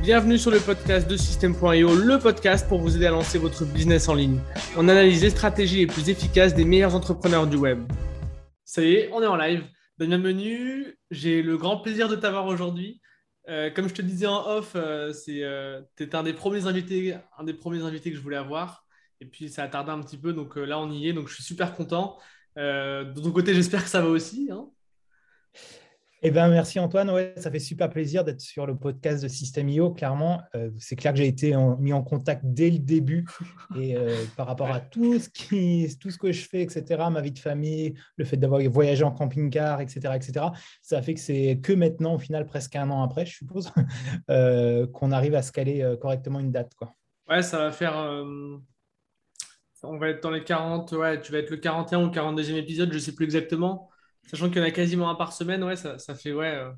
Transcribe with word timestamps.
Bienvenue 0.00 0.38
sur 0.38 0.52
le 0.52 0.60
podcast 0.60 1.10
de 1.10 1.16
System.io, 1.16 1.94
le 1.94 2.18
podcast 2.18 2.68
pour 2.68 2.78
vous 2.78 2.96
aider 2.96 3.06
à 3.06 3.10
lancer 3.10 3.36
votre 3.36 3.64
business 3.64 4.08
en 4.08 4.14
ligne. 4.14 4.40
On 4.76 4.88
analyse 4.88 5.22
les 5.22 5.30
stratégies 5.30 5.78
les 5.78 5.86
plus 5.86 6.08
efficaces 6.08 6.54
des 6.54 6.64
meilleurs 6.64 6.94
entrepreneurs 6.94 7.46
du 7.48 7.56
web. 7.56 7.80
Ça 8.64 8.82
y 8.82 8.94
est, 8.94 9.10
on 9.12 9.20
est 9.22 9.26
en 9.26 9.36
live. 9.36 9.64
Bienvenue, 9.98 10.96
j'ai 11.10 11.42
le 11.42 11.58
grand 11.58 11.78
plaisir 11.78 12.08
de 12.08 12.14
t'avoir 12.14 12.46
aujourd'hui. 12.46 13.00
Euh, 13.48 13.70
comme 13.70 13.88
je 13.88 13.94
te 13.94 14.02
disais 14.02 14.26
en 14.26 14.46
off, 14.46 14.72
euh, 14.76 15.12
c'est, 15.12 15.42
euh, 15.42 15.82
un 16.12 16.22
des 16.22 16.32
premiers 16.32 16.66
invités, 16.66 17.16
un 17.36 17.44
des 17.44 17.54
premiers 17.54 17.82
invités 17.82 18.10
que 18.10 18.16
je 18.16 18.22
voulais 18.22 18.36
avoir. 18.36 18.86
Et 19.20 19.26
puis 19.26 19.48
ça 19.48 19.64
a 19.64 19.68
tardé 19.68 19.90
un 19.90 20.00
petit 20.00 20.16
peu, 20.16 20.32
donc 20.32 20.54
là 20.56 20.78
on 20.78 20.90
y 20.92 21.08
est, 21.08 21.12
donc 21.12 21.28
je 21.28 21.34
suis 21.34 21.44
super 21.44 21.74
content. 21.74 22.18
de 22.56 23.20
ton 23.20 23.32
côté, 23.32 23.52
j'espère 23.52 23.82
que 23.82 23.90
ça 23.90 24.00
va 24.00 24.08
aussi. 24.08 24.48
Hein. 24.52 24.68
Eh 26.20 26.32
ben, 26.32 26.48
merci 26.48 26.80
Antoine. 26.80 27.10
Ouais, 27.10 27.32
ça 27.36 27.48
fait 27.48 27.60
super 27.60 27.88
plaisir 27.88 28.24
d'être 28.24 28.40
sur 28.40 28.66
le 28.66 28.76
podcast 28.76 29.22
de 29.22 29.28
System.io. 29.28 29.92
Clairement, 29.92 30.42
euh, 30.56 30.70
c'est 30.76 30.96
clair 30.96 31.12
que 31.12 31.18
j'ai 31.18 31.28
été 31.28 31.54
mis 31.78 31.92
en 31.92 32.02
contact 32.02 32.42
dès 32.44 32.70
le 32.70 32.80
début 32.80 33.24
et 33.76 33.96
euh, 33.96 34.16
par 34.36 34.48
rapport 34.48 34.68
à 34.72 34.80
tout 34.80 35.20
ce, 35.20 35.28
qui, 35.28 35.86
tout 36.00 36.10
ce 36.10 36.18
que 36.18 36.32
je 36.32 36.48
fais, 36.48 36.62
etc., 36.62 37.04
ma 37.12 37.20
vie 37.20 37.30
de 37.30 37.38
famille, 37.38 37.94
le 38.16 38.24
fait 38.24 38.36
d'avoir 38.36 38.60
voyagé 38.62 39.04
en 39.04 39.12
camping-car, 39.12 39.80
etc., 39.80 40.14
etc., 40.16 40.46
ça 40.82 41.00
fait 41.02 41.14
que 41.14 41.20
c'est 41.20 41.60
que 41.62 41.72
maintenant, 41.72 42.16
au 42.16 42.18
final, 42.18 42.46
presque 42.46 42.74
un 42.74 42.90
an 42.90 43.04
après, 43.04 43.24
je 43.24 43.36
suppose, 43.36 43.70
euh, 44.30 44.88
qu'on 44.88 45.12
arrive 45.12 45.36
à 45.36 45.42
se 45.42 45.52
caler 45.52 45.94
correctement 46.00 46.40
une 46.40 46.50
date. 46.50 46.74
Quoi. 46.74 46.96
Ouais, 47.28 47.42
ça 47.42 47.58
va 47.58 47.70
faire. 47.70 47.94
On 49.84 49.98
va 49.98 50.08
être 50.08 50.22
dans 50.24 50.32
les 50.32 50.42
40, 50.42 50.90
ouais, 50.92 51.20
tu 51.20 51.30
vas 51.30 51.38
être 51.38 51.50
le 51.50 51.58
41 51.58 52.02
ou 52.02 52.06
le 52.06 52.10
42e 52.10 52.56
épisode, 52.56 52.90
je 52.90 52.94
ne 52.96 53.00
sais 53.00 53.14
plus 53.14 53.24
exactement. 53.24 53.88
Sachant 54.30 54.48
qu'il 54.48 54.58
y 54.58 54.60
en 54.60 54.68
a 54.68 54.70
quasiment 54.70 55.08
un 55.08 55.14
par 55.14 55.32
semaine, 55.32 55.64
ouais, 55.64 55.76
ça, 55.76 55.98
ça 55.98 56.14
fait, 56.14 56.32
ouais, 56.32 56.54
euh, 56.54 56.70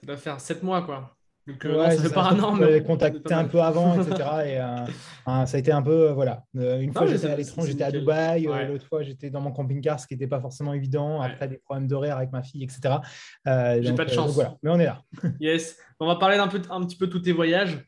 ça 0.00 0.06
doit 0.06 0.16
faire 0.16 0.40
sept 0.40 0.62
mois, 0.62 0.82
quoi. 0.82 1.16
Donc, 1.46 1.64
euh, 1.66 1.90
ça 1.90 2.02
fait 2.02 2.14
pas 2.14 2.30
un 2.30 2.40
an, 2.40 2.52
mais. 2.52 2.82
contacté 2.82 3.34
un 3.34 3.44
peu 3.44 3.60
avant, 3.60 4.00
etc. 4.00 4.14
et 4.46 4.60
euh, 4.60 5.46
ça 5.46 5.56
a 5.56 5.58
été 5.58 5.72
un 5.72 5.82
peu, 5.82 6.10
voilà. 6.10 6.44
une 6.54 6.92
fois, 6.92 7.06
j'étais 7.06 7.26
à 7.26 7.36
l'étranger, 7.36 7.72
j'étais 7.72 7.84
à 7.84 7.90
Dubaï. 7.90 8.48
L'autre 8.68 8.86
fois, 8.86 9.02
j'étais 9.02 9.30
dans 9.30 9.40
mon 9.40 9.52
camping-car, 9.52 9.98
ce 9.98 10.06
qui 10.06 10.14
n'était 10.14 10.26
pas 10.26 10.40
forcément 10.40 10.74
évident. 10.74 11.20
Après, 11.20 11.48
des 11.48 11.58
problèmes 11.58 11.86
d'horaire 11.86 12.18
avec 12.18 12.32
ma 12.32 12.42
fille, 12.42 12.64
etc. 12.64 12.96
J'ai 13.44 13.94
pas 13.94 14.04
de 14.04 14.10
chance. 14.10 14.34
voilà. 14.34 14.56
Mais 14.62 14.70
on 14.70 14.78
est 14.78 14.86
là. 14.86 15.02
yes. 15.40 15.78
On 16.00 16.06
va 16.06 16.16
parler 16.16 16.36
peu, 16.50 16.60
un 16.70 16.84
petit 16.84 16.96
peu 16.96 17.06
de 17.06 17.12
tous 17.12 17.20
tes 17.20 17.32
voyages 17.32 17.78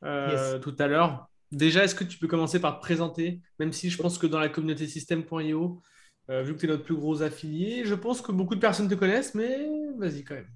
tout 0.00 0.76
à 0.78 0.86
l'heure. 0.86 1.28
Déjà, 1.52 1.84
est-ce 1.84 1.94
que 1.94 2.04
tu 2.04 2.18
peux 2.18 2.26
commencer 2.26 2.58
par 2.58 2.76
te 2.76 2.82
présenter, 2.82 3.40
même 3.58 3.72
si 3.72 3.88
je 3.88 4.02
pense 4.02 4.18
que 4.18 4.26
dans 4.26 4.40
la 4.40 4.48
communauté 4.48 4.86
système.io, 4.86 5.80
euh, 6.30 6.42
vu 6.42 6.54
que 6.54 6.60
tu 6.60 6.66
es 6.66 6.68
notre 6.68 6.84
plus 6.84 6.96
gros 6.96 7.22
affilié, 7.22 7.84
je 7.84 7.94
pense 7.94 8.20
que 8.20 8.32
beaucoup 8.32 8.54
de 8.54 8.60
personnes 8.60 8.88
te 8.88 8.94
connaissent, 8.94 9.34
mais 9.34 9.68
vas-y 9.98 10.24
quand 10.24 10.34
même. 10.34 10.48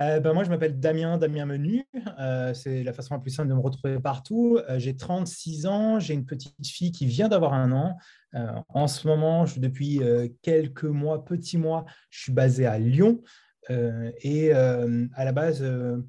Euh, 0.00 0.20
ben 0.20 0.32
moi, 0.32 0.44
je 0.44 0.50
m'appelle 0.50 0.78
Damien, 0.78 1.18
Damien 1.18 1.46
Menu. 1.46 1.84
Euh, 2.20 2.54
c'est 2.54 2.84
la 2.84 2.92
façon 2.92 3.14
la 3.14 3.20
plus 3.20 3.30
simple 3.30 3.48
de 3.48 3.54
me 3.54 3.60
retrouver 3.60 3.98
partout. 3.98 4.60
j'ai 4.76 4.96
36 4.96 5.66
ans, 5.66 5.98
j'ai 5.98 6.14
une 6.14 6.24
petite 6.24 6.66
fille 6.66 6.92
qui 6.92 7.06
vient 7.06 7.28
d'avoir 7.28 7.52
un 7.52 7.72
an. 7.72 7.96
en 8.68 8.86
ce 8.86 9.08
moment, 9.08 9.44
depuis 9.56 10.00
quelques 10.42 10.84
mois, 10.84 11.24
petits 11.24 11.58
mois, 11.58 11.84
je 12.10 12.22
suis 12.22 12.32
basé 12.32 12.66
à 12.66 12.78
Lyon. 12.78 13.22
Et 13.68 14.52
à 14.52 15.24
la 15.24 15.32
base, 15.32 15.64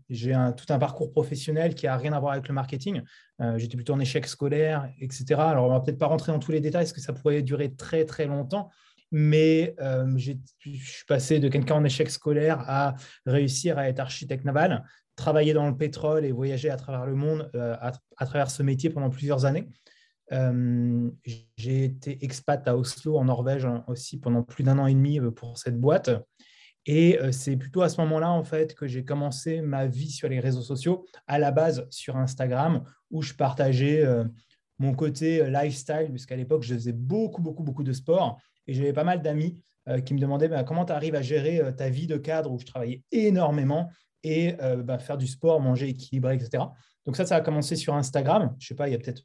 j'ai 0.10 0.34
tout 0.58 0.74
un 0.74 0.80
parcours 0.80 1.12
professionnel 1.12 1.76
qui 1.76 1.86
n'a 1.86 1.98
rien 1.98 2.14
à 2.14 2.20
voir 2.20 2.34
avec 2.34 2.48
le 2.48 2.54
marketing. 2.54 3.02
Euh, 3.42 3.58
j'étais 3.58 3.78
plutôt 3.78 3.94
en 3.94 4.00
échec 4.00 4.28
scolaire, 4.28 4.90
etc. 5.00 5.40
Alors, 5.40 5.66
on 5.66 5.70
va 5.70 5.80
peut-être 5.80 5.98
pas 5.98 6.08
rentrer 6.08 6.32
dans 6.32 6.40
tous 6.40 6.52
les 6.52 6.60
détails 6.60 6.84
parce 6.84 6.94
que 6.94 7.02
ça 7.02 7.14
pourrait 7.14 7.42
durer 7.42 7.74
très, 7.74 8.06
très 8.06 8.26
longtemps. 8.26 8.70
Mais 9.12 9.76
euh, 9.80 10.06
je 10.18 10.34
suis 10.60 11.06
passé 11.08 11.40
de 11.40 11.48
quelqu'un 11.48 11.76
en 11.76 11.84
échec 11.84 12.10
scolaire 12.10 12.64
à 12.68 12.96
réussir 13.26 13.78
à 13.78 13.88
être 13.88 14.00
architecte 14.00 14.46
naval, 14.46 14.84
travailler 15.16 15.54
dans 15.54 15.68
le 15.68 15.76
pétrole 15.76 16.26
et 16.26 16.32
voyager 16.32 16.70
à 16.70 16.76
travers 16.76 17.06
le 17.08 17.16
monde 17.16 17.50
euh, 17.56 17.76
à, 17.82 18.26
travers 18.26 18.52
ce 18.52 18.62
métier 18.62 18.90
pendant 18.90 19.10
plusieurs 19.10 19.46
années. 19.46 19.68
j'ai 21.58 21.84
été 21.86 22.24
expat 22.24 22.68
à 22.68 22.78
Oslo, 22.78 23.18
en 23.18 23.26
Norvège 23.26 23.68
aussi, 23.88 24.20
pendant 24.20 24.44
plus 24.44 24.64
d'un 24.64 24.78
an 24.78 24.86
et 24.86 24.94
demi 24.94 25.20
pour 25.36 25.58
cette 25.58 25.80
boîte. 25.80 26.12
Et 26.86 27.20
euh, 27.20 27.32
c'est 27.32 27.56
plutôt 27.56 27.82
à 27.82 27.90
ce 27.90 28.00
moment-là, 28.02 28.32
en 28.32 28.44
fait, 28.44 28.74
que 28.74 28.88
j'ai 28.88 29.04
commencé 29.04 29.62
ma 29.62 29.86
vie 29.86 30.10
sur 30.10 30.30
les 30.30 30.40
réseaux 30.40 30.62
sociaux, 30.62 31.06
à 31.28 31.40
la 31.40 31.52
base 31.52 31.86
sur 31.90 32.18
Instagram, 32.18 32.84
où 33.12 33.22
je 33.22 33.34
partageais 33.34 34.04
euh, 34.04 34.24
mon 34.80 34.94
côté 34.94 35.42
euh, 35.42 35.50
lifestyle, 35.50 36.08
puisqu'à 36.10 36.36
l'époque, 36.36 36.64
je 36.64 36.74
faisais 36.74 36.94
beaucoup, 36.94 37.42
beaucoup, 37.42 37.64
beaucoup 37.64 37.84
de 37.84 37.94
sport. 37.94 38.40
Et 38.68 38.74
j'avais 38.74 38.94
pas 38.94 39.04
mal 39.04 39.22
d'amis 39.22 39.60
qui 40.06 40.14
me 40.14 40.20
demandaient 40.20 40.50
bah, 40.50 40.64
comment 40.64 40.86
tu 40.86 40.94
arrives 40.94 41.16
à 41.16 41.24
gérer 41.24 41.74
ta 41.76 41.90
vie 41.90 42.06
de 42.06 42.18
cadre, 42.18 42.52
où 42.52 42.60
je 42.60 42.66
travaillais 42.66 43.02
énormément, 43.12 43.90
et 44.24 44.56
bah, 44.84 45.00
faire 45.00 45.18
du 45.18 45.26
sport, 45.26 45.60
manger 45.60 45.90
équilibré, 45.90 46.36
etc. 46.36 46.64
Donc 47.08 47.16
ça, 47.16 47.26
ça 47.26 47.38
a 47.38 47.42
commencé 47.42 47.76
sur 47.76 47.96
Instagram. 47.96 48.56
Je 48.60 48.68
sais 48.68 48.76
pas, 48.76 48.88
il 48.88 48.92
y 48.92 48.96
a 48.96 49.00
peut-être 49.00 49.24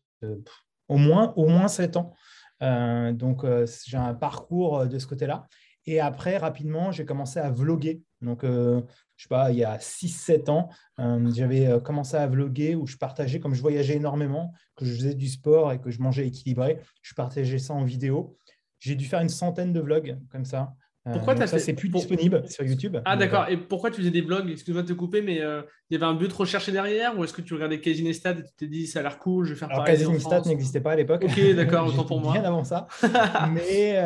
au 0.89 0.97
moins 0.97 1.35
au 1.37 1.49
moins 1.49 1.69
sept 1.69 1.99
ans. 1.99 2.15
donc 2.63 3.45
j'ai 3.87 3.99
un 3.99 4.15
parcours 4.15 4.87
de 4.87 4.99
ce 4.99 5.07
côté-là. 5.07 5.47
Et 5.87 6.01
après, 6.01 6.39
rapidement, 6.39 6.93
j'ai 6.93 7.05
commencé 7.05 7.39
à 7.39 7.51
vloguer. 7.51 8.03
Donc, 8.23 8.43
euh, 8.43 8.81
je 9.17 9.25
sais 9.25 9.29
pas, 9.29 9.51
il 9.51 9.59
y 9.59 9.65
a 9.65 9.79
6-7 9.79 10.51
ans, 10.51 10.71
euh, 10.99 11.31
j'avais 11.35 11.67
euh, 11.67 11.79
commencé 11.79 12.17
à 12.17 12.27
vloguer 12.27 12.75
où 12.75 12.87
je 12.87 12.97
partageais, 12.97 13.39
comme 13.39 13.55
je 13.55 13.61
voyageais 13.61 13.97
énormément, 13.97 14.53
que 14.77 14.85
je 14.85 14.95
faisais 14.95 15.15
du 15.15 15.29
sport 15.29 15.73
et 15.73 15.81
que 15.81 15.91
je 15.91 16.01
mangeais 16.01 16.27
équilibré, 16.27 16.79
je 17.03 17.15
partageais 17.15 17.59
ça 17.59 17.75
en 17.75 17.85
vidéo. 17.85 18.37
J'ai 18.81 18.97
dû 18.97 19.05
faire 19.05 19.21
une 19.21 19.29
centaine 19.29 19.73
de 19.73 19.81
vlogs 19.81 20.19
comme 20.31 20.45
ça. 20.45 20.73
Pourquoi 21.13 21.37
ça, 21.47 21.59
c'est 21.59 21.75
plus 21.75 21.91
disponible 21.91 22.49
sur 22.49 22.65
YouTube. 22.65 22.97
Ah, 23.05 23.15
d'accord. 23.15 23.47
Et 23.51 23.59
pourquoi 23.59 23.91
tu 23.91 23.99
faisais 23.99 24.11
des 24.11 24.23
vlogs? 24.23 24.49
Excuse-moi 24.51 24.83
de 24.83 24.89
te 24.89 24.95
couper, 24.95 25.21
mais 25.21 25.35
il 25.35 25.65
y 25.91 25.97
avait 25.97 26.07
un 26.07 26.15
but 26.15 26.33
recherché 26.33 26.73
derrière 26.73 27.19
Ou 27.19 27.25
est-ce 27.25 27.35
que 27.35 27.43
tu 27.43 27.53
regardais 27.53 27.79
Casey 27.79 28.03
Neistat 28.03 28.31
et 28.31 28.43
tu 28.43 28.51
t'es 28.57 28.67
dit, 28.67 28.87
ça 28.87 29.01
a 29.01 29.03
l'air 29.03 29.19
cool, 29.19 29.45
je 29.45 29.53
vais 29.53 29.59
faire 29.59 29.69
Alors, 29.71 29.85
pareil 29.85 30.09
Neistat 30.09 30.41
n'existait 30.47 30.81
pas 30.81 30.93
à 30.93 30.97
l'époque. 30.97 31.23
Ok, 31.23 31.55
d'accord, 31.55 31.89
autant 31.89 32.05
pour 32.07 32.21
moi. 32.21 32.33
Bien 32.33 32.45
avant 32.45 32.65
ça. 32.65 32.87
mais 33.53 33.99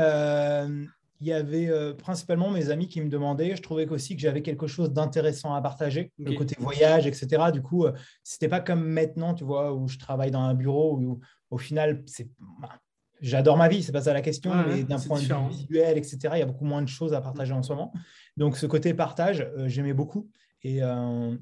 il 1.21 1.27
y 1.27 1.33
avait 1.33 1.69
euh, 1.69 1.95
principalement 1.95 2.51
mes 2.51 2.71
amis 2.71 2.87
qui 2.87 3.01
me 3.01 3.09
demandaient. 3.09 3.57
Je 3.57 3.63
trouvais 3.63 3.89
aussi 3.89 4.15
que 4.15 4.23
j'avais 4.23 4.43
quelque 4.43 4.67
chose 4.67 4.93
d'intéressant 4.93 5.53
à 5.55 5.61
partager, 5.61 6.13
le 6.19 6.33
côté 6.35 6.57
voyage, 6.59 7.07
etc. 7.07 7.51
Du 7.53 7.61
coup, 7.61 7.85
ce 7.85 7.89
euh, 7.89 7.93
c'était 8.23 8.49
pas 8.49 8.61
comme 8.61 8.85
maintenant, 8.85 9.35
tu 9.35 9.45
vois, 9.45 9.75
où 9.75 9.89
je 9.89 9.99
travaille 9.99 10.31
dans 10.31 10.43
un 10.43 10.55
bureau 10.55 10.97
où, 10.97 11.21
au 11.51 11.59
final, 11.59 12.03
c'est. 12.07 12.29
Bah, 12.61 12.81
j'adore 13.21 13.57
ma 13.57 13.69
vie, 13.69 13.83
c'est 13.83 13.91
pas 13.91 14.03
ça 14.03 14.13
la 14.13 14.21
question, 14.21 14.53
mais 14.69 14.85
d'un 14.85 15.01
point 15.01 15.21
de 15.21 15.27
vue 15.27 15.49
visuel, 15.51 15.99
etc., 15.99 16.19
il 16.35 16.39
y 16.39 16.43
a 16.43 16.47
beaucoup 16.47 16.65
moins 16.65 16.83
de 16.83 16.89
choses 16.89 17.13
à 17.15 17.21
partager 17.21 17.53
en 17.53 17.65
ce 17.65 17.73
moment. 17.73 17.93
Donc, 18.37 18.57
ce 18.57 18.67
côté 18.67 18.95
partage, 18.95 19.41
euh, 19.41 19.69
j'aimais 19.69 19.95
beaucoup. 19.95 20.31
Et, 20.63 20.81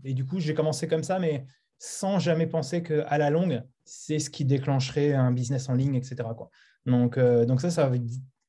et, 0.05 0.13
du 0.13 0.27
coup, 0.27 0.41
j'ai 0.41 0.53
commencé 0.53 0.89
comme 0.89 1.03
ça, 1.03 1.19
mais 1.19 1.47
sans 1.79 2.19
jamais 2.19 2.47
penser 2.47 2.83
qu'à 2.83 3.17
la 3.17 3.31
longue, 3.31 3.63
c'est 3.83 4.19
ce 4.19 4.29
qui 4.29 4.45
déclencherait 4.45 5.15
un 5.15 5.33
business 5.33 5.71
en 5.71 5.75
ligne, 5.75 5.95
etc. 5.95 6.17
Quoi. 6.37 6.51
Donc, 6.85 7.19
donc 7.19 7.63
ça, 7.63 7.71
ça 7.71 7.91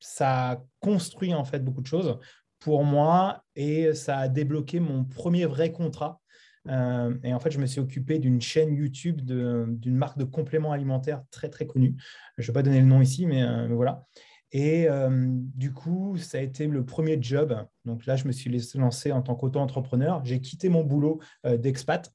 ça 0.00 0.62
construit 0.80 1.34
en 1.34 1.44
fait 1.44 1.64
beaucoup 1.64 1.82
de 1.82 1.86
choses 1.86 2.18
pour 2.58 2.84
moi 2.84 3.44
et 3.56 3.94
ça 3.94 4.18
a 4.18 4.28
débloqué 4.28 4.80
mon 4.80 5.04
premier 5.04 5.46
vrai 5.46 5.72
contrat. 5.72 6.20
Euh, 6.68 7.14
et 7.22 7.32
en 7.32 7.40
fait, 7.40 7.50
je 7.50 7.58
me 7.58 7.66
suis 7.66 7.80
occupé 7.80 8.18
d'une 8.18 8.40
chaîne 8.40 8.74
YouTube 8.74 9.22
d'une 9.22 9.96
marque 9.96 10.18
de 10.18 10.24
compléments 10.24 10.72
alimentaires 10.72 11.22
très 11.30 11.48
très 11.48 11.66
connue. 11.66 11.96
Je 12.36 12.42
ne 12.42 12.46
vais 12.48 12.52
pas 12.52 12.62
donner 12.62 12.80
le 12.80 12.86
nom 12.86 13.00
ici, 13.00 13.26
mais, 13.26 13.42
euh, 13.42 13.68
voilà. 13.68 14.04
Et 14.50 14.88
euh, 14.88 15.26
du 15.28 15.72
coup, 15.72 16.16
ça 16.16 16.38
a 16.38 16.40
été 16.40 16.66
le 16.66 16.84
premier 16.84 17.18
job. 17.20 17.66
Donc 17.84 18.06
là, 18.06 18.16
je 18.16 18.26
me 18.26 18.32
suis 18.32 18.50
lancé 18.74 19.12
en 19.12 19.20
tant 19.20 19.34
qu'auto-entrepreneur. 19.34 20.24
J'ai 20.24 20.40
quitté 20.40 20.70
mon 20.70 20.84
boulot 20.84 21.20
d'expat 21.44 22.10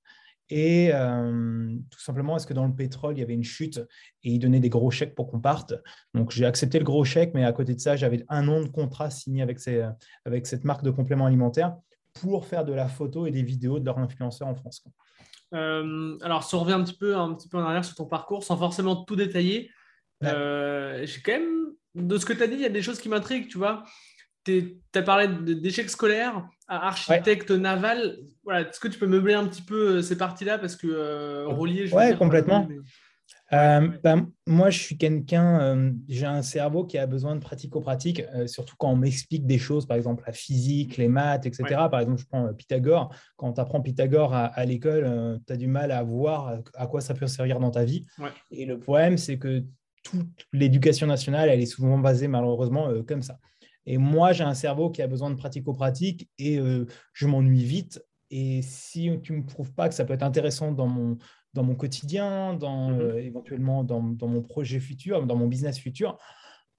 et 0.49 0.91
euh, 0.93 1.75
tout 1.89 1.99
simplement, 1.99 2.35
est-ce 2.35 2.45
que 2.45 2.53
dans 2.53 2.67
le 2.67 2.75
pétrole, 2.75 3.17
il 3.17 3.19
y 3.19 3.23
avait 3.23 3.33
une 3.33 3.43
chute 3.43 3.77
et 4.23 4.31
ils 4.31 4.39
donnaient 4.39 4.59
des 4.59 4.69
gros 4.69 4.91
chèques 4.91 5.15
pour 5.15 5.29
qu'on 5.29 5.39
parte? 5.39 5.73
Donc, 6.13 6.31
j'ai 6.31 6.45
accepté 6.45 6.79
le 6.79 6.85
gros 6.85 7.03
chèque, 7.03 7.31
mais 7.33 7.45
à 7.45 7.53
côté 7.53 7.73
de 7.73 7.79
ça, 7.79 7.95
j'avais 7.95 8.25
un 8.29 8.43
nom 8.43 8.61
de 8.61 8.67
contrat 8.67 9.09
signé 9.09 9.41
avec, 9.41 9.59
avec 10.25 10.47
cette 10.47 10.63
marque 10.63 10.83
de 10.83 10.91
compléments 10.91 11.25
alimentaires 11.25 11.75
pour 12.13 12.45
faire 12.45 12.65
de 12.65 12.73
la 12.73 12.87
photo 12.87 13.25
et 13.25 13.31
des 13.31 13.43
vidéos 13.43 13.79
de 13.79 13.85
leurs 13.85 13.97
influenceurs 13.97 14.47
en 14.47 14.55
France. 14.55 14.83
Euh, 15.53 16.17
alors, 16.21 16.43
si 16.43 16.55
on 16.55 16.59
revient 16.59 16.73
un 16.73 16.83
petit, 16.83 16.97
peu, 16.97 17.15
un 17.15 17.33
petit 17.33 17.47
peu 17.47 17.57
en 17.57 17.63
arrière 17.63 17.85
sur 17.85 17.95
ton 17.95 18.05
parcours, 18.05 18.43
sans 18.43 18.57
forcément 18.57 19.03
tout 19.03 19.15
détailler, 19.15 19.71
euh, 20.23 21.05
j'ai 21.05 21.21
quand 21.21 21.33
même, 21.33 21.73
de 21.95 22.17
ce 22.17 22.25
que 22.25 22.33
tu 22.33 22.43
as 22.43 22.47
dit, 22.47 22.55
il 22.55 22.61
y 22.61 22.65
a 22.65 22.69
des 22.69 22.81
choses 22.81 22.99
qui 22.99 23.09
m'intriguent, 23.09 23.47
tu 23.47 23.57
vois 23.57 23.83
tu 24.43 24.81
as 24.95 25.01
parlé 25.01 25.27
d'échecs 25.55 25.89
scolaires 25.89 26.47
à 26.67 26.87
architecte 26.87 27.51
naval. 27.51 28.17
Voilà, 28.43 28.61
Est-ce 28.61 28.79
que 28.79 28.87
tu 28.87 28.99
peux 28.99 29.07
meubler 29.07 29.33
un 29.33 29.47
petit 29.47 29.61
peu 29.61 29.97
euh, 29.97 30.01
ces 30.01 30.17
parties-là? 30.17 30.57
Parce 30.57 30.75
que 30.75 30.87
euh, 30.87 31.47
relier, 31.47 31.87
je 31.87 31.95
Oui, 31.95 32.15
complètement. 32.17 32.67
Euh, 33.51 33.87
ben, 34.03 34.29
moi, 34.47 34.71
je 34.71 34.79
suis 34.79 34.97
quelqu'un, 34.97 35.93
j'ai 36.07 36.25
un 36.25 36.41
cerveau 36.41 36.85
qui 36.85 36.97
a 36.97 37.05
besoin 37.05 37.35
de 37.35 37.39
pratico-pratique, 37.39 38.23
surtout 38.47 38.75
quand 38.79 38.89
on 38.89 38.95
m'explique 38.95 39.45
des 39.45 39.59
choses, 39.59 39.85
par 39.85 39.95
exemple 39.95 40.23
la 40.25 40.33
physique, 40.33 40.97
les 40.97 41.07
maths, 41.07 41.45
etc. 41.45 41.63
Par 41.91 41.99
exemple, 41.99 42.19
je 42.19 42.25
prends 42.25 42.51
Pythagore. 42.53 43.13
Quand 43.35 43.53
tu 43.53 43.61
apprends 43.61 43.79
Pythagore 43.79 44.33
à, 44.33 44.65
l'école, 44.65 45.39
tu 45.45 45.53
as 45.53 45.57
du 45.57 45.67
mal 45.67 45.91
à 45.91 46.01
voir 46.01 46.61
à 46.73 46.87
quoi 46.87 46.99
ça 46.99 47.13
peut 47.13 47.27
servir 47.27 47.59
dans 47.59 47.69
ta 47.69 47.83
vie. 47.83 48.07
Et 48.49 48.65
le 48.65 48.79
problème, 48.79 49.19
c'est 49.19 49.37
que 49.37 49.63
toute 50.01 50.47
l'éducation 50.51 51.05
nationale, 51.05 51.49
elle 51.49 51.61
est 51.61 51.67
souvent 51.67 51.99
basée 51.99 52.27
malheureusement 52.27 52.89
comme 53.03 53.21
ça. 53.21 53.37
Et 53.85 53.97
moi, 53.97 54.31
j'ai 54.33 54.43
un 54.43 54.53
cerveau 54.53 54.89
qui 54.89 55.01
a 55.01 55.07
besoin 55.07 55.29
de 55.29 55.35
pratico-pratique 55.35 56.29
et 56.37 56.57
euh, 56.59 56.85
je 57.13 57.27
m'ennuie 57.27 57.63
vite. 57.63 58.03
et 58.35 58.61
si 58.63 59.11
tu 59.21 59.33
ne 59.33 59.37
me 59.39 59.45
prouves 59.45 59.73
pas 59.73 59.87
que 59.89 59.93
ça 59.93 60.05
peut 60.05 60.13
être 60.13 60.23
intéressant 60.23 60.71
dans 60.71 60.87
mon, 60.87 61.17
dans 61.53 61.61
mon 61.63 61.75
quotidien, 61.75 62.55
dans, 62.55 62.89
Mhm. 62.89 62.99
euh, 63.01 63.21
éventuellement 63.21 63.83
dans, 63.83 64.01
dans 64.01 64.27
mon 64.27 64.41
projet 64.41 64.79
futur, 64.79 65.23
dans 65.27 65.35
mon 65.35 65.45
business 65.47 65.77
futur, 65.77 66.17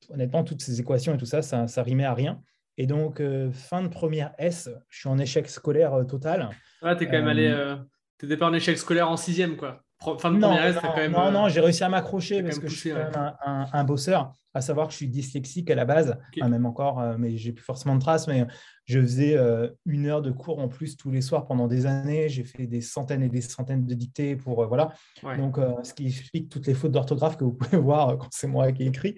honnêtement, 0.08 0.42
toutes 0.42 0.62
ces 0.62 0.80
équations 0.80 1.14
et 1.14 1.16
tout 1.16 1.26
ça, 1.26 1.42
ça, 1.42 1.68
ça 1.68 1.82
rimait 1.84 2.04
à 2.06 2.14
rien. 2.14 2.40
Et 2.76 2.86
donc, 2.88 3.20
euh, 3.20 3.52
fin 3.52 3.82
de 3.82 3.88
première 3.88 4.34
S, 4.38 4.68
je 4.88 4.98
suis 4.98 5.08
en 5.08 5.16
échec 5.18 5.48
scolaire 5.48 6.04
total. 6.08 6.50
Ah, 6.82 6.96
t'es 6.96 7.06
quand 7.06 7.12
même 7.12 7.28
allé. 7.28 7.76
T'étais 8.18 8.36
pas 8.36 8.48
en 8.48 8.52
échec 8.54 8.76
scolaire 8.76 9.08
en 9.08 9.16
sixième, 9.16 9.56
quoi. 9.56 9.83
Pro- 10.04 10.18
Fin 10.18 10.30
de 10.32 10.36
Non, 10.38 10.48
première 10.48 10.74
non, 10.74 10.80
t'as 10.82 10.88
quand 10.88 10.96
même. 10.96 11.12
non, 11.12 11.26
euh, 11.26 11.30
non, 11.30 11.48
j'ai 11.48 11.60
réussi 11.60 11.82
à 11.82 11.88
m'accrocher 11.88 12.42
parce 12.42 12.58
que 12.58 12.68
je 12.68 12.76
suis 12.76 12.90
quand 12.90 12.96
même 12.96 13.12
un, 13.16 13.34
un- 13.44 13.66
un 13.72 13.84
bosseur, 13.84 14.32
à 14.52 14.60
savoir 14.60 14.86
que 14.88 14.92
je 14.92 14.98
suis 14.98 15.08
dyslexique 15.08 15.70
à 15.70 15.74
la 15.74 15.84
base. 15.86 16.18
Enfin, 16.36 16.48
même 16.50 16.66
encore, 16.66 17.00
euh, 17.00 17.16
mais 17.18 17.36
j'ai 17.38 17.52
plus 17.52 17.64
forcément 17.64 17.94
de 17.94 18.00
traces, 18.00 18.28
mais 18.28 18.46
je 18.84 19.00
faisais 19.00 19.34
euh, 19.36 19.70
une 19.86 20.04
heure 20.06 20.20
de 20.20 20.30
cours 20.30 20.58
en 20.58 20.68
plus 20.68 20.96
tous 20.98 21.10
les 21.10 21.22
soirs 21.22 21.46
pendant 21.46 21.68
des 21.68 21.86
années, 21.86 22.28
j'ai 22.28 22.44
fait 22.44 22.66
des 22.66 22.82
centaines 22.82 23.22
et 23.22 23.28
des 23.30 23.40
centaines 23.40 23.86
de 23.86 23.94
dictées 23.94 24.36
pour, 24.36 24.66
voilà, 24.66 24.92
ouais. 25.22 25.38
donc 25.38 25.56
ce 25.82 25.94
qui 25.94 26.06
explique 26.08 26.50
toutes 26.50 26.66
les 26.66 26.74
fautes 26.74 26.92
d'orthographe 26.92 27.36
que 27.38 27.44
vous 27.44 27.54
pouvez 27.54 27.78
voir 27.82 28.18
quand 28.18 28.28
c'est 28.30 28.46
moi 28.46 28.70
qui 28.72 28.82
ai 28.82 28.86
écrit, 28.88 29.16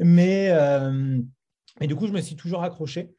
mais, 0.00 0.48
euh, 0.50 1.20
mais 1.80 1.86
du 1.86 1.94
coup, 1.94 2.06
je 2.06 2.12
me 2.12 2.20
suis 2.20 2.36
toujours 2.36 2.62
accroché 2.64 3.14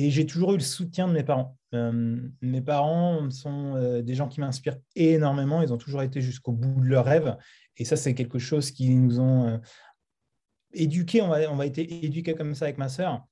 et 0.00 0.10
j'ai 0.10 0.26
toujours 0.26 0.52
eu 0.52 0.58
le 0.58 0.62
soutien 0.62 1.08
de 1.08 1.12
mes 1.12 1.24
parents. 1.24 1.56
Euh, 1.74 2.20
mes 2.40 2.60
parents 2.60 3.28
sont 3.30 3.74
euh, 3.74 4.00
des 4.00 4.14
gens 4.14 4.28
qui 4.28 4.38
m'inspirent 4.38 4.78
énormément. 4.94 5.60
Ils 5.60 5.72
ont 5.72 5.76
toujours 5.76 6.02
été 6.02 6.20
jusqu'au 6.20 6.52
bout 6.52 6.80
de 6.80 6.86
leurs 6.86 7.04
rêves. 7.04 7.36
Et 7.76 7.84
ça, 7.84 7.96
c'est 7.96 8.14
quelque 8.14 8.38
chose 8.38 8.70
qui 8.70 8.94
nous 8.94 9.18
ont 9.18 9.48
euh, 9.48 9.58
éduqués. 10.72 11.20
On 11.20 11.26
va, 11.26 11.50
on 11.50 11.56
va 11.56 11.66
été 11.66 12.04
éduqués 12.06 12.36
comme 12.36 12.54
ça 12.54 12.66
avec 12.66 12.78
ma 12.78 12.88
sœur. 12.88 13.26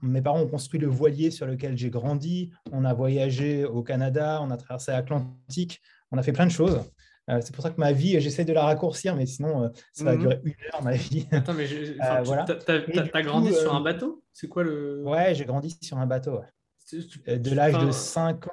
Mes 0.00 0.22
parents 0.22 0.40
ont 0.40 0.48
construit 0.48 0.80
le 0.80 0.88
voilier 0.88 1.30
sur 1.30 1.46
lequel 1.46 1.76
j'ai 1.76 1.90
grandi. 1.90 2.50
On 2.72 2.84
a 2.84 2.94
voyagé 2.94 3.64
au 3.64 3.82
Canada, 3.82 4.40
on 4.42 4.50
a 4.50 4.56
traversé 4.56 4.92
l'Atlantique, 4.92 5.82
on 6.10 6.16
a 6.16 6.22
fait 6.22 6.32
plein 6.32 6.46
de 6.46 6.50
choses. 6.50 6.80
Euh, 7.30 7.40
c'est 7.40 7.54
pour 7.54 7.62
ça 7.62 7.70
que 7.70 7.78
ma 7.80 7.92
vie, 7.92 8.20
j'essaie 8.20 8.44
de 8.44 8.52
la 8.52 8.64
raccourcir, 8.64 9.14
mais 9.14 9.26
sinon, 9.26 9.64
euh, 9.64 9.68
ça 9.92 10.04
va 10.04 10.14
Mhm. 10.14 10.20
durer 10.20 10.40
une 10.44 10.54
heure, 10.74 10.82
ma 10.82 10.94
vie. 10.94 11.28
Attends, 11.50 11.54
mais 11.54 11.66
enfin, 12.00 12.18
tu- 12.20 12.26
voilà. 12.26 12.44
t'as- 12.44 12.54
coup, 12.80 12.90
grandi 13.22 13.52
sur 13.54 13.72
euh, 13.72 13.76
un 13.76 13.80
bateau? 13.80 14.24
C'est 14.32 14.48
quoi 14.48 14.64
le. 14.64 15.02
Ouais, 15.04 15.34
j'ai 15.34 15.44
grandi 15.44 15.76
sur 15.80 15.98
un 15.98 16.06
bateau. 16.06 16.38
ouais. 16.38 16.46
Euh, 17.28 17.38
De 17.38 17.54
l'âge 17.54 17.74
de 17.74 17.78
enfin, 17.78 17.92
5 17.92 18.46
ans, 18.48 18.50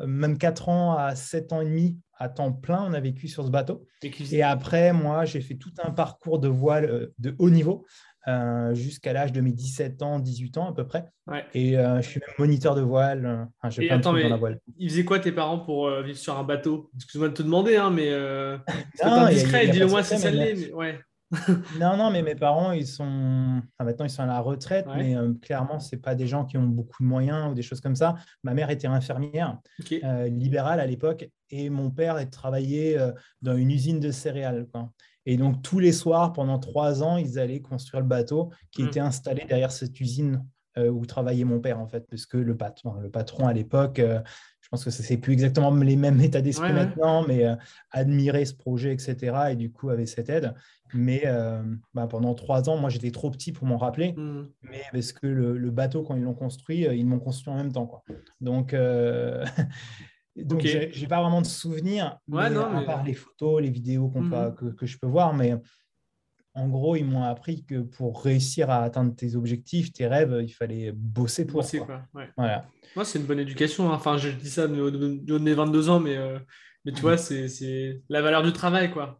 euh, 0.00 0.06
même 0.06 0.38
4 0.38 0.68
ans 0.68 0.96
à 0.96 1.14
7 1.16 1.52
ans 1.52 1.60
et 1.60 1.64
demi, 1.66 1.98
à 2.16 2.28
temps 2.28 2.52
plein, 2.52 2.84
on 2.88 2.94
a 2.94 3.00
vécu 3.00 3.26
sur 3.28 3.44
ce 3.44 3.50
bateau. 3.50 3.86
et 4.30 4.42
après, 4.42 4.92
moi, 4.92 5.24
j'ai 5.24 5.40
fait 5.40 5.56
tout 5.56 5.72
un 5.84 5.90
parcours 5.90 6.38
de 6.38 6.48
voile 6.48 6.84
euh, 6.84 7.12
de 7.18 7.34
haut 7.38 7.50
niveau 7.50 7.84
euh, 8.28 8.74
jusqu'à 8.74 9.12
l'âge 9.12 9.32
de 9.32 9.40
mes 9.40 9.52
17 9.52 10.02
ans, 10.02 10.18
18 10.18 10.58
ans 10.58 10.68
à 10.70 10.74
peu 10.74 10.86
près. 10.86 11.06
Ouais. 11.26 11.44
Et 11.54 11.78
euh, 11.78 12.00
je 12.02 12.08
suis 12.08 12.20
même 12.20 12.34
moniteur 12.38 12.74
de 12.74 12.80
voile. 12.82 13.26
euh, 13.26 13.44
enfin, 13.60 13.70
j'ai 13.70 13.86
plein 13.86 13.96
de 13.96 14.00
attends, 14.00 14.10
trucs 14.10 14.22
mais 14.24 14.28
dans 14.28 14.34
la 14.36 14.40
voile. 14.40 14.60
ils 14.78 14.90
faisaient 14.90 15.04
quoi 15.04 15.18
tes 15.18 15.32
parents 15.32 15.58
pour 15.58 15.86
euh, 15.88 16.02
vivre 16.02 16.18
sur 16.18 16.38
un 16.38 16.44
bateau? 16.44 16.90
Excuse-moi 16.96 17.28
de 17.28 17.34
te 17.34 17.42
demander, 17.42 17.76
hein, 17.76 17.90
mais. 17.90 18.08
C'est 18.94 19.50
pas 19.50 19.66
de 19.66 19.70
dis-le-moi 19.72 20.02
si 20.02 20.18
ça 20.18 20.30
l'est. 20.30 20.72
Ouais. 20.72 20.98
Non, 21.80 21.96
non, 21.96 22.10
mais 22.10 22.22
mes 22.22 22.34
parents, 22.34 22.72
ils 22.72 22.86
sont. 22.86 23.04
enfin, 23.04 23.84
maintenant, 23.84 24.04
ils 24.04 24.10
sont 24.10 24.22
à 24.22 24.26
la 24.26 24.40
retraite, 24.40 24.86
Ouais. 24.86 24.96
mais 24.96 25.16
euh, 25.16 25.32
clairement, 25.40 25.80
ce 25.80 25.96
pas 25.96 26.14
des 26.14 26.26
gens 26.26 26.44
qui 26.44 26.58
ont 26.58 26.62
beaucoup 26.62 27.02
de 27.02 27.08
moyens 27.08 27.50
ou 27.50 27.54
des 27.54 27.62
choses 27.62 27.80
comme 27.80 27.96
ça. 27.96 28.16
Ma 28.42 28.54
mère 28.54 28.70
était 28.70 28.86
infirmière. 28.86 29.58
Euh, 30.04 30.28
libérale 30.28 30.80
à 30.80 30.86
l'époque 30.86 31.28
et 31.50 31.70
mon 31.70 31.90
père 31.90 32.16
euh, 32.16 33.12
dans 33.40 33.56
une 33.56 33.70
usine 33.70 34.00
de 34.00 34.10
céréales. 34.10 34.66
quoi. 34.72 34.90
Et 35.26 35.36
donc 35.36 35.62
tous 35.62 35.78
les 35.78 35.92
soirs, 35.92 36.32
pendant 36.32 36.58
trois 36.58 37.02
ans, 37.02 37.16
ils 37.16 37.38
allaient 37.38 37.60
construire 37.60 38.00
le 38.02 38.08
bateau 38.08 38.50
qui 38.70 38.82
Mm. 38.82 38.86
était 38.86 39.00
installé 39.00 39.44
derrière 39.48 39.70
cette 39.72 40.00
usine 40.00 40.44
euh, 40.78 40.88
où 40.88 41.04
travaillait 41.04 41.44
mon 41.44 41.60
père 41.60 41.78
en 41.78 41.86
fait, 41.86 42.06
parce 42.08 42.24
que 42.24 42.38
le 42.38 42.56
patron, 42.56 42.94
le 42.94 43.10
patron 43.10 43.46
à 43.46 43.52
l'époque, 43.52 43.98
euh, 43.98 44.20
je 44.62 44.68
pense 44.70 44.82
que 44.84 44.90
ce 44.90 45.02
c'est 45.02 45.18
plus 45.18 45.34
exactement 45.34 45.70
les 45.74 45.96
mêmes 45.96 46.18
états 46.22 46.40
d'esprit 46.40 46.68
Ouais, 46.68 46.72
maintenant, 46.72 47.26
mais 47.26 47.44
euh, 47.44 47.54
admirait 47.90 48.46
ce 48.46 48.54
projet, 48.54 48.90
etc. 48.92 49.50
Et 49.50 49.56
du 49.56 49.70
coup 49.70 49.90
avait 49.90 50.06
cette 50.06 50.30
aide. 50.30 50.54
Mais 50.94 51.22
euh, 51.26 51.62
bah, 51.94 52.06
pendant 52.06 52.34
trois 52.34 52.68
ans, 52.70 52.78
moi 52.78 52.88
j'étais 52.90 53.10
trop 53.10 53.30
petit 53.30 53.52
pour 53.52 53.66
m'en 53.66 53.76
rappeler 53.76 54.12
Hmm. 54.14 54.44
mais 54.62 54.82
parce 54.92 55.12
que 55.12 55.26
le, 55.26 55.58
le 55.58 55.70
bateau, 55.70 56.02
quand 56.02 56.16
ils 56.16 56.22
l'ont 56.22 56.34
construit, 56.34 56.80
ils 56.90 57.06
l'ont 57.08 57.18
construit 57.18 57.52
en 57.52 57.56
même 57.56 57.72
temps. 57.72 57.86
Quoi. 57.86 58.02
Donc, 58.40 58.74
donc 60.52 60.60
Ok. 60.64 60.88
j'ai 60.92 61.06
pas 61.06 61.20
vraiment 61.20 61.40
de 61.42 61.46
souvenirs, 61.46 62.18
Ouais, 62.28 62.48
mais 62.48 62.54
non, 62.54 62.64
à 62.76 62.82
part 62.82 63.04
les 63.04 63.14
photos, 63.14 63.60
les 63.62 63.70
vidéos 63.70 64.08
peut- 64.08 64.20
Mhm. 64.20 64.54
que, 64.54 64.64
que 64.66 64.86
je 64.86 64.98
peux 64.98 65.06
voir. 65.06 65.34
Mais 65.34 65.54
en 66.54 66.68
gros, 66.68 66.96
ils 66.96 67.04
m'ont 67.04 67.22
appris 67.22 67.64
que 67.64 67.80
pour 67.80 68.22
réussir 68.22 68.68
à 68.70 68.82
atteindre 68.82 69.14
tes 69.16 69.36
objectifs, 69.36 69.92
tes 69.92 70.06
rêves, 70.06 70.38
il 70.42 70.50
fallait 70.52 70.92
bosser 70.92 71.46
pour. 71.46 71.60
Bosser, 71.60 71.78
quoi. 71.78 72.02
quoi. 72.12 72.20
Ouais. 72.22 72.28
Voilà. 72.36 72.66
Moi, 72.94 73.04
c'est 73.04 73.18
une 73.18 73.24
bonne 73.26 73.38
éducation. 73.40 73.90
hein. 73.90 73.94
Enfin, 73.94 74.18
je 74.18 74.28
dis 74.28 74.50
ça 74.50 74.68
de, 74.68 74.90
de- 74.90 75.38
mes 75.38 75.54
22 75.54 75.88
ans, 75.88 75.98
mais, 75.98 76.16
euh, 76.16 76.38
mais 76.84 76.92
tu 76.92 77.00
vois, 77.00 77.16
c'est 77.16 77.48
c'est 77.48 78.02
la 78.10 78.20
valeur 78.20 78.42
du 78.42 78.52
travail, 78.52 78.90
quoi. 78.90 79.18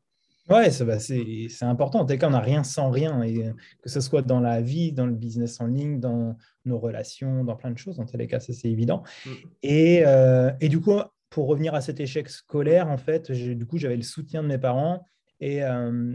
Ouais, 0.51 0.69
bah, 0.85 0.99
c'est 0.99 1.47
important. 1.63 2.01
En 2.01 2.05
tout 2.05 2.19
cas, 2.19 2.27
on 2.27 2.31
n'a 2.31 2.41
rien 2.41 2.65
sans 2.65 2.91
rien. 2.91 3.23
Et 3.23 3.47
euh, 3.47 3.53
que 3.81 3.89
ce 3.89 4.01
soit 4.01 4.23
dans 4.23 4.41
la 4.41 4.61
vie, 4.61 4.93
dans 4.93 5.07
le 5.07 5.15
business 5.15 5.61
en 5.61 5.67
ligne, 5.69 6.01
dans 6.01 6.37
nos 6.67 6.79
relations, 6.81 7.45
dans 7.45 7.55
plein 7.57 7.71
de 7.71 7.79
choses, 7.79 7.99
en 8.01 8.05
tous 8.05 8.17
les 8.19 8.27
cas, 8.27 8.41
ça 8.41 8.53
c'est 8.53 8.69
évident. 8.69 9.05
Mm. 9.25 9.31
Et, 9.63 10.03
euh, 10.05 10.51
et 10.61 10.69
du 10.69 10.81
coup, 10.81 10.99
pour 11.33 11.47
revenir 11.49 11.75
à 11.75 11.81
cet 11.81 11.99
échec 11.99 12.29
scolaire, 12.29 12.89
en 12.89 12.99
fait, 12.99 13.33
du 13.33 13.67
coup, 13.67 13.79
j'avais 13.79 13.97
le 13.97 14.03
soutien 14.03 14.43
de 14.43 14.49
mes 14.49 14.59
parents. 14.59 15.07
Et 15.41 15.65
euh, 15.65 16.15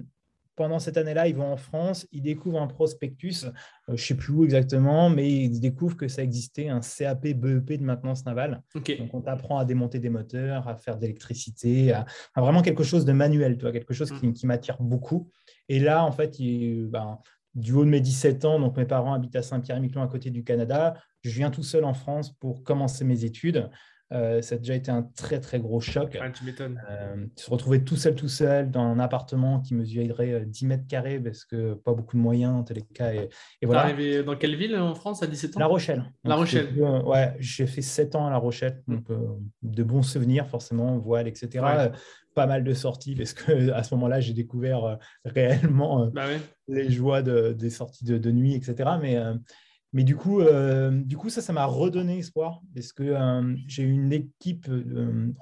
pendant 0.56 0.80
cette 0.80 0.96
année-là, 0.98 1.28
ils 1.28 1.36
vont 1.36 1.52
en 1.52 1.58
France, 1.58 2.08
ils 2.12 2.22
découvrent 2.22 2.62
un 2.62 2.68
prospectus, 2.68 3.46
euh, 3.46 3.52
je 3.90 3.92
ne 3.94 3.98
sais 3.98 4.16
plus 4.16 4.34
où 4.34 4.44
exactement, 4.44 5.10
mais 5.10 5.28
ils 5.30 5.60
découvrent 5.60 5.98
que 5.98 6.08
ça 6.08 6.24
existait, 6.24 6.70
un 6.70 6.80
CAP 6.82 7.22
BEP 7.34 7.74
de 7.80 7.84
maintenance 7.84 8.26
navale. 8.26 8.62
Donc, 8.98 9.14
on 9.14 9.22
t'apprend 9.22 9.58
à 9.58 9.66
démonter 9.66 10.00
des 10.00 10.10
moteurs, 10.10 10.68
à 10.68 10.76
faire 10.76 10.98
de 10.98 11.02
l'électricité, 11.02 11.92
à, 11.94 12.06
à 12.36 12.42
vraiment 12.42 12.62
quelque 12.62 12.84
chose 12.84 13.04
de 13.06 13.12
manuel, 13.12 13.58
tu 13.58 13.64
vois, 13.64 13.72
quelque 13.72 13.94
chose 13.94 14.12
qui, 14.20 14.34
qui 14.34 14.48
m'attire 14.48 14.78
beaucoup. 14.80 15.30
Et 15.68 15.80
là, 15.80 16.04
en 16.06 16.12
fait, 16.12 16.40
il- 16.40 16.88
ben, 16.88 17.20
du 17.56 17.74
haut 17.74 17.86
de 17.86 17.90
mes 17.90 18.02
17 18.02 18.46
ans, 18.46 18.60
donc 18.60 18.78
mes 18.78 18.86
parents 18.86 19.14
habitent 19.14 19.36
à 19.36 19.42
Saint-Pierre-et-Miquelon 19.42 20.04
à 20.04 20.08
côté 20.08 20.30
du 20.30 20.44
Canada. 20.44 20.94
Je 21.24 21.32
viens 21.32 21.50
tout 21.50 21.64
seul 21.64 21.86
en 21.86 21.96
France 21.96 22.32
pour 22.40 22.64
commencer 22.64 23.04
mes 23.04 23.26
études. 23.26 23.70
Euh, 24.14 24.42
ça 24.42 24.56
a 24.56 24.58
déjà 24.58 24.74
été 24.76 24.90
un 24.90 25.04
très, 25.04 25.40
très 25.42 25.60
gros 25.60 25.82
choc. 25.82 26.18
Ouais, 26.20 26.32
tu 26.32 26.46
m'étonnes. 26.46 26.82
Euh, 26.90 27.26
se 27.36 27.50
retrouver 27.52 27.84
tout 27.84 27.98
seul, 27.98 28.16
tout 28.16 28.30
seul, 28.30 28.72
dans 28.72 28.84
un 28.84 29.00
appartement 29.00 29.60
qui 29.60 29.76
mesurait 29.76 30.32
euh, 30.32 30.46
10 30.46 30.66
mètres 30.66 30.88
carrés, 30.88 31.20
parce 31.20 31.44
que 31.44 31.74
pas 31.74 31.94
beaucoup 31.94 32.16
de 32.16 32.22
moyens, 32.22 32.54
en 32.54 32.64
tous 32.64 32.74
les 32.74 32.84
cas. 32.84 33.14
Et, 33.14 33.28
et 33.62 33.66
voilà. 33.66 33.82
arrivé 33.84 34.24
dans 34.24 34.38
quelle 34.38 34.56
ville 34.56 34.78
en 34.78 34.96
France 34.96 35.24
à 35.24 35.28
17 35.28 35.58
ans? 35.58 35.60
La 35.60 35.66
Rochelle. 35.66 36.06
La 36.24 36.36
Rochelle. 36.36 36.70
euh, 36.78 37.02
ouais, 37.04 37.36
j'ai 37.40 37.68
fait 37.68 37.82
7 37.82 38.16
ans 38.16 38.28
à 38.28 38.30
La 38.30 38.38
Rochelle, 38.38 38.82
Mm. 38.88 38.96
donc 38.96 39.10
euh, 39.10 39.18
de 39.64 39.84
bons 39.84 40.04
souvenirs 40.04 40.48
forcément, 40.48 40.98
voile, 40.98 41.28
etc. 41.28 41.50
Ouais. 41.56 41.72
Euh, 41.78 41.90
Pas 42.34 42.46
mal 42.48 42.64
de 42.64 42.74
sorties 42.74 43.16
parce 43.16 43.34
que 43.34 43.72
à 43.74 43.84
ce 43.84 43.94
moment-là, 43.96 44.20
j'ai 44.22 44.34
découvert 44.34 44.84
euh, 44.86 44.96
réellement 45.26 46.04
euh, 46.04 46.10
Bah 46.14 46.28
ouais. 46.28 46.40
les 46.70 46.90
joies 46.90 47.22
de- 47.22 47.52
des 47.52 47.70
sorties 47.70 48.06
de, 48.06 48.18
de 48.18 48.32
nuit, 48.32 48.54
etc. 48.56 48.92
Mais, 49.02 49.18
euh, 49.18 49.34
mais 49.98 50.04
du, 50.04 50.16
coup, 50.16 50.42
euh, 50.42 50.92
du 50.92 51.18
coup, 51.18 51.32
ça, 51.32 51.42
ça 51.42 51.54
m'a 51.54 51.66
redonné 51.66 52.20
espoir 52.20 52.62
parce 52.76 52.94
que 52.94 53.02
euh, 53.02 53.56
j'ai 53.66 53.82
eu 53.82 53.94
une 53.94 54.14
équipe 54.14 54.68
euh, 54.70 55.34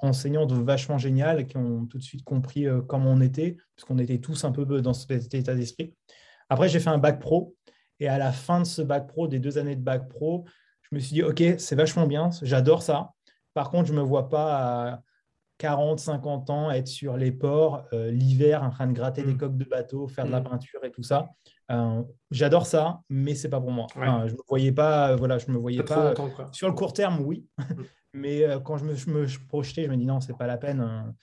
vachement 0.64 0.96
géniale 0.96 1.46
qui 1.46 1.58
ont 1.58 1.84
tout 1.84 1.98
de 1.98 2.02
suite 2.02 2.24
compris 2.24 2.66
euh, 2.66 2.80
comment 2.80 3.10
on 3.10 3.20
était, 3.20 3.58
parce 3.76 3.86
qu'on 3.86 3.98
était 3.98 4.16
tous 4.16 4.44
un 4.44 4.52
peu 4.52 4.64
dans 4.80 4.94
cet 4.94 5.34
état 5.34 5.54
d'esprit. 5.54 5.94
Après, 6.48 6.70
j'ai 6.70 6.80
fait 6.80 6.88
un 6.88 6.96
bac 6.96 7.20
pro 7.20 7.54
et 8.00 8.08
à 8.08 8.16
la 8.16 8.32
fin 8.32 8.62
de 8.62 8.66
ce 8.66 8.80
bac 8.80 9.06
pro, 9.06 9.28
des 9.28 9.40
deux 9.40 9.58
années 9.58 9.76
de 9.76 9.82
bac 9.82 10.08
pro, 10.08 10.46
je 10.80 10.96
me 10.96 11.00
suis 11.00 11.12
dit, 11.12 11.22
OK, 11.22 11.42
c'est 11.58 11.76
vachement 11.76 12.06
bien, 12.06 12.30
j'adore 12.40 12.82
ça. 12.82 13.10
Par 13.52 13.70
contre, 13.70 13.88
je 13.88 13.92
ne 13.92 13.98
me 13.98 14.04
vois 14.04 14.30
pas 14.30 15.02
40, 15.58 15.98
50 16.00 16.50
ans 16.50 16.70
être 16.70 16.86
sur 16.88 17.16
les 17.16 17.32
ports 17.32 17.84
euh, 17.92 18.10
l'hiver 18.10 18.62
en 18.62 18.70
train 18.70 18.86
de 18.86 18.92
gratter 18.92 19.22
des 19.22 19.34
Mm. 19.34 19.38
coques 19.38 19.56
de 19.56 19.64
bateau, 19.64 20.06
faire 20.08 20.26
de 20.26 20.30
la 20.30 20.40
Mm. 20.40 20.44
peinture 20.44 20.84
et 20.84 20.90
tout 20.90 21.02
ça. 21.02 21.28
Euh, 21.70 22.02
j'adore 22.30 22.66
ça, 22.66 23.00
mais 23.08 23.34
c'est 23.34 23.48
pas 23.48 23.60
pour 23.60 23.72
moi. 23.72 23.86
Ouais. 23.96 24.02
Enfin, 24.06 24.28
je 24.28 24.34
me 24.34 24.40
voyais 24.48 24.72
pas, 24.72 25.12
euh, 25.12 25.16
voilà, 25.16 25.38
je 25.38 25.50
me 25.50 25.56
voyais 25.56 25.82
Pas 25.82 26.10
longtemps. 26.14 26.52
Sur 26.52 26.68
le 26.68 26.74
court 26.74 26.92
terme, 26.92 27.20
oui, 27.20 27.46
mais 28.14 28.44
euh, 28.44 28.60
quand 28.60 28.76
je 28.76 28.84
me, 28.84 28.94
je 28.94 29.10
me- 29.10 29.26
je 29.26 29.40
projetais, 29.46 29.84
je 29.84 29.90
me 29.90 29.96
dis 29.96 30.06
non, 30.06 30.20
c'est 30.20 30.36
pas 30.36 30.46
la 30.46 30.58
peine. 30.58 30.80
hein. 30.80 31.14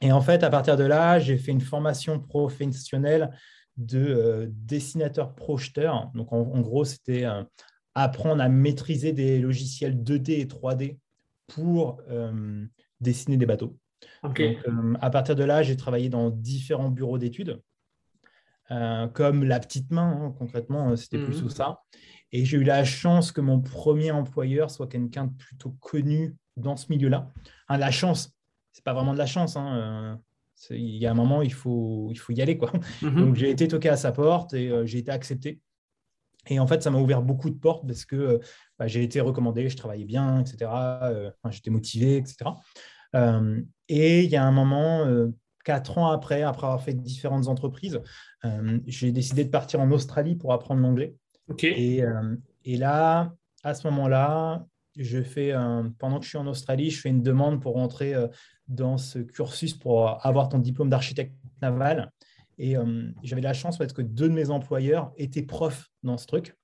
Et 0.00 0.12
en 0.12 0.20
fait, 0.20 0.42
à 0.44 0.50
partir 0.50 0.76
de 0.76 0.84
là, 0.84 1.18
j'ai 1.18 1.36
fait 1.36 1.50
une 1.52 1.60
formation 1.60 2.20
professionnelle 2.20 3.30
de 3.76 4.48
dessinateur 4.52 5.34
projeteur. 5.34 6.10
Donc, 6.14 6.32
en, 6.32 6.38
en 6.38 6.60
gros, 6.60 6.84
c'était 6.84 7.24
apprendre 7.94 8.40
à 8.42 8.48
maîtriser 8.48 9.12
des 9.12 9.40
logiciels 9.40 10.02
2D 10.02 10.40
et 10.40 10.46
3D 10.46 10.98
pour 11.48 12.00
euh, 12.10 12.64
dessiner 13.00 13.36
des 13.36 13.46
bateaux. 13.46 13.76
Donc, 14.22 14.64
euh, 14.68 14.94
à 15.00 15.10
partir 15.10 15.34
de 15.36 15.44
là, 15.44 15.62
j'ai 15.62 15.76
travaillé 15.76 16.08
dans 16.08 16.30
différents 16.30 16.90
bureaux 16.90 17.18
d'études, 17.18 17.60
euh, 18.70 19.08
comme 19.08 19.44
la 19.44 19.60
petite 19.60 19.90
main, 19.90 20.10
hein, 20.22 20.34
concrètement, 20.38 20.90
euh, 20.90 20.96
c'était 20.96 21.18
Mhm. 21.18 21.24
plutôt 21.24 21.48
ça. 21.48 21.80
Et 22.32 22.44
j'ai 22.44 22.58
eu 22.58 22.64
la 22.64 22.84
chance 22.84 23.32
que 23.32 23.40
mon 23.40 23.60
premier 23.60 24.10
employeur 24.10 24.70
soit 24.70 24.86
quelqu'un 24.86 25.26
de 25.26 25.32
plutôt 25.34 25.70
connu 25.80 26.36
dans 26.56 26.76
ce 26.76 26.86
milieu-là. 26.90 27.32
Hein, 27.68 27.78
la 27.78 27.90
chance, 27.90 28.32
c'est 28.72 28.84
pas 28.84 28.92
vraiment 28.92 29.14
de 29.14 29.18
la 29.18 29.26
chance. 29.26 29.56
hein, 29.56 30.20
il 30.70 30.96
y 30.96 31.06
a 31.06 31.10
un 31.12 31.14
moment, 31.14 31.40
il 31.42 31.52
faut, 31.52 32.08
il 32.10 32.16
faut 32.16 32.32
y 32.32 32.42
aller. 32.42 32.58
Quoi. 32.58 32.72
Mhm. 33.02 33.14
Donc, 33.20 33.34
j'ai 33.36 33.48
été 33.50 33.68
toqué 33.68 33.88
à 33.88 33.96
sa 33.96 34.12
porte 34.12 34.52
et 34.54 34.68
euh, 34.70 34.84
j'ai 34.86 34.98
été 34.98 35.10
accepté. 35.10 35.60
Et 36.46 36.58
en 36.60 36.66
fait, 36.66 36.82
ça 36.82 36.90
m'a 36.90 36.98
ouvert 36.98 37.22
beaucoup 37.22 37.50
de 37.50 37.58
portes 37.58 37.86
parce 37.86 38.04
que 38.04 38.40
bah, 38.78 38.86
j'ai 38.86 39.02
été 39.02 39.20
recommandé, 39.20 39.68
je 39.68 39.76
travaillais 39.76 40.04
bien, 40.04 40.40
etc. 40.40 40.70
J'étais 41.50 41.70
motivé, 41.70 42.16
etc. 42.16 42.50
et 43.88 44.24
il 44.24 44.30
y 44.30 44.36
a 44.36 44.44
un 44.44 44.52
moment, 44.52 45.06
quatre 45.64 45.98
ans 45.98 46.10
après, 46.10 46.42
après 46.42 46.66
avoir 46.66 46.82
fait 46.82 46.94
différentes 46.94 47.48
entreprises, 47.48 48.00
j'ai 48.86 49.12
décidé 49.12 49.44
de 49.44 49.50
partir 49.50 49.80
en 49.80 49.90
Australie 49.90 50.36
pour 50.36 50.52
apprendre 50.52 50.80
l'anglais. 50.80 51.14
Et, 51.62 52.02
et, 52.64 52.76
là, 52.76 53.34
à 53.64 53.74
ce 53.74 53.86
moment-là, 53.88 54.64
je 54.96 55.22
fais 55.22 55.52
pendant 55.98 56.18
que 56.18 56.24
je 56.24 56.30
suis 56.30 56.38
en 56.38 56.46
Australie, 56.46 56.90
je 56.90 57.00
fais 57.00 57.10
une 57.10 57.22
demande 57.22 57.60
pour 57.60 57.74
rentrer 57.74 58.14
dans 58.68 58.98
ce 58.98 59.18
cursus 59.18 59.74
pour 59.74 60.24
avoir 60.24 60.48
ton 60.48 60.58
diplôme 60.58 60.90
d'architecte 60.90 61.34
naval. 61.60 62.12
Et 62.58 62.76
j'avais 63.22 63.40
la 63.40 63.52
chance 63.52 63.78
parce 63.78 63.92
que 63.92 64.02
deux 64.02 64.28
de 64.28 64.34
mes 64.34 64.50
employeurs 64.50 65.12
étaient 65.16 65.42
profs 65.42 65.90
dans 66.02 66.18
ce 66.18 66.26
truc. 66.26 66.56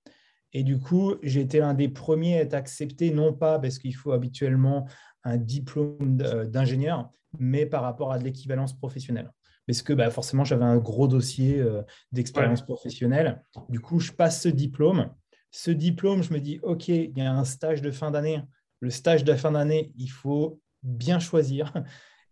Et 0.53 0.63
du 0.63 0.79
coup, 0.79 1.15
j'ai 1.23 1.41
été 1.41 1.59
l'un 1.59 1.75
des 1.75 1.89
premiers 1.89 2.39
à 2.39 2.43
être 2.43 2.55
accepté, 2.55 3.11
non 3.11 3.33
pas 3.33 3.59
parce 3.59 3.79
qu'il 3.79 3.95
faut 3.95 4.13
habituellement 4.13 4.87
un 5.25 5.37
diplôme 5.37 6.17
d'ingénieur, 6.17 7.11
mais 7.39 7.67
par 7.67 7.83
rapport 7.83 8.13
à 8.13 8.19
de 8.19 8.25
l'équivalence 8.25 8.73
professionnelle. 8.73 9.31
Parce 9.67 9.83
que 9.83 9.93
bah, 9.93 10.11
forcément, 10.11 10.45
j'avais 10.45 10.65
un 10.65 10.77
gros 10.77 11.09
dossier 11.09 11.65
d'expérience 12.13 12.63
professionnelle. 12.63 13.43
Du 13.69 13.81
coup, 13.81 13.99
je 13.99 14.13
passe 14.13 14.43
ce 14.43 14.49
diplôme. 14.49 15.11
Ce 15.51 15.71
diplôme, 15.71 16.23
je 16.23 16.33
me 16.33 16.41
dis, 16.41 16.61
OK, 16.63 16.89
il 16.89 17.17
y 17.17 17.21
a 17.21 17.33
un 17.33 17.45
stage 17.45 17.81
de 17.81 17.91
fin 17.91 18.11
d'année. 18.11 18.43
Le 18.81 18.91
stage 18.91 19.25
de 19.25 19.35
fin 19.35 19.53
d'année, 19.53 19.93
il 19.97 20.09
faut 20.09 20.61
bien 20.83 21.19
choisir. 21.19 21.73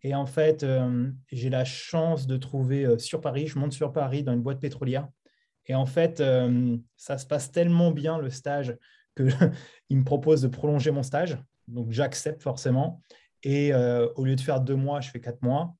Et 0.05 0.15
en 0.15 0.27
fait, 0.27 0.63
euh, 0.63 1.11
j'ai 1.31 1.51
la 1.51 1.65
chance 1.65 2.27
de 2.27 2.37
trouver 2.37 2.85
euh, 2.85 2.99
sur 2.99 3.21
Paris, 3.21 3.47
je 3.47 3.59
monte 3.59 3.73
sur 3.73 3.93
Paris 3.93 4.23
dans 4.23 4.33
une 4.33 4.43
boîte 4.43 4.61
pétrolière. 4.61 5.09
Et 5.67 5.75
en 5.75 5.87
fait, 5.87 6.21
euh, 6.21 6.77
ça 6.97 7.19
se 7.19 7.27
passe 7.27 7.53
tellement 7.53 7.93
bien 7.93 8.19
le 8.19 8.31
stage 8.31 8.77
qu'il 9.17 9.27
me 9.91 10.05
propose 10.05 10.43
de 10.43 10.49
prolonger 10.49 10.91
mon 10.91 11.05
stage. 11.05 11.39
Donc 11.69 11.93
j'accepte 11.93 12.43
forcément. 12.43 13.01
Et 13.45 13.75
au 13.75 14.25
lieu 14.25 14.37
de 14.37 14.41
faire 14.41 14.61
deux 14.61 14.77
mois, 14.77 15.01
je 15.01 15.11
fais 15.11 15.21
quatre 15.21 15.43
mois. 15.43 15.75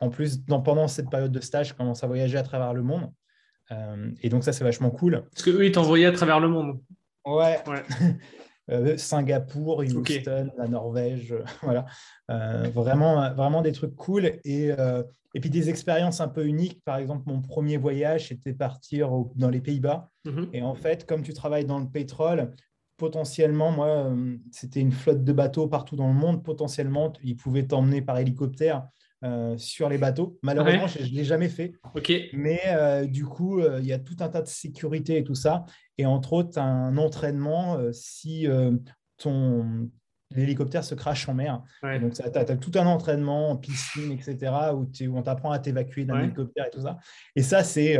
En 0.00 0.08
plus, 0.08 0.44
dans, 0.44 0.60
pendant 0.62 0.86
cette 0.86 1.10
période 1.10 1.32
de 1.32 1.40
stage, 1.40 1.70
je 1.70 1.74
commence 1.74 2.04
à 2.04 2.06
voyager 2.06 2.38
à 2.38 2.44
travers 2.44 2.72
le 2.72 2.82
monde. 2.82 3.10
et 4.22 4.28
donc 4.28 4.44
ça, 4.44 4.52
c'est 4.52 4.62
vachement 4.62 4.90
cool. 4.90 5.24
Parce 5.32 5.42
qu'eux, 5.42 5.66
ils 5.66 5.72
t'envoyaient 5.72 6.06
à 6.06 6.12
travers 6.12 6.38
le 6.38 6.46
monde. 6.46 6.80
Ouais. 7.24 7.58
ouais. 7.66 7.82
Euh, 8.70 8.96
Singapour, 8.96 9.78
Houston, 9.78 10.50
la 10.56 10.68
Norvège, 10.68 11.34
voilà. 11.62 11.86
Euh, 12.30 12.68
vraiment, 12.72 13.32
vraiment 13.34 13.62
des 13.62 13.72
trucs 13.72 13.96
cool. 13.96 14.38
Et, 14.44 14.72
euh, 14.78 15.02
et 15.34 15.40
puis 15.40 15.50
des 15.50 15.70
expériences 15.70 16.20
un 16.20 16.28
peu 16.28 16.46
uniques. 16.46 16.82
Par 16.84 16.98
exemple, 16.98 17.22
mon 17.26 17.40
premier 17.40 17.76
voyage, 17.76 18.28
c'était 18.28 18.52
partir 18.52 19.10
dans 19.34 19.50
les 19.50 19.60
Pays-Bas. 19.60 20.10
Mhm. 20.24 20.48
Et 20.52 20.62
en 20.62 20.74
fait, 20.74 21.06
comme 21.06 21.22
tu 21.22 21.32
travailles 21.32 21.64
dans 21.64 21.78
le 21.78 21.88
pétrole, 21.88 22.50
potentiellement, 22.96 23.70
moi, 23.70 24.12
c'était 24.50 24.80
une 24.80 24.92
flotte 24.92 25.24
de 25.24 25.32
bateaux 25.32 25.68
partout 25.68 25.96
dans 25.96 26.08
le 26.08 26.14
monde. 26.14 26.42
Potentiellement, 26.42 27.12
ils 27.22 27.36
pouvaient 27.36 27.66
t'emmener 27.66 28.02
par 28.02 28.18
hélicoptère 28.18 28.88
euh, 29.24 29.58
sur 29.58 29.88
les 29.88 29.98
bateaux. 29.98 30.38
Malheureusement, 30.44 30.86
je 30.86 31.02
ne 31.02 31.08
l'ai 31.08 31.24
jamais 31.24 31.48
fait. 31.48 31.72
Mais 32.32 32.60
euh, 32.66 33.04
du 33.04 33.24
coup, 33.24 33.58
euh, 33.58 33.80
il 33.80 33.86
y 33.86 33.92
a 33.92 33.98
tout 33.98 34.14
un 34.20 34.28
tas 34.28 34.42
de 34.42 34.46
sécurité 34.46 35.16
et 35.16 35.24
tout 35.24 35.34
ça. 35.34 35.64
Et 35.98 36.06
entre 36.06 36.32
autres, 36.32 36.58
un 36.58 36.96
entraînement 36.96 37.78
si 37.92 38.46
ton 39.16 39.90
l'hélicoptère 40.34 40.84
se 40.84 40.94
crache 40.94 41.26
en 41.28 41.34
mer. 41.34 41.62
Donc, 41.82 42.12
tu 42.12 42.22
as, 42.22 42.56
tout 42.56 42.72
un 42.74 42.86
entraînement 42.86 43.50
en 43.50 43.56
piscine, 43.56 44.12
etc., 44.12 44.52
où, 44.74 44.82
où 44.82 45.18
on 45.18 45.22
t'apprend 45.22 45.50
à 45.50 45.58
t'évacuer 45.58 46.04
d'un 46.04 46.20
hélicoptère 46.20 46.66
et 46.66 46.70
tout 46.70 46.82
ça. 46.82 46.98
Et 47.34 47.42
ça, 47.42 47.64
c'est 47.64 47.98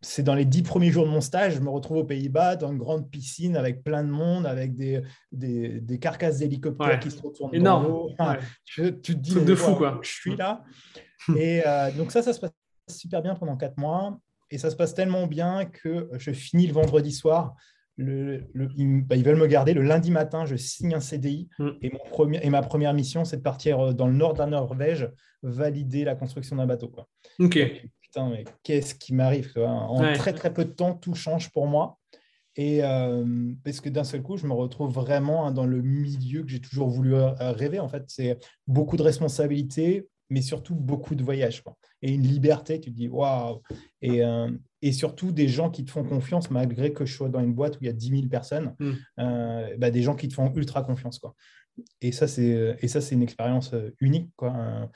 c'est 0.00 0.22
dans 0.22 0.34
les 0.34 0.44
dix 0.44 0.62
premiers 0.62 0.90
jours 0.90 1.04
de 1.04 1.10
mon 1.10 1.20
stage, 1.20 1.54
je 1.54 1.60
me 1.60 1.70
retrouve 1.70 1.98
aux 1.98 2.04
Pays-Bas 2.04 2.56
dans 2.56 2.70
une 2.70 2.78
grande 2.78 3.10
piscine 3.10 3.56
avec 3.56 3.82
plein 3.82 4.04
de 4.04 4.10
monde, 4.10 4.46
avec 4.46 4.74
des, 4.74 5.02
des, 5.32 5.98
carcasses 5.98 6.38
d'hélicoptères 6.38 7.00
qui 7.00 7.10
se 7.10 7.20
retournent 7.20 7.54
Énorme. 7.54 7.84
dans 7.84 7.88
l'eau. 7.88 8.10
tu, 8.64 9.00
te 9.00 9.12
dis, 9.12 9.34
de 9.34 9.54
fou, 9.54 9.74
quoi. 9.74 9.98
Je 10.02 10.10
suis 10.10 10.36
là. 10.36 10.62
et 11.36 11.62
euh, 11.66 11.90
donc 11.92 12.12
ça, 12.12 12.22
ça 12.22 12.32
se 12.32 12.40
passe 12.40 12.52
super 12.88 13.22
bien 13.22 13.34
pendant 13.34 13.56
quatre 13.56 13.76
mois. 13.76 14.18
Et 14.50 14.58
ça 14.58 14.70
se 14.70 14.76
passe 14.76 14.94
tellement 14.94 15.26
bien 15.26 15.64
que 15.66 16.08
je 16.18 16.30
finis 16.32 16.66
le 16.66 16.72
vendredi 16.72 17.12
soir. 17.12 17.54
Le, 17.96 18.44
bah, 18.54 19.16
ils, 19.16 19.24
veulent 19.24 19.36
me 19.36 19.48
garder. 19.48 19.74
Le 19.74 19.82
lundi 19.82 20.10
matin, 20.12 20.46
je 20.46 20.54
signe 20.54 20.94
un 20.94 21.00
CDI. 21.00 21.48
Mm. 21.58 21.68
Et, 21.82 21.90
mon 21.90 22.10
premier, 22.10 22.40
et 22.42 22.50
ma 22.50 22.62
première 22.62 22.94
mission, 22.94 23.24
c'est 23.24 23.38
de 23.38 23.42
partir 23.42 23.80
euh, 23.80 23.92
dans 23.92 24.06
le 24.06 24.14
nord 24.14 24.34
de 24.34 24.38
la 24.38 24.46
Norvège, 24.46 25.10
valider 25.42 26.04
la 26.04 26.14
construction 26.14 26.56
d'un 26.56 26.66
bateau. 26.66 26.88
Quoi. 26.88 27.08
Ok 27.40 27.58
putain, 28.08 28.30
mais 28.30 28.44
qu'est-ce 28.62 28.94
qui 28.94 29.14
m'arrive 29.14 29.52
En 29.58 30.12
très 30.14 30.32
très 30.32 30.52
peu 30.52 30.64
de 30.64 30.70
temps, 30.70 30.94
tout 30.94 31.14
change 31.14 31.50
pour 31.50 31.66
moi. 31.66 31.98
Et 32.56 32.82
euh, 32.82 33.24
parce 33.64 33.80
que 33.80 33.88
d'un 33.88 34.02
seul 34.02 34.22
coup, 34.22 34.36
je 34.36 34.46
me 34.46 34.52
retrouve 34.52 34.92
vraiment 34.92 35.46
hein, 35.46 35.52
dans 35.52 35.66
le 35.66 35.80
milieu 35.80 36.42
que 36.42 36.48
j'ai 36.48 36.60
toujours 36.60 36.88
voulu 36.88 37.14
euh, 37.14 37.30
rêver. 37.38 37.78
En 37.78 37.88
fait, 37.88 38.04
c'est 38.08 38.38
beaucoup 38.66 38.96
de 38.96 39.02
responsabilités, 39.02 40.08
mais 40.30 40.42
surtout 40.42 40.74
beaucoup 40.74 41.14
de 41.14 41.22
voyages. 41.22 41.62
Et 42.02 42.12
une 42.12 42.22
liberté, 42.22 42.80
tu 42.80 42.90
te 42.90 42.96
dis 42.96 43.08
waouh 43.08 43.62
et, 44.02 44.24
euh, 44.24 44.50
et, 44.82 44.92
surtout 44.92 45.32
des 45.32 45.48
gens 45.48 45.70
qui 45.70 45.84
te 45.84 45.90
font 45.90 46.04
confiance, 46.04 46.50
malgré 46.50 46.92
que 46.92 47.04
je 47.04 47.14
sois 47.14 47.28
dans 47.28 47.40
une 47.40 47.54
boîte 47.54 47.76
où 47.76 47.78
il 47.82 47.86
y 47.86 47.90
a 47.90 47.94
10 47.94 48.10
000 48.10 48.22
personnes, 48.28 48.74
hmm. 48.78 48.92
bah, 49.78 49.90
des 49.90 50.02
gens 50.02 50.14
qui 50.14 50.28
te 50.28 50.34
font 50.34 50.52
ultra 50.54 50.82
confiance. 50.82 51.18
Quoi. 51.18 51.34
Et 52.00 52.12
ça, 52.12 52.28
c'est 52.28 52.76
une 53.12 53.22
expérience 53.22 53.74
unique. 54.00 54.30
Quoi 54.36 54.88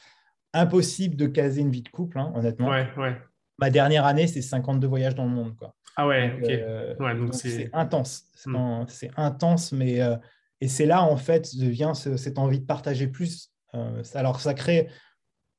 impossible 0.53 1.17
de 1.17 1.27
caser 1.27 1.63
une 1.63 1.71
vie 1.71 1.83
de 1.83 1.89
couple, 1.89 2.19
hein, 2.19 2.33
honnêtement. 2.35 2.71
Ma 3.59 3.71
dernière 3.71 4.07
année, 4.07 4.27
c'est 4.27 4.43
52 4.43 4.87
voyages 4.87 5.15
dans 5.15 5.25
le 5.25 5.31
monde. 5.31 5.57
Quoi. 5.57 5.75
Ah 5.97 6.07
ouais, 6.07 6.35
ok. 6.41 6.51
Euh, 6.51 7.29
c'est 7.33 7.71
intense. 7.73 8.25
C'est 8.89 9.11
intense, 9.17 9.73
mais 9.73 10.01
euh, 10.01 10.17
et 10.61 10.69
c'est 10.69 10.87
là, 10.87 11.03
en 11.03 11.17
fait, 11.17 11.53
vient 11.55 11.95
cette 11.95 12.39
envie 12.39 12.61
de 12.61 12.67
partager 12.67 13.07
plus. 13.07 13.51
Euh, 13.75 14.03
alors, 14.15 14.41
ça 14.41 14.55
crée 14.55 14.89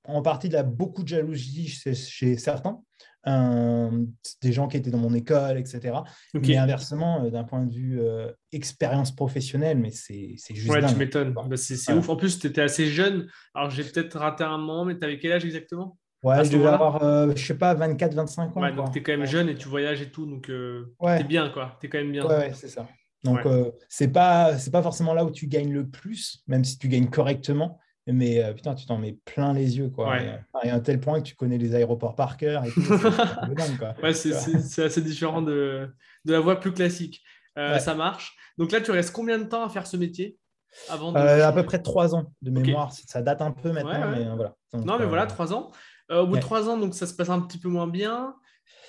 en 0.05 0.21
partie 0.21 0.49
de 0.49 0.53
la, 0.53 0.63
beaucoup 0.63 1.03
de 1.03 1.07
jalousie 1.07 1.67
chez 1.67 2.37
certains, 2.37 2.81
euh, 3.25 4.05
des 4.41 4.51
gens 4.51 4.67
qui 4.67 4.75
étaient 4.75 4.91
dans 4.91 4.97
mon 4.97 5.13
école, 5.13 5.57
etc. 5.57 5.95
Mais 6.33 6.57
inversement, 6.57 7.23
euh, 7.23 7.29
d'un 7.29 7.45
point 7.45 7.65
de 7.65 7.73
vue 7.73 8.01
euh, 8.01 8.29
expérience 8.51 9.15
professionnelle, 9.15 9.77
mais 9.77 9.91
c'est 9.91 10.35
juste. 10.49 10.69
Ouais, 10.69 10.85
tu 10.85 10.95
m'étonnes. 10.95 11.33
Bah, 11.33 11.45
c'est 11.55 11.93
ouf. 11.93 12.09
En 12.09 12.17
plus, 12.17 12.39
tu 12.39 12.47
étais 12.47 12.61
assez 12.61 12.87
jeune. 12.87 13.29
Alors, 13.53 13.69
j'ai 13.69 13.83
peut-être 13.83 14.17
raté 14.17 14.43
un 14.43 14.57
moment, 14.57 14.83
mais 14.83 14.97
tu 14.97 15.05
avais 15.05 15.19
quel 15.19 15.31
âge 15.31 15.45
exactement? 15.45 15.97
Ouais, 16.21 16.43
je 16.43 16.51
devais 16.51 16.67
avoir, 16.67 17.35
je 17.35 17.45
sais 17.45 17.57
pas, 17.57 17.73
24, 17.73 18.13
25 18.13 18.57
ans. 18.57 18.61
Ouais, 18.61 18.73
donc 18.73 18.91
tu 18.91 18.99
es 18.99 19.03
quand 19.03 19.11
même 19.17 19.25
jeune 19.25 19.49
et 19.49 19.55
tu 19.55 19.67
voyages 19.67 20.01
et 20.01 20.09
tout, 20.09 20.25
donc 20.25 20.49
ouais. 20.49 21.17
tu 21.17 21.23
es 21.23 21.27
bien, 21.27 21.49
quoi. 21.49 21.77
Tu 21.79 21.87
es 21.87 21.89
quand 21.89 21.97
même 21.97 22.11
bien. 22.11 22.25
Ouais, 22.25 22.51
c'est 22.53 22.69
ça. 22.69 22.87
Donc, 23.23 23.39
c'est 23.87 24.09
pas, 24.09 24.53
pas 24.71 24.83
forcément 24.83 25.13
là 25.13 25.23
où 25.23 25.31
tu 25.31 25.47
gagnes 25.47 25.71
le 25.71 25.87
plus, 25.87 26.43
même 26.47 26.65
si 26.65 26.77
tu 26.77 26.89
gagnes 26.89 27.09
correctement, 27.09 27.79
mais 28.07 28.43
euh, 28.43 28.53
putain, 28.53 28.75
tu 28.75 28.85
t'en 28.85 28.97
mets 28.97 29.17
plein 29.25 29.53
les 29.53 29.77
yeux, 29.77 29.89
quoi. 29.89 30.17
Et, 30.19 30.69
à 30.69 30.75
un 30.75 30.79
tel 30.79 30.99
point 30.99 31.21
que 31.21 31.27
tu 31.27 31.35
connais 31.35 31.57
les 31.57 31.73
aéroports 31.75 32.15
par 32.15 32.37
cœur. 32.37 32.63
c'est 34.13 34.83
assez 34.83 35.01
différent 35.01 35.41
de, 35.41 35.89
de, 36.25 36.33
la 36.33 36.39
voie 36.39 36.59
plus 36.59 36.73
classique. 36.73 37.21
Euh, 37.57 37.79
ça 37.79 37.95
marche. 37.95 38.35
Donc 38.57 38.71
là, 38.71 38.81
tu 38.81 38.91
restes 38.91 39.11
combien 39.11 39.37
de 39.37 39.45
temps 39.45 39.63
à 39.63 39.69
faire 39.69 39.87
ce 39.87 39.95
métier 39.95 40.37
avant 40.89 41.15
euh, 41.15 41.47
À 41.47 41.53
peu 41.53 41.63
près 41.63 41.81
trois 41.81 42.13
ans 42.15 42.33
de 42.41 42.51
mémoire. 42.51 42.91
Ça 42.91 43.21
date 43.21 43.41
un 43.41 43.51
peu 43.51 43.71
maintenant, 43.71 44.11
mais 44.11 44.25
voilà. 44.35 44.55
non, 44.73 44.99
mais 44.99 45.05
voilà, 45.05 45.25
trois 45.25 45.53
ans. 45.53 45.71
au 46.09 46.27
bout 46.27 46.35
de 46.35 46.41
trois 46.41 46.69
ans, 46.69 46.77
donc 46.77 46.95
ça 46.95 47.07
se 47.07 47.13
passe 47.13 47.29
un 47.29 47.39
petit 47.39 47.59
peu 47.59 47.69
moins 47.69 47.87
bien. 47.87 48.35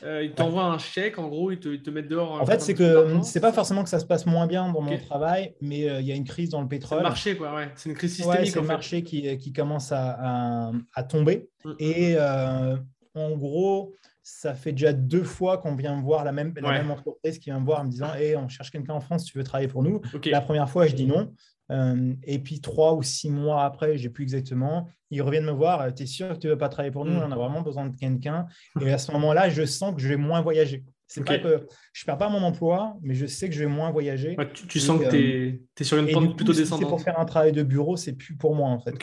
Euh, 0.03 0.25
ils 0.25 0.33
t'envoient 0.33 0.65
un 0.65 0.79
chèque, 0.79 1.19
en 1.19 1.29
gros, 1.29 1.51
ils 1.51 1.59
te, 1.59 1.69
ils 1.69 1.83
te 1.83 1.91
mettent 1.91 2.09
dehors. 2.09 2.41
En 2.41 2.47
fait, 2.47 2.61
c'est 2.61 2.75
que 2.75 3.21
c'est 3.23 3.41
pas 3.41 3.53
forcément 3.53 3.83
que 3.83 3.89
ça 3.89 3.99
se 3.99 4.05
passe 4.05 4.27
moins 4.27 4.47
bien 4.47 4.71
dans 4.73 4.81
mon 4.81 4.99
travail, 4.99 5.55
mais 5.61 5.89
euh, 5.89 6.01
il 6.01 6.07
y 6.07 6.13
a 6.13 6.15
une 6.15 6.25
crise 6.25 6.51
dans 6.51 6.61
le 6.61 6.69
pétrole. 6.69 6.99
C'est 6.99 7.03
le 7.03 7.09
marché, 7.09 7.37
quoi, 7.37 7.55
ouais. 7.55 7.71
C'est 7.77 7.89
une 7.89 7.95
crise 7.95 8.15
systémique. 8.15 8.51
c'est 8.51 8.61
le 8.61 8.67
marché 8.67 9.03
qui, 9.03 9.39
qui 9.39 9.53
commence 9.53 9.93
à, 9.93 10.73
à, 10.95 11.03
tomber. 11.05 11.49
Mm, 11.65 11.71
mm, 11.71 11.77
Et 11.79 12.15
mm. 12.15 12.19
Euh, 12.19 12.77
en 13.15 13.37
gros, 13.37 13.95
ça 14.23 14.55
fait 14.55 14.73
déjà 14.73 14.93
deux 14.93 15.23
fois 15.23 15.59
qu'on 15.59 15.77
vient 15.77 15.97
me 15.97 16.03
voir 16.03 16.25
la 16.25 16.33
même, 16.33 16.53
la 16.57 16.73
même 16.73 16.91
entreprise 16.91 17.39
qui 17.39 17.51
vient 17.51 17.61
me 17.61 17.65
voir 17.65 17.81
en 17.81 17.85
me 17.85 17.91
disant 17.91 18.13
hey, 18.15 18.37
on 18.37 18.49
cherche 18.49 18.71
quelqu'un 18.71 18.95
en 18.95 19.01
France, 19.01 19.25
tu 19.25 19.39
veux 19.39 19.45
travailler 19.45 19.69
pour 19.69 19.83
nous? 19.83 20.01
La 20.27 20.41
première 20.41 20.69
fois, 20.69 20.87
je 20.87 20.95
dis 20.95 21.07
non. 21.07 21.33
Euh, 21.71 22.15
et 22.25 22.39
puis 22.39 22.61
trois 22.61 22.95
ou 22.95 23.03
six 23.03 23.31
mois 23.31 23.65
après, 23.65 23.97
j'ai 23.97 24.11
plus 24.11 24.23
exactement, 24.23 24.89
ils 25.11 25.23
reviennent 25.23 25.47
me 25.47 25.53
voir. 25.53 25.95
Tu 25.95 26.03
es 26.03 26.07
sûr 26.07 26.35
que 26.35 26.39
tu 26.39 26.47
ne 26.47 26.53
veux 26.53 26.59
pas 26.59 26.69
travailler 26.69 26.93
pour 26.93 27.05
nous? 27.05 27.15
On 27.15 27.31
a 27.31 27.37
vraiment 27.37 27.63
besoin 27.63 27.87
de 27.87 27.97
quelqu'un. 27.97 28.47
Et 28.81 28.93
à 28.93 28.99
ce 28.99 29.13
moment-là, 29.13 29.49
je 29.49 29.65
sens 29.65 29.95
que 29.95 30.01
je 30.01 30.09
vais 30.09 30.17
moins 30.17 30.43
voyager. 30.43 30.85
C'est 31.07 31.25
pas 31.25 31.39
que 31.39 31.67
je 31.93 32.05
perds 32.05 32.19
pas 32.19 32.29
mon 32.29 32.43
emploi, 32.43 32.97
mais 33.03 33.15
je 33.15 33.27
sais 33.27 33.49
que 33.49 33.55
je 33.55 33.61
vais 33.61 33.71
moins 33.71 33.91
voyager. 33.91 34.37
tu, 34.69 34.81
sens 34.81 35.01
que 35.01 35.11
tu 35.11 35.61
es, 35.79 35.85
sur 35.85 35.99
une 35.99 36.11
pente 36.11 36.37
plutôt 36.37 36.53
descendante. 36.53 36.83
C'est 36.83 36.89
pour 36.89 37.01
faire 37.01 37.21
un 37.21 37.25
travail 37.25 37.53
de 37.53 37.63
bureau, 37.63 37.97
c'est 37.97 38.15
plus 38.15 38.35
pour 38.35 38.55
moi 38.55 38.69
en 38.69 38.81
fait. 38.81 38.95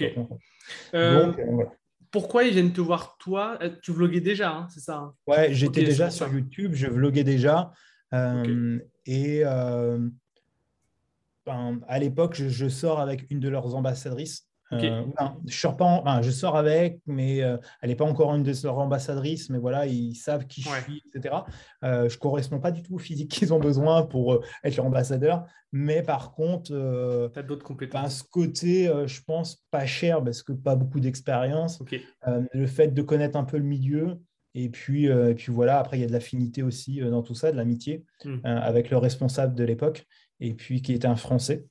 Euh, 0.93 1.25
Donc, 1.27 1.39
euh, 1.39 1.63
Pourquoi 2.09 2.43
ils 2.43 2.53
viennent 2.53 2.73
te 2.73 2.81
voir 2.81 3.17
toi? 3.17 3.57
Tu 3.81 3.91
vloguais 3.91 4.19
déjà, 4.19 4.51
hein, 4.51 4.67
c'est 4.69 4.81
ça 4.81 4.97
hein? 4.97 5.13
Ouais, 5.27 5.53
j'étais 5.53 5.83
déjà 5.83 6.09
sur 6.09 6.27
YouTube, 6.33 6.73
je 6.73 6.87
vloguais 6.87 7.23
déjà. 7.23 7.71
Et 9.05 9.43
à 11.45 11.99
l'époque, 11.99 12.35
je, 12.35 12.69
sors 12.69 12.99
avec 12.99 13.29
une 13.29 13.39
de 13.39 13.49
leurs 13.49 13.75
ambassadrices 13.75 14.47
Euh, 14.73 15.03
je, 15.47 15.57
sors 15.59 15.75
pas 15.75 16.21
je 16.21 16.31
sors 16.31 16.55
avec, 16.55 16.99
mais 17.05 17.37
elle 17.37 17.59
n'est 17.83 17.95
pas 17.95 18.05
encore 18.05 18.33
une 18.35 18.43
de 18.43 18.53
leurs 18.63 18.77
ambassadrices, 18.77 19.49
mais 19.49 19.57
voilà, 19.57 19.85
ils 19.85 20.15
savent 20.15 20.45
qui 20.45 20.61
je 20.61 20.69
suis, 20.69 21.03
etc. 21.13 21.35
je 21.81 21.87
ne 22.03 22.19
correspond 22.19 22.59
pas 22.59 22.71
du 22.71 22.81
tout 22.81 22.95
au 22.95 22.97
physique 22.97 23.31
qu'ils 23.31 23.53
ont 23.53 23.59
besoin 23.59 24.03
pour 24.03 24.41
être 24.63 24.77
leur 24.77 24.85
ambassadeur, 24.85 25.45
mais 25.71 26.03
par 26.03 26.31
contre, 26.31 26.73
as 27.35 27.43
d'autres 27.43 27.65
compétences. 27.65 28.01
Ben, 28.01 28.09
ce 28.09 28.23
côté, 28.23 28.91
je 29.05 29.21
pense, 29.25 29.63
pas 29.71 29.85
cher 29.85 30.23
parce 30.23 30.41
que 30.41 30.53
pas 30.53 30.75
beaucoup 30.75 30.99
d'expérience, 30.99 31.83
le 32.25 32.67
fait 32.67 32.93
de 32.93 33.01
connaître 33.01 33.37
un 33.37 33.43
peu 33.43 33.57
le 33.57 33.65
milieu, 33.65 34.19
et 34.53 34.69
puis, 34.69 35.05
et 35.05 35.33
puis 35.35 35.51
voilà, 35.51 35.79
après, 35.79 35.97
il 35.97 36.01
y 36.01 36.03
a 36.03 36.07
de 36.07 36.13
l'affinité 36.13 36.63
aussi 36.63 36.99
dans 36.99 37.23
tout 37.23 37.35
ça, 37.35 37.51
de 37.51 37.57
l'amitié 37.57 38.05
mmh. 38.23 38.39
avec 38.43 38.89
le 38.89 38.97
responsable 38.97 39.55
de 39.55 39.63
l'époque, 39.63 40.05
et 40.41 40.53
puis 40.53 40.81
qui 40.81 40.93
était 40.93 41.07
un 41.07 41.15
Français 41.15 41.65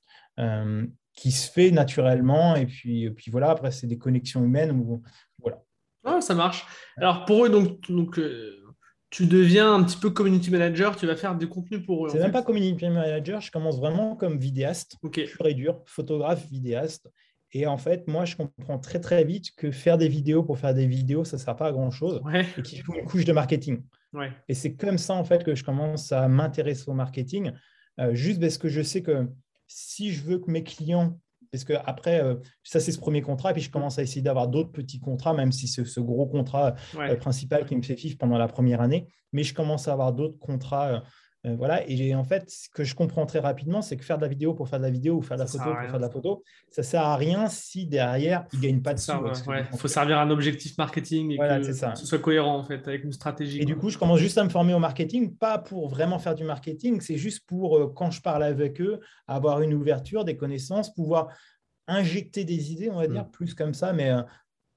qui 1.15 1.33
se 1.33 1.51
fait 1.51 1.71
naturellement. 1.71 2.57
Et 2.57 2.67
puis, 2.67 3.11
puis 3.11 3.31
voilà, 3.31 3.51
après, 3.51 3.71
c'est 3.71 3.87
des 3.87 3.99
connexions 3.99 4.43
humaines. 4.43 4.71
Où, 4.71 5.03
voilà. 5.39 5.63
Ah, 6.05 6.21
ça 6.21 6.35
marche. 6.35 6.65
Alors, 6.97 7.25
pour 7.27 7.45
eux, 7.45 7.51
donc, 7.51 7.81
donc 7.91 8.19
euh, 8.19 8.65
tu 9.11 9.27
deviens 9.27 9.75
un 9.75 9.83
petit 9.83 9.99
peu 9.99 10.11
community 10.11 10.51
manager, 10.51 10.97
tu 10.97 11.07
vas 11.07 11.17
faire 11.17 11.37
du 11.37 11.49
contenu 11.49 11.83
pour 11.83 12.07
eux. 12.07 12.11
C'est 12.11 12.21
même 12.21 12.33
pas 12.33 12.43
community 12.43 12.89
manager, 12.89 13.41
je 13.41 13.51
commence 13.51 13.79
vraiment 13.79 14.17
comme 14.17 14.39
vidéaste, 14.39 14.97
okay. 15.03 15.25
pur 15.25 15.47
et 15.47 15.55
dur, 15.55 15.83
photographe, 15.85 16.47
vidéaste. 16.49 17.11
Et 17.53 17.67
en 17.67 17.77
fait, 17.77 18.07
moi, 18.07 18.25
je 18.25 18.37
comprends 18.37 18.79
très 18.79 19.01
très 19.01 19.25
vite 19.25 19.55
que 19.57 19.73
faire 19.73 19.99
des 19.99 20.09
vidéos 20.09 20.45
pour 20.45 20.59
faire 20.59 20.73
des 20.73 20.87
vidéos, 20.87 21.25
ça 21.25 21.37
ne 21.37 21.43
sert 21.43 21.57
pas 21.57 21.67
à 21.67 21.73
grand 21.73 21.91
chose. 21.91 22.23
Et 22.57 22.63
qu'il 22.63 22.81
faut 22.83 22.95
une 22.95 23.05
couche 23.05 23.25
de 23.25 23.33
marketing. 23.33 23.83
Ouais. 24.13 24.31
Et 24.49 24.55
c'est 24.55 24.75
comme 24.75 24.99
ça, 24.99 25.15
en 25.15 25.25
fait, 25.25 25.43
que 25.43 25.57
je 25.57 25.65
commence 25.65 26.13
à 26.13 26.29
m'intéresser 26.29 26.89
au 26.89 26.95
marketing, 26.95 27.53
euh, 28.01 28.15
juste 28.15 28.41
parce 28.41 28.59
que 28.59 28.69
je 28.69 28.83
sais 28.83 29.03
que 29.03 29.29
si 29.67 30.13
je 30.13 30.23
veux 30.23 30.39
que 30.39 30.51
mes 30.51 30.65
clients, 30.65 31.19
parce 31.53 31.65
que 31.65 31.75
après, 31.85 32.23
euh, 32.23 32.37
ça 32.63 32.81
c'est 32.81 32.93
ce 32.93 32.99
premier 32.99 33.23
contrat, 33.23 33.51
et 33.51 33.55
puis 33.55 33.63
je 33.63 33.71
commence 33.71 33.99
à 33.99 34.03
essayer 34.03 34.23
d'avoir 34.23 34.49
d'autres 34.49 34.73
petits 34.73 35.01
contrats, 35.01 35.35
même 35.35 35.53
si 35.53 35.69
c'est 35.69 35.85
ce 35.85 36.01
gros 36.01 36.27
contrat 36.27 36.75
euh, 36.97 37.17
principal 37.17 37.67
qui 37.67 37.77
me 37.77 37.83
fait 37.83 37.95
vivre 37.95 38.17
pendant 38.19 38.39
la 38.39 38.49
première 38.49 38.81
année, 38.81 39.07
mais 39.33 39.43
je 39.43 39.55
commence 39.55 39.89
à 39.89 39.93
avoir 39.93 40.13
d'autres 40.13 40.39
contrats 40.39 41.03
euh, 41.47 41.55
voilà, 41.57 41.89
et 41.89 42.15
en 42.15 42.23
fait, 42.23 42.51
ce 42.51 42.69
que 42.69 42.85
je 42.85 42.95
comprends 42.95 43.25
très 43.25 43.39
rapidement, 43.39 43.81
c'est 43.81 43.97
que 43.97 44.05
faire 44.05 44.19
de 44.19 44.23
la 44.23 44.29
vidéo 44.29 44.53
pour 44.53 44.69
faire 44.69 44.79
de 44.79 44.85
la 44.85 44.91
vidéo 44.91 45.17
ou 45.17 45.23
faire 45.23 45.39
de 45.39 45.43
la 45.43 45.47
photo 45.47 45.65
pour 45.65 45.81
faire 45.81 45.97
de 45.97 46.03
la 46.03 46.11
photo, 46.11 46.43
ça 46.71 46.83
sert 46.83 47.01
à 47.01 47.17
rien 47.17 47.49
si 47.49 47.87
derrière, 47.87 48.45
il 48.53 48.59
ne 48.59 48.65
gagne 48.65 48.83
pas 48.83 48.93
de 48.93 48.99
sous. 48.99 49.13
Il 49.73 49.79
faut 49.79 49.89
servir 49.89 50.19
un 50.19 50.29
objectif 50.29 50.77
marketing 50.77 51.33
et 51.33 51.39
que, 51.39 51.73
ça. 51.73 51.95
ce 51.95 52.05
soit 52.05 52.19
cohérent 52.19 52.59
en 52.59 52.63
fait 52.63 52.87
avec 52.87 53.05
une 53.05 53.13
stratégie. 53.13 53.63
Et 53.63 53.65
du 53.65 53.75
coup, 53.75 53.89
je 53.89 53.97
commence 53.97 54.19
juste 54.19 54.37
à 54.37 54.45
me 54.45 54.51
former 54.51 54.75
au 54.75 54.79
marketing, 54.79 55.35
pas 55.35 55.57
pour 55.57 55.89
vraiment 55.89 56.19
faire 56.19 56.35
du 56.35 56.45
marketing, 56.45 57.01
c'est 57.01 57.17
juste 57.17 57.47
pour, 57.47 57.79
euh, 57.79 57.91
quand 57.95 58.11
je 58.11 58.21
parle 58.21 58.43
avec 58.43 58.79
eux, 58.83 59.01
avoir 59.27 59.63
une 59.63 59.73
ouverture, 59.73 60.27
des 60.27 60.37
connaissances, 60.37 60.93
pouvoir 60.93 61.29
injecter 61.87 62.45
des 62.45 62.71
idées, 62.71 62.91
on 62.91 62.99
va 62.99 63.09
dire, 63.09 63.25
mm. 63.25 63.31
plus 63.31 63.55
comme 63.55 63.73
ça, 63.73 63.95
mais 63.95 64.11
euh, 64.11 64.21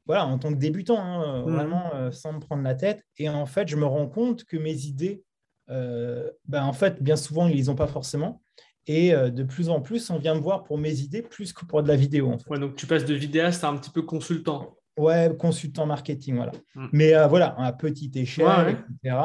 voilà, 0.05 0.25
en 0.25 0.39
tant 0.39 0.53
que 0.53 0.59
débutant, 0.59 0.97
hein, 0.97 1.41
mm. 1.41 1.51
vraiment 1.51 2.11
sans 2.11 2.31
me 2.31 2.39
prendre 2.39 2.63
la 2.63 2.75
tête. 2.75 3.03
Et 3.17 3.27
en 3.27 3.45
fait, 3.45 3.67
je 3.67 3.75
me 3.75 3.85
rends 3.85 4.07
compte 4.07 4.45
que 4.45 4.55
mes 4.55 4.85
idées 4.85 5.23
ben, 5.67 6.63
en 6.63 6.73
fait, 6.73 7.01
bien 7.01 7.15
souvent, 7.15 7.47
ils 7.47 7.53
ne 7.53 7.57
les 7.57 7.69
ont 7.69 7.75
pas 7.75 7.87
forcément. 7.87 8.41
Et 8.87 9.13
euh, 9.13 9.29
de 9.29 9.43
plus 9.43 9.69
en 9.69 9.81
plus, 9.81 10.09
on 10.09 10.17
vient 10.17 10.35
me 10.35 10.41
voir 10.41 10.63
pour 10.63 10.77
mes 10.77 10.99
idées 10.99 11.21
plus 11.21 11.53
que 11.53 11.65
pour 11.65 11.81
de 11.83 11.87
la 11.87 11.95
vidéo. 11.95 12.35
donc 12.49 12.75
tu 12.75 12.85
passes 12.85 13.05
de 13.05 13.13
vidéaste 13.13 13.63
à 13.63 13.69
un 13.69 13.77
petit 13.77 13.91
peu 13.91 14.01
consultant. 14.01 14.75
Ouais, 14.97 15.31
consultant 15.39 15.85
marketing, 15.85 16.35
voilà. 16.35 16.51
Hmm. 16.75 16.87
Mais 16.91 17.15
euh, 17.15 17.27
voilà, 17.27 17.55
à 17.57 17.73
petite 17.73 18.15
échelle, 18.15 18.77
etc. 19.01 19.17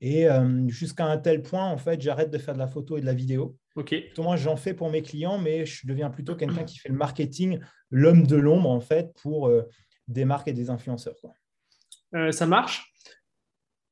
Et 0.00 0.28
jusqu'à 0.68 1.06
un 1.06 1.18
tel 1.18 1.42
point, 1.42 1.64
en 1.64 1.76
fait, 1.76 2.00
j'arrête 2.00 2.30
de 2.30 2.38
faire 2.38 2.54
de 2.54 2.60
la 2.60 2.68
photo 2.68 2.98
et 2.98 3.00
de 3.00 3.06
la 3.06 3.14
vidéo. 3.14 3.56
Ok. 3.74 3.96
Moi, 4.18 4.36
j'en 4.36 4.56
fais 4.56 4.72
pour 4.72 4.90
mes 4.90 5.02
clients, 5.02 5.38
mais 5.38 5.66
je 5.66 5.88
deviens 5.88 6.08
plutôt 6.08 6.36
quelqu'un 6.36 6.62
qui 6.62 6.78
fait 6.78 6.88
le 6.88 6.94
marketing, 6.94 7.58
l'homme 7.90 8.24
de 8.24 8.36
l'ombre, 8.36 8.70
en 8.70 8.80
fait, 8.80 9.12
pour 9.20 9.50
des 10.06 10.24
marques 10.24 10.46
et 10.46 10.52
des 10.52 10.70
influenceurs. 10.70 11.16
ça 12.30 12.46
marche? 12.46 12.92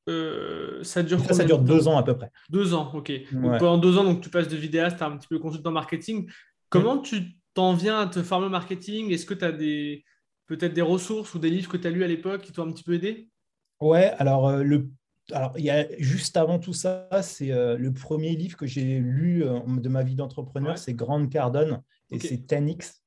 Euh, 0.07 0.83
ça 0.83 1.03
dure 1.03 1.19
ça, 1.19 1.33
ça 1.33 1.43
dure 1.43 1.59
deux 1.59 1.87
ans 1.87 1.97
à 1.97 2.03
peu 2.03 2.15
près. 2.15 2.31
Deux 2.49 2.73
ans, 2.73 2.91
ok. 2.93 3.11
pendant 3.59 3.77
deux 3.77 3.97
ans, 3.97 4.03
donc, 4.03 4.21
tu 4.21 4.29
passes 4.29 4.47
de 4.47 4.55
vidéaste 4.55 5.01
à 5.01 5.07
un 5.07 5.17
petit 5.17 5.27
peu 5.27 5.39
consultant 5.39 5.71
marketing. 5.71 6.29
Comment 6.69 6.97
tu 6.97 7.37
t'en 7.53 7.73
viens 7.73 7.99
à 7.99 8.07
te 8.07 8.23
former 8.23 8.47
au 8.47 8.49
marketing? 8.49 9.11
Est-ce 9.11 9.25
que 9.25 9.33
tu 9.33 9.45
as 9.45 9.51
des 9.51 10.03
peut-être 10.45 10.73
des 10.73 10.81
ressources 10.81 11.33
ou 11.33 11.39
des 11.39 11.49
livres 11.49 11.69
que 11.69 11.77
tu 11.77 11.87
as 11.87 11.89
lus 11.89 12.03
à 12.03 12.07
l'époque 12.07 12.41
qui 12.41 12.53
t'ont 12.53 12.63
un 12.67 12.71
petit 12.71 12.83
peu 12.83 12.93
aidé? 12.93 13.29
Ouais, 13.81 14.13
alors 14.17 14.47
euh, 14.47 14.63
le 14.63 14.89
alors, 15.33 15.51
il 15.57 15.65
y 15.65 15.69
a, 15.69 15.85
juste 15.99 16.37
avant 16.37 16.57
tout 16.57 16.71
ça, 16.71 17.09
c'est 17.21 17.51
euh, 17.51 17.77
le 17.77 17.91
premier 17.91 18.33
livre 18.33 18.55
que 18.55 18.65
j'ai 18.65 18.99
lu 18.99 19.43
de 19.43 19.89
ma 19.89 20.01
vie 20.01 20.15
d'entrepreneur, 20.15 20.77
c'est 20.77 20.93
Grande 20.93 21.29
Cardone 21.29 21.81
et 22.11 22.19
c'est 22.19 22.37
10X. 22.37 23.01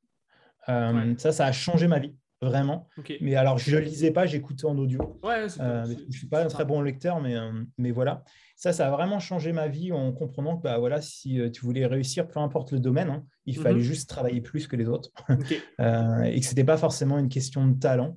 Ça, 1.17 1.33
ça 1.33 1.47
a 1.47 1.53
changé 1.53 1.89
ma 1.89 1.99
vie 1.99 2.15
vraiment. 2.41 2.89
Mais 3.21 3.35
alors, 3.35 3.59
je 3.59 3.77
ne 3.77 3.81
lisais 3.81 4.11
pas, 4.11 4.27
j'écoutais 4.27 4.65
en 4.65 4.77
audio. 4.79 5.21
Euh, 5.25 5.49
je 5.87 6.07
ne 6.07 6.13
suis 6.13 6.27
pas 6.27 6.43
un 6.45 6.49
très 6.49 6.65
bon 6.65 6.81
lecteur, 6.81 7.21
mais, 7.21 7.37
euh, 7.37 7.53
mais 7.79 7.91
voilà. 7.91 8.25
Ça, 8.57 8.73
ça 8.73 8.89
a 8.89 8.91
vraiment 8.91 9.19
changé 9.19 9.53
ma 9.53 9.69
vie 9.69 9.93
en 9.93 10.13
comprenant 10.13 10.57
que 10.57 10.63
bah, 10.63 10.79
voilà, 10.79 11.01
si 11.01 11.41
euh, 11.41 11.51
tu 11.51 11.63
voulais 11.63 11.87
réussir, 11.87 12.29
peu 12.29 12.41
importe 12.41 12.73
le 12.73 12.81
domaine, 12.81 13.11
hein, 13.11 13.25
il 13.47 13.57
fallait 13.57 13.77
mhm. 13.77 13.81
juste 13.81 14.09
travailler 14.09 14.41
plus 14.41 14.67
que 14.67 14.77
les 14.77 14.89
autres. 14.89 15.11
et 15.29 16.41
que 16.41 16.45
ce 16.45 16.51
n'était 16.51 16.65
pas 16.65 16.77
forcément 16.77 17.19
une 17.19 17.29
question 17.29 17.67
de 17.67 17.79
talent. 17.79 18.17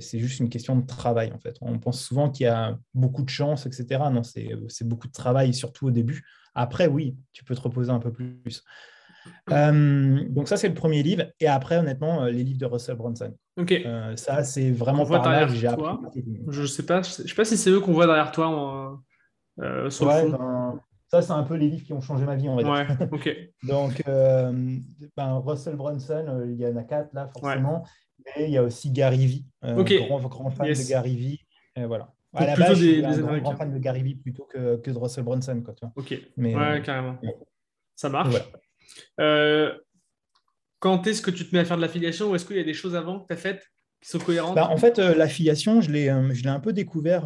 c'est 0.00 0.18
juste 0.18 0.40
une 0.40 0.48
question 0.48 0.76
de 0.76 0.86
travail 0.86 1.32
en 1.32 1.38
fait. 1.38 1.56
On 1.60 1.78
pense 1.78 2.02
souvent 2.02 2.30
qu'il 2.30 2.44
y 2.44 2.48
a 2.48 2.78
beaucoup 2.94 3.22
de 3.22 3.30
chance, 3.30 3.66
etc. 3.66 4.02
Non, 4.12 4.22
c'est 4.22 4.84
beaucoup 4.84 5.08
de 5.08 5.12
travail, 5.12 5.54
surtout 5.54 5.86
au 5.86 5.90
début. 5.90 6.24
Après, 6.54 6.86
oui, 6.86 7.16
tu 7.32 7.44
peux 7.44 7.54
te 7.54 7.60
reposer 7.60 7.90
un 7.90 7.98
peu 7.98 8.12
plus. 8.12 8.62
Euh, 9.50 10.24
donc 10.28 10.48
ça, 10.48 10.56
c'est 10.56 10.68
le 10.68 10.74
premier 10.74 11.02
livre. 11.02 11.24
Et 11.40 11.46
après, 11.46 11.78
honnêtement, 11.78 12.22
euh, 12.22 12.30
les 12.30 12.44
livres 12.44 12.58
de 12.58 12.66
Russell 12.66 12.96
Brunson. 12.96 13.34
Ok. 13.56 13.72
Euh, 13.72 14.16
ça, 14.16 14.44
c'est 14.44 14.70
vraiment 14.70 15.06
par 15.06 15.30
là 15.30 15.46
que 15.46 15.54
j'ai 15.54 15.66
appris. 15.66 15.86
Je 16.48 16.66
sais 16.66 16.84
pas, 16.84 17.02
je 17.02 17.10
sais 17.10 17.34
pas 17.34 17.44
si 17.44 17.56
c'est 17.56 17.70
eux 17.70 17.80
qu'on 17.80 17.92
voit 17.92 18.06
derrière 18.06 18.32
toi 18.32 19.00
sur 19.90 20.06
ouais, 20.06 20.30
ben, 20.30 20.80
ça, 21.08 21.20
c'est 21.20 21.32
un 21.32 21.42
peu 21.42 21.56
les 21.56 21.68
livres 21.68 21.84
qui 21.84 21.92
ont 21.92 22.00
changé 22.00 22.24
ma 22.24 22.36
vie, 22.36 22.48
on 22.48 22.56
va 22.56 22.62
dire. 22.62 22.96
Ok. 23.12 23.36
donc, 23.64 24.02
ben, 24.06 25.42
Russell 25.44 25.76
Brunson, 25.76 26.44
il 26.46 26.56
y 26.56 26.66
en 26.66 26.76
a 26.76 26.84
quatre 26.84 27.12
là, 27.12 27.28
forcément. 27.38 27.84
Mais 28.24 28.44
il 28.46 28.52
y 28.52 28.58
a 28.58 28.62
aussi 28.62 28.90
Gary 28.90 29.26
Vee, 29.26 29.46
grand, 29.62 30.20
grand, 30.20 30.50
fan 30.50 30.68
de 30.68 30.88
Gary 30.88 31.16
Vee. 31.16 31.40
Et 31.74 31.84
voilà. 31.84 32.12
À 32.34 32.46
la 32.46 32.56
base, 32.56 32.80
des, 32.80 33.02
je 33.02 33.12
suis 33.12 33.22
un 33.22 33.38
grand, 33.38 33.56
fan 33.56 33.72
de 33.72 33.78
Gary 33.78 34.02
Vee 34.02 34.14
plutôt 34.14 34.44
que, 34.44 34.76
que 34.76 34.90
de 34.90 34.96
Russell 34.96 35.24
Brunson. 35.24 35.60
Quoi, 35.62 35.74
tu 35.74 35.84
vois. 35.84 35.92
Ok, 35.96 36.18
Mais, 36.36 36.54
ouais, 36.56 36.80
carrément. 36.82 37.18
Ça 37.94 38.08
marche. 38.08 38.34
Euh, 39.20 39.72
quand 40.78 41.06
est-ce 41.06 41.22
que 41.22 41.30
tu 41.30 41.48
te 41.48 41.54
mets 41.54 41.60
à 41.60 41.64
faire 41.64 41.76
de 41.76 41.82
l'affiliation 41.82 42.30
ou 42.30 42.34
est-ce 42.34 42.44
qu'il 42.44 42.56
y 42.56 42.60
a 42.60 42.64
des 42.64 42.74
choses 42.74 42.96
avant 42.96 43.20
que 43.20 43.26
tu 43.26 43.32
as 43.32 43.36
faites 43.36 43.64
qui 44.00 44.10
sont 44.10 44.18
cohérentes 44.18 44.56
bah, 44.56 44.68
En 44.68 44.76
fait, 44.76 44.98
euh, 44.98 45.14
l'affiliation, 45.14 45.80
je 45.80 45.90
l'ai, 45.90 46.08
euh, 46.08 46.32
je 46.32 46.42
l'ai 46.42 46.48
un 46.48 46.60
peu 46.60 46.72
découvert 46.72 47.24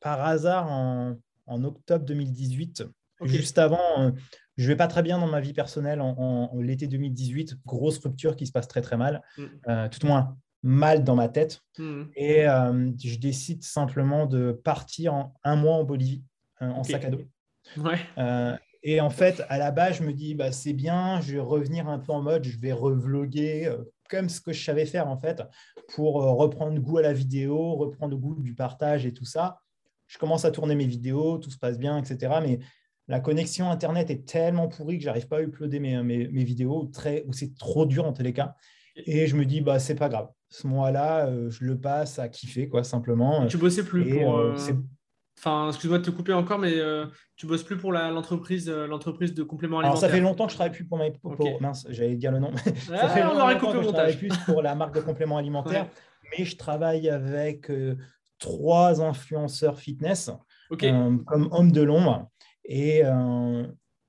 par 0.00 0.24
hasard 0.24 0.70
en, 0.70 1.16
en, 1.46 1.64
octobre 1.64 2.04
2018. 2.04 2.84
Juste 3.22 3.58
avant, 3.58 4.12
je 4.56 4.62
ne 4.62 4.68
vais 4.68 4.76
pas 4.76 4.86
très 4.86 5.02
bien 5.02 5.18
dans 5.18 5.26
ma 5.26 5.40
vie 5.40 5.54
personnelle 5.54 6.00
en, 6.00 6.50
l'été 6.60 6.86
2018. 6.86 7.56
Grosse 7.66 7.98
rupture 7.98 8.36
qui 8.36 8.46
se 8.46 8.52
passe 8.52 8.68
très 8.68 8.82
très 8.82 8.96
mal. 8.96 9.22
Mm. 9.36 9.88
tout 9.90 10.04
au 10.04 10.08
moins 10.08 10.36
mal 10.62 11.04
dans 11.04 11.16
ma 11.16 11.28
tête. 11.28 11.62
Mm. 11.78 12.02
Et 12.16 12.42
je 12.42 13.18
décide 13.18 13.64
simplement 13.64 14.26
de 14.26 14.52
partir 14.52 15.14
en 15.14 15.34
un 15.42 15.56
mois 15.56 15.76
en 15.76 15.84
Bolivie 15.84 16.22
en 16.60 16.84
sac 16.84 17.06
à 17.06 17.10
dos. 17.10 17.22
Ouais. 17.76 17.98
Et 18.82 19.00
en 19.00 19.10
fait, 19.10 19.42
à 19.48 19.58
la 19.58 19.70
base, 19.70 19.96
je 19.96 20.02
me 20.04 20.12
dis, 20.12 20.34
bah, 20.34 20.52
c'est 20.52 20.72
bien, 20.72 21.20
je 21.20 21.34
vais 21.34 21.40
revenir 21.40 21.88
un 21.88 21.98
peu 21.98 22.12
en 22.12 22.22
mode, 22.22 22.44
je 22.44 22.58
vais 22.58 22.72
revloguer 22.72 23.66
euh, 23.66 23.78
comme 24.08 24.28
ce 24.28 24.40
que 24.40 24.52
je 24.52 24.64
savais 24.64 24.86
faire 24.86 25.08
en 25.08 25.18
fait, 25.18 25.42
pour 25.94 26.22
euh, 26.22 26.32
reprendre 26.32 26.78
goût 26.80 26.98
à 26.98 27.02
la 27.02 27.12
vidéo, 27.12 27.74
reprendre 27.74 28.16
goût 28.16 28.36
du 28.40 28.54
partage 28.54 29.04
et 29.04 29.12
tout 29.12 29.24
ça. 29.24 29.58
Je 30.06 30.16
commence 30.18 30.44
à 30.44 30.50
tourner 30.50 30.74
mes 30.74 30.86
vidéos, 30.86 31.38
tout 31.38 31.50
se 31.50 31.58
passe 31.58 31.78
bien, 31.78 31.98
etc. 31.98 32.34
Mais 32.40 32.60
la 33.08 33.20
connexion 33.20 33.70
Internet 33.70 34.10
est 34.10 34.26
tellement 34.26 34.68
pourrie 34.68 34.98
que 34.98 35.04
j'arrive 35.04 35.28
pas 35.28 35.38
à 35.38 35.42
uploader 35.42 35.80
mes, 35.80 36.02
mes, 36.02 36.28
mes 36.28 36.44
vidéos, 36.44 36.88
très, 36.92 37.24
ou 37.26 37.32
c'est 37.32 37.54
trop 37.56 37.84
dur 37.84 38.06
en 38.06 38.12
tous 38.12 38.22
les 38.22 38.32
cas. 38.32 38.54
Et 39.06 39.26
je 39.26 39.36
me 39.36 39.44
dis, 39.44 39.60
bah, 39.60 39.78
c'est 39.78 39.94
pas 39.94 40.08
grave. 40.08 40.28
Ce 40.48 40.66
mois-là, 40.66 41.26
euh, 41.26 41.50
je 41.50 41.64
le 41.64 41.78
passe 41.78 42.18
à 42.18 42.28
kiffer, 42.28 42.68
quoi, 42.68 42.84
simplement. 42.84 43.46
tu 43.46 43.58
bossais 43.58 43.84
plus 43.84 44.18
pour. 44.18 44.54
Enfin, 45.38 45.68
excuse-moi 45.68 45.98
de 45.98 46.04
te 46.04 46.10
couper 46.10 46.32
encore, 46.32 46.58
mais 46.58 46.74
euh, 46.74 47.06
tu 47.36 47.46
bosses 47.46 47.62
plus 47.62 47.76
pour 47.76 47.92
l'entreprise 47.92 48.68
euh, 48.68 48.88
l'entreprise 48.88 49.34
de 49.34 49.44
compléments 49.44 49.78
alimentaires. 49.78 50.02
Alors, 50.02 50.10
ça 50.10 50.16
fait 50.16 50.20
longtemps 50.20 50.46
que 50.46 50.50
je 50.50 50.56
travaille 50.56 50.72
plus 50.72 50.84
pour 50.84 50.98
ma. 50.98 51.04
Mince, 51.60 51.86
j'allais 51.90 52.16
dire 52.16 52.32
le 52.32 52.40
nom. 52.40 52.50
ça 52.86 53.08
fait 53.08 53.22
longtemps 53.22 53.72
que 53.72 53.82
je 53.82 53.88
travaille 53.88 54.16
plus 54.16 54.36
pour 54.46 54.62
la 54.62 54.74
marque 54.74 54.96
de 54.96 55.00
compléments 55.00 55.36
alimentaires, 55.38 55.88
mais 56.36 56.44
je 56.44 56.56
travaille 56.56 57.08
avec 57.08 57.70
euh, 57.70 57.96
trois 58.40 59.00
influenceurs 59.00 59.78
fitness 59.78 60.30
comme 60.76 61.48
homme 61.52 61.70
de 61.70 61.82
l'ombre. 61.82 62.28
Et, 62.64 63.02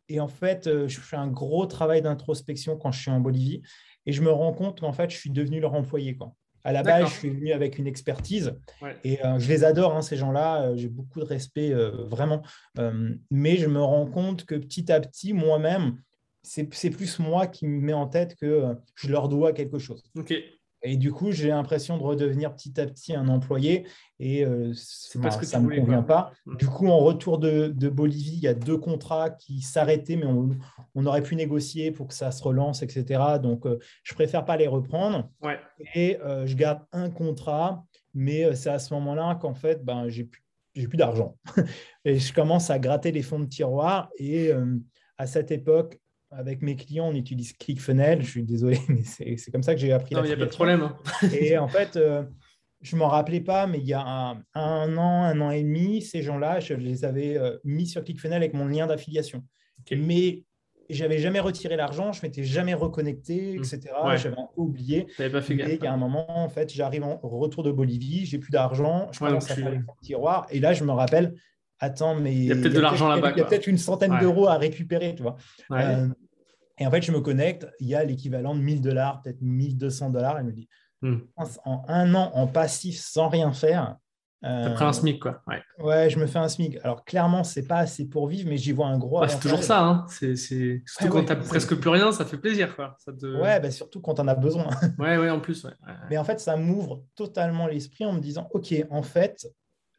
et 0.09 0.19
en 0.19 0.27
fait, 0.27 0.69
je 0.87 0.99
fais 0.99 1.15
un 1.15 1.29
gros 1.29 1.65
travail 1.65 2.01
d'introspection 2.01 2.75
quand 2.75 2.91
je 2.91 2.99
suis 2.99 3.11
en 3.11 3.21
Bolivie 3.21 3.61
et 4.05 4.11
je 4.11 4.21
me 4.21 4.31
rends 4.31 4.51
compte 4.51 4.81
qu'en 4.81 4.91
fait, 4.91 5.09
je 5.09 5.17
suis 5.17 5.29
devenu 5.29 5.61
leur 5.61 5.73
employé. 5.75 6.17
Quoi. 6.17 6.33
À 6.63 6.72
la 6.72 6.84
base, 6.84 7.10
je 7.10 7.13
suis 7.13 7.30
venu 7.30 7.52
avec 7.52 7.78
une 7.78 7.88
expertise 7.88 8.56
et 9.04 9.24
euh, 9.26 9.39
je 9.39 9.48
les 9.48 9.63
adore, 9.63 9.95
hein, 9.95 10.02
ces 10.02 10.17
gens-là. 10.17 10.63
Euh, 10.63 10.76
j'ai 10.76 10.89
beaucoup 10.89 11.19
de 11.19 11.26
respect, 11.26 11.72
euh, 11.72 12.06
vraiment. 12.06 12.41
mais 13.32 13.58
je 13.58 13.67
me 13.67 13.82
rends 13.82 14.08
compte 14.08 14.45
que 14.45 14.56
petit 14.56 14.91
à 14.91 15.00
petit, 15.00 15.34
moi-même, 15.34 16.02
c'est 16.41 16.65
plus 16.65 17.19
moi 17.19 17.48
qui 17.48 17.67
me 17.67 17.82
mets 17.82 17.93
en 17.93 18.08
tête 18.08 18.36
que 18.36 18.76
je 18.95 19.10
leur 19.10 19.30
dois 19.30 19.54
quelque 19.54 19.78
chose. 19.78 20.04
Et 20.81 20.97
du 20.97 21.11
coup, 21.11 21.31
j'ai 21.31 21.49
l'impression 21.49 21.97
de 21.97 22.03
redevenir 22.03 22.53
petit 22.53 22.79
à 22.79 22.85
petit 22.85 23.13
un 23.13 23.27
employé 23.27 23.85
et 24.19 24.45
euh, 24.45 24.71
que 24.71 25.45
ça 25.45 25.59
ne 25.59 25.67
me 25.67 25.75
convient 25.75 26.03
pas. 26.03 26.31
Mm. 26.45 26.55
Du 26.55 26.67
coup, 26.67 26.87
en 26.87 26.99
retour 26.99 27.37
de, 27.37 27.89
Bolivie, 27.89 28.33
il 28.33 28.39
y 28.39 28.47
a 28.47 28.53
deux 28.53 28.77
contrats 28.77 29.29
qui 29.29 29.61
s'arrêtaient, 29.61 30.15
mais 30.15 30.25
on, 30.25 31.05
aurait 31.05 31.23
pu 31.23 31.35
négocier 31.35 31.91
pour 31.91 32.07
que 32.07 32.13
ça 32.13 32.31
se 32.31 32.41
relance, 32.43 32.81
etc. 32.81 33.39
Donc, 33.41 33.65
euh, 33.65 33.79
je 34.03 34.13
préfère 34.13 34.45
pas 34.45 34.57
les 34.57 34.67
reprendre. 34.67 35.29
Ouais. 35.41 35.59
Et 35.95 36.19
euh, 36.21 36.45
je 36.45 36.55
garde 36.55 36.81
un 36.93 37.09
contrat, 37.09 37.83
mais 38.13 38.55
c'est 38.55 38.69
à 38.69 38.79
ce 38.79 38.93
moment-là 38.93 39.35
qu'en 39.35 39.53
fait, 39.53 39.83
ben, 39.83 40.07
j'ai 40.07 40.23
plus, 40.23 40.41
plus 40.73 40.97
d'argent. 40.97 41.37
et 42.05 42.19
je 42.19 42.33
commence 42.33 42.69
à 42.69 42.79
gratter 42.79 43.11
les 43.11 43.21
fonds 43.21 43.39
de 43.39 43.47
tiroir. 43.47 44.09
Et 44.17 44.51
à 45.17 45.27
cette 45.27 45.51
époque, 45.51 45.99
avec 46.31 46.61
mes 46.61 46.75
clients, 46.75 47.07
on 47.07 47.15
utilise 47.15 47.53
ClickFunnels. 47.53 48.21
Je 48.21 48.29
suis 48.29 48.43
désolé, 48.43 48.79
mais 48.89 49.03
c'est 49.03 49.51
comme 49.51 49.63
ça 49.63 49.73
que 49.73 49.81
j'ai 49.81 49.91
appris. 49.91 50.15
Non, 50.15 50.23
il 50.23 50.27
n'y 50.27 50.33
a 50.33 50.37
pas 50.37 50.45
de 50.45 50.49
problème. 50.49 50.81
Hein. 50.81 50.97
et 51.33 51.57
en 51.57 51.67
fait, 51.67 51.95
euh, 51.95 52.23
je 52.81 52.95
ne 52.95 52.99
m'en 52.99 53.07
rappelais 53.07 53.41
pas, 53.41 53.67
mais 53.67 53.79
il 53.79 53.87
y 53.87 53.93
a 53.93 54.01
un, 54.01 54.97
an, 54.97 55.23
un 55.23 55.41
an 55.41 55.51
et 55.51 55.63
demi, 55.63 56.01
ces 56.01 56.21
gens-là, 56.21 56.59
je 56.59 56.73
les 56.73 57.05
avais 57.05 57.37
euh, 57.37 57.57
mis 57.63 57.87
sur 57.87 58.03
ClickFunnels 58.03 58.41
avec 58.41 58.53
mon 58.53 58.67
lien 58.67 58.87
d'affiliation. 58.87 59.43
Mais 59.91 60.43
j'avais 60.89 61.19
jamais 61.19 61.39
retiré 61.39 61.75
l'argent, 61.75 62.11
je 62.13 62.21
m'étais 62.23 62.43
jamais 62.43 62.73
reconnecté, 62.73 63.57
mmh. 63.57 63.63
etc. 63.63 63.79
J'avais 64.15 64.35
oublié. 64.55 65.07
Pas 65.17 65.41
fait 65.41 65.53
et 65.53 65.75
il 65.75 65.83
y 65.83 65.87
a 65.87 65.93
un 65.93 65.97
moment, 65.97 66.25
en 66.29 66.49
fait, 66.49 66.73
j'arrive 66.73 67.03
en 67.03 67.17
retour 67.21 67.63
de 67.63 67.71
Bolivie, 67.71 68.25
j'ai 68.25 68.39
plus 68.39 68.51
d'argent, 68.51 69.09
je 69.11 69.19
commence 69.19 69.49
à 69.51 69.55
faire 69.55 69.71
les 69.71 69.81
tiroirs. 70.01 70.47
Et 70.49 70.59
là, 70.59 70.73
je 70.73 70.83
me 70.83 70.91
rappelle, 70.91 71.35
attends, 71.79 72.15
mais 72.15 72.33
il 72.35 72.45
y 72.45 72.51
a 72.51 72.55
peut-être 72.55 72.73
de 72.73 72.79
l'argent 72.79 73.07
là-bas. 73.07 73.31
Il 73.31 73.37
y 73.37 73.41
a 73.41 73.45
peut-être 73.45 73.67
une 73.67 73.77
centaine 73.77 74.17
d'euros 74.19 74.47
à 74.47 74.57
récupérer, 74.57 75.15
tu 75.15 75.23
vois. 75.23 75.37
Euh, 75.71 76.07
et 76.77 76.87
en 76.87 76.91
fait, 76.91 77.01
je 77.01 77.11
me 77.11 77.19
connecte, 77.19 77.67
il 77.79 77.87
y 77.87 77.95
a 77.95 78.03
l'équivalent 78.03 78.55
de 78.55 78.61
1000 78.61 78.81
dollars, 78.81 79.21
peut-être 79.21 79.41
1200 79.41 80.11
dollars. 80.11 80.37
Elle 80.39 80.45
me 80.45 80.51
dit, 80.51 80.67
hmm. 81.01 81.17
en 81.65 81.83
un 81.87 82.15
an 82.15 82.31
en 82.33 82.47
passif 82.47 82.99
sans 82.99 83.29
rien 83.29 83.51
faire. 83.51 83.97
Euh, 84.45 84.73
pris 84.73 84.85
un 84.85 84.93
SMIC, 84.93 85.19
quoi. 85.19 85.41
Ouais. 85.47 85.61
ouais. 85.79 86.09
je 86.09 86.17
me 86.17 86.25
fais 86.25 86.39
un 86.39 86.47
SMIC. 86.47 86.77
Alors, 86.83 87.03
clairement, 87.03 87.43
c'est 87.43 87.67
pas 87.67 87.79
assez 87.79 88.07
pour 88.07 88.27
vivre, 88.27 88.47
mais 88.47 88.55
j'y 88.55 88.71
vois 88.71 88.87
un 88.87 88.97
gros. 88.97 89.27
c'est 89.27 89.39
toujours 89.39 89.63
ça. 89.63 89.83
Hein. 89.83 90.05
C'est, 90.07 90.35
Surtout 90.37 91.09
quand 91.09 91.23
tu 91.23 91.33
n'as 91.33 91.35
presque 91.35 91.75
plus 91.75 91.89
rien, 91.89 92.13
ça 92.13 92.23
fait 92.23 92.37
plaisir. 92.37 92.73
Quoi. 92.75 92.95
Ça 92.99 93.11
te... 93.11 93.25
Ouais, 93.25 93.59
bah, 93.59 93.69
surtout 93.69 93.99
quand 93.99 94.17
on 94.21 94.27
a 94.29 94.35
besoin. 94.35 94.69
ouais, 94.97 95.17
ouais, 95.17 95.29
en 95.29 95.41
plus. 95.41 95.67
Mais 96.09 96.17
en 96.17 96.23
fait, 96.23 96.39
ça 96.39 96.55
m'ouvre 96.55 97.03
totalement 97.15 97.67
l'esprit 97.67 98.05
en 98.05 98.13
me 98.13 98.21
disant 98.21 98.47
OK, 98.53 98.73
en 98.89 99.03
fait, 99.03 99.45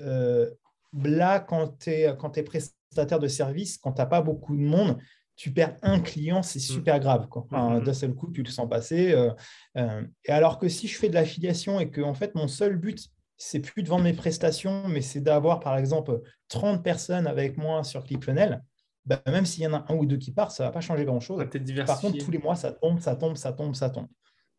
euh, 0.01 0.49
là, 0.93 1.41
quand 1.41 1.79
tu 1.79 1.91
es, 1.91 2.17
quand 2.19 2.37
es 2.39 2.43
prestataire 2.43 3.19
de 3.19 3.29
service, 3.29 3.79
quand 3.79 3.93
tu 3.93 4.01
n'as 4.01 4.07
pas 4.07 4.23
beaucoup 4.23 4.57
de 4.57 4.63
monde, 4.63 4.99
tu 5.37 5.53
perds 5.53 5.77
un 5.83 6.01
client, 6.01 6.43
c'est 6.43 6.59
mmh. 6.59 6.63
super 6.63 7.01
grave. 7.01 7.27
Mmh, 7.51 7.57
mmh. 7.57 7.85
D'un 7.85 7.93
seul 7.95 8.15
coup, 8.15 8.31
tu 8.31 8.43
le 8.43 8.51
sens 8.51 8.69
passer. 8.69 9.13
Euh, 9.13 9.31
euh, 9.79 10.03
et 10.27 10.33
alors 10.33 10.59
que 10.59 10.69
si 10.69 10.87
je 10.87 10.99
fais 10.99 11.09
de 11.09 11.15
l'affiliation 11.15 11.81
et 11.81 11.91
que 11.91 12.03
en 12.03 12.13
fait, 12.13 12.35
mon 12.35 12.47
seul 12.47 12.77
but, 12.77 13.09
c'est 13.39 13.61
plus 13.61 13.83
de 13.83 13.89
vendre 13.89 14.05
mes 14.05 14.13
prestations, 14.13 14.87
mais 14.89 15.01
c'est 15.01 15.23
d'avoir, 15.23 15.61
par 15.61 15.79
exemple, 15.79 16.21
30 16.49 16.85
personnes 16.85 17.27
avec 17.27 17.57
moi 17.57 17.85
sur 17.85 18.05
ClickFunnels, 18.05 18.63
bah, 19.07 19.23
même 19.27 19.47
s'il 19.47 19.65
y 19.65 19.67
en 19.67 19.73
a 19.73 19.87
un 19.89 19.95
ou 19.95 20.05
deux 20.05 20.19
qui 20.19 20.31
partent, 20.31 20.53
ça 20.53 20.65
ne 20.65 20.69
va 20.69 20.73
pas 20.73 20.83
changer 20.83 21.07
grand-chose. 21.07 21.43
Par 21.87 22.01
contre, 22.01 22.19
tous 22.19 22.31
les 22.31 22.39
mois, 22.39 22.55
ça 22.55 22.73
tombe, 22.73 23.01
ça 23.01 23.17
tombe, 23.17 23.37
ça 23.37 23.53
tombe, 23.53 23.75
ça 23.75 23.89
tombe. 23.89 24.09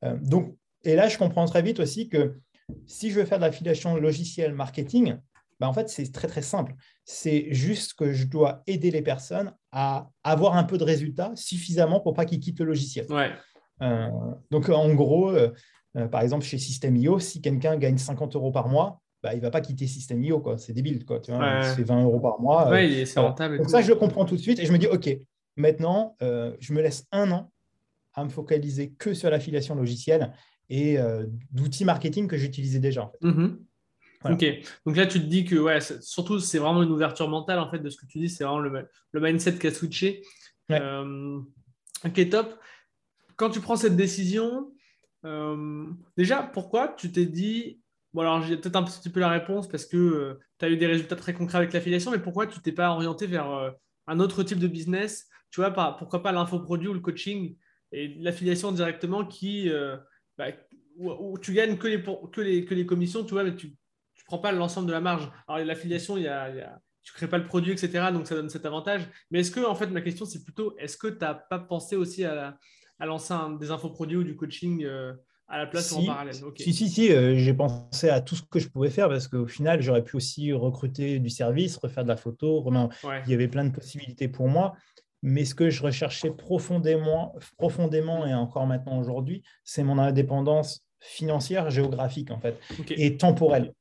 Euh, 0.04 0.18
donc, 0.20 0.58
et 0.84 0.96
là, 0.96 1.08
je 1.10 1.18
comprends 1.20 1.46
très 1.46 1.62
vite 1.62 1.80
aussi 1.80 2.10
que 2.10 2.40
si 2.88 3.12
je 3.12 3.20
veux 3.20 3.26
faire 3.26 3.38
de 3.38 3.44
l'affiliation 3.44 3.96
logicielle 3.98 4.54
marketing, 4.54 5.18
bah, 5.62 5.70
en 5.70 5.74
fait, 5.74 5.90
c'est 5.90 6.12
très 6.12 6.28
très 6.28 6.42
simple. 6.42 6.74
C'est 7.06 7.54
juste 7.54 7.94
que 7.94 8.14
je 8.14 8.26
dois 8.26 8.64
aider 8.66 8.90
les 8.90 9.04
personnes 9.04 9.54
à 9.72 10.10
avoir 10.24 10.58
un 10.58 10.64
peu 10.64 10.80
de 10.80 10.84
résultats 10.84 11.32
suffisamment 11.36 12.00
pour 12.00 12.16
pas 12.16 12.26
qu'ils 12.26 12.40
quittent 12.40 12.62
le 12.62 12.66
logiciel. 12.66 13.06
Euh, 13.84 14.08
donc, 14.50 14.70
en 14.70 14.92
gros, 14.96 15.30
euh, 15.30 15.52
euh, 15.98 16.08
par 16.08 16.22
exemple, 16.22 16.44
chez 16.44 16.58
System.io, 16.58 17.20
si 17.20 17.42
quelqu'un 17.42 17.78
gagne 17.78 18.00
50 18.00 18.36
euros 18.36 18.52
par 18.52 18.70
mois, 18.70 19.02
bah, 19.22 19.36
il 19.36 19.38
ne 19.38 19.44
va 19.44 19.52
pas 19.52 19.62
quitter 19.62 19.86
System.io. 19.86 20.44
C'est 20.58 20.74
débile. 20.74 21.06
Quoi, 21.06 21.20
tu 21.20 21.32
vois, 21.32 21.62
C'est 21.62 21.84
20 21.84 22.06
euros 22.06 22.20
par 22.20 22.42
mois. 22.42 22.68
c'est 23.06 23.20
rentable. 23.20 23.60
Donc, 23.60 23.70
ça, 23.70 23.84
je 23.84 23.90
le 23.90 23.96
comprends 23.96 24.26
tout 24.26 24.36
de 24.36 24.42
suite 24.42 24.58
et 24.58 24.66
je 24.66 24.72
me 24.72 24.80
dis, 24.80 24.88
OK, 24.88 25.16
maintenant, 25.58 26.16
je 26.20 26.74
me 26.74 26.82
laisse 26.82 27.06
un 27.12 27.30
an 27.30 27.52
à 28.16 28.24
me 28.24 28.30
focaliser 28.30 28.94
que 28.98 29.14
sur 29.14 29.30
l'affiliation 29.30 29.76
logicielle 29.76 30.34
et 30.72 30.98
d'outils 31.52 31.86
marketing 31.86 32.28
que 32.28 32.38
j'utilisais 32.38 32.80
déjà. 32.80 33.04
En 33.04 33.12
fait. 33.12 33.28
Ok, 34.24 34.46
donc 34.86 34.96
là 34.96 35.08
tu 35.08 35.20
te 35.20 35.26
dis 35.26 35.46
que 35.46 35.56
ouais, 35.56 35.80
surtout 36.02 36.40
c'est 36.40 36.60
vraiment 36.60 36.84
une 36.84 36.92
ouverture 36.92 37.28
mentale 37.28 37.60
en 37.60 37.70
fait 37.72 37.80
de 37.80 37.90
ce 37.90 37.98
que 37.98 38.06
tu 38.06 38.20
dis, 38.20 38.30
c'est 38.30 38.44
vraiment 38.44 38.60
le, 38.60 38.88
mindset 39.14 39.58
qui 39.58 39.68
a 39.68 39.74
switché. 39.74 40.22
Euh, 40.72 41.40
ok, 42.06 42.30
top. 42.30 42.60
Quand 43.36 43.50
tu 43.50 43.62
prends 43.62 43.76
cette 43.76 43.96
décision, 43.96 44.72
euh, 45.26 45.88
déjà 46.18 46.44
pourquoi 46.44 46.90
tu 46.90 47.12
t'es 47.12 47.26
dit, 47.26 47.82
bon 48.14 48.22
alors 48.22 48.44
j'ai 48.44 48.58
peut-être 48.58 48.76
un 48.76 48.84
petit 48.84 49.10
peu 49.10 49.20
la 49.20 49.30
réponse 49.30 49.68
parce 49.68 49.86
que 49.86 49.98
euh, 49.98 50.40
tu 50.60 50.66
as 50.66 50.70
eu 50.70 50.78
des 50.78 50.88
résultats 50.88 51.16
très 51.16 51.34
concrets 51.34 51.58
avec 51.58 51.74
l'affiliation, 51.74 52.12
mais 52.12 52.20
pourquoi 52.20 52.46
tu 52.46 52.60
t'es 52.60 52.72
pas 52.72 52.92
orienté 52.92 53.26
vers 53.26 53.74
un 54.06 54.20
autre 54.20 54.44
type 54.44 54.60
de 54.60 54.68
business 54.68 55.28
Tu 55.50 55.62
vois, 55.62 55.72
pourquoi 55.98 56.22
pas 56.22 56.32
l'infoproduit 56.32 56.88
ou 56.88 56.94
le 56.94 57.00
coaching 57.00 57.56
et 57.92 58.16
l'affiliation 58.20 58.72
directement 58.72 59.26
qui, 59.26 59.72
bah, 60.38 60.50
où, 60.98 61.40
tu 61.40 61.54
gagnes 61.54 61.78
que 61.78 61.88
les, 61.88 62.04
que 62.04 62.42
les, 62.42 62.66
que 62.66 62.76
les 62.76 62.86
commissions, 62.86 63.24
tu 63.24 63.32
vois, 63.32 63.44
mais 63.44 63.56
tu 63.56 63.76
prends 64.32 64.40
pas 64.40 64.54
l'ensemble 64.54 64.88
de 64.88 64.94
la 64.94 65.02
marge. 65.02 65.30
Alors, 65.48 65.66
l'affiliation, 65.66 66.16
il 66.16 66.24
y 66.24 66.28
a, 66.28 66.50
tu 67.04 67.12
ne 67.12 67.16
crées 67.18 67.28
pas 67.28 67.38
le 67.38 67.44
produit, 67.44 67.74
etc. 67.74 68.06
Donc, 68.14 68.28
ça 68.28 68.36
donne 68.36 68.50
cet 68.50 68.66
avantage. 68.66 69.02
Mais 69.30 69.42
est-ce 69.42 69.52
que, 69.52 69.60
en 69.60 69.76
fait, 69.76 69.88
ma 69.88 70.00
question, 70.00 70.26
c'est 70.26 70.42
plutôt, 70.42 70.74
est-ce 70.78 70.96
que 70.96 71.08
tu 71.08 71.20
n'as 71.20 71.34
pas 71.34 71.60
pensé 71.60 71.98
aussi 71.98 72.24
à, 72.24 72.58
lancer 73.02 73.34
un, 73.34 73.52
des 73.52 73.72
infoproduits 73.72 74.18
ou 74.18 74.24
du 74.24 74.38
coaching 74.38 74.86
euh, 74.86 75.12
à 75.50 75.58
la 75.58 75.68
place 75.68 75.92
ou 75.92 75.98
en 75.98 76.06
parallèle? 76.06 76.34
Si, 76.56 76.74
si, 76.74 76.88
si, 76.88 77.12
euh, 77.12 77.36
j'ai 77.36 77.54
pensé 77.54 78.10
à 78.10 78.22
tout 78.22 78.36
ce 78.36 78.44
que 78.44 78.60
je 78.60 78.70
pouvais 78.70 78.90
faire 78.90 79.10
parce 79.10 79.28
qu'au 79.28 79.48
final, 79.48 79.82
j'aurais 79.82 80.04
pu 80.04 80.16
aussi 80.16 80.54
recruter 80.54 81.20
du 81.20 81.30
service, 81.30 81.76
refaire 81.76 82.04
de 82.04 82.10
la 82.10 82.18
photo. 82.18 82.66
Il 83.26 83.32
y 83.32 83.34
avait 83.34 83.50
plein 83.50 83.66
de 83.66 83.72
possibilités 83.72 84.30
pour 84.30 84.48
moi. 84.48 84.76
Mais 85.24 85.44
ce 85.44 85.54
que 85.54 85.70
je 85.70 85.84
recherchais 85.84 86.32
profondément, 86.32 87.36
profondément 87.58 88.26
et 88.26 88.34
encore 88.34 88.66
maintenant 88.66 88.98
aujourd'hui, 88.98 89.44
c'est 89.66 89.84
mon 89.84 90.00
indépendance 90.00 90.88
financière, 91.02 91.70
géographique 91.70 92.32
en 92.32 92.40
fait, 92.40 92.58
et 92.92 93.18
temporelle. 93.18 93.74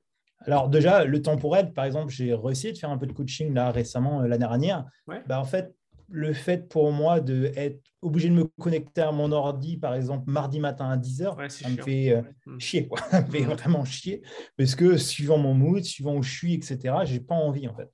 Alors 0.46 0.68
déjà, 0.68 1.04
le 1.04 1.22
temporel, 1.22 1.72
par 1.72 1.84
exemple, 1.84 2.12
j'ai 2.12 2.34
réussi 2.34 2.72
de 2.72 2.78
faire 2.78 2.90
un 2.90 2.98
peu 2.98 3.06
de 3.06 3.12
coaching 3.12 3.52
là 3.52 3.70
récemment, 3.70 4.22
euh, 4.22 4.26
l'année 4.26 4.46
dernière. 4.46 4.84
Bah, 5.26 5.40
en 5.40 5.44
fait, 5.44 5.74
le 6.08 6.32
fait 6.32 6.68
pour 6.68 6.90
moi 6.92 7.20
d'être 7.20 7.80
obligé 8.02 8.28
de 8.28 8.34
me 8.34 8.44
connecter 8.60 9.02
à 9.02 9.12
mon 9.12 9.30
ordi, 9.32 9.76
par 9.76 9.94
exemple, 9.94 10.30
mardi 10.30 10.58
matin 10.58 10.90
à 10.90 10.96
10h, 10.96 11.48
ça 11.48 11.68
me 11.68 11.76
fait 11.76 12.12
euh, 12.12 12.22
mm. 12.46 12.60
chier. 12.60 12.88
Quoi. 12.88 12.98
Ça 13.10 13.22
me 13.22 13.30
fait 13.30 13.42
vraiment 13.42 13.84
chier. 13.84 14.22
Parce 14.56 14.74
que 14.74 14.96
suivant 14.96 15.38
mon 15.38 15.54
mood, 15.54 15.84
suivant 15.84 16.16
où 16.16 16.22
je 16.22 16.30
suis, 16.30 16.54
etc., 16.54 16.78
je 17.04 17.14
n'ai 17.14 17.20
pas 17.20 17.34
envie, 17.34 17.68
en 17.68 17.74
fait. 17.74 17.90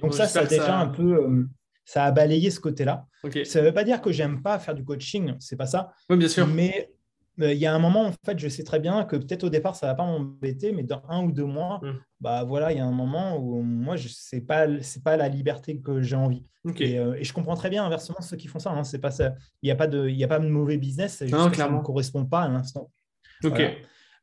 Donc 0.00 0.14
ça, 0.14 0.26
ça 0.26 0.40
a 0.40 0.46
déjà 0.46 0.78
un 0.78 0.88
peu... 0.88 1.14
Euh, 1.14 1.48
ça 1.84 2.04
a 2.04 2.12
balayé 2.12 2.50
ce 2.50 2.60
côté-là. 2.60 3.06
Ça 3.44 3.60
ne 3.60 3.66
veut 3.66 3.74
pas 3.74 3.84
dire 3.84 4.00
que 4.00 4.12
j'aime 4.12 4.40
pas 4.40 4.58
faire 4.60 4.74
du 4.74 4.84
coaching, 4.84 5.34
c'est 5.40 5.56
pas 5.56 5.66
ça. 5.66 5.92
Oui, 6.08 6.16
bien 6.16 6.28
sûr. 6.28 6.46
Mais 6.46 6.91
il 7.38 7.54
y 7.54 7.66
a 7.66 7.74
un 7.74 7.78
moment, 7.78 8.06
en 8.06 8.12
fait, 8.24 8.38
je 8.38 8.48
sais 8.48 8.64
très 8.64 8.78
bien 8.78 9.04
que 9.04 9.16
peut-être 9.16 9.44
au 9.44 9.50
départ, 9.50 9.74
ça 9.76 9.86
ne 9.86 9.92
va 9.92 9.94
pas 9.94 10.04
m'embêter, 10.04 10.72
mais 10.72 10.82
dans 10.82 11.02
un 11.08 11.24
ou 11.24 11.32
deux 11.32 11.44
mois, 11.44 11.80
mm. 11.82 11.92
bah 12.20 12.44
voilà, 12.44 12.72
il 12.72 12.78
y 12.78 12.80
a 12.80 12.84
un 12.84 12.92
moment 12.92 13.38
où 13.38 13.62
moi, 13.62 13.96
ce 13.96 14.36
n'est 14.36 14.42
pas, 14.42 14.66
pas 15.04 15.16
la 15.16 15.28
liberté 15.28 15.80
que 15.80 16.02
j'ai 16.02 16.16
envie. 16.16 16.44
Euh, 16.66 17.14
et, 17.14 17.24
je 17.24 17.32
comprends 17.32 17.56
très 17.56 17.70
bien 17.70 17.84
inversement 17.84 18.20
ceux 18.20 18.36
qui 18.36 18.46
font 18.46 18.58
ça. 18.58 18.70
Hein, 18.70 18.82
pas 19.00 19.10
ça. 19.10 19.34
Il 19.62 19.66
n'y 19.66 19.72
a, 19.72 19.76
pas 19.76 19.86
de, 19.86 20.22
a 20.22 20.28
pas 20.28 20.38
de 20.38 20.46
mauvais 20.46 20.76
business, 20.76 21.16
c'est 21.18 21.28
juste 21.28 21.50
que 21.50 21.56
ça 21.56 21.68
ne 21.68 21.80
correspond 21.80 22.24
pas 22.24 22.42
à 22.42 22.48
l'instant. 22.48 22.90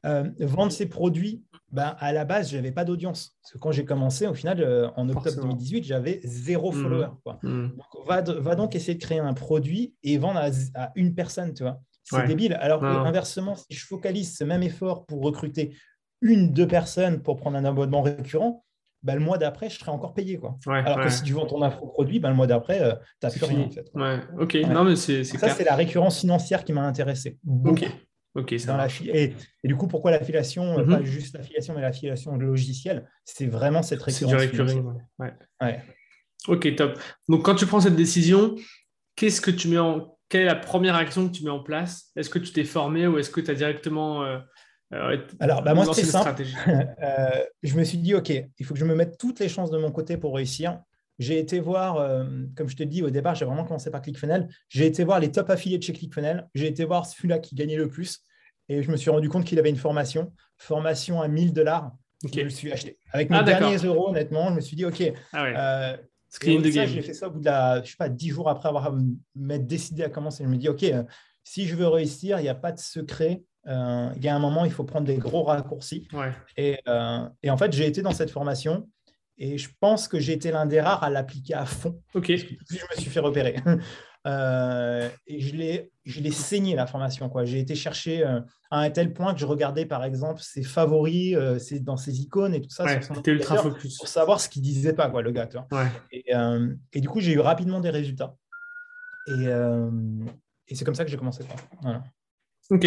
Euh, 0.05 0.23
vendre 0.39 0.71
ces 0.71 0.85
produits, 0.85 1.43
bah, 1.73 1.89
à 1.99 2.13
la 2.13 2.23
base, 2.23 2.51
je 2.51 2.55
n'avais 2.55 2.71
pas 2.71 2.85
d'audience. 2.85 3.37
Parce 3.41 3.53
que 3.53 3.57
quand 3.57 3.73
j'ai 3.73 3.83
commencé, 3.83 4.27
au 4.27 4.33
final, 4.33 4.61
euh, 4.61 4.89
en 4.95 5.09
octobre 5.09 5.41
2018, 5.41 5.83
j'avais 5.83 6.21
zéro 6.23 6.71
mm. 6.71 6.81
follower. 6.81 7.07
Mm. 7.43 7.67
Donc, 7.67 8.07
va, 8.07 8.21
va, 8.21 8.55
donc 8.55 8.75
essayer 8.75 8.95
de 8.95 9.03
créer 9.03 9.19
un 9.19 9.33
produit 9.33 9.93
et 10.03 10.17
vendre 10.17 10.39
à, 10.39 10.49
à 10.75 10.91
une 10.95 11.13
personne, 11.13 11.53
tu 11.53 11.63
vois. 11.63 11.81
C'est 12.09 12.27
débile. 12.27 12.57
Alors 12.59 12.79
que, 12.79 12.85
inversement, 12.85 13.55
si 13.55 13.65
je 13.69 13.85
focalise 13.85 14.35
ce 14.35 14.43
même 14.43 14.63
effort 14.63 15.05
pour 15.05 15.21
recruter 15.21 15.75
une, 16.21 16.51
deux 16.51 16.67
personnes 16.67 17.21
pour 17.21 17.37
prendre 17.37 17.57
un 17.57 17.65
abonnement 17.65 18.01
récurrent, 18.01 18.65
bah, 19.01 19.15
le 19.15 19.21
mois 19.21 19.37
d'après, 19.37 19.69
je 19.69 19.79
serai 19.79 19.91
encore 19.91 20.13
payé. 20.13 20.37
Quoi. 20.37 20.57
Alors 20.67 21.01
que 21.01 21.09
si 21.09 21.23
tu 21.23 21.33
vends 21.33 21.45
ton 21.45 21.69
produit, 21.69 22.19
bah, 22.19 22.29
le 22.29 22.35
mois 22.35 22.47
d'après, 22.47 22.81
euh, 22.81 22.93
tu 23.21 23.27
n'as 23.27 23.31
plus 23.31 23.45
rien. 23.45 23.65
En 23.65 23.69
fait. 23.69 23.89
Ouais. 23.93 24.19
Ok, 24.39 24.55
non, 24.69 24.83
mais 24.83 24.95
c'est 24.95 25.23
Ça, 25.23 25.49
c'est 25.49 25.63
la 25.63 25.75
récurrence 25.75 26.19
financière 26.19 26.63
qui 26.63 26.73
m'a 26.73 26.83
intéressé. 26.83 27.37
Ok. 27.65 27.85
Ça 28.57 28.77
dans 28.77 28.87
et, 29.05 29.33
et, 29.63 29.67
du 29.67 29.75
coup, 29.75 29.87
pourquoi 29.87 30.11
l'affiliation 30.11 30.79
euh, 30.79 30.85
mhm. 30.85 30.97
Pas 30.97 31.03
juste 31.03 31.35
l'affiliation, 31.35 31.73
mais 31.73 31.81
l'affiliation 31.81 32.37
logicielle. 32.37 33.09
C'est 33.25 33.47
vraiment 33.47 33.81
cette 33.81 34.01
récurrence. 34.01 34.39
C'est 34.39 34.51
du 34.51 34.61
ouais. 34.61 35.83
Ok, 36.47 36.75
top. 36.75 36.97
Donc, 37.27 37.43
quand 37.43 37.55
tu 37.55 37.65
prends 37.65 37.81
cette 37.81 37.95
décision, 37.95 38.55
qu'est-ce 39.15 39.41
que 39.41 39.51
tu 39.51 39.67
mets 39.67 39.79
en 39.79 40.17
quelle 40.29 40.41
est 40.41 40.45
la 40.45 40.55
première 40.55 40.95
action 40.95 41.27
que 41.27 41.35
tu 41.35 41.43
mets 41.43 41.49
en 41.49 41.61
place? 41.61 42.11
Est-ce 42.15 42.29
que 42.29 42.39
tu 42.39 42.53
t'es 42.53 42.63
formé 42.63 43.07
ou 43.07 43.17
est-ce 43.17 43.31
que 43.31 43.41
tu 43.41 43.49
as 43.49 43.55
directement. 43.55 44.23
Euh, 44.23 44.37
euh, 44.93 45.17
Alors, 45.39 45.63
bah, 45.63 45.73
moi, 45.73 45.91
c'est 45.93 46.05
simple. 46.05 46.43
Euh, 46.67 47.43
je 47.63 47.75
me 47.75 47.83
suis 47.83 47.97
dit, 47.97 48.13
OK, 48.13 48.29
il 48.29 48.65
faut 48.65 48.75
que 48.75 48.79
je 48.79 48.85
me 48.85 48.95
mette 48.95 49.17
toutes 49.17 49.39
les 49.39 49.49
chances 49.49 49.71
de 49.71 49.77
mon 49.77 49.91
côté 49.91 50.17
pour 50.17 50.35
réussir. 50.35 50.79
j'ai 51.17 51.39
été 51.39 51.59
voir, 51.59 51.95
comme 52.55 52.69
je 52.69 52.75
te 52.75 52.83
dis 52.83 53.03
au 53.03 53.09
départ, 53.09 53.35
j'ai 53.35 53.45
vraiment 53.45 53.65
commencé 53.65 53.89
par 53.89 54.01
ClickFunnels. 54.01 54.47
J'ai 54.69 54.85
été 54.85 55.03
voir 55.03 55.19
les 55.19 55.31
top 55.31 55.49
affiliés 55.49 55.77
de 55.77 55.83
chez 55.83 55.93
ClickFunnels. 55.93 56.47
J'ai 56.53 56.67
été 56.67 56.85
voir 56.85 57.05
celui-là 57.05 57.39
qui 57.39 57.55
gagnait 57.55 57.75
le 57.75 57.89
plus. 57.89 58.19
Et 58.69 58.83
je 58.83 58.91
me 58.91 58.97
suis 58.97 59.09
rendu 59.09 59.29
compte 59.29 59.45
qu'il 59.45 59.57
avait 59.57 59.71
une 59.71 59.77
formation, 59.77 60.31
formation 60.57 61.21
à 61.21 61.27
1000 61.27 61.53
dollars. 61.53 61.91
Je 62.31 62.41
me 62.41 62.49
suis 62.49 62.71
acheté. 62.71 62.99
Avec 63.13 63.31
mes 63.31 63.37
ah, 63.37 63.43
derniers 63.43 63.77
euros, 63.77 64.09
honnêtement, 64.09 64.49
je 64.49 64.55
me 64.55 64.61
suis 64.61 64.75
dit, 64.75 64.85
OK. 64.85 65.01
Ah 65.33 65.43
ouais. 65.43 65.99
Screen 66.29 66.61
de 66.61 66.69
J'ai 66.69 67.01
fait 67.01 67.13
ça 67.13 67.27
au 67.27 67.31
bout 67.31 67.39
de 67.39 67.45
la, 67.45 67.81
je 67.83 67.89
sais 67.89 67.97
pas, 67.97 68.09
10 68.09 68.29
jours 68.29 68.49
après 68.49 68.69
avoir 68.69 68.93
décidé 69.35 70.03
à 70.03 70.09
commencer. 70.09 70.43
Je 70.43 70.49
me 70.49 70.57
dis, 70.57 70.69
OK, 70.69 70.85
si 71.43 71.67
je 71.67 71.75
veux 71.75 71.87
réussir, 71.87 72.39
il 72.39 72.43
n'y 72.43 72.49
a 72.49 72.55
pas 72.55 72.71
de 72.71 72.79
secret. 72.79 73.41
Euh, 73.67 74.09
il 74.15 74.23
y 74.23 74.27
a 74.27 74.35
un 74.35 74.39
moment, 74.39 74.65
il 74.65 74.71
faut 74.71 74.83
prendre 74.83 75.07
des 75.07 75.17
gros 75.17 75.43
raccourcis. 75.43 76.07
Et, 76.55 76.79
euh, 76.87 77.27
et, 77.43 77.49
en 77.49 77.57
fait, 77.57 77.73
j'ai 77.73 77.87
été 77.87 78.01
dans 78.01 78.11
cette 78.11 78.31
formation 78.31 78.87
et 79.37 79.57
je 79.57 79.69
pense 79.79 80.07
que 80.07 80.19
j'ai 80.19 80.33
été 80.33 80.51
l'un 80.51 80.65
des 80.65 80.81
rares 80.81 81.03
à 81.03 81.09
l'appliquer 81.09 81.55
à 81.55 81.65
fond. 81.65 82.01
Ok. 82.13 82.27
je 82.27 82.45
me 82.75 83.01
suis 83.01 83.09
fait 83.09 83.19
repérer. 83.19 83.55
Euh, 84.29 85.09
et 85.27 85.39
je 85.39 85.55
l'ai, 85.55 86.31
saigné 86.31 86.75
la 86.75 86.85
formation. 86.85 87.29
Quoi. 87.29 87.45
J'ai 87.45 87.59
été 87.59 87.73
chercher 87.73 88.23
à 88.23 88.43
un 88.79 88.89
tel 88.91 89.13
point 89.13 89.33
que 89.33 89.39
je 89.39 89.45
regardais 89.45 89.85
par 89.85 90.03
exemple 90.03 90.41
ses 90.41 90.61
favoris 90.61 91.35
c'est 91.57 91.79
dans 91.79 91.97
ses 91.97 92.21
icônes 92.21 92.53
et 92.53 92.61
tout 92.61 92.69
ça. 92.69 92.83
Ouais, 92.83 92.99
c'était 93.01 93.31
ultra 93.31 93.57
focus. 93.57 93.97
Pour 93.97 94.07
savoir 94.07 94.39
ce 94.39 94.47
qu'il 94.49 94.61
disait 94.61 94.93
pas, 94.93 95.09
quoi, 95.09 95.21
le 95.21 95.31
gars. 95.31 95.49
Et, 96.11 96.25
et, 96.93 97.01
du 97.01 97.09
coup, 97.09 97.19
j'ai 97.19 97.33
eu 97.33 97.39
rapidement 97.39 97.79
des 97.79 97.89
résultats. 97.89 98.35
Et, 99.27 99.45
et 100.67 100.75
c'est 100.75 100.85
comme 100.85 100.95
ça 100.95 101.03
que 101.03 101.11
j'ai 101.11 101.17
commencé. 101.17 101.43
Voilà. 101.81 102.03
Ok. 102.69 102.85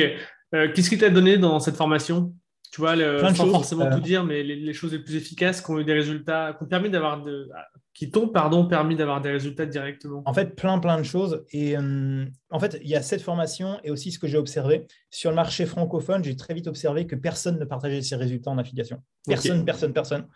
Euh, 0.54 0.70
qu'est-ce 0.72 0.90
qui 0.90 0.98
t'a 0.98 1.10
donné 1.10 1.38
dans 1.38 1.60
cette 1.60 1.76
formation? 1.76 2.34
Tu 2.70 2.80
vois, 2.80 2.96
le, 2.96 3.18
sans 3.34 3.50
forcément 3.50 3.90
tout 3.90 3.98
euh. 3.98 4.00
dire, 4.00 4.24
mais 4.24 4.42
les, 4.42 4.72
choses 4.72 4.92
les 4.92 4.98
plus 4.98 5.16
efficaces 5.16 5.60
qui 5.60 5.70
ont 5.70 5.78
eu 5.78 5.84
des 5.84 5.92
résultats, 5.92 6.56
qui 6.58 6.66
permis 6.66 6.88
d'avoir 6.88 7.22
de, 7.22 7.50
qui 7.92 8.10
t'ont 8.10 8.28
pardon 8.28 8.66
permis 8.66 8.96
d'avoir 8.96 9.20
des 9.20 9.30
résultats 9.30 9.66
directement. 9.66 10.22
En 10.24 10.32
fait, 10.32 10.56
plein 10.56 10.78
plein 10.78 10.96
de 10.96 11.02
choses. 11.02 11.44
Et 11.50 11.76
euh, 11.76 12.24
en 12.50 12.58
fait, 12.58 12.78
il 12.82 12.88
y 12.88 12.94
a 12.94 13.02
cette 13.02 13.20
formation 13.20 13.78
et 13.84 13.90
aussi 13.90 14.10
ce 14.10 14.18
que 14.18 14.26
j'ai 14.26 14.38
observé 14.38 14.86
sur 15.10 15.28
le 15.28 15.36
marché 15.36 15.66
francophone. 15.66 16.24
J'ai 16.24 16.34
très 16.34 16.54
vite 16.54 16.66
observé 16.66 17.06
que 17.06 17.14
personne 17.14 17.58
ne 17.58 17.64
partageait 17.66 18.00
ses 18.00 18.16
résultats 18.16 18.50
en 18.50 18.56
affiliation. 18.56 19.02
Personne, 19.26 19.66
personne, 19.66 19.92
personne. 19.92 20.26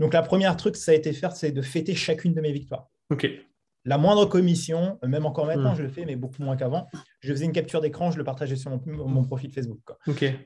Donc 0.00 0.14
la 0.14 0.22
première 0.22 0.56
truc 0.56 0.74
ça 0.74 0.90
a 0.90 0.94
été 0.94 1.12
faire, 1.12 1.32
c'est 1.32 1.52
de 1.52 1.62
fêter 1.62 1.94
chacune 1.94 2.34
de 2.34 2.40
mes 2.40 2.52
victoires. 2.52 2.88
Ok 3.10 3.28
la 3.84 3.98
moindre 3.98 4.24
commission, 4.26 4.98
même 5.06 5.26
encore 5.26 5.46
maintenant, 5.46 5.72
hmm. 5.72 5.76
je 5.76 5.82
le 5.82 5.88
fais, 5.88 6.04
mais 6.04 6.16
beaucoup 6.16 6.42
moins 6.42 6.56
qu'avant, 6.56 6.88
je 7.20 7.32
faisais 7.32 7.44
une 7.44 7.52
capture 7.52 7.80
d'écran, 7.80 8.10
je 8.10 8.18
le 8.18 8.24
partageais 8.24 8.56
sur 8.56 8.70
mon, 8.86 9.24
profil 9.24 9.52
Facebook. 9.52 9.80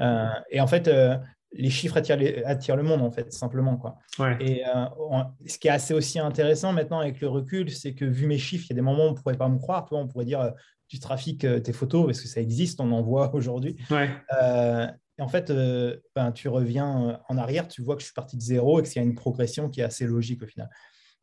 Euh, 0.00 0.28
et 0.50 0.60
en 0.60 0.66
fait, 0.66 0.88
euh, 0.88 1.16
les 1.52 1.70
chiffres 1.70 1.96
attirent, 1.96 2.76
le 2.76 2.82
monde, 2.82 3.00
en 3.00 3.10
fait, 3.10 3.32
simplement. 3.32 3.76
Quoi. 3.76 3.98
Et 4.40 4.64
euh, 4.66 4.84
ce 5.46 5.58
qui 5.58 5.68
est 5.68 5.70
assez 5.70 5.94
aussi 5.94 6.18
intéressant 6.18 6.72
maintenant 6.72 6.98
avec 6.98 7.20
le 7.20 7.28
recul, 7.28 7.70
c'est 7.70 7.94
que 7.94 8.04
vu 8.04 8.26
mes 8.26 8.38
chiffres, 8.38 8.66
il 8.66 8.70
y 8.70 8.72
a 8.72 8.76
des 8.76 8.82
moments 8.82 9.04
où 9.04 9.08
on 9.08 9.10
ne 9.12 9.16
pourrait 9.16 9.36
pas 9.36 9.48
me 9.48 9.58
croire. 9.58 9.84
Toi, 9.86 9.98
on 10.00 10.08
pourrait 10.08 10.24
dire 10.24 10.52
tu 10.88 10.98
trafiques 10.98 11.46
tes 11.62 11.72
photos 11.72 12.06
parce 12.06 12.20
que 12.20 12.28
ça 12.28 12.40
existe, 12.40 12.80
on 12.80 12.90
en 12.92 13.02
voit 13.02 13.34
aujourd'hui. 13.34 13.76
et 13.90 15.22
en 15.22 15.28
fait, 15.28 15.52
ben, 16.16 16.32
tu 16.32 16.48
reviens 16.48 17.20
en 17.28 17.38
arrière, 17.38 17.68
tu 17.68 17.82
vois 17.82 17.94
que 17.94 18.00
je 18.00 18.06
suis 18.06 18.14
parti 18.14 18.36
de 18.36 18.42
zéro 18.42 18.80
et 18.80 18.82
qu'il 18.82 18.96
y 18.96 19.04
a 19.04 19.06
une 19.06 19.14
progression 19.14 19.68
qui 19.68 19.80
est 19.80 19.84
assez 19.84 20.06
logique 20.06 20.42
au 20.42 20.46
final. 20.46 20.68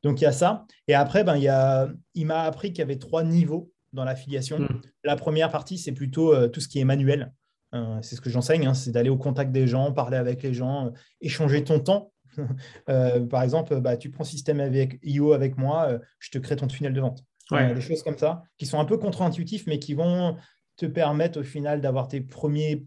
Donc, 0.06 0.22
il 0.22 0.26
y 0.26 0.28
a 0.28 0.32
ça. 0.32 0.68
Et 0.88 0.94
après, 0.94 1.24
ben, 1.24 1.36
il, 1.36 1.42
y 1.42 1.48
a, 1.48 1.90
il 2.14 2.28
m'a 2.28 2.44
appris 2.44 2.70
qu'il 2.70 2.78
y 2.78 2.82
avait 2.84 3.00
trois 3.00 3.24
niveaux 3.24 3.72
dans 3.92 4.06
l'affiliation. 4.06 4.60
Hmm. 4.60 4.82
La 5.04 5.16
première 5.16 5.50
partie, 5.50 5.80
c'est 5.80 5.94
plutôt 5.94 6.32
euh, 6.32 6.48
tout 6.48 6.60
ce 6.60 6.68
qui 6.68 6.80
est 6.80 6.86
manuel. 6.86 7.34
Euh, 7.74 7.98
c'est 8.04 8.16
ce 8.16 8.22
que 8.22 8.30
j'enseigne, 8.30 8.68
hein, 8.68 8.76
c'est 8.76 8.92
d'aller 8.92 9.10
au 9.10 9.18
contact 9.18 9.52
des 9.52 9.66
gens, 9.66 9.92
parler 9.92 10.18
avec 10.18 10.44
les 10.44 10.54
gens, 10.54 10.86
euh, 10.86 10.90
échanger 11.22 11.64
ton 11.64 11.80
temps. 11.80 12.14
par 12.86 13.42
exemple, 13.42 13.82
bah, 13.82 13.98
tu 13.98 14.12
prends 14.12 14.24
système 14.24 14.60
avec 14.60 15.00
IO 15.02 15.34
avec 15.34 15.58
moi, 15.58 15.98
je 16.20 16.30
te 16.30 16.38
crée 16.38 16.56
ton 16.56 16.68
tunnel 16.68 16.94
de 16.94 17.02
vente. 17.02 17.24
des 17.52 17.82
choses 17.82 18.04
comme 18.04 18.18
ça, 18.18 18.44
qui 18.60 18.68
sont 18.68 18.80
un 18.80 18.86
peu 18.86 18.98
contre-intuitifs, 18.98 19.66
mais 19.66 19.80
qui 19.80 19.96
vont 19.96 20.36
te 20.78 20.86
permettre 20.86 21.40
au 21.40 21.44
final 21.44 21.82
d'avoir 21.82 22.10
tes 22.10 22.22
premiers 22.22 22.86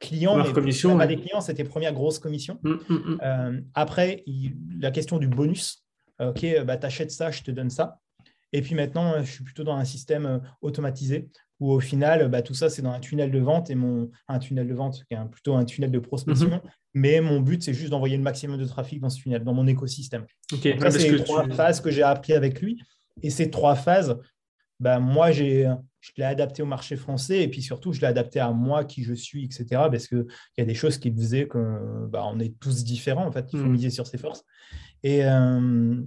clients. 0.00 0.38
Mais 0.38 0.50
commission, 0.52 0.96
des 0.96 1.16
clients, 1.16 1.40
c'est 1.42 1.54
tes 1.54 1.64
premières 1.64 1.92
grosses 1.92 2.20
commissions. 2.20 2.58
Hmm, 2.62 2.76
hmm, 2.88 3.64
après, 3.74 4.24
la 4.80 4.92
question 4.92 5.18
du 5.18 5.28
bonus. 5.28 5.82
Euh, 6.20 6.30
OK, 6.30 6.44
euh, 6.44 6.64
bah, 6.64 6.76
tu 6.76 6.86
achètes 6.86 7.10
ça, 7.10 7.30
je 7.30 7.42
te 7.42 7.50
donne 7.50 7.70
ça. 7.70 7.98
Et 8.52 8.60
puis 8.60 8.74
maintenant, 8.74 9.14
euh, 9.14 9.22
je 9.22 9.30
suis 9.30 9.44
plutôt 9.44 9.64
dans 9.64 9.76
un 9.76 9.84
système 9.84 10.40
automatisé 10.60 11.28
où 11.60 11.72
au 11.72 11.80
final, 11.80 12.28
bah, 12.28 12.42
tout 12.42 12.54
ça, 12.54 12.68
c'est 12.68 12.82
dans 12.82 12.92
un 12.92 13.00
tunnel 13.00 13.30
de 13.30 13.38
vente 13.38 13.70
et 13.70 13.74
mon 13.74 14.10
un 14.28 14.38
tunnel 14.38 14.66
de 14.66 14.74
vente 14.74 15.04
qui 15.08 15.14
est 15.14 15.28
plutôt 15.30 15.54
un 15.54 15.64
tunnel 15.64 15.90
de 15.90 15.98
prospection. 15.98 16.48
Mhm. 16.50 16.60
Mais 16.94 17.20
mon 17.20 17.40
but, 17.40 17.62
c'est 17.62 17.72
juste 17.72 17.90
d'envoyer 17.90 18.16
le 18.16 18.22
maximum 18.22 18.58
de 18.58 18.66
trafic 18.66 19.00
dans 19.00 19.08
ce 19.08 19.20
tunnel, 19.20 19.44
dans 19.44 19.54
mon 19.54 19.66
écosystème. 19.66 20.26
ça, 20.50 20.90
c'est 20.90 21.10
les 21.10 21.24
trois 21.24 21.48
phases 21.48 21.80
que 21.80 21.90
j'ai 21.90 22.02
appris 22.02 22.34
avec 22.34 22.60
lui. 22.60 22.82
Et 23.22 23.30
ces 23.30 23.50
trois 23.50 23.74
phases, 23.74 24.18
bah, 24.82 24.98
moi, 24.98 25.30
j'ai, 25.30 25.72
je 26.00 26.10
l'ai 26.16 26.24
adapté 26.24 26.62
au 26.62 26.66
marché 26.66 26.96
français 26.96 27.42
et 27.42 27.48
puis 27.48 27.62
surtout, 27.62 27.92
je 27.92 28.00
l'ai 28.00 28.08
adapté 28.08 28.40
à 28.40 28.50
moi, 28.50 28.84
qui 28.84 29.04
je 29.04 29.14
suis, 29.14 29.44
etc. 29.44 29.66
Parce 29.70 30.08
qu'il 30.08 30.26
y 30.58 30.60
a 30.60 30.64
des 30.64 30.74
choses 30.74 30.98
qui 30.98 31.14
faisaient 31.14 31.46
qu'on 31.46 32.08
bah, 32.10 32.24
on 32.26 32.40
est 32.40 32.58
tous 32.58 32.82
différents, 32.82 33.26
en 33.26 33.32
fait. 33.32 33.46
Il 33.52 33.60
faut 33.60 33.64
mhm. 33.64 33.72
miser 33.72 33.90
sur 33.90 34.08
ses 34.08 34.18
forces. 34.18 34.44
Et 35.04 35.24
euh, 35.24 36.02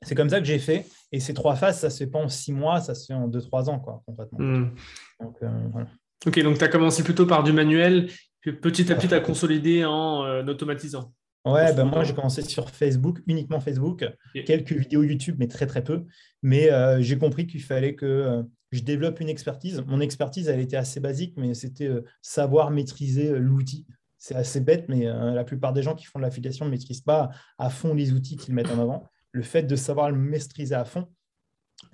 c'est 0.00 0.14
comme 0.14 0.30
ça 0.30 0.40
que 0.40 0.46
j'ai 0.46 0.58
fait. 0.58 0.86
Et 1.12 1.20
ces 1.20 1.34
trois 1.34 1.56
phases, 1.56 1.80
ça 1.80 1.88
ne 1.88 1.92
se 1.92 1.98
fait 1.98 2.06
pas 2.06 2.20
en 2.20 2.28
six 2.28 2.52
mois, 2.52 2.80
ça 2.80 2.94
se 2.94 3.04
fait 3.04 3.14
en 3.14 3.28
deux, 3.28 3.42
trois 3.42 3.68
ans, 3.68 3.78
quoi, 3.78 4.02
concrètement. 4.06 4.38
Hmm. 4.40 4.70
Donc, 5.20 5.36
euh, 5.42 5.84
Ok, 6.26 6.42
donc 6.42 6.58
tu 6.58 6.64
as 6.64 6.68
commencé 6.68 7.04
plutôt 7.04 7.26
par 7.26 7.44
du 7.44 7.52
manuel, 7.52 8.08
puis 8.40 8.52
petit 8.52 8.90
à 8.90 8.96
petit, 8.96 9.08
tu 9.08 9.14
as 9.14 9.20
consolidé 9.20 9.84
en 9.84 10.24
euh, 10.24 10.42
automatisant. 10.44 11.12
Ouais, 11.46 11.72
ben 11.72 11.84
moi 11.84 12.04
j'ai 12.04 12.12
commencé 12.12 12.42
sur 12.42 12.68
Facebook, 12.68 13.20
uniquement 13.26 13.60
Facebook, 13.60 14.04
quelques 14.44 14.72
vidéos 14.72 15.02
YouTube, 15.02 15.36
mais 15.38 15.48
très 15.48 15.66
très 15.66 15.82
peu. 15.82 16.04
Mais 16.42 16.68
j'ai 17.00 17.18
compris 17.18 17.46
qu'il 17.46 17.62
fallait 17.62 17.94
que 17.94 18.44
je 18.72 18.82
développe 18.82 19.20
une 19.20 19.28
expertise. 19.28 19.82
Mon 19.86 20.00
expertise, 20.00 20.48
elle 20.48 20.60
était 20.60 20.76
assez 20.76 21.00
basique, 21.00 21.34
mais 21.36 21.54
c'était 21.54 21.90
savoir 22.20 22.70
maîtriser 22.70 23.38
l'outil 23.38 23.86
c'est 24.26 24.34
assez 24.34 24.60
bête, 24.60 24.88
mais 24.88 25.06
euh, 25.06 25.32
la 25.32 25.44
plupart 25.44 25.72
des 25.72 25.82
gens 25.82 25.94
qui 25.94 26.04
font 26.04 26.18
de 26.18 26.24
l'affiliation 26.24 26.64
ne 26.64 26.70
maîtrisent 26.70 27.00
pas 27.00 27.30
à 27.58 27.70
fond 27.70 27.94
les 27.94 28.12
outils 28.12 28.36
qu'ils 28.36 28.54
mettent 28.54 28.70
en 28.70 28.80
avant. 28.80 29.04
Le 29.30 29.42
fait 29.42 29.62
de 29.62 29.76
savoir 29.76 30.10
le 30.10 30.16
maîtriser 30.16 30.74
à 30.74 30.84
fond, 30.84 31.06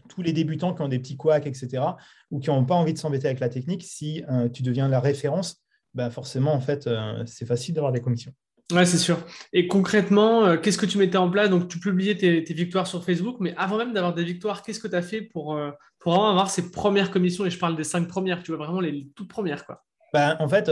tous 0.09 0.23
les 0.23 0.33
débutants 0.33 0.75
qui 0.75 0.81
ont 0.81 0.89
des 0.89 0.99
petits 0.99 1.17
couacs, 1.17 1.47
etc., 1.47 1.85
ou 2.31 2.39
qui 2.41 2.49
n'ont 2.49 2.65
pas 2.65 2.75
envie 2.75 2.95
de 2.95 2.99
s'embêter 2.99 3.27
avec 3.27 3.41
la 3.41 3.51
technique, 3.51 3.83
si 3.83 4.25
euh, 4.31 4.49
tu 4.49 4.63
deviens 4.63 4.89
la 4.89 5.01
référence, 5.01 5.63
ben 5.93 6.09
forcément, 6.09 6.55
en 6.55 6.61
fait, 6.61 6.87
euh, 6.87 7.23
c'est 7.27 7.45
facile 7.45 7.75
d'avoir 7.75 7.93
des 7.93 8.01
commissions. 8.01 8.33
Ouais, 8.71 8.87
c'est 8.87 8.99
sûr. 8.99 9.19
Et 9.53 9.67
concrètement, 9.67 10.57
qu'est-ce 10.57 10.79
que 10.79 10.87
tu 10.87 10.99
mettais 10.99 11.19
en 11.19 11.31
place? 11.31 11.51
Donc, 11.51 11.69
tu 11.69 11.79
publiais 11.79 12.15
tes, 12.17 12.55
victoires 12.55 12.87
sur 12.87 13.05
Facebook, 13.05 13.37
mais 13.41 13.55
avant 13.57 13.77
même 13.77 13.93
d'avoir 13.93 14.15
des 14.15 14.25
victoires, 14.25 14.63
qu'est-ce 14.63 14.81
que 14.81 14.89
tu 14.89 14.97
as 14.97 15.03
fait 15.03 15.23
pour, 15.23 15.59
pour 15.99 16.13
vraiment 16.13 16.31
avoir 16.31 16.51
ces 16.51 16.71
premières 16.71 17.11
commissions? 17.11 17.45
Et 17.45 17.51
je 17.51 17.59
parle 17.59 17.77
des 17.77 17.85
cinq 17.85 18.09
premières, 18.09 18.43
tu 18.43 18.53
vois, 18.53 18.65
vraiment 18.65 18.81
les, 18.81 19.09
toutes 19.15 19.29
premières. 19.29 19.67
Quoi. 19.67 19.85
Ben, 20.15 20.37
en 20.39 20.49
fait, 20.49 20.71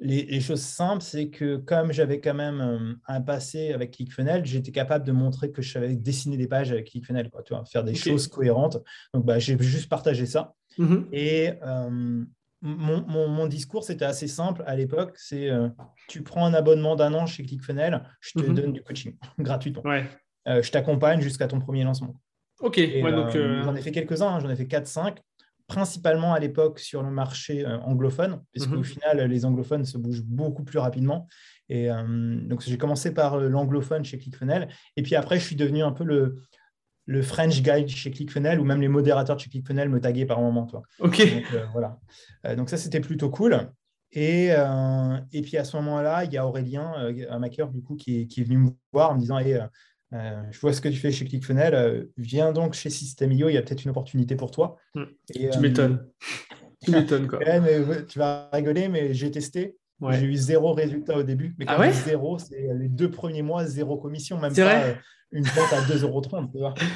les, 0.00 0.40
choses 0.40 0.60
simples, 0.60 1.02
c'est 1.02 1.28
que 1.28 1.56
comme 1.56 1.92
j'avais 1.92 2.20
quand 2.20 2.34
même 2.34 2.60
euh, 2.60 2.94
un 3.06 3.20
passé 3.20 3.72
avec 3.72 3.92
ClickFunnels, 3.92 4.44
j'étais 4.44 4.70
capable 4.70 5.04
de 5.04 5.12
montrer 5.12 5.50
que 5.50 5.62
je 5.62 5.72
savais 5.72 5.96
dessiner 5.96 6.36
des 6.36 6.46
pages 6.46 6.70
avec 6.70 6.90
ClickFunnels, 6.90 7.30
quoi, 7.30 7.42
tu 7.42 7.54
vois, 7.54 7.64
faire 7.64 7.84
des 7.84 7.94
choses 7.94 8.28
cohérentes. 8.28 8.78
Donc, 9.12 9.24
bah, 9.24 9.38
j'ai 9.38 9.58
juste 9.58 9.88
partagé 9.88 10.26
ça. 10.26 10.54
Mm-hmm. 10.78 11.04
Et 11.12 11.50
euh, 12.64 13.28
mon, 13.28 13.46
discours, 13.46 13.84
c'était 13.84 14.04
assez 14.04 14.28
simple 14.28 14.62
à 14.66 14.76
l'époque. 14.76 15.12
C'est 15.16 15.50
euh, 15.50 15.68
tu 16.08 16.22
prends 16.22 16.44
un 16.44 16.54
abonnement 16.54 16.96
d'un 16.96 17.14
an 17.14 17.26
chez 17.26 17.44
ClickFunnels, 17.44 18.02
je 18.20 18.32
te 18.32 18.38
mm-hmm. 18.40 18.54
donne 18.54 18.72
du 18.72 18.82
coaching 18.82 19.16
gratuitement. 19.38 19.82
je 20.46 20.70
t'accompagne 20.70 21.20
jusqu'à 21.20 21.48
ton 21.48 21.60
premier 21.60 21.84
lancement. 21.84 22.20
Ok. 22.60 22.80
J'en 22.80 23.74
ai 23.74 23.82
fait 23.82 23.92
quelques-uns, 23.92 24.28
hein. 24.28 24.40
j'en 24.40 24.50
ai 24.50 24.56
fait 24.56 24.64
4-5 24.64 25.18
principalement 25.68 26.32
à 26.32 26.40
l'époque 26.40 26.80
sur 26.80 27.02
le 27.02 27.10
marché 27.10 27.64
euh, 27.64 27.78
anglophone, 27.80 28.42
puisqu'au 28.52 28.78
mhm. 28.78 28.84
final, 28.84 29.20
les 29.30 29.44
anglophones 29.44 29.84
se 29.84 29.98
bougent 29.98 30.24
beaucoup 30.24 30.64
plus 30.64 30.78
rapidement. 30.78 31.28
Et 31.68 31.90
euh, 31.90 32.40
donc, 32.40 32.62
j'ai 32.62 32.78
commencé 32.78 33.12
par 33.12 33.34
euh, 33.34 33.48
l'anglophone 33.48 34.02
chez 34.02 34.18
ClickFunnels. 34.18 34.68
Et 34.96 35.02
puis 35.02 35.14
après, 35.14 35.38
je 35.38 35.44
suis 35.44 35.56
devenu 35.56 35.82
un 35.82 35.92
peu 35.92 36.04
le, 36.04 36.40
le 37.08 37.22
French 37.22 37.62
guide 37.62 37.88
chez 37.88 38.10
ClickFunnels, 38.10 38.60
ou 38.60 38.64
même 38.64 38.80
les 38.80 38.88
modérateurs 38.88 39.36
de 39.36 39.40
chez 39.40 39.48
ClickFunnels 39.48 39.88
me 39.88 40.00
taguaient 40.00 40.26
par 40.26 40.40
moment. 40.40 40.66
Toi. 40.66 40.82
OK. 41.00 41.18
Donc, 41.18 41.60
voilà. 41.72 41.98
donc, 42.54 42.68
ça, 42.68 42.76
c'était 42.76 43.00
plutôt 43.00 43.30
cool. 43.30 43.70
Et, 44.12 44.50
et 45.32 45.42
puis 45.42 45.56
à 45.56 45.64
ce 45.64 45.76
moment-là, 45.76 46.24
il 46.24 46.32
y 46.32 46.36
a 46.36 46.46
Aurélien, 46.46 46.92
un 47.30 47.38
maker, 47.38 47.68
du 47.68 47.82
coup, 47.82 47.96
qui 47.96 48.20
est, 48.20 48.26
qui 48.26 48.40
est 48.40 48.44
venu 48.44 48.58
me 48.58 48.70
voir 48.92 49.10
en 49.10 49.14
me 49.14 49.20
disant 49.20 49.38
hey, 49.38 49.58
euh, 50.14 50.42
je 50.50 50.60
vois 50.60 50.72
ce 50.72 50.80
que 50.80 50.88
tu 50.88 50.96
fais 50.96 51.12
chez 51.12 51.24
ClickFunnels. 51.24 51.74
Euh, 51.74 52.04
viens 52.16 52.52
donc 52.52 52.74
chez 52.74 52.90
System.io, 52.90 53.48
il 53.48 53.54
y 53.54 53.58
a 53.58 53.62
peut-être 53.62 53.84
une 53.84 53.90
opportunité 53.90 54.36
pour 54.36 54.50
toi. 54.50 54.76
Hmm. 54.94 55.04
tu 55.32 55.60
m'étonnes. 55.60 56.06
tu 56.82 56.90
m'étonnes, 56.90 57.28
quoi. 57.28 57.38
tu 58.08 58.18
vas 58.18 58.48
rigoler, 58.52 58.88
mais 58.88 59.14
j'ai 59.14 59.30
testé. 59.30 59.76
J'ai 60.10 60.26
eu 60.26 60.36
zéro 60.36 60.74
résultat 60.74 61.16
au 61.18 61.24
début. 61.24 61.56
Mais 61.58 61.64
ah 61.68 61.76
quand 61.76 61.92
zéro, 61.92 62.38
c'est 62.38 62.68
les 62.72 62.88
deux 62.88 63.10
premiers 63.10 63.42
mois, 63.42 63.66
zéro 63.66 63.98
commission. 63.98 64.38
Même 64.38 64.54
pas 64.54 64.64
vrai 64.64 65.00
une 65.30 65.44
vente 65.44 65.72
à 65.72 65.80
2,30 65.82 66.02
euros. 66.02 66.22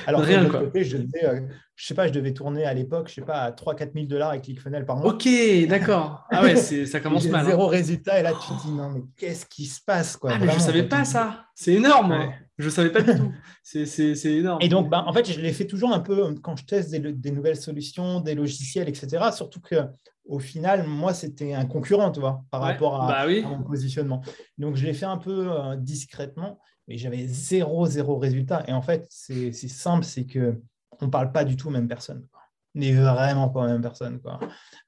Alors, 0.06 0.22
Rien, 0.22 0.38
de 0.38 0.46
l'autre 0.46 0.64
côté, 0.64 0.84
je 0.84 0.96
devais, 0.96 1.24
euh, 1.24 1.40
je 1.76 1.86
sais 1.86 1.94
pas, 1.94 2.06
je 2.06 2.12
devais 2.12 2.32
tourner 2.32 2.64
à 2.64 2.72
l'époque, 2.72 3.08
je 3.08 3.14
sais 3.14 3.22
pas, 3.22 3.40
à 3.40 3.50
3-4 3.50 3.92
000 3.92 4.06
dollars 4.06 4.30
avec 4.30 4.42
ClickFunnels 4.42 4.86
par 4.86 4.96
mois. 4.96 5.14
Ok, 5.14 5.28
d'accord. 5.68 6.24
Ah 6.30 6.42
ouais, 6.42 6.56
ça 6.56 7.00
commence 7.00 7.26
mal. 7.26 7.44
Hein. 7.44 7.48
Zéro 7.50 7.66
résultat, 7.66 8.20
et 8.20 8.22
là, 8.22 8.32
tu 8.32 8.54
te 8.54 8.62
dis, 8.62 8.72
non, 8.72 8.90
mais 8.90 9.02
qu'est-ce 9.16 9.46
qui 9.46 9.66
se 9.66 9.80
passe 9.84 10.16
quoi, 10.16 10.32
ah, 10.34 10.38
mais 10.38 10.48
Je 10.48 10.54
ne 10.54 10.60
savais 10.60 10.84
pas 10.84 11.04
ça. 11.04 11.44
C'est 11.54 11.74
énorme. 11.74 12.32
Je 12.58 12.66
ne 12.66 12.70
savais 12.70 12.90
pas 12.90 13.02
du 13.02 13.14
tout. 13.14 13.32
C'est 13.62 14.24
énorme. 14.24 14.60
Et 14.62 14.68
donc, 14.68 14.88
bah, 14.88 15.04
en 15.06 15.12
fait, 15.12 15.30
je 15.30 15.40
l'ai 15.40 15.52
fait 15.52 15.66
toujours 15.66 15.92
un 15.92 16.00
peu 16.00 16.26
euh, 16.26 16.34
quand 16.42 16.56
je 16.56 16.64
teste 16.64 16.90
des, 16.90 17.30
nouvelles 17.30 17.56
solutions, 17.56 18.20
des 18.20 18.34
logiciels, 18.34 18.88
etc. 18.88 19.30
Surtout 19.34 19.60
que 19.60 19.76
au 20.24 20.38
final, 20.38 20.86
moi, 20.86 21.12
c'était 21.12 21.52
un 21.52 21.66
concurrent, 21.66 22.10
tu 22.12 22.20
vois, 22.20 22.44
par 22.50 22.60
rapport 22.60 23.06
bah 23.06 23.22
à, 23.22 23.26
mon 23.26 23.62
positionnement. 23.62 24.22
Donc, 24.56 24.76
je 24.76 24.86
l'ai 24.86 24.94
fait 24.94 25.06
un 25.06 25.16
peu 25.16 25.50
euh, 25.50 25.76
discrètement 25.76 26.60
et 26.88 26.98
j'avais 26.98 27.26
zéro, 27.26 27.86
zéro 27.86 28.18
résultat. 28.18 28.64
Et 28.66 28.72
en 28.72 28.82
fait, 28.82 29.06
c'est 29.08 29.52
simple, 29.52 30.04
c'est 30.04 30.24
que 30.24 30.60
on 31.00 31.06
ne 31.06 31.10
parle 31.10 31.32
pas 31.32 31.44
du 31.44 31.56
tout 31.56 31.68
aux 31.68 31.72
mêmes 31.72 31.88
personnes. 31.88 32.26
On 32.74 32.80
n'est 32.80 32.92
vraiment 32.92 33.48
pas 33.48 33.60
aux 33.60 33.66
mêmes 33.66 33.82
personnes. 33.82 34.20
Quoi. 34.20 34.40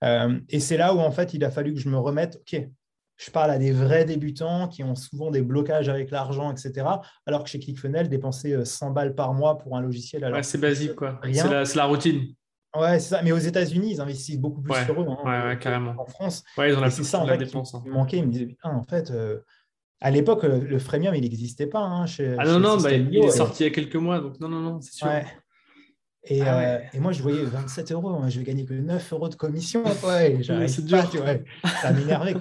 Euh, 0.03 0.39
et 0.49 0.61
c'est 0.61 0.77
là 0.77 0.95
où, 0.95 1.01
en 1.01 1.11
fait, 1.11 1.35
il 1.35 1.45
a 1.45 1.51
fallu 1.51 1.75
que 1.75 1.81
je 1.81 1.89
me 1.89 1.99
remette, 1.99 2.37
OK, 2.37 2.69
je 3.17 3.31
parle 3.31 3.51
à 3.51 3.59
des 3.59 3.73
vrais 3.73 4.05
débutants 4.05 4.69
qui 4.69 4.83
ont 4.83 4.95
souvent 4.95 5.31
des 5.31 5.43
blocages 5.43 5.89
avec 5.89 6.11
l'argent, 6.11 6.51
etc. 6.51 6.87
Alors 7.27 7.45
que 7.45 7.51
chez 7.51 7.61
ClickFunnels, 7.61 8.09
dépenser 8.09 8.65
100 8.65 8.89
euh, 8.89 8.93
balles 8.93 9.15
par 9.15 9.35
mois 9.35 9.59
pour 9.59 9.77
un 9.77 9.81
logiciel. 9.81 10.25
Ouais, 10.33 10.43
c'est 10.43 10.59
basique, 10.59 10.95
quoi. 10.95 11.21
C'est 11.23 11.49
la, 11.49 11.63
la, 11.63 11.85
routine. 11.85 12.35
Ouais, 12.75 12.99
c'est 12.99 13.11
ça. 13.11 13.23
Mais 13.23 13.31
aux 13.31 13.39
États-Unis, 13.39 13.93
ils 13.93 14.01
investissent 14.01 14.41
beaucoup 14.41 14.61
plus 14.61 14.75
sur 14.85 15.01
eux. 15.01 15.07
Hein, 15.09 15.49
ouais, 15.49 15.59
carrément. 15.59 15.95
En 15.97 16.07
France. 16.07 16.43
Ouais, 16.59 16.71
ils 16.71 16.77
ont 16.77 16.81
la, 16.81 16.91
c'est 16.91 17.05
ça, 17.05 17.21
en 17.21 17.27
fait, 17.27 17.39
dépense. 17.39 17.75
Hein. 17.75 17.85
Ils 18.13 18.27
me 18.27 18.31
disaient, 18.31 18.47
putain, 18.47 18.71
en 18.71 18.83
fait, 18.83 19.11
euh, 19.11 19.39
à 20.05 20.11
l'époque, 20.11 20.43
le 20.43 20.79
freemium, 20.79 21.15
il 21.15 21.23
n'existait 21.23 21.67
pas. 21.67 21.81
Hein, 21.81 22.05
chez, 22.05 22.37
ah 22.39 22.45
non, 22.45 22.61
non, 22.61 22.77
bah, 22.77 22.93
il 22.93 23.17
est 23.17 23.31
sorti 23.31 23.63
il 23.63 23.67
y 23.69 23.71
a 23.71 23.73
quelques 23.73 23.97
mois, 23.97 24.21
donc 24.21 24.39
non, 24.39 24.51
non, 24.51 24.61
non, 24.61 24.81
c'est 24.83 24.93
sûr. 24.93 25.09
Et, 26.27 26.43
ah 26.43 26.59
euh, 26.59 26.79
et, 26.93 27.01
moi, 27.01 27.13
je 27.13 27.23
voyais 27.23 27.43
27 27.43 27.93
euros. 27.93 28.21
je 28.29 28.39
vais 28.39 28.45
gagner 28.45 28.67
que 28.67 28.75
9 28.75 29.13
euros 29.15 29.31
de 29.31 29.35
commission. 29.35 29.83
Ouais, 30.05 30.39
c'est 30.69 30.85
dur. 30.85 31.09
Tu 31.11 31.17
vois. 31.17 31.37
Ça 31.81 31.91
m'énervait. 31.93 32.35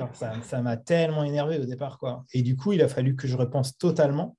Ça 0.44 0.62
m'a 0.62 0.76
tellement 0.76 1.24
énervé 1.24 1.58
au 1.58 1.66
départ. 1.66 2.00
Quoi. 2.00 2.26
Et 2.34 2.42
du 2.42 2.58
coup, 2.58 2.74
il 2.74 2.82
a 2.82 2.90
fallu 2.90 3.16
que 3.16 3.30
je 3.30 3.38
repense 3.38 3.78
totalement. 3.78 4.36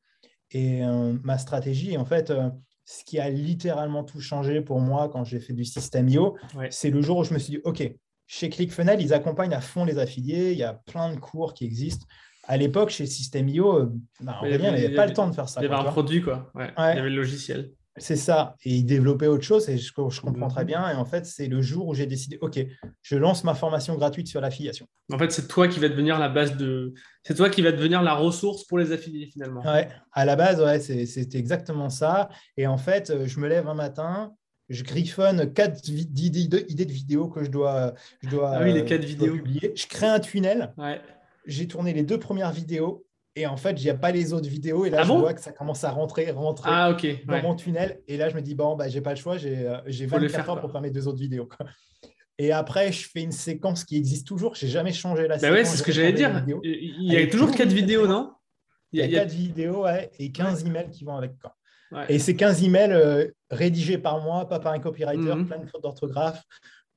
Et 0.50 0.84
euh, 0.84 1.14
ma 1.22 1.38
stratégie, 1.38 1.96
en 1.96 2.04
fait, 2.04 2.28
euh, 2.28 2.50
ce 2.84 3.04
qui 3.04 3.18
a 3.18 3.30
littéralement 3.30 4.04
tout 4.04 4.20
changé 4.20 4.60
pour 4.60 4.80
moi 4.80 5.08
quand 5.10 5.24
j'ai 5.24 5.40
fait 5.40 5.54
du 5.54 5.64
système 5.64 6.10
IO, 6.10 6.36
c'est 6.68 6.90
le 6.90 7.00
jour 7.00 7.18
où 7.18 7.24
je 7.24 7.32
me 7.32 7.38
suis 7.38 7.54
dit, 7.54 7.60
OK, 7.64 7.82
chez 8.26 8.50
ClickFunnels, 8.50 9.00
ils 9.00 9.14
accompagnent 9.14 9.54
à 9.54 9.62
fond 9.62 9.86
les 9.86 9.98
affiliés. 9.98 10.52
Il 10.52 10.58
y 10.58 10.62
a 10.62 10.74
plein 10.74 11.14
de 11.14 11.18
cours 11.18 11.54
qui 11.54 11.64
existent 11.64 12.06
à 12.46 12.56
l'époque, 12.56 12.90
chez 12.90 13.06
System.io, 13.06 13.78
euh, 13.78 13.92
bah, 14.20 14.40
il 14.42 14.58
n'y 14.58 14.66
avait, 14.66 14.94
pas 14.94 15.06
le 15.06 15.12
temps 15.12 15.28
de 15.28 15.34
faire 15.34 15.48
ça. 15.48 15.60
Il 15.60 15.64
y 15.64 15.66
avait 15.66 15.76
un 15.76 15.90
produit, 15.90 16.22
quoi. 16.22 16.50
Il 16.56 16.62
y 16.62 16.80
avait 16.80 17.10
le 17.10 17.16
logiciel. 17.16 17.72
C'est 17.96 18.16
ça. 18.16 18.56
Et 18.64 18.74
ils 18.74 18.84
développaient 18.84 19.28
autre 19.28 19.44
chose 19.44 19.68
et 19.68 19.78
je, 19.78 19.92
comprends 19.92 20.48
très 20.48 20.62
mhm. 20.62 20.66
bien. 20.66 20.90
Et 20.90 20.94
en 20.94 21.04
fait, 21.04 21.26
c'est 21.26 21.46
le 21.46 21.62
jour 21.62 21.86
où 21.86 21.94
j'ai 21.94 22.06
décidé, 22.06 22.38
OK, 22.40 22.58
je 23.02 23.16
lance 23.16 23.44
ma 23.44 23.54
formation 23.54 23.94
gratuite 23.94 24.26
sur 24.26 24.40
l'affiliation. 24.40 24.86
En 25.12 25.18
fait, 25.18 25.30
c'est 25.30 25.46
toi 25.46 25.68
qui 25.68 25.78
va 25.78 25.88
devenir 25.88 26.18
la 26.18 26.28
base 26.28 26.56
de. 26.56 26.92
C'est 27.22 27.34
toi 27.34 27.48
qui 27.48 27.62
va 27.62 27.70
devenir 27.70 28.02
la 28.02 28.14
ressource 28.14 28.64
pour 28.64 28.78
les 28.78 28.90
affiliés 28.90 29.26
finalement. 29.26 29.62
Ouais, 29.62 29.88
à 30.12 30.24
la 30.24 30.34
base, 30.34 30.60
ouais, 30.60 30.80
c'était 30.80 31.38
exactement 31.38 31.88
ça. 31.88 32.30
Et 32.56 32.66
en 32.66 32.78
fait, 32.78 33.10
euh, 33.10 33.26
je 33.26 33.38
me 33.38 33.46
lève 33.46 33.68
un 33.68 33.74
matin, 33.74 34.34
je 34.68 34.82
griffonne 34.82 35.52
quatre 35.52 35.88
idées 35.88 36.48
de 36.48 36.92
vidéos 36.92 37.28
que 37.28 37.44
je 37.44 37.50
dois, 37.50 37.94
je 38.22 38.28
dois, 38.28 38.56
ah 38.56 38.62
oui, 38.64 38.72
les 38.72 38.84
quatre 38.84 39.04
vidéos. 39.04 39.34
publier. 39.34 39.72
Je 39.76 39.86
crée 39.86 40.08
un 40.08 40.18
tunnel. 40.18 40.72
Ouais 40.76 41.00
j'ai 41.46 41.66
tourné 41.66 41.92
les 41.92 42.02
deux 42.02 42.18
premières 42.18 42.52
vidéos 42.52 43.06
et 43.36 43.46
en 43.46 43.56
fait, 43.56 43.72
il 43.72 43.84
n'y 43.84 43.90
a 43.90 43.96
pas 43.96 44.12
les 44.12 44.32
autres 44.32 44.48
vidéos. 44.48 44.86
Et 44.86 44.90
là, 44.90 44.98
ah 45.00 45.04
je 45.04 45.12
vois 45.12 45.34
que 45.34 45.40
ça 45.40 45.50
commence 45.50 45.82
à 45.82 45.90
rentrer, 45.90 46.30
rentrer 46.30 46.70
ah, 46.72 46.96
dans 47.26 47.42
mon 47.42 47.54
tunnel. 47.56 48.00
Et 48.06 48.16
là, 48.16 48.28
je 48.28 48.36
me 48.36 48.40
dis, 48.40 48.54
bon, 48.54 48.76
bah, 48.76 48.88
j'ai 48.88 49.00
pas 49.00 49.10
le 49.10 49.16
choix, 49.16 49.36
j'ai, 49.36 49.66
euh, 49.66 49.78
j'ai 49.86 50.06
24 50.06 50.50
heures 50.50 50.60
pour 50.60 50.70
faire 50.70 50.80
mes 50.80 50.90
deux 50.90 51.08
autres 51.08 51.18
vidéos. 51.18 51.48
Et 52.38 52.52
après, 52.52 52.92
je 52.92 53.08
fais 53.08 53.22
une 53.22 53.32
séquence 53.32 53.84
qui 53.84 53.96
existe 53.96 54.26
toujours. 54.26 54.54
Je 54.54 54.66
n'ai 54.66 54.72
jamais 54.72 54.92
changé 54.92 55.22
la 55.22 55.36
bah 55.36 55.40
séquence. 55.40 55.56
Ouais, 55.56 55.64
c'est 55.64 55.76
ce 55.76 55.82
que 55.82 55.92
j'allais 55.92 56.12
dire. 56.12 56.44
Il 56.62 57.12
y 57.12 57.16
a 57.16 57.26
toujours 57.26 57.50
quatre 57.50 57.72
vidéos, 57.72 58.06
non? 58.06 58.32
Il 58.92 59.00
y 59.00 59.02
a, 59.02 59.08
quatre 59.08 59.32
vidéos 59.32 59.82
ouais, 59.82 60.10
et 60.20 60.30
15 60.30 60.64
emails 60.66 60.90
qui 60.90 61.04
vont 61.04 61.16
avec. 61.16 61.32
Quoi. 61.40 61.56
Et 62.08 62.20
ces 62.20 62.36
15 62.36 62.62
emails 62.62 62.92
euh, 62.92 63.28
rédigés 63.50 63.98
par 63.98 64.22
moi, 64.22 64.48
pas 64.48 64.60
par 64.60 64.72
un 64.72 64.78
copywriter, 64.78 65.34
mhm. 65.34 65.46
plein 65.46 65.58
de 65.58 65.66
fautes 65.66 65.82
d'orthographe, 65.82 66.44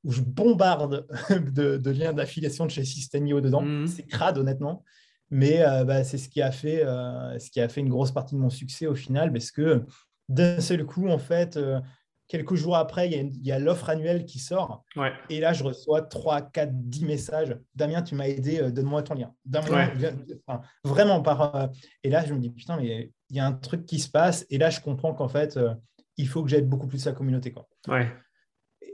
où 0.03 0.11
je 0.11 0.21
bombarde 0.21 1.07
de, 1.53 1.91
liens 1.91 2.13
d'affiliation 2.13 2.65
de 2.65 2.71
chez 2.71 2.85
Systemio 2.85 3.41
dedans. 3.41 3.61
Mhm. 3.61 3.87
C'est 3.87 4.03
crade, 4.03 4.37
honnêtement. 4.37 4.83
Mais 5.29 5.61
euh, 5.61 5.83
bah, 5.83 6.03
c'est 6.03 6.17
ce, 6.17 6.29
qui 6.29 6.41
a 6.41 6.51
fait, 6.51 6.85
euh, 6.85 7.37
ce 7.39 7.51
qui 7.51 7.59
a 7.59 7.67
fait 7.67 7.81
une 7.81 7.89
grosse 7.89 8.11
partie 8.11 8.35
de 8.35 8.39
mon 8.39 8.49
succès 8.49 8.87
au 8.87 8.95
final, 8.95 9.31
parce 9.31 9.51
que 9.51 9.83
d'un 10.29 10.61
seul 10.61 10.85
coup, 10.85 11.09
en 11.09 11.17
fait, 11.17 11.57
euh, 11.57 11.81
quelques 12.29 12.55
jours 12.55 12.77
après, 12.77 13.09
il 13.09 13.45
y 13.45 13.51
a, 13.51 13.59
l'offre 13.59 13.89
annuelle 13.89 14.25
qui 14.25 14.39
sort. 14.39 14.85
Et 15.29 15.39
là, 15.39 15.53
je 15.53 15.63
reçois 15.63 16.01
3, 16.01 16.41
4, 16.41 16.69
10 16.73 17.05
messages. 17.05 17.57
Damien, 17.75 18.01
tu 18.01 18.15
m'as 18.15 18.27
aidé, 18.27 18.71
donne-moi 18.71 19.03
ton 19.03 19.15
lien. 19.15 19.33
vraiment, 20.83 21.21
par. 21.21 21.69
et 22.03 22.09
là, 22.09 22.25
je 22.25 22.33
me 22.33 22.39
dis, 22.39 22.49
putain, 22.49 22.77
mais 22.77 23.11
il 23.29 23.35
y 23.35 23.39
a 23.39 23.45
un 23.45 23.53
truc 23.53 23.85
qui 23.85 23.99
se 23.99 24.09
passe. 24.09 24.45
Et 24.49 24.57
là, 24.57 24.69
je 24.69 24.79
comprends 24.79 25.13
qu'en 25.13 25.29
fait, 25.29 25.59
il 26.17 26.27
faut 26.27 26.43
que 26.43 26.49
j'aide 26.49 26.67
beaucoup 26.67 26.87
plus 26.87 27.05
la 27.05 27.13
communauté. 27.13 27.51
Quoi. 27.51 27.67
Ouais. 27.87 28.11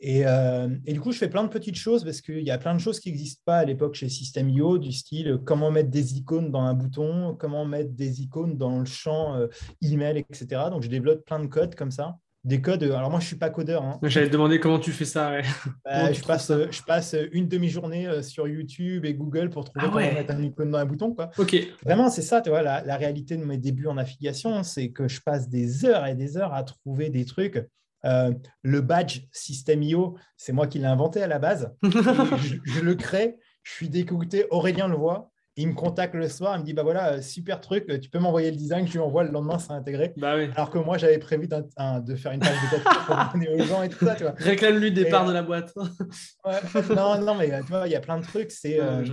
Euh, 0.06 0.70
et, 0.86 0.94
du 0.94 1.00
coup, 1.00 1.12
je 1.12 1.18
fais 1.18 1.30
plein 1.30 1.44
de 1.44 1.50
petites 1.50 1.78
choses 1.78 2.04
parce 2.04 2.22
qu'il 2.22 2.42
y 2.42 2.52
a 2.52 2.58
plein 2.58 2.74
de 2.74 2.80
choses 2.80 3.00
qui 3.00 3.10
n'existent 3.10 3.42
pas 3.46 3.58
à 3.58 3.66
l'époque 3.66 3.96
chez 3.96 4.10
System.io, 4.10 4.78
du 4.78 4.92
style 4.92 5.30
euh, 5.30 5.38
comment 5.38 5.72
mettre 5.72 5.90
des 5.90 6.18
icônes 6.18 6.52
dans 6.52 6.62
un 6.62 6.74
bouton, 6.74 7.36
comment 7.40 7.66
mettre 7.66 7.92
des 7.92 8.22
icônes 8.22 8.58
dans 8.58 8.80
le 8.80 8.86
champ 8.86 9.36
euh, 9.36 9.48
email, 9.82 10.18
etc. 10.18 10.64
Donc, 10.70 10.84
je 10.84 10.90
développe 10.90 11.24
plein 11.26 11.40
de 11.40 11.48
codes 11.48 11.76
comme 11.76 11.92
ça. 11.92 12.18
Des 12.44 12.60
codes. 12.60 12.84
Alors, 12.84 13.10
moi, 13.10 13.22
je 13.22 13.26
ne 13.26 13.28
suis 13.28 13.38
pas 13.38 13.50
codeur. 13.50 13.84
Hein. 13.84 14.00
J'allais 14.04 14.28
te 14.28 14.34
demander 14.34 14.60
comment 14.60 14.78
tu 14.78 14.92
fais 14.92 15.06
ça. 15.06 15.38
Bah, 15.86 16.12
je, 16.12 16.22
passe, 16.22 16.52
je 16.52 16.82
passe 16.84 17.16
une 17.32 17.48
demi-journée 17.48 18.22
sur 18.22 18.50
YouTube 18.50 19.06
et 19.06 19.14
Google 19.14 19.50
pour 19.50 19.64
trouver 19.64 19.86
ah 19.88 19.90
comment 19.90 20.14
mettre 20.14 20.34
un 20.34 20.44
icône 20.44 20.72
dans 20.72 20.80
un 20.80 20.86
bouton. 20.86 21.14
Quoi. 21.14 21.30
Ok. 21.38 21.56
Vraiment, 21.86 22.10
c'est 22.10 22.22
ça, 22.22 22.42
tu 22.42 22.50
vois, 22.50 22.62
la, 22.62 22.84
la 22.84 22.98
réalité 22.98 23.38
de 23.38 23.46
mes 23.46 23.58
débuts 23.58 23.88
en 23.88 23.98
affiliation, 23.98 24.62
c'est 24.64 24.92
que 24.92 25.08
je 25.08 25.22
passe 25.22 25.48
des 25.48 25.86
heures 25.86 26.06
et 26.06 26.16
des 26.16 26.36
heures 26.36 26.54
à 26.54 26.64
trouver 26.64 27.10
des 27.10 27.24
trucs 27.24 27.66
euh, 28.06 28.34
le 28.62 28.82
badge 28.82 29.22
System.io, 29.32 30.18
c'est 30.38 30.54
moi 30.54 30.68
qui 30.68 30.80
l'ai 30.80 30.86
inventé 30.86 31.22
à 31.24 31.28
la 31.28 31.40
base. 31.40 31.74
je, 31.84 32.82
le 32.82 32.96
crée, 32.96 33.38
je 33.64 33.72
suis 33.72 33.90
dégoûté. 33.90 34.46
Aurélien 34.50 34.88
le 34.88 34.96
voit. 34.96 35.30
Il 35.56 35.68
me 35.68 35.76
contacte 35.76 36.16
le 36.16 36.28
soir, 36.30 36.56
il 36.56 36.62
me 36.62 36.66
dit 36.66 36.74
bah 36.74 36.82
voilà, 36.82 37.22
super 37.22 37.62
truc, 37.62 37.86
tu 38.02 38.10
peux 38.10 38.18
m'envoyer 38.18 38.50
le 38.50 38.58
design, 38.58 38.88
je 38.88 38.94
lui 38.94 39.00
envoie 39.00 39.24
le 39.24 39.30
lendemain, 39.30 39.60
c'est 39.60 39.72
intégré. 39.72 40.12
Bah 40.18 40.32
Alors 40.56 40.72
que 40.72 40.80
moi, 40.80 40.98
j'avais 40.98 41.20
prévu 41.20 41.48
de 41.48 42.16
faire 42.16 42.32
une 42.32 42.40
page 42.40 42.56
de 42.56 42.76
capture 42.76 43.06
pour 43.06 43.16
donner 43.34 43.50
aux 43.50 43.64
gens 43.64 43.84
et 43.84 43.90
tout 43.90 44.04
ça. 44.04 44.16
Réclame-lui 44.38 44.92
des 44.92 45.06
parts 45.06 45.28
de 45.28 45.32
la 45.32 45.44
boîte. 45.44 45.72
non, 45.76 47.22
non, 47.22 47.36
mais 47.36 47.52
tu 47.62 47.68
vois, 47.68 47.88
il 47.88 47.92
y 47.92 47.96
a 47.96 48.00
plein 48.00 48.18
de 48.18 48.24
trucs. 48.24 48.50
C'est, 48.50 48.82
euh, 48.82 49.06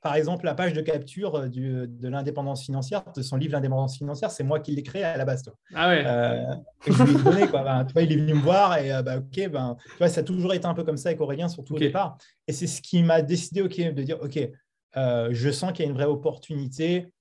par 0.00 0.14
exemple, 0.14 0.46
la 0.46 0.54
page 0.54 0.72
de 0.72 0.80
capture 0.80 1.34
euh, 1.34 1.48
du, 1.48 1.86
de 1.86 2.08
l'indépendance 2.08 2.64
financière, 2.64 3.02
de 3.14 3.22
son 3.22 3.36
livre 3.36 3.52
L'indépendance 3.52 3.98
financière, 3.98 4.30
c'est 4.30 4.44
moi 4.44 4.60
qui 4.60 4.72
l'ai 4.72 4.82
créé 4.82 5.04
à 5.04 5.16
la 5.16 5.24
base. 5.24 5.42
Toi. 5.42 5.54
Ah 5.74 5.88
ouais. 5.88 6.02
Euh, 6.06 6.54
je 6.86 7.02
lui 7.02 7.14
ai 7.14 7.22
donné, 7.22 7.46
quoi. 7.48 7.62
Ben, 7.62 7.86
il 8.02 8.12
est 8.12 8.16
venu 8.16 8.34
me 8.34 8.40
voir 8.40 8.78
et 8.78 8.92
euh, 8.92 9.02
bah, 9.02 9.18
ok, 9.18 9.48
ben, 9.50 9.76
tu 9.84 9.98
vois, 9.98 10.08
ça 10.08 10.20
a 10.20 10.24
toujours 10.24 10.54
été 10.54 10.66
un 10.66 10.74
peu 10.74 10.84
comme 10.84 10.96
ça 10.96 11.10
avec 11.10 11.20
Aurélien, 11.20 11.48
surtout 11.48 11.74
au 11.74 11.78
départ. 11.78 12.16
Et 12.46 12.52
c'est 12.52 12.66
ce 12.66 12.80
qui 12.80 13.02
m'a 13.02 13.20
décidé, 13.20 13.60
ok, 13.60 13.92
de 13.92 14.02
dire, 14.02 14.18
ok, 14.22 14.38
je 14.94 15.50
sens 15.50 15.72
qu'il 15.72 15.84
y 15.84 15.88
a 15.88 15.90
une 15.90 15.96
vraie 15.96 16.06
opportunité. 16.06 17.12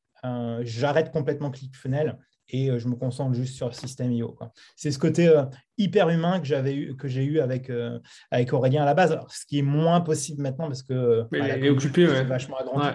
J'arrête 0.61 1.11
complètement 1.11 1.51
ClickFunnels 1.51 2.17
et 2.47 2.79
je 2.79 2.87
me 2.87 2.95
concentre 2.95 3.33
juste 3.33 3.55
sur 3.55 3.75
System.io. 3.75 4.37
C'est 4.75 4.91
ce 4.91 4.99
côté 4.99 5.31
hyper 5.79 6.09
humain 6.09 6.39
que 6.39 6.45
j'avais 6.45 6.75
eu, 6.75 6.95
que 6.95 7.07
j'ai 7.07 7.23
eu 7.23 7.39
avec, 7.39 7.69
euh, 7.69 7.97
avec 8.29 8.51
Aurélien 8.51 8.83
à 8.83 8.85
la 8.85 8.93
base. 8.93 9.17
ce 9.29 9.45
qui 9.45 9.59
est 9.59 9.63
moins 9.63 10.01
possible 10.01 10.43
maintenant 10.43 10.67
parce 10.67 10.83
que 10.83 11.23
bah, 11.31 11.37
il 11.57 11.65
est 11.65 11.69
occupé, 11.69 12.05
ouais. 12.05 12.25
vachement 12.25 12.57
agrandi. 12.57 12.89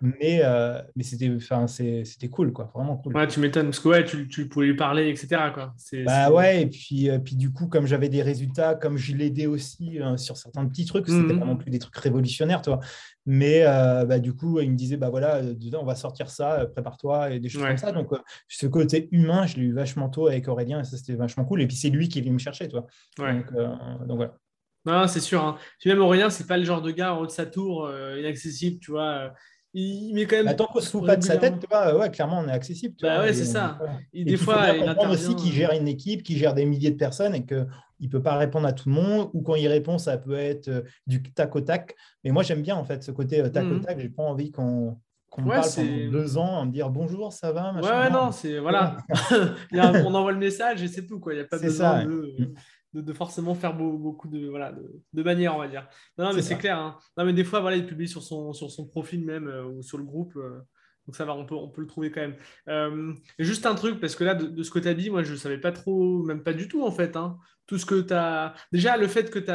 Mais, 0.00 0.40
euh, 0.42 0.80
mais 0.96 1.04
c'était, 1.04 1.30
enfin, 1.36 1.66
c'était 1.66 2.28
cool, 2.28 2.52
quoi, 2.52 2.70
vraiment 2.74 2.96
cool. 2.96 3.14
Ouais, 3.14 3.28
tu 3.28 3.38
m'étonnes 3.38 3.66
parce 3.66 3.80
que 3.80 3.88
ouais, 3.88 4.04
tu, 4.04 4.26
tu, 4.28 4.48
pouvais 4.48 4.66
lui 4.66 4.76
parler, 4.76 5.08
etc. 5.10 5.42
Quoi. 5.52 5.74
bah 6.06 6.30
ouais, 6.32 6.62
et 6.62 6.66
puis, 6.66 7.10
euh, 7.10 7.18
puis 7.18 7.36
du 7.36 7.52
coup, 7.52 7.66
comme 7.66 7.86
j'avais 7.86 8.08
des 8.08 8.22
résultats, 8.22 8.74
comme 8.74 8.96
je 8.96 9.14
l'aidais 9.14 9.46
aussi 9.46 9.98
sur 10.16 10.36
certains 10.36 10.64
petits 10.66 10.86
trucs, 10.86 11.08
c'était 11.08 11.34
mmh. 11.34 11.38
pas 11.38 11.46
non 11.46 11.56
plus 11.56 11.70
des 11.70 11.78
trucs 11.78 11.96
révolutionnaires, 11.96 12.62
toi. 12.62 12.80
Mais 13.26 13.62
bah, 13.64 14.18
du 14.18 14.32
coup, 14.32 14.58
il 14.60 14.70
me 14.70 14.76
disait, 14.76 14.96
bah 14.96 15.10
voilà, 15.10 15.42
on 15.78 15.84
va 15.84 15.94
sortir 15.94 16.30
ça, 16.30 16.66
prépare-toi 16.72 17.32
et 17.32 17.40
des 17.40 17.50
choses 17.50 17.62
comme 17.62 17.76
ça. 17.76 17.92
Donc, 17.92 18.08
ce 18.48 18.66
côté 18.66 19.08
humain, 19.12 19.46
je 19.46 19.56
l'ai 19.56 19.64
eu 19.64 19.72
vachement 19.72 20.08
tôt 20.08 20.28
avec 20.28 20.48
Aurélien 20.48 20.80
et 20.80 20.84
ça, 20.84 20.96
c'était 20.96 21.14
vachement 21.14 21.44
cool. 21.44 21.60
Et 21.60 21.66
puis, 21.66 21.76
c'est 21.76 21.90
lui 21.90 22.08
qui 22.08 22.21
me 22.30 22.38
chercher, 22.38 22.68
toi. 22.68 22.86
Donc, 23.18 23.46
euh, 23.54 23.68
donc, 24.06 24.16
voilà. 24.16 24.36
Non, 24.84 25.06
c'est 25.06 25.20
sûr. 25.20 25.42
Hein. 25.42 25.56
Puis 25.78 25.90
même 25.90 26.00
Aurélien, 26.00 26.30
c'est 26.30 26.46
pas 26.46 26.58
le 26.58 26.64
genre 26.64 26.82
de 26.82 26.90
gars 26.90 27.14
en 27.14 27.20
haut 27.20 27.26
de 27.26 27.30
sa 27.30 27.46
tour, 27.46 27.86
euh, 27.86 28.18
inaccessible, 28.18 28.80
tu 28.80 28.90
vois. 28.90 29.32
il 29.74 30.12
met 30.14 30.26
quand 30.26 30.36
même. 30.36 30.46
Bah, 30.46 30.54
tant 30.54 30.66
qu'on 30.66 30.80
se 30.80 30.90
fout 30.90 31.06
pas 31.06 31.16
de 31.16 31.22
sa 31.22 31.36
tête, 31.36 31.60
tu 31.60 31.66
vois, 31.70 31.96
ouais, 31.96 32.10
clairement, 32.10 32.40
on 32.40 32.48
est 32.48 32.52
accessible. 32.52 32.96
bah 33.00 33.20
ouais, 33.20 33.32
c'est 33.32 33.44
ça. 33.44 33.78
Et, 34.12 34.24
des 34.24 34.36
fois, 34.36 34.70
il 34.74 34.84
comprendre 34.84 35.12
aussi 35.12 35.36
qu'il 35.36 35.52
gère 35.52 35.72
une 35.72 35.86
équipe, 35.86 36.22
qu'il 36.22 36.36
gère 36.36 36.54
des 36.54 36.64
milliers 36.64 36.90
de 36.90 36.96
personnes 36.96 37.34
et 37.34 37.46
qu'il 37.46 37.66
ne 38.00 38.08
peut 38.08 38.22
pas 38.22 38.36
répondre 38.36 38.66
à 38.66 38.72
tout 38.72 38.88
le 38.88 38.94
monde. 38.94 39.30
Ou 39.34 39.42
quand 39.42 39.54
il 39.54 39.68
répond, 39.68 39.98
ça 39.98 40.18
peut 40.18 40.36
être 40.36 40.68
euh, 40.68 40.82
du 41.06 41.22
tac 41.22 41.54
au 41.54 41.60
tac. 41.60 41.94
Mais 42.24 42.32
moi, 42.32 42.42
j'aime 42.42 42.62
bien 42.62 42.74
en 42.74 42.84
fait 42.84 43.04
ce 43.04 43.12
côté 43.12 43.40
euh, 43.40 43.50
tac 43.50 43.64
au 43.64 43.74
mmh. 43.74 43.80
tac. 43.82 44.00
J'ai 44.00 44.08
pas 44.08 44.24
envie 44.24 44.50
qu'on 44.50 44.98
qu'on 45.32 45.42
me 45.42 45.48
parle 45.48 45.64
pendant 45.74 46.10
deux 46.10 46.36
ans 46.36 46.60
à 46.60 46.64
me 46.66 46.70
dire 46.70 46.90
bonjour, 46.90 47.32
ça 47.32 47.52
va 47.52 47.72
machin. 47.72 48.00
Ouais, 48.00 48.10
non, 48.10 48.32
c'est 48.32 48.58
voilà. 48.58 48.98
on 49.72 50.14
envoie 50.14 50.32
le 50.32 50.38
message 50.38 50.82
et 50.82 50.88
c'est 50.88 51.06
tout. 51.06 51.20
Il 51.30 51.34
n'y 51.34 51.40
a 51.40 51.44
pas 51.44 51.58
besoin 51.58 52.04
de, 52.04 53.12
forcément 53.14 53.54
faire 53.54 53.74
beaucoup 53.74 54.28
de, 54.28 54.48
voilà, 54.48 54.74
de, 55.12 55.22
manières, 55.22 55.56
on 55.56 55.58
va 55.58 55.68
dire. 55.68 55.88
Non, 56.18 56.34
mais 56.34 56.42
c'est 56.42 56.58
clair. 56.58 56.78
Hein. 56.78 56.98
Non, 57.16 57.24
mais 57.24 57.32
des 57.32 57.44
fois, 57.44 57.60
voilà, 57.60 57.76
il 57.76 57.86
publie 57.86 58.08
sur 58.08 58.22
son, 58.22 58.52
sur 58.52 58.70
son 58.70 58.86
profil 58.86 59.24
même 59.24 59.48
euh, 59.48 59.64
ou 59.64 59.82
sur 59.82 59.96
le 59.96 60.04
groupe. 60.04 60.36
Euh, 60.36 60.60
donc 61.06 61.16
ça 61.16 61.24
va, 61.24 61.34
on 61.34 61.46
peut, 61.46 61.54
on 61.54 61.68
peut 61.68 61.80
le 61.80 61.86
trouver 61.86 62.10
quand 62.10 62.20
même. 62.20 62.36
Euh, 62.68 63.14
juste 63.38 63.64
un 63.64 63.74
truc, 63.74 63.98
parce 64.00 64.14
que 64.14 64.24
là, 64.24 64.34
de, 64.34 64.62
ce 64.62 64.70
que 64.70 64.78
tu 64.78 64.88
as 64.88 64.94
dit, 64.94 65.08
moi, 65.08 65.22
je 65.22 65.32
ne 65.32 65.38
savais 65.38 65.58
pas 65.58 65.72
trop, 65.72 66.22
même 66.24 66.42
pas 66.42 66.52
du 66.52 66.68
tout, 66.68 66.84
en 66.84 66.92
fait. 66.92 67.16
Hein. 67.16 67.38
Tout 67.66 67.78
ce 67.78 67.86
que 67.86 68.02
tu 68.02 68.12
as. 68.12 68.54
Déjà, 68.70 68.98
le 68.98 69.08
fait 69.08 69.30
que 69.30 69.38
tu 69.38 69.50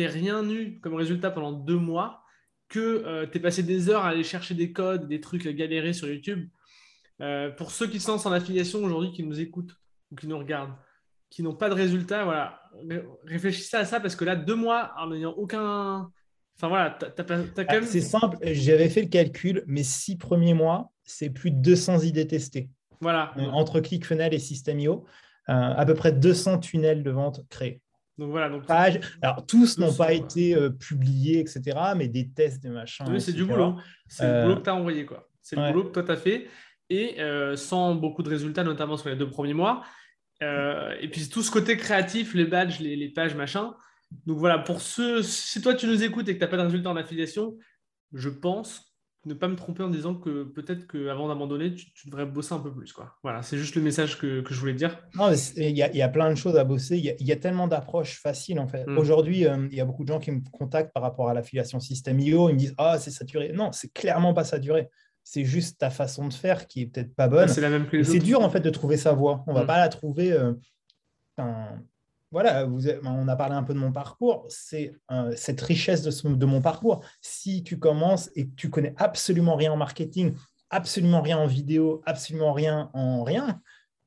n'aies 0.00 0.06
rien 0.06 0.48
eu 0.48 0.80
comme 0.80 0.94
résultat 0.94 1.30
pendant 1.30 1.52
deux 1.52 1.78
mois, 1.78 2.23
que 2.68 3.04
euh, 3.06 3.26
tu 3.26 3.38
es 3.38 3.40
passé 3.40 3.62
des 3.62 3.88
heures 3.88 4.04
à 4.04 4.08
aller 4.08 4.24
chercher 4.24 4.54
des 4.54 4.72
codes, 4.72 5.08
des 5.08 5.20
trucs 5.20 5.46
à 5.46 5.52
galérer 5.52 5.92
sur 5.92 6.08
YouTube. 6.08 6.48
Euh, 7.20 7.50
pour 7.50 7.70
ceux 7.70 7.86
qui 7.86 8.00
se 8.00 8.10
lancent 8.10 8.26
en 8.26 8.32
affiliation 8.32 8.82
aujourd'hui, 8.82 9.12
qui 9.12 9.22
nous 9.22 9.40
écoutent 9.40 9.76
ou 10.10 10.16
qui 10.16 10.26
nous 10.26 10.38
regardent, 10.38 10.74
qui 11.30 11.42
n'ont 11.42 11.54
pas 11.54 11.68
de 11.68 11.74
résultats, 11.74 12.24
voilà, 12.24 12.60
réfléchissez 13.24 13.76
à 13.76 13.84
ça 13.84 14.00
parce 14.00 14.16
que 14.16 14.24
là, 14.24 14.36
deux 14.36 14.56
mois 14.56 14.92
en 14.98 15.08
n'ayant 15.08 15.32
aucun. 15.32 16.10
Enfin 16.56 16.68
voilà, 16.68 16.96
tu 16.98 17.06
as, 17.06 17.24
quand 17.24 17.64
ah, 17.68 17.72
même. 17.74 17.84
C'est 17.84 18.00
simple, 18.00 18.36
j'avais 18.42 18.88
fait 18.88 19.02
le 19.02 19.08
calcul, 19.08 19.64
mes 19.66 19.82
six 19.82 20.16
premiers 20.16 20.54
mois, 20.54 20.92
c'est 21.04 21.30
plus 21.30 21.50
de 21.50 21.56
200 21.56 22.00
idées 22.00 22.26
testées. 22.26 22.70
Voilà. 23.00 23.32
Euh, 23.36 23.42
entre 23.46 23.80
ClickFunnels 23.80 24.34
et 24.34 24.38
System.io, 24.38 25.04
à 25.46 25.84
peu 25.84 25.94
près 25.94 26.12
200 26.12 26.58
tunnels 26.58 27.02
de 27.02 27.10
vente 27.10 27.44
créés. 27.50 27.80
Donc 28.18 28.30
voilà. 28.30 28.48
Donc... 28.48 28.64
Alors 29.22 29.44
tous 29.46 29.78
n'ont 29.78 29.92
pas 29.92 30.12
été 30.12 30.54
euh, 30.54 30.70
publiés, 30.70 31.40
etc., 31.40 31.62
mais 31.96 32.08
des 32.08 32.30
tests, 32.30 32.62
des 32.62 32.70
machins. 32.70 33.06
Oui, 33.08 33.20
c'est 33.20 33.32
du 33.32 33.44
boulot. 33.44 33.76
C'est 34.06 34.26
le 34.26 34.42
boulot 34.42 34.56
que 34.56 34.64
tu 34.64 34.70
as 34.70 34.74
envoyé. 34.74 35.06
quoi. 35.06 35.28
C'est 35.42 35.56
le 35.56 35.72
boulot 35.72 35.84
que 35.84 35.92
toi 35.92 36.02
tu 36.02 36.12
as 36.12 36.16
fait. 36.16 36.48
Et 36.90 37.20
euh, 37.20 37.56
sans 37.56 37.94
beaucoup 37.94 38.22
de 38.22 38.28
résultats, 38.28 38.62
notamment 38.62 38.96
sur 38.96 39.08
les 39.08 39.16
deux 39.16 39.28
premiers 39.28 39.54
mois. 39.54 39.82
Euh, 40.42 40.94
et 41.00 41.08
puis 41.08 41.28
tout 41.28 41.42
ce 41.42 41.50
côté 41.50 41.76
créatif, 41.76 42.34
les 42.34 42.44
badges, 42.44 42.80
les, 42.80 42.96
les, 42.96 43.08
pages, 43.08 43.34
machin. 43.34 43.74
Donc 44.26 44.38
voilà, 44.38 44.58
pour 44.58 44.80
ceux, 44.80 45.22
si 45.22 45.62
toi 45.62 45.74
tu 45.74 45.86
nous 45.86 46.02
écoutes 46.02 46.28
et 46.28 46.34
que 46.34 46.38
tu 46.38 46.44
n'as 46.44 46.50
pas 46.50 46.56
de 46.56 46.62
résultats 46.62 46.90
en 46.90 46.96
affiliation, 46.96 47.56
je 48.12 48.28
pense 48.28 48.93
ne 49.26 49.34
pas 49.34 49.48
me 49.48 49.56
tromper 49.56 49.82
en 49.82 49.88
disant 49.88 50.14
que 50.14 50.44
peut-être 50.44 50.86
qu'avant 50.86 51.28
d'abandonner, 51.28 51.74
tu, 51.74 52.08
devrais 52.08 52.26
bosser 52.26 52.54
un 52.54 52.58
peu 52.58 52.72
plus. 52.72 52.92
Quoi. 52.92 53.14
Voilà, 53.22 53.42
c'est 53.42 53.56
juste 53.56 53.74
le 53.74 53.82
message 53.82 54.18
que, 54.18 54.40
que 54.40 54.54
je 54.54 54.60
voulais 54.60 54.74
dire. 54.74 54.98
il 55.56 55.70
y, 55.70 55.72
y, 55.72 56.02
a 56.02 56.08
plein 56.08 56.30
de 56.30 56.34
choses 56.34 56.56
à 56.56 56.64
bosser. 56.64 56.98
Il 56.98 57.26
y, 57.26 57.32
a, 57.32 57.36
tellement 57.36 57.68
d'approches 57.68 58.20
faciles 58.20 58.58
en 58.58 58.68
fait. 58.68 58.86
Mm. 58.86 58.98
Aujourd'hui, 58.98 59.46
euh, 59.46 59.68
il 59.70 59.76
y 59.76 59.80
a 59.80 59.84
beaucoup 59.84 60.04
de 60.04 60.08
gens 60.08 60.20
qui 60.20 60.30
me 60.30 60.40
contactent 60.52 60.92
par 60.92 61.02
rapport 61.02 61.28
à 61.28 61.34
l'affiliation 61.34 61.80
système 61.80 62.20
IO. 62.20 62.48
Ils 62.48 62.54
me 62.54 62.58
disent 62.58 62.74
Ah, 62.78 62.98
c'est 62.98 63.10
saturé. 63.10 63.52
Non, 63.54 63.72
c'est 63.72 63.92
clairement 63.92 64.34
pas 64.34 64.44
saturé. 64.44 64.88
C'est 65.22 65.44
juste 65.44 65.78
ta 65.78 65.88
façon 65.88 66.28
de 66.28 66.34
faire 66.34 66.66
qui 66.66 66.82
est 66.82 66.86
peut-être 66.86 67.14
pas 67.14 67.28
bonne. 67.28 67.48
C'est 67.48 67.62
la 67.62 67.70
même 67.70 67.86
que 67.86 68.02
C'est 68.02 68.18
dur 68.18 68.42
en 68.42 68.50
fait 68.50 68.60
de 68.60 68.70
trouver 68.70 68.96
sa 68.98 69.12
voie. 69.12 69.42
On 69.46 69.52
ne 69.52 69.58
va 69.58 69.64
mm. 69.64 69.66
pas 69.66 69.78
la 69.78 69.88
trouver. 69.88 70.32
Euh, 70.32 70.52
voilà, 72.34 72.64
vous, 72.64 72.88
on 73.04 73.28
a 73.28 73.36
parlé 73.36 73.54
un 73.54 73.62
peu 73.62 73.74
de 73.74 73.78
mon 73.78 73.92
parcours, 73.92 74.44
c'est 74.48 74.96
euh, 75.12 75.32
cette 75.36 75.60
richesse 75.60 76.02
de, 76.02 76.34
de, 76.34 76.46
mon 76.46 76.60
parcours. 76.60 77.04
Si 77.20 77.62
tu 77.62 77.78
commences 77.78 78.28
et 78.34 78.48
que 78.48 78.54
tu 78.56 78.70
connais 78.70 78.92
absolument 78.96 79.54
rien 79.54 79.70
en 79.70 79.76
marketing, 79.76 80.34
absolument 80.68 81.22
rien 81.22 81.38
en 81.38 81.46
vidéo, 81.46 82.02
absolument 82.06 82.52
rien 82.52 82.90
en 82.92 83.22
rien, 83.22 83.60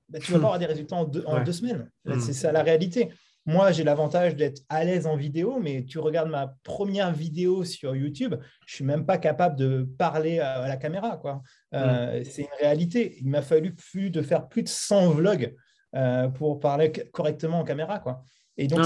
bah, 0.09 0.19
tu 0.19 0.33
vas 0.33 0.39
pas 0.39 0.45
avoir 0.47 0.59
des 0.59 0.65
résultats 0.65 0.97
en 0.97 1.05
deux, 1.05 1.51
semaines. 1.53 1.89
Hmm. 2.03 2.19
C'est 2.19 2.33
ça 2.33 2.51
la 2.51 2.63
réalité. 2.63 3.13
Moi, 3.45 3.71
j'ai 3.71 3.85
l'avantage 3.85 4.35
d'être 4.35 4.61
à 4.67 4.83
l'aise 4.83 5.07
en 5.07 5.15
vidéo, 5.15 5.59
mais 5.61 5.85
tu 5.85 5.97
regardes 5.97 6.29
ma 6.29 6.53
première 6.63 7.13
vidéo 7.13 7.63
sur 7.63 7.95
YouTube, 7.95 8.35
je 8.65 8.75
suis 8.75 8.83
même 8.83 9.05
pas 9.05 9.17
capable 9.17 9.55
de 9.55 9.87
parler 9.97 10.39
à, 10.39 10.67
la 10.67 10.75
caméra. 10.75 11.15
Quoi. 11.15 11.41
Euh, 11.73 12.19
hmm. 12.19 12.23
C'est 12.25 12.41
une 12.41 12.59
réalité. 12.59 13.19
Il 13.21 13.29
m'a 13.29 13.41
fallu 13.41 13.73
plus 13.73 14.09
de 14.09 14.21
faire 14.21 14.49
plus 14.49 14.63
de 14.63 14.67
100 14.67 15.11
vlogs 15.11 15.55
euh, 15.97 16.27
pour 16.29 16.59
parler 16.59 16.91
correctement 17.11 17.59
en 17.59 17.63
caméra. 17.63 17.99
Quoi. 17.99 18.23
Et 18.57 18.67
donc, 18.67 18.85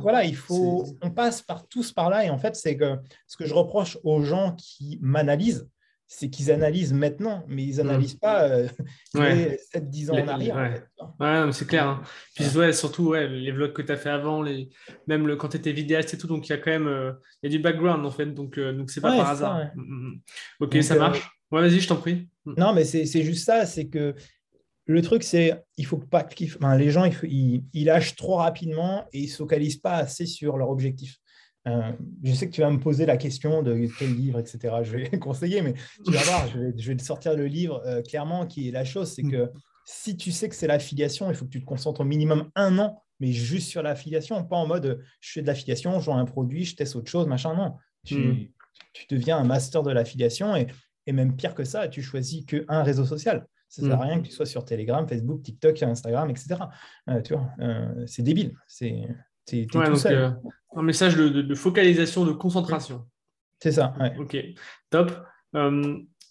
voilà, 0.00 0.24
il 0.24 0.36
faut, 0.36 0.86
on 1.02 1.10
passe 1.10 1.42
par 1.42 1.68
tous 1.68 1.92
par 1.92 2.10
là. 2.10 2.24
Et 2.24 2.30
en 2.30 2.38
fait, 2.38 2.56
c'est 2.56 2.76
que 2.76 2.96
ce 3.26 3.36
que 3.36 3.46
je 3.46 3.54
reproche 3.54 3.98
aux 4.02 4.22
gens 4.22 4.56
qui 4.56 4.98
m'analysent, 5.02 5.68
c'est 6.06 6.30
qu'ils 6.30 6.52
analysent 6.52 6.92
maintenant, 6.92 7.44
mais 7.48 7.64
ils 7.64 7.76
n'analysent 7.76 8.16
pas 8.16 8.48
euh, 8.48 8.68
7-10 9.14 10.10
ans 10.10 10.22
en 10.22 10.28
arrière. 10.28 10.82
Ouais, 11.18 11.52
c'est 11.52 11.66
clair. 11.66 11.88
Hein. 11.88 12.02
Puis 12.34 12.46
ouais, 12.56 12.72
surtout 12.72 13.10
ouais, 13.10 13.26
les 13.26 13.52
vlogs 13.52 13.72
que 13.72 13.82
tu 13.82 13.90
as 13.90 13.96
fait 13.96 14.10
avant, 14.10 14.42
les... 14.42 14.68
même 15.06 15.26
le... 15.26 15.36
quand 15.36 15.48
tu 15.48 15.56
étais 15.56 15.72
vidéaste 15.72 16.14
et 16.14 16.18
tout, 16.18 16.26
donc 16.26 16.46
il 16.48 16.50
y 16.50 16.52
a 16.52 16.58
quand 16.58 16.70
même 16.70 16.86
euh, 16.86 17.12
y 17.42 17.46
a 17.46 17.50
du 17.50 17.58
background 17.58 18.04
en 18.04 18.10
fait, 18.10 18.26
donc 18.26 18.58
euh, 18.58 18.72
donc 18.72 18.90
c'est 18.90 19.00
pas 19.00 19.16
par 19.16 19.30
hasard. 19.30 19.58
Mm, 19.74 19.80
mm, 19.80 20.08
mm. 20.08 20.20
Ok, 20.60 20.82
ça 20.82 20.96
marche. 20.96 21.30
Ouais, 21.50 21.62
vas-y, 21.62 21.80
je 21.80 21.88
t'en 21.88 21.96
prie. 21.96 22.28
Non, 22.44 22.74
mais 22.74 22.84
c'est 22.84 23.22
juste 23.22 23.46
ça, 23.46 23.64
c'est 23.64 23.88
que 23.88 24.14
le 24.86 25.02
truc, 25.02 25.22
c'est 25.22 25.64
il 25.76 25.86
faut 25.86 25.98
pas 25.98 26.26
les 26.76 26.90
gens 26.90 27.08
ils, 27.22 27.64
lâchent 27.74 28.16
trop 28.16 28.36
rapidement 28.36 29.06
et 29.12 29.20
ils 29.20 29.26
ne 29.26 29.30
se 29.30 29.36
focalisent 29.36 29.78
pas 29.78 29.94
assez 29.94 30.26
sur 30.26 30.56
leur 30.56 30.68
objectif. 30.70 31.18
Euh, 31.66 31.92
je 32.22 32.32
sais 32.34 32.46
que 32.46 32.54
tu 32.54 32.60
vas 32.60 32.70
me 32.70 32.78
poser 32.78 33.06
la 33.06 33.16
question 33.16 33.62
de 33.62 33.88
quel 33.98 34.14
livre, 34.14 34.38
etc. 34.38 34.74
Je 34.82 34.96
vais 34.96 35.10
conseiller, 35.18 35.62
mais 35.62 35.72
tu 36.04 36.12
vas 36.12 36.22
voir, 36.22 36.48
je 36.48 36.58
vais, 36.58 36.72
je 36.76 36.88
vais 36.88 36.96
te 36.96 37.02
sortir 37.02 37.34
le 37.34 37.46
livre 37.46 37.82
euh, 37.86 38.02
clairement 38.02 38.46
qui 38.46 38.68
est 38.68 38.72
la 38.72 38.84
chose, 38.84 39.10
c'est 39.10 39.22
que 39.22 39.50
si 39.86 40.16
tu 40.16 40.32
sais 40.32 40.48
que 40.48 40.54
c'est 40.54 40.66
l'affiliation, 40.66 41.30
il 41.30 41.36
faut 41.36 41.46
que 41.46 41.50
tu 41.50 41.60
te 41.60 41.66
concentres 41.66 42.00
au 42.00 42.04
minimum 42.04 42.50
un 42.54 42.78
an, 42.78 43.02
mais 43.20 43.32
juste 43.32 43.68
sur 43.68 43.82
l'affiliation, 43.82 44.44
pas 44.44 44.56
en 44.56 44.66
mode 44.66 45.02
je 45.20 45.32
fais 45.32 45.42
de 45.42 45.46
l'affiliation, 45.46 46.00
je 46.00 46.06
vends 46.06 46.18
un 46.18 46.24
produit, 46.26 46.64
je 46.64 46.76
teste 46.76 46.96
autre 46.96 47.10
chose, 47.10 47.26
machin. 47.26 47.54
Non, 47.54 47.76
tu, 48.04 48.16
hmm. 48.16 48.48
tu 48.92 49.06
deviens 49.08 49.38
un 49.38 49.44
master 49.44 49.82
de 49.82 49.90
l'affiliation 49.90 50.56
et, 50.56 50.66
et, 51.06 51.12
même 51.12 51.36
pire 51.36 51.54
que 51.54 51.64
ça, 51.64 51.88
tu 51.88 52.02
choisis 52.02 52.44
qu'un 52.44 52.82
réseau 52.82 53.06
social. 53.06 53.46
Ça 53.74 53.82
ne 53.82 53.88
sert 53.88 54.00
à 54.00 54.04
mm. 54.04 54.08
rien 54.08 54.20
que 54.20 54.26
tu 54.26 54.32
sois 54.32 54.46
sur 54.46 54.64
Telegram, 54.64 55.06
Facebook, 55.08 55.42
TikTok, 55.42 55.82
Instagram, 55.82 56.30
etc. 56.30 56.54
Euh, 57.08 57.20
tu 57.22 57.34
vois, 57.34 57.48
euh, 57.58 58.04
c'est 58.06 58.22
débile. 58.22 58.54
C'est 58.68 59.02
euh, 59.52 60.30
un 60.76 60.82
message 60.82 61.16
de, 61.16 61.54
focalisation, 61.56 62.24
de 62.24 62.32
concentration. 62.32 63.04
C'est 63.58 63.72
ça. 63.72 63.94
Ok, 64.18 64.36
top. 64.90 65.12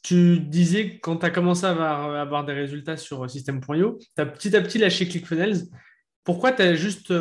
tu 0.03 0.39
disais 0.39 0.99
quand 0.99 1.17
tu 1.17 1.25
as 1.25 1.31
commencé 1.31 1.65
à 1.65 2.21
avoir, 2.21 2.45
des 2.45 2.53
résultats 2.53 2.95
sur 2.95 3.29
System.io, 3.29 3.99
tu 3.99 4.21
as 4.21 4.25
petit 4.25 4.55
à 4.55 4.61
petit 4.61 4.77
lâché 4.77 5.07
ClickFunnels. 5.07 5.63
Pourquoi 6.23 6.53
tu 6.53 6.61
as 6.61 6.75
juste, 6.75 7.13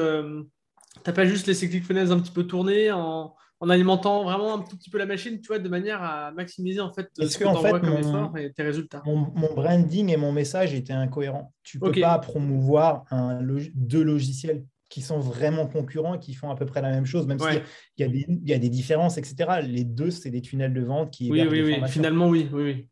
pas 1.02 1.24
juste 1.24 1.48
laissé 1.48 1.68
ClickFunnels 1.68 2.12
un 2.12 2.20
petit 2.20 2.32
peu 2.32 2.44
tourner 2.44 2.92
en, 2.92 3.34
en 3.62 3.70
alimentant 3.70 4.24
vraiment 4.24 4.56
un 4.56 4.58
tout 4.58 4.76
petit 4.76 4.90
peu 4.90 4.98
la 4.98 5.06
machine, 5.06 5.40
tu 5.40 5.46
vois, 5.46 5.60
de 5.60 5.68
manière 5.68 6.02
à 6.02 6.32
maximiser 6.32 6.80
en 6.80 6.92
fait 6.92 7.08
ce 7.16 7.38
que, 7.38 7.44
en 7.44 7.54
fait, 7.54 7.70
comme 7.70 7.96
effort 7.96 8.36
et 8.36 8.52
tes 8.52 8.64
résultats. 8.64 9.04
Mon, 9.06 9.54
branding 9.54 10.10
et 10.10 10.16
mon 10.16 10.32
message 10.32 10.74
étaient 10.74 10.92
incohérents. 10.92 11.54
Tu 11.62 11.78
ne 11.78 11.84
peux 11.84 12.00
pas 12.00 12.18
promouvoir 12.18 13.04
un, 13.12 13.40
deux 13.74 14.02
logiciels 14.02 14.64
qui 14.88 15.00
sont 15.00 15.20
vraiment 15.20 15.68
concurrents, 15.68 16.18
qui 16.18 16.34
font 16.34 16.50
à 16.50 16.56
peu 16.56 16.66
près 16.66 16.82
la 16.82 16.90
même 16.90 17.06
chose, 17.06 17.28
même 17.28 17.38
s'il 17.38 17.62
y, 17.98 18.02
a 18.02 18.08
des, 18.08 18.26
y 18.28 18.52
a 18.52 18.58
des 18.58 18.68
différences, 18.68 19.16
etc. 19.16 19.60
Les 19.62 19.84
deux, 19.84 20.10
c'est 20.10 20.30
des 20.30 20.42
tunnels 20.42 20.74
de 20.74 20.82
vente 20.82 21.12
qui... 21.12 21.30
Oui, 21.30 21.46
oui, 21.48 21.62
oui, 21.62 21.88
finalement, 21.88 22.28
oui, 22.28 22.48
oui, 22.52 22.62
oui. 22.64 22.88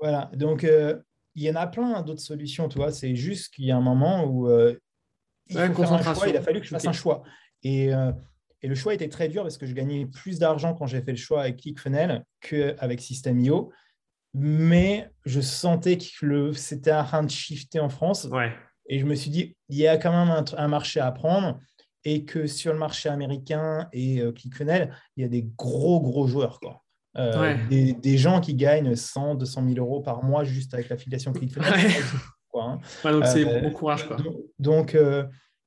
Voilà, 0.00 0.30
donc 0.34 0.62
euh, 0.62 0.96
il 1.34 1.42
y 1.42 1.50
en 1.50 1.56
a 1.56 1.66
plein 1.66 2.02
d'autres 2.02 2.22
solutions, 2.22 2.68
tu 2.68 2.78
vois. 2.78 2.92
C'est 2.92 3.16
juste 3.16 3.52
qu'il 3.52 3.64
y 3.64 3.72
a 3.72 3.76
un 3.76 3.82
moment 3.82 4.24
où 4.26 4.48
euh, 4.48 4.78
il, 5.48 5.58
faut 5.58 5.82
faire 5.82 5.92
un 5.92 6.14
choix, 6.14 6.28
il 6.28 6.36
a 6.36 6.40
fallu 6.40 6.60
que 6.60 6.66
je 6.66 6.70
fasse 6.70 6.86
un 6.86 6.92
choix. 6.92 7.24
Et... 7.64 7.92
Euh, 7.92 8.12
et 8.64 8.66
le 8.66 8.74
choix 8.74 8.94
était 8.94 9.10
très 9.10 9.28
dur 9.28 9.42
parce 9.42 9.58
que 9.58 9.66
je 9.66 9.74
gagnais 9.74 10.06
plus 10.06 10.38
d'argent 10.38 10.72
quand 10.72 10.86
j'ai 10.86 11.02
fait 11.02 11.10
le 11.10 11.18
choix 11.18 11.42
avec 11.42 11.58
ClickFunnels 11.58 12.24
qu'avec 12.40 12.98
System.io. 12.98 13.70
Mais 14.32 15.10
je 15.26 15.42
sentais 15.42 15.98
que 15.98 16.52
c'était 16.54 16.90
un 16.90 17.04
train 17.04 17.22
de 17.22 17.30
shifter 17.30 17.78
en 17.78 17.90
France. 17.90 18.26
Et 18.88 18.98
je 18.98 19.04
me 19.04 19.14
suis 19.16 19.28
dit, 19.28 19.54
il 19.68 19.76
y 19.76 19.86
a 19.86 19.98
quand 19.98 20.12
même 20.12 20.42
un, 20.56 20.68
marché 20.68 20.98
à 20.98 21.12
prendre 21.12 21.60
et 22.04 22.24
que 22.24 22.46
sur 22.46 22.72
le 22.72 22.78
marché 22.78 23.10
américain 23.10 23.86
et 23.92 24.22
euh, 24.22 24.32
ClickFunnels, 24.32 24.96
il 25.18 25.24
y 25.24 25.26
a 25.26 25.28
des 25.28 25.46
gros, 25.58 26.00
gros 26.00 26.26
joueurs. 26.26 26.58
Quoi. 26.58 26.82
Euh, 27.18 27.58
des, 27.68 28.16
gens 28.16 28.40
qui 28.40 28.54
gagnent 28.54 28.96
100, 28.96 29.34
200 29.34 29.62
000 29.74 29.78
euros 29.78 30.00
par 30.00 30.24
mois 30.24 30.42
juste 30.42 30.72
avec 30.72 30.88
l'affiliation 30.88 31.34
ClickFunnels. 31.34 31.92
Hein. 32.56 32.78
donc, 33.04 33.26
c'est 33.26 33.46
euh, 33.46 33.60
bon 33.60 33.70
courage. 33.72 34.06
Quoi. 34.06 34.16
Donc, 34.58 34.96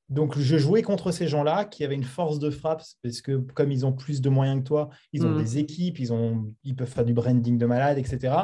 donc, 0.08 0.38
je 0.38 0.56
jouais 0.56 0.80
contre 0.80 1.12
ces 1.12 1.28
gens-là 1.28 1.66
qui 1.66 1.84
avaient 1.84 1.94
une 1.94 2.02
force 2.02 2.38
de 2.38 2.48
frappe 2.50 2.82
parce 3.02 3.20
que, 3.20 3.36
comme 3.36 3.70
ils 3.70 3.84
ont 3.84 3.92
plus 3.92 4.22
de 4.22 4.30
moyens 4.30 4.60
que 4.60 4.64
toi, 4.64 4.88
ils 5.12 5.26
ont 5.26 5.30
mm. 5.30 5.42
des 5.42 5.58
équipes, 5.58 5.98
ils, 5.98 6.12
ont, 6.12 6.54
ils 6.64 6.74
peuvent 6.74 6.88
faire 6.88 7.04
du 7.04 7.12
branding 7.12 7.58
de 7.58 7.66
malade, 7.66 7.98
etc. 7.98 8.34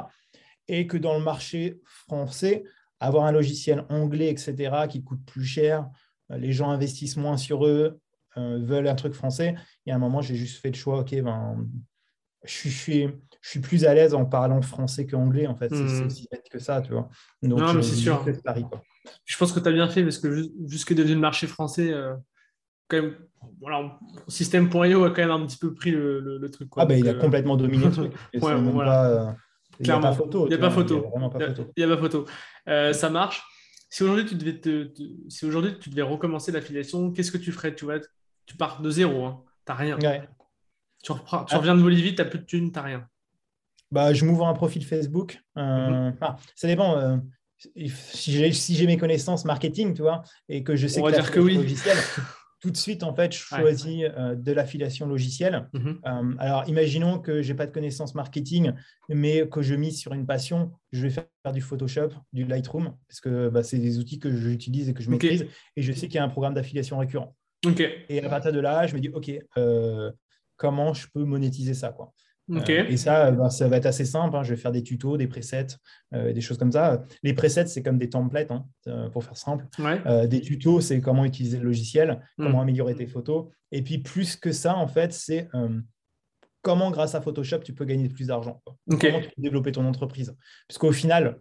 Et 0.69 0.87
que 0.87 0.99
dans 0.99 1.17
le 1.17 1.25
marché 1.25 1.81
français, 1.85 2.65
avoir 3.01 3.25
un 3.25 3.33
logiciel 3.33 3.87
anglais, 3.89 4.29
etc., 4.29 4.87
qui 4.91 5.03
coûte 5.03 5.25
plus 5.25 5.45
cher, 5.45 5.89
euh, 6.31 6.37
les 6.37 6.53
gens 6.53 6.69
investissent 6.71 7.17
moins 7.17 7.39
sur 7.39 7.67
eux, 7.67 7.99
euh, 8.37 8.59
veulent 8.63 8.89
un 8.89 8.95
truc 8.95 9.15
français. 9.15 9.55
Il 9.87 9.91
y 9.91 9.93
a 9.93 9.97
un 9.97 9.99
moment, 9.99 10.21
j'ai 10.21 10.37
juste 10.37 10.61
fait 10.61 10.71
le 10.71 10.77
choix, 10.77 10.99
OK, 10.99 11.15
ben, 11.23 11.67
je, 12.45 12.69
suis, 12.69 13.09
je 13.41 13.51
suis 13.51 13.61
plus 13.61 13.87
à 13.87 13.95
l'aise 13.95 14.13
en 14.13 14.27
parlant 14.27 14.61
français 14.61 15.07
qu'anglais, 15.07 15.47
en 15.47 15.55
fait. 15.55 15.71
C'est 15.71 15.83
Mhm. 15.83 16.07
aussi 16.07 16.29
bête 16.31 16.47
que 16.51 16.59
ça, 16.59 16.83
tu 16.83 16.93
vois. 16.93 17.09
Donc, 17.43 17.61
Non, 17.61 17.73
mais 17.73 17.83
c'est 17.83 17.95
sûr. 17.97 18.23
quoi. 18.23 18.83
Je 19.25 19.37
pense 19.37 19.53
que 19.53 19.61
tu 19.61 19.69
as 19.69 19.73
bien 19.73 19.89
fait 19.89 20.03
parce 20.03 20.19
que 20.19 20.33
ju- 20.35 20.51
jusque 20.67 20.95
devenu 20.95 21.15
le 21.15 21.21
marché 21.21 21.47
français, 21.47 21.93
euh, 21.93 22.15
quand 22.89 23.01
même, 23.03 23.15
voilà, 23.61 23.99
System.io 24.29 25.05
a 25.05 25.11
quand 25.11 25.23
même 25.23 25.31
un 25.31 25.47
petit 25.47 25.57
peu 25.59 25.75
pris 25.75 25.91
le, 25.91 26.21
le- 26.21 26.39
le 26.39 26.51
truc. 26.51 26.69
Quoi. 26.71 26.83
Ah, 26.83 26.87
ben, 26.87 26.99
il 26.99 27.09
a 27.09 27.13
euh, 27.13 27.19
complètement 27.19 27.57
dominé 27.57 27.85
le 27.87 27.91
truc. 27.93 28.13
Ouais, 28.35 28.55
voilà. 28.61 29.07
euh, 29.29 29.33
il 29.81 29.87
n'y 29.87 29.91
a 29.93 29.99
pas 29.99 30.13
photo. 30.13 30.47
Il 30.47 30.49
n'y 30.49 30.55
a 30.55 30.57
tu 30.59 30.61
pas 30.63 30.71
photo. 30.71 31.07
Il 31.17 31.21
y 31.21 31.25
a 31.25 31.29
pas 31.29 31.47
photo. 31.49 31.73
il 31.77 31.81
y 31.81 31.85
a 31.85 31.89
pas 31.89 31.97
photo. 31.99 32.27
Ça 32.93 33.11
marche. 33.11 33.43
Si 33.91 34.03
aujourd'hui 34.03 34.25
tu 34.27 34.35
devais 34.35 34.59
te, 34.61 34.85
te- 34.85 35.03
si 35.29 35.47
aujourd'hui 35.47 35.79
tu 35.79 35.89
devais 35.91 36.03
recommencer 36.03 36.51
l'affiliation, 36.53 37.13
qu'est-ce 37.13 37.31
que 37.31 37.39
tu 37.39 37.53
ferais 37.53 37.75
Tu 37.75 37.85
vois, 37.85 37.99
tu 38.47 38.57
pars 38.57 38.81
de 38.83 38.91
zéro, 38.91 39.25
hein. 39.25 39.43
t'as 39.65 39.75
rien. 39.75 39.99
Ouais. 39.99 40.29
Tu, 41.03 41.13
reprends- 41.13 41.45
tu 41.45 41.55
Ah. 41.55 41.59
reviens 41.59 41.75
de 41.77 41.83
Bolivie, 41.83 42.15
t'as 42.15 42.25
plus 42.25 42.39
de 42.41 42.45
thunes, 42.45 42.73
t'as 42.73 42.83
rien. 42.83 43.07
Bah, 43.93 44.13
je 44.13 44.25
m'ouvre 44.25 44.47
un 44.49 44.55
profil 44.55 44.85
Facebook. 44.85 45.39
Euh, 45.59 46.11
Mhm. 46.11 46.17
ah, 46.23 46.37
ça 46.57 46.67
dépend. 46.67 46.97
euh, 46.99 47.17
si 47.59 48.33
j'ai 48.33 48.53
si 48.53 48.75
j'ai 48.75 48.87
mes 48.87 48.97
connaissances 48.97 49.45
marketing, 49.45 49.95
tu 49.95 50.03
vois, 50.03 50.23
et 50.49 50.63
que 50.63 50.77
je 50.77 50.87
sais 50.87 51.01
On 51.01 51.05
que 51.05 51.11
va 51.11 51.17
dire 51.17 51.31
que 51.31 51.41
oui. 51.41 51.55
logiciel, 51.55 51.97
tout 52.61 52.71
de 52.71 52.77
suite, 52.77 53.03
en 53.03 53.15
fait, 53.15 53.33
je 53.33 53.55
Ouais. 53.55 53.61
choisis 53.61 54.05
euh, 54.17 54.35
de 54.35 54.53
l'affiliation 54.53 55.07
logicielle. 55.07 55.69
Mhm. 55.75 56.01
Euh, 56.07 56.35
alors, 56.39 56.69
imaginons 56.69 57.19
que 57.19 57.43
je 57.43 57.53
n'ai 57.53 57.57
pas 57.57 57.67
de 57.67 57.73
connaissances 57.73 58.15
marketing, 58.15 58.73
mais 59.11 59.47
que 59.49 59.61
je 59.63 59.75
mise 59.75 59.99
sur 59.99 60.15
une 60.15 60.27
passion. 60.27 60.73
Je 60.93 61.03
vais 61.03 61.11
faire 61.11 61.53
du 61.53 61.61
Photoshop, 61.61 62.09
du 62.33 62.45
Lightroom, 62.45 62.95
parce 63.09 63.21
que 63.21 63.49
bah, 63.51 63.63
c'est 63.63 63.79
des 63.79 63.99
outils 63.99 64.19
que 64.19 64.35
j'utilise 64.35 64.89
et 64.89 64.95
que 64.95 65.03
je 65.03 65.11
maîtrise. 65.11 65.47
Et 65.77 65.83
je 65.83 65.93
sais 65.93 66.07
qu'il 66.09 66.17
y 66.17 66.19
a 66.19 66.25
un 66.25 66.29
programme 66.31 66.55
d'affiliation 66.55 66.99
récurrent. 66.99 67.37
Et 68.09 68.23
à 68.23 68.29
partir 68.29 68.53
de 68.53 68.61
là, 68.61 68.87
je 68.87 68.95
me 68.95 69.01
dis, 69.01 69.09
OK, 69.09 69.31
euh, 69.57 70.11
comment 70.57 70.93
je 70.95 71.07
peux 71.13 71.25
monétiser 71.25 71.75
ça 71.75 71.91
quoi. 71.91 72.13
Euh, 72.51 72.61
et 72.89 72.97
ça, 72.99 73.27
euh, 73.29 73.31
ben, 73.31 73.49
ça 73.49 73.69
va 73.69 73.79
être 73.79 73.87
assez 73.87 74.05
simple. 74.05 74.37
hein. 74.37 74.43
Je 74.43 74.51
vais 74.51 74.61
faire 74.61 74.71
des 74.73 74.83
tutos, 74.83 75.17
des 75.17 75.27
presets, 75.27 75.67
euh, 76.15 76.33
des 76.33 76.41
choses 76.43 76.59
comme 76.59 76.73
ça. 76.73 77.03
Les 77.23 77.33
presets, 77.33 77.67
c'est 77.67 77.83
comme 77.83 77.97
des 77.97 78.11
templates, 78.11 78.51
hein, 78.51 78.67
euh, 78.87 79.09
pour 79.09 79.25
faire 79.25 79.37
simple. 79.37 79.67
Ouais. 79.79 80.29
Des 80.29 80.41
tutos, 80.43 80.81
c'est 80.83 81.01
comment 81.01 81.25
utiliser 81.25 81.59
le 81.59 81.65
logiciel, 81.65 82.21
Mm. 82.39 82.45
comment 82.45 82.61
améliorer 82.61 82.95
tes 82.95 83.07
photos. 83.07 83.47
Et 83.73 83.83
puis, 83.83 83.99
plus 83.99 84.37
que 84.37 84.53
ça, 84.53 84.77
en 84.77 84.87
fait, 84.87 85.13
c'est 85.13 85.49
comment, 86.63 86.91
grâce 86.91 87.15
à 87.15 87.21
Photoshop, 87.21 87.59
tu 87.61 87.73
peux 87.75 87.85
gagner 87.85 88.09
plus 88.09 88.27
d'argent. 88.29 88.63
Comment 88.89 89.21
tu 89.21 89.29
peux 89.35 89.43
développer 89.43 89.73
ton 89.73 89.85
entreprise. 89.87 90.35
Parce 90.69 90.79
qu'au 90.79 90.93
final, 90.93 91.39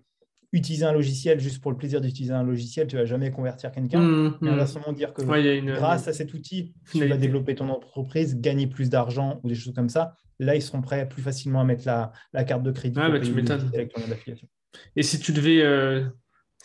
utiliser 0.51 0.85
un 0.85 0.91
logiciel 0.93 1.39
juste 1.39 1.61
pour 1.61 1.71
le 1.71 1.77
plaisir 1.77 1.99
d'utiliser 2.01 2.33
un 2.33 2.43
logiciel, 2.43 2.87
tu 2.87 2.95
ne 2.95 3.01
vas 3.01 3.05
jamais 3.05 3.31
convertir 3.31 3.71
quelqu'un. 3.71 3.99
Mhm. 4.01 4.37
Mais 4.41 4.49
inversement, 4.51 4.91
dire 4.93 5.13
que 5.13 5.23
Ouais, 5.23 5.57
une. 5.57 5.73
grâce 5.73 6.07
à 6.07 6.13
cet 6.13 6.33
outil, 6.33 6.73
tu 6.91 7.05
vas 7.07 7.17
développer 7.17 7.55
ton 7.55 7.69
entreprise, 7.69 8.39
gagner 8.39 8.67
plus 8.67 8.89
d'argent 8.89 9.39
ou 9.43 9.49
des 9.49 9.55
choses 9.55 9.73
comme 9.73 9.89
ça. 9.89 10.15
Là, 10.43 10.55
ils 10.55 10.61
seront 10.61 10.81
prêts 10.81 11.07
plus 11.07 11.21
facilement 11.21 11.61
à 11.61 11.63
mettre 11.63 11.83
la, 11.85 12.11
la 12.33 12.43
carte 12.43 12.63
de 12.63 12.71
crédit 12.71 12.99
pour 12.99 13.09
bah, 13.09 13.19
tu 13.19 13.31
avec 13.51 13.93
ton. 13.93 14.01
Et 14.95 15.03
si 15.03 15.19
tu 15.19 15.31
devais, 15.33 15.61
euh, 15.61 16.03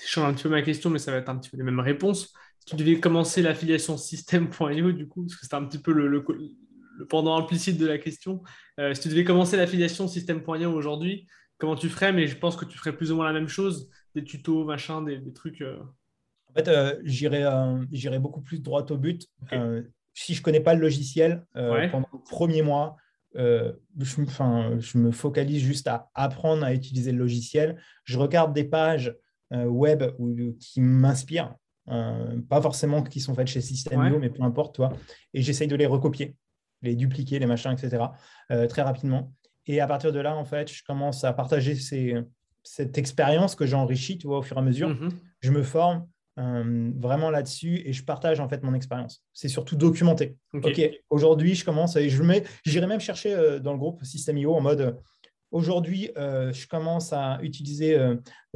je 0.01 0.07
change 0.07 0.29
un 0.29 0.35
petit 0.35 0.45
peu 0.45 0.49
ma 0.51 0.63
question, 0.63 0.91
mais 0.91 0.99
ça 0.99 1.13
va 1.13 1.19
être 1.19 1.29
un 1.29 1.37
petit 1.37 1.51
peu 1.51 1.57
les 1.57 1.63
mêmes 1.63 1.81
réponses. 1.81 2.33
Si 2.61 2.67
tu 2.67 2.77
devais 2.77 3.01
commencer 3.01 3.43
l'affiliation 3.43 3.97
system.io, 3.97 4.93
du 4.93 5.09
coup, 5.09 5.23
parce 5.25 5.35
que 5.37 5.43
c'était 5.43 5.55
un 5.57 5.65
petit 5.65 5.79
peu 5.79 5.93
le, 5.93 6.07
le, 6.09 6.25
le 6.99 7.07
pendant 7.07 7.37
implicite 7.37 7.79
de 7.79 7.87
la 7.87 7.99
question, 7.99 8.43
euh, 8.81 8.95
si 8.95 9.03
tu 9.03 9.09
devais 9.09 9.25
commencer 9.25 9.57
l'affiliation 9.57 10.09
system.io 10.09 10.71
aujourd'hui, 10.73 11.27
comment 11.59 11.77
tu 11.77 11.89
ferais? 11.89 12.13
Mais 12.13 12.27
je 12.27 12.37
pense 12.37 12.57
que 12.57 12.65
tu 12.65 12.79
ferais 12.79 12.97
plus 12.97 13.13
ou 13.13 13.17
moins 13.17 13.27
la 13.27 13.33
même 13.33 13.49
chose, 13.49 13.91
des 14.15 14.25
tutos, 14.25 14.65
machin, 14.65 15.03
des, 15.03 15.19
des 15.19 15.33
trucs. 15.33 15.61
euh, 15.61 15.79
En 16.51 16.55
fait, 16.55 16.69
euh, 16.69 16.99
j'irai 17.05 17.45
euh, 17.45 17.85
j'irai 17.93 18.19
beaucoup 18.19 18.41
plus 18.41 18.61
droit 18.61 18.85
au 18.91 18.97
but. 18.97 19.27
Si 20.15 20.35
je 20.35 20.41
ne 20.41 20.45
connais 20.45 20.61
pas 20.61 20.75
le 20.75 20.81
logiciel, 20.81 21.45
Ouais. 21.55 21.89
pendant 21.91 22.09
le 22.13 22.19
premier 22.29 22.63
mois, 22.63 22.97
euh, 23.39 23.73
je, 23.99 24.21
me- 24.21 24.27
enfin, 24.27 24.77
je 24.79 24.99
me 24.99 25.11
focalise 25.13 25.63
juste 25.63 25.87
à 25.89 26.11
apprendre 26.15 26.65
à 26.65 26.73
utiliser 26.75 27.13
le 27.13 27.19
logiciel. 27.19 27.81
Je 28.05 28.19
regarde 28.19 28.53
des 28.53 28.65
pages 28.65 29.15
euh, 29.53 29.65
web 29.65 30.03
ou- 30.19 30.55
qui 30.61 30.81
m'inspirent, 30.81 31.55
euh, 31.89 32.39
pas 32.49 32.61
forcément 32.61 33.03
qui 33.03 33.21
sont 33.21 33.35
faites 33.35 33.47
chez 33.47 33.61
System.io, 33.61 33.99
Ouais. 34.15 34.19
mais 34.19 34.29
peu 34.31 34.43
importe, 34.43 34.75
toi. 34.75 34.93
Et 35.35 35.41
j'essaye 35.43 35.69
de 35.69 35.77
les 35.77 35.87
recopier, 35.87 36.37
les 36.83 36.95
dupliquer, 36.95 37.39
les 37.39 37.47
machins, 37.47 37.73
etc., 37.73 38.05
euh, 38.51 38.67
très 38.67 38.83
rapidement. 38.83 39.33
Et 39.67 39.81
à 39.81 39.87
partir 39.87 40.13
de 40.13 40.21
là, 40.21 40.37
en 40.37 40.45
fait, 40.45 40.71
je 40.71 40.83
commence 40.85 41.25
à 41.25 41.33
partager 41.33 41.75
ces- 41.75 42.17
cette 42.63 42.99
expérience 42.99 43.55
que 43.55 43.65
j'enrichis, 43.67 44.19
tu 44.19 44.27
vois, 44.27 44.39
au 44.39 44.43
fur 44.43 44.57
et 44.57 44.61
à 44.61 44.63
mesure 44.63 44.89
mhm. 44.91 45.11
je 45.41 45.51
me 45.53 45.63
forme 45.63 46.07
euh, 46.39 46.91
vraiment 46.97 47.31
là-dessus 47.31 47.83
et 47.85 47.93
je 47.93 48.05
partage 48.05 48.39
en 48.41 48.49
fait 48.49 48.63
mon 48.63 48.73
expérience. 48.75 49.23
C'est 49.33 49.49
surtout 49.49 49.77
documenté. 49.77 50.37
Ok. 50.55 50.81
Aujourd'hui, 51.11 51.55
je 51.55 51.65
commence 51.65 51.97
et 51.97 52.09
je 52.09 52.23
mets, 52.23 52.45
j'irai 52.65 52.87
même 52.87 53.01
chercher 53.01 53.35
euh, 53.35 53.59
dans 53.59 53.73
le 53.73 53.79
groupe 53.79 54.05
System.io 54.05 54.55
en 54.55 54.61
mode 54.61 54.81
euh, 54.81 54.93
aujourd'hui, 55.51 56.11
euh, 56.17 56.53
je 56.53 56.67
commence 56.69 57.13
à 57.13 57.39
utiliser 57.43 57.99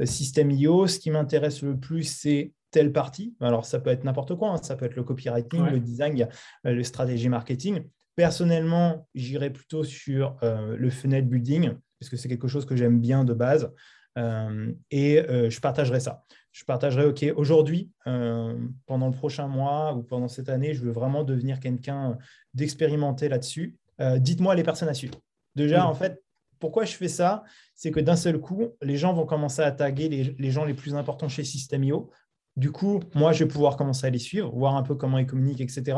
System.io. 0.03 0.87
Ce 0.87 0.99
qui 0.99 1.11
m'intéresse 1.11 1.61
le 1.61 1.77
plus, 1.77 2.03
c'est 2.03 2.53
telle 2.71 2.91
partie. 2.91 3.35
Alors, 3.39 3.65
ça 3.65 3.79
peut 3.79 3.89
être 3.89 4.03
n'importe 4.03 4.35
quoi. 4.35 4.49
hein. 4.51 4.57
Ça 4.61 4.75
peut 4.75 4.85
être 4.85 4.95
le 4.95 5.03
copywriting, 5.03 5.61
Ouais. 5.61 5.71
le 5.71 5.79
design, 5.79 6.27
le 6.63 6.83
stratégie 6.83 7.29
marketing. 7.29 7.83
Personnellement, 8.15 9.07
j'irai 9.15 9.49
plutôt 9.49 9.83
sur 9.83 10.37
le 10.41 10.89
funnel 10.89 11.25
building 11.25 11.73
parce 11.99 12.09
que 12.09 12.17
c'est 12.17 12.27
quelque 12.29 12.47
chose 12.47 12.65
que 12.65 12.75
j'aime 12.75 12.99
bien 12.99 13.23
de 13.23 13.33
base. 13.33 13.71
Euh, 14.17 14.71
et 14.91 15.19
euh, 15.19 15.49
je 15.49 15.59
partagerai 15.59 15.99
ça. 15.99 16.23
Je 16.53 16.63
partagerai, 16.65 17.05
OK, 17.05 17.25
aujourd'hui, 17.35 17.89
euh, 18.07 18.55
pendant 18.85 19.07
le 19.07 19.13
prochain 19.13 19.47
mois 19.47 19.93
ou 19.95 20.03
pendant 20.03 20.27
cette 20.27 20.49
année, 20.49 20.73
je 20.75 20.81
veux 20.83 20.91
vraiment 20.91 21.23
devenir 21.23 21.59
quelqu'un 21.59 22.17
d'expérimenté 22.53 23.27
là-dessus. 23.27 23.75
Euh, 23.99 24.19
Dites-moi 24.19 24.53
les 24.55 24.63
personnes 24.63 24.87
à 24.89 24.93
suivre. 24.93 25.15
Déjà, 25.55 25.87
en 25.87 25.93
fait, 25.95 26.21
pourquoi 26.59 26.85
je 26.85 26.93
fais 26.93 27.07
ça? 27.09 27.43
C'est 27.75 27.91
que 27.91 27.99
d'un 27.99 28.15
seul 28.15 28.39
coup, 28.39 28.69
les 28.81 28.97
gens 28.97 29.13
vont 29.13 29.25
commencer 29.25 29.61
à 29.63 29.71
taguer 29.71 30.07
les, 30.09 30.35
les 30.37 30.51
gens 30.51 30.63
les 30.63 30.73
plus 30.75 30.95
importants 30.95 31.27
chez 31.27 31.43
System.io. 31.43 32.09
Du 32.55 32.71
coup, 32.71 32.99
moi, 33.15 33.33
je 33.33 33.43
vais 33.43 33.47
pouvoir 33.49 33.75
commencer 33.75 34.05
à 34.05 34.09
les 34.11 34.19
suivre, 34.19 34.51
voir 34.55 34.75
un 34.75 34.83
peu 34.83 34.93
comment 34.95 35.17
ils 35.17 35.25
communiquent, 35.25 35.61
etc. 35.61 35.97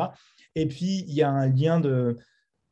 Et 0.55 0.65
puis, 0.67 1.03
il 1.07 1.13
y 1.13 1.21
a 1.21 1.29
un 1.29 1.47
lien 1.49 1.79
de 1.81 2.15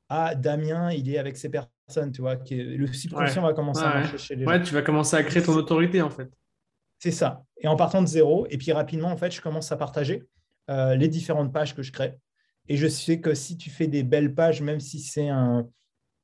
Ah, 0.09 0.36
Damien, 0.36 0.91
il 0.91 1.09
est 1.09 1.17
avec 1.17 1.36
ces 1.38 1.49
personnes, 1.49 2.11
tu 2.13 2.21
vois, 2.21 2.36
qui 2.38 2.59
est- 2.59 2.63
le 2.63 2.88
subconscient 2.88 3.41
va 3.41 3.53
commencer 3.53 3.81
à 3.84 3.88
Ouais, 3.88 3.93
marcher 4.01 4.17
chez 4.17 4.36
les 4.36 4.43
gens. 4.45 4.51
Ouais, 4.51 4.61
tu 4.61 4.73
vas 4.73 4.81
commencer 4.84 5.15
à 5.17 5.23
créer 5.23 5.41
ton 5.43 5.53
autorité, 5.55 6.01
en 6.01 6.09
fait. 6.09 6.29
C'est 7.03 7.11
ça. 7.11 7.43
Et 7.57 7.67
en 7.67 7.75
partant 7.75 8.01
de 8.01 8.07
zéro, 8.07 8.47
et 8.49 8.57
puis 8.57 8.71
rapidement, 8.71 9.09
en 9.09 9.17
fait, 9.17 9.29
je 9.29 9.41
commence 9.41 9.73
à 9.73 9.75
partager 9.75 10.23
euh, 10.69 10.95
les 10.95 11.09
différentes 11.09 11.51
pages 11.51 11.75
que 11.75 11.83
je 11.83 11.91
crée. 11.91 12.17
Et 12.69 12.77
je 12.77 12.87
sais 12.87 13.19
que 13.19 13.33
si 13.33 13.57
tu 13.57 13.69
fais 13.69 13.87
des 13.87 14.03
belles 14.03 14.33
pages, 14.33 14.61
même 14.61 14.79
si 14.79 15.01
c'est 15.01 15.27
un, 15.27 15.67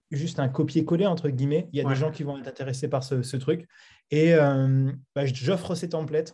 juste 0.10 0.40
un 0.40 0.48
copier-coller, 0.48 1.06
entre 1.06 1.28
guillemets, 1.28 1.68
il 1.74 1.80
y 1.80 1.82
a 1.82 1.86
Ouais. 1.86 1.94
des 1.94 2.00
gens 2.00 2.12
qui 2.12 2.24
vont 2.24 2.38
être 2.38 2.48
intéressés 2.48 2.88
par 2.88 3.04
ce, 3.04 3.24
ce 3.24 3.36
truc. 3.36 3.68
Et 4.10 4.34
euh, 4.34 4.90
bah, 5.14 5.26
j'offre 5.26 5.76
ces 5.76 5.90
templates 5.90 6.34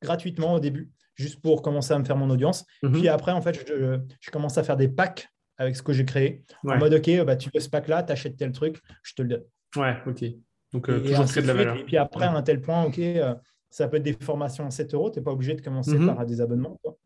gratuitement 0.00 0.54
au 0.54 0.58
début, 0.58 0.90
juste 1.14 1.42
pour 1.42 1.60
commencer 1.60 1.92
à 1.92 1.98
me 1.98 2.04
faire 2.04 2.16
mon 2.16 2.30
audience. 2.30 2.64
Mhm. 2.82 2.92
Puis 2.92 3.08
après, 3.08 3.32
en 3.32 3.42
fait, 3.42 3.58
je, 3.68 3.98
je 4.20 4.30
commence 4.30 4.56
à 4.56 4.62
faire 4.64 4.78
des 4.78 4.88
packs 4.88 5.28
avec 5.58 5.76
ce 5.76 5.82
que 5.82 5.92
j'ai 5.92 6.06
créé. 6.06 6.44
Ouais. 6.64 6.76
En 6.76 6.78
mode, 6.78 6.94
OK, 6.94 7.10
bah, 7.26 7.36
tu 7.36 7.50
veux 7.52 7.60
ce 7.60 7.68
pack-là, 7.68 8.04
tu 8.04 8.12
achètes 8.12 8.38
tel 8.38 8.52
truc, 8.52 8.80
je 9.02 9.12
te 9.12 9.20
le 9.20 9.28
donne. 9.28 9.44
Ouais, 9.76 9.98
ok. 10.06 10.24
Donc, 10.72 10.88
euh, 10.88 11.00
toujours 11.00 11.26
créer 11.26 11.42
de 11.42 11.48
la 11.48 11.54
valeur. 11.54 11.76
Et 11.76 11.84
puis 11.84 11.98
après, 11.98 12.24
à 12.24 12.32
un 12.32 12.42
tel 12.42 12.62
point, 12.62 12.84
OK, 12.84 12.98
euh, 12.98 13.34
ça 13.70 13.88
peut 13.88 13.96
être 13.98 14.02
des 14.02 14.12
formations 14.14 14.66
à 14.66 14.70
7 14.70 14.94
euros. 14.94 15.10
Tu 15.10 15.18
n'es 15.18 15.24
pas 15.24 15.32
obligé 15.32 15.54
de 15.54 15.60
commencer 15.60 15.96
Mhm. 15.98 16.14
par 16.14 16.24
des 16.26 16.40
abonnements. 16.40 16.78
quoi. 16.82 16.96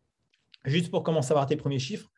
Juste 0.64 0.90
pour 0.90 1.02
commencer 1.02 1.30
à 1.30 1.32
avoir 1.32 1.46
tes 1.46 1.56
premiers 1.56 1.78
chiffres. 1.78 2.11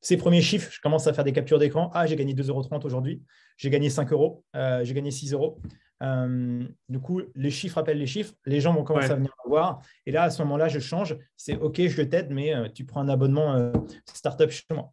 Ces 0.00 0.16
premiers 0.16 0.42
chiffres, 0.42 0.70
je 0.72 0.80
commence 0.80 1.06
à 1.08 1.12
faire 1.12 1.24
des 1.24 1.32
captures 1.32 1.58
d'écran. 1.58 1.90
Ah, 1.92 2.06
j'ai 2.06 2.14
gagné 2.14 2.32
2,30 2.32 2.48
euros 2.50 2.86
aujourd'hui. 2.86 3.22
J'ai 3.56 3.68
gagné 3.70 3.90
5 3.90 4.12
euros. 4.12 4.44
Euh, 4.54 4.84
j'ai 4.84 4.94
gagné 4.94 5.10
6 5.10 5.32
euros. 5.32 5.60
Euh, 6.04 6.64
du 6.88 7.00
coup, 7.00 7.20
les 7.34 7.50
chiffres 7.50 7.78
appellent 7.78 7.98
les 7.98 8.06
chiffres. 8.06 8.32
Les 8.46 8.60
gens 8.60 8.72
vont 8.72 8.84
commencer 8.84 9.08
Ouais. 9.08 9.12
à 9.14 9.16
venir 9.16 9.32
me 9.44 9.48
voir. 9.50 9.82
Et 10.06 10.12
là, 10.12 10.22
à 10.22 10.30
ce 10.30 10.40
moment-là, 10.42 10.68
je 10.68 10.78
change. 10.78 11.16
C'est 11.36 11.56
OK, 11.56 11.80
je 11.88 12.02
t'aide, 12.02 12.30
mais 12.30 12.54
euh, 12.54 12.68
tu 12.72 12.84
prends 12.84 13.00
un 13.00 13.08
abonnement 13.08 13.54
euh, 13.56 13.72
startup 14.14 14.50
chez 14.50 14.62
moi. 14.70 14.92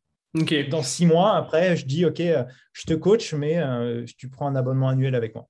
Dans 0.72 0.82
six 0.84 1.06
mois, 1.06 1.36
après, 1.36 1.78
je 1.78 1.86
dis 1.86 2.04
OK, 2.06 2.20
je 2.74 2.86
te 2.86 2.94
coach, 2.96 3.34
mais 3.36 3.58
tu 4.18 4.28
prends 4.30 4.48
un 4.48 4.56
abonnement 4.56 4.90
annuel 4.90 5.16
avec 5.16 5.34
moi. 5.34 5.48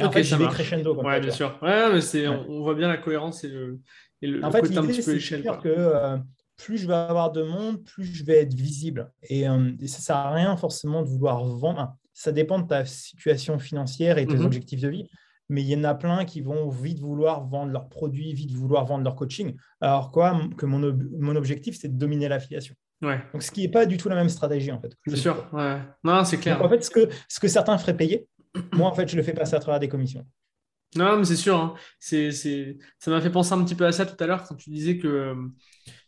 Et 0.00 0.04
en 0.04 0.10
fait, 0.10 0.24
ça 0.24 0.38
marche. 0.38 0.54
crescendo. 0.54 0.94
comme 0.94 1.04
Ouais, 1.06 1.20
bien 1.20 1.30
sûr. 1.30 1.58
Ouais, 1.62 1.92
mais 1.92 2.00
c'est, 2.00 2.26
Ouais. 2.28 2.36
on, 2.48 2.62
voit 2.62 2.74
bien 2.74 2.88
la 2.88 2.96
cohérence 2.98 3.44
et 3.44 3.48
le, 3.48 3.80
et 4.22 4.26
le, 4.26 4.44
En 4.44 4.50
fait, 4.50 4.60
côté 4.62 4.76
un 4.78 4.82
petit 4.82 4.96
peu 4.96 5.02
c'est 5.02 5.12
de 5.12 5.16
échelle. 5.16 5.42
que 5.62 5.68
euh, 5.68 6.16
plus 6.56 6.78
je 6.78 6.86
vais 6.86 6.94
avoir 6.94 7.32
de 7.32 7.42
monde, 7.42 7.82
plus 7.84 8.04
je 8.04 8.24
vais 8.24 8.38
être 8.42 8.54
visible. 8.54 9.10
Et, 9.22 9.48
euh, 9.48 9.72
et 9.80 9.86
ça 9.88 9.98
ne 9.98 10.02
sert 10.02 10.16
à 10.16 10.32
rien 10.32 10.56
forcément 10.56 11.02
de 11.02 11.08
vouloir 11.08 11.44
vendre. 11.44 11.94
Ça 12.14 12.30
dépend 12.32 12.58
de 12.60 12.66
ta 12.68 12.84
situation 12.84 13.58
financière 13.58 14.18
et 14.18 14.26
tes 14.26 14.36
Mhm. 14.36 14.44
objectifs 14.46 14.80
de 14.80 14.88
vie. 14.88 15.08
Mais 15.48 15.60
il 15.62 15.68
y 15.68 15.76
en 15.76 15.84
a 15.84 15.94
plein 15.94 16.24
qui 16.24 16.40
vont 16.40 16.68
vite 16.70 17.00
vouloir 17.00 17.46
vendre 17.46 17.72
leurs 17.72 17.88
produits, 17.88 18.32
vite 18.32 18.52
vouloir 18.52 18.86
vendre 18.86 19.04
leur 19.04 19.16
coaching. 19.16 19.54
Alors 19.80 20.10
quoi 20.10 20.40
que 20.56 20.64
mon, 20.64 20.82
ob- 20.82 21.10
mon 21.18 21.36
objectif, 21.36 21.76
c'est 21.78 21.88
de 21.88 21.98
dominer 21.98 22.28
l'affiliation. 22.28 22.74
Ouais, 23.02 23.20
Donc, 23.32 23.42
ce 23.42 23.50
qui 23.50 23.62
n'est 23.62 23.68
pas 23.68 23.84
du 23.84 23.96
tout 23.96 24.08
la 24.08 24.14
même 24.14 24.28
stratégie, 24.28 24.70
en 24.72 24.80
fait. 24.80 24.92
bien 25.04 25.16
sûr. 25.16 25.46
Ouais. 25.52 25.78
Non, 26.04 26.24
c'est 26.24 26.38
clair. 26.38 26.56
Donc, 26.56 26.66
en 26.66 26.70
fait, 26.70 26.84
ce 26.84 26.90
que, 26.90 27.08
ce 27.28 27.40
que 27.40 27.48
certains 27.48 27.76
feraient 27.76 27.96
payer, 27.96 28.28
moi, 28.72 28.88
en 28.88 28.94
fait, 28.94 29.08
je 29.08 29.16
le 29.16 29.22
fais 29.22 29.32
passer 29.32 29.54
à 29.54 29.60
travers 29.60 29.80
des 29.80 29.88
commissions. 29.88 30.26
Non, 30.94 31.16
mais 31.16 31.24
c'est 31.24 31.36
sûr. 31.36 31.56
hein. 31.58 31.74
C'est. 31.98 32.30
Ça 32.98 33.10
m'a 33.10 33.20
fait 33.20 33.30
penser 33.30 33.52
un 33.54 33.64
petit 33.64 33.74
peu 33.74 33.86
à 33.86 33.92
ça 33.92 34.04
tout 34.04 34.22
à 34.22 34.26
l'heure 34.26 34.44
quand 34.44 34.54
tu 34.56 34.70
disais 34.70 34.98
que, 34.98 35.08
euh, 35.08 35.34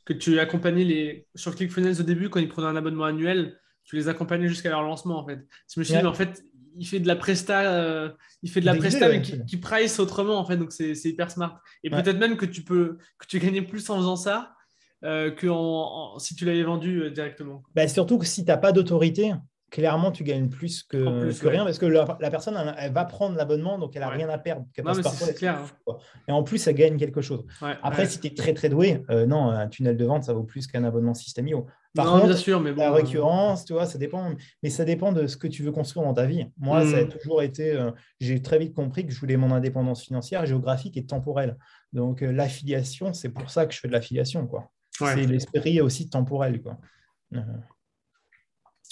que 0.04 0.12
tu 0.12 0.38
accompagnais 0.38 0.84
les. 0.84 1.26
Sur 1.34 1.54
ClickFunnels 1.56 2.00
au 2.00 2.04
début, 2.04 2.28
quand 2.28 2.40
ils 2.40 2.48
prenaient 2.48 2.68
un 2.68 2.76
abonnement 2.76 3.04
annuel, 3.04 3.58
tu 3.84 3.96
les 3.96 4.08
accompagnais 4.08 4.48
jusqu'à 4.48 4.70
leur 4.70 4.82
lancement 4.82 5.18
en 5.18 5.26
fait. 5.26 5.40
Je 5.72 5.80
me 5.80 5.84
suis 5.84 5.94
dit, 5.94 6.02
mais 6.02 6.08
en 6.08 6.14
fait, 6.14 6.44
il 6.76 6.86
fait 6.86 7.00
de 7.00 7.06
la 7.06 7.16
presta, 7.16 8.14
il 8.42 8.50
fait 8.50 8.60
de 8.60 8.66
la 8.66 8.74
presta, 8.74 9.08
mais 9.08 9.22
qui, 9.22 9.56
price 9.56 9.98
autrement, 10.00 10.38
en 10.38 10.44
fait. 10.44 10.56
Donc, 10.56 10.72
c'est 10.72 10.92
hyper 11.04 11.30
smart. 11.30 11.60
Et 11.82 11.90
peut-être 11.90 12.18
même 12.18 12.36
que 12.36 12.46
tu 12.46 12.62
peux 12.62 12.98
que 13.18 13.26
tu 13.26 13.38
gagnes 13.38 13.64
plus 13.64 13.88
en 13.88 13.96
faisant 13.96 14.16
ça 14.16 14.54
que 15.02 15.48
en, 15.48 16.18
si 16.18 16.34
tu 16.34 16.44
l'avais 16.44 16.62
vendu 16.62 17.10
directement. 17.10 17.62
Bah, 17.74 17.88
surtout 17.88 18.18
que 18.18 18.26
si 18.26 18.44
tu 18.44 18.48
n'as 18.50 18.58
pas 18.58 18.72
d'autorité, 18.72 19.32
clairement, 19.74 20.12
tu 20.12 20.22
gagnes 20.22 20.48
plus 20.48 20.84
que, 20.84 21.48
rien 21.48 21.64
parce 21.64 21.78
que 21.78 21.86
la, 21.86 22.30
personne, 22.30 22.56
elle, 22.78 22.92
va 22.92 23.04
prendre 23.04 23.36
l'abonnement, 23.36 23.76
donc 23.76 23.96
elle 23.96 24.02
n'a 24.02 24.08
rien 24.08 24.28
à 24.28 24.38
perdre. 24.38 24.64
c'est 24.72 25.34
clair. 25.34 25.64
Hein. 25.88 25.96
Et 26.28 26.32
en 26.32 26.44
plus, 26.44 26.64
elle 26.68 26.76
gagne 26.76 26.96
quelque 26.96 27.20
chose. 27.20 27.44
Après, 27.82 28.06
si 28.06 28.20
tu 28.20 28.28
es 28.28 28.34
très 28.34 28.54
très 28.54 28.68
doué, 28.68 29.02
euh, 29.10 29.26
non, 29.26 29.50
un 29.50 29.66
tunnel 29.66 29.96
de 29.96 30.04
vente, 30.04 30.22
ça 30.22 30.32
vaut 30.32 30.44
plus 30.44 30.68
qu'un 30.68 30.84
abonnement 30.84 31.12
Systemio. 31.12 31.66
Par 31.92 32.06
contre, 32.06 32.26
bien 32.26 32.36
sûr, 32.36 32.60
mais 32.60 32.72
la 32.72 32.90
euh, 32.90 32.92
récurrence, 32.92 33.64
tu 33.64 33.72
vois, 33.72 33.86
ça 33.86 33.98
dépend. 33.98 34.32
Mais 34.62 34.70
ça 34.70 34.84
dépend 34.84 35.10
de 35.10 35.26
ce 35.26 35.36
que 35.36 35.48
tu 35.48 35.64
veux 35.64 35.72
construire 35.72 36.06
dans 36.06 36.14
ta 36.14 36.26
vie. 36.26 36.46
Moi, 36.56 36.86
ça 36.86 36.98
a 36.98 37.04
hmm. 37.04 37.08
toujours 37.08 37.42
été. 37.42 37.72
Euh, 37.72 37.90
j'ai 38.20 38.40
très 38.42 38.58
vite 38.58 38.74
compris 38.74 39.04
que 39.06 39.12
je 39.12 39.18
voulais 39.18 39.36
mon 39.36 39.50
indépendance 39.50 40.02
financière, 40.02 40.46
géographique 40.46 40.96
et 40.96 41.04
temporelle. 41.04 41.56
Donc, 41.92 42.20
l'affiliation, 42.20 43.12
c'est 43.12 43.28
pour 43.28 43.50
ça 43.50 43.66
que 43.66 43.74
je 43.74 43.80
fais 43.80 43.88
de 43.88 43.92
l'affiliation, 43.92 44.46
quoi. 44.46 44.70
C'est 44.92 45.26
l'esprit 45.26 45.80
aussi 45.80 46.08
temporel, 46.08 46.62
quoi. 46.62 46.78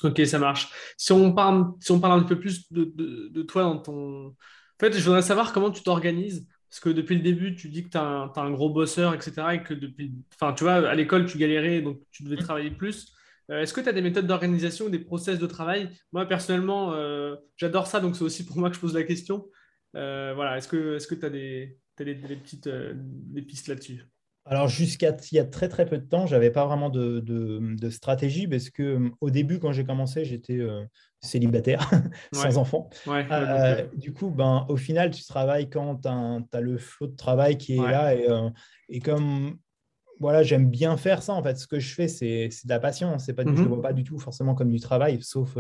Ok, 0.03 0.21
ça 0.27 0.39
marche. 0.39 0.69
Si 0.97 1.13
on 1.13 1.33
parle, 1.33 1.67
si 1.81 1.93
on 1.93 2.01
parle 2.01 2.21
un 2.21 2.23
peu 2.25 2.39
plus 2.39 2.71
de, 2.73 3.43
toi 3.43 3.63
dans 3.63 3.79
ton. 3.79 4.27
En 4.29 4.35
fait, 4.81 4.93
je 4.93 5.05
voudrais 5.05 5.23
savoir 5.23 5.53
comment 5.53 5.71
tu 5.71 5.83
t'organises. 5.83 6.49
Parce 6.69 6.81
que 6.81 6.89
depuis 6.89 7.17
le 7.17 7.23
début, 7.23 7.55
tu 7.55 7.69
dis 7.69 7.85
que 7.85 7.91
tu 7.91 7.99
as, 7.99 8.33
un 8.35 8.51
gros 8.51 8.71
bosseur, 8.71 9.15
etc. 9.15 9.55
Et 9.55 9.63
que 9.63 9.75
depuis. 9.75 10.15
Enfin, 10.35 10.55
tu 10.55 10.65
vois, 10.65 10.89
à 10.89 10.95
l'école, 10.95 11.27
tu 11.27 11.39
galérais, 11.39 11.83
donc 11.83 12.01
tu 12.11 12.25
devais 12.25 12.37
travailler 12.37 12.71
plus. 12.71 13.13
Euh, 13.51 13.61
est-ce 13.63 13.75
que 13.75 13.81
tu 13.81 13.89
as 13.89 13.93
des 13.93 14.01
méthodes 14.01 14.27
d'organisation 14.27 14.89
des 14.89 14.99
process 14.99 15.39
de 15.39 15.47
travail? 15.47 15.91
Moi, 16.13 16.27
personnellement, 16.27 16.95
euh, 16.95 17.37
j'adore 17.57 17.87
ça, 17.87 18.01
donc 18.01 18.17
c'est 18.17 18.25
aussi 18.25 18.47
pour 18.47 18.59
moi 18.59 18.71
que 18.71 18.77
je 18.77 18.81
pose 18.81 18.95
la 18.95 19.03
question. 19.03 19.47
Euh, 19.97 20.33
voilà, 20.35 20.57
est-ce 20.57 20.69
que 20.69 21.15
tu 21.15 21.27
as, 21.27 21.31
des, 21.31 21.79
des, 21.99 22.15
petites 22.15 22.69
des 22.69 23.43
pistes 23.43 23.69
là-dessus? 23.69 24.03
Alors, 24.45 24.67
jusqu'à 24.67 25.17
il 25.31 25.37
y 25.37 25.39
a 25.39 25.45
très 25.45 25.69
très 25.69 25.87
peu 25.87 25.99
de 25.99 26.05
temps, 26.05 26.27
je 26.27 26.35
n'avais 26.35 26.51
pas 26.51 26.67
vraiment 26.67 26.91
de, 26.91 27.91
stratégie 27.91 28.49
parce 28.49 28.71
que 28.71 28.83
euh, 28.83 29.11
au 29.21 29.31
début, 29.31 29.61
quand 29.61 29.73
j'ai 29.73 29.85
commencé, 29.85 30.25
j'étais 30.25 30.59
euh, 30.59 30.85
célibataire, 31.21 31.89
sans 32.33 32.59
enfant. 32.59 32.91
Euh, 33.07 33.87
du 33.95 34.13
coup, 34.13 34.31
ben, 34.31 34.67
au 34.69 34.77
final, 34.77 35.11
tu 35.11 35.25
travailles 35.25 35.71
quand 35.71 36.03
tu 36.03 36.09
as, 36.09 36.61
le 36.61 36.77
flot 36.77 37.07
de 37.07 37.17
travail 37.17 37.57
qui 37.57 37.77
est 37.77 37.81
là. 37.81 38.15
Et, 38.89 38.99
comme 38.99 39.59
voilà, 40.19 40.43
j'aime 40.43 40.69
bien 40.69 40.97
faire 40.97 41.23
ça, 41.23 41.35
en 41.35 41.43
fait, 41.43 41.57
ce 41.57 41.69
que 41.69 41.79
je 41.79 41.95
fais, 41.95 42.09
c'est 42.09 42.49
de 42.49 42.69
la 42.69 42.81
passion. 42.81 43.19
C'est 43.19 43.35
pas, 43.35 43.45
Je 43.45 43.51
ne 43.51 43.57
le 43.57 43.65
vois 43.65 43.83
pas 43.83 43.93
du 43.93 44.03
tout 44.03 44.19
forcément 44.19 44.55
comme 44.57 44.71
du 44.71 44.81
travail, 44.81 45.19
sauf 45.23 45.57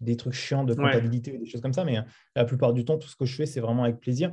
des 0.00 0.16
trucs 0.16 0.34
chiants 0.34 0.62
de 0.62 0.74
comptabilité 0.74 1.32
ou 1.32 1.38
des 1.38 1.46
choses 1.46 1.60
comme 1.60 1.72
ça. 1.72 1.84
Mais 1.84 1.98
la 2.36 2.44
plupart 2.44 2.72
du 2.72 2.84
temps, 2.84 2.98
tout 2.98 3.08
ce 3.08 3.16
que 3.16 3.24
je 3.24 3.34
fais, 3.34 3.46
c'est 3.46 3.60
vraiment 3.60 3.82
avec 3.82 3.98
plaisir. 3.98 4.32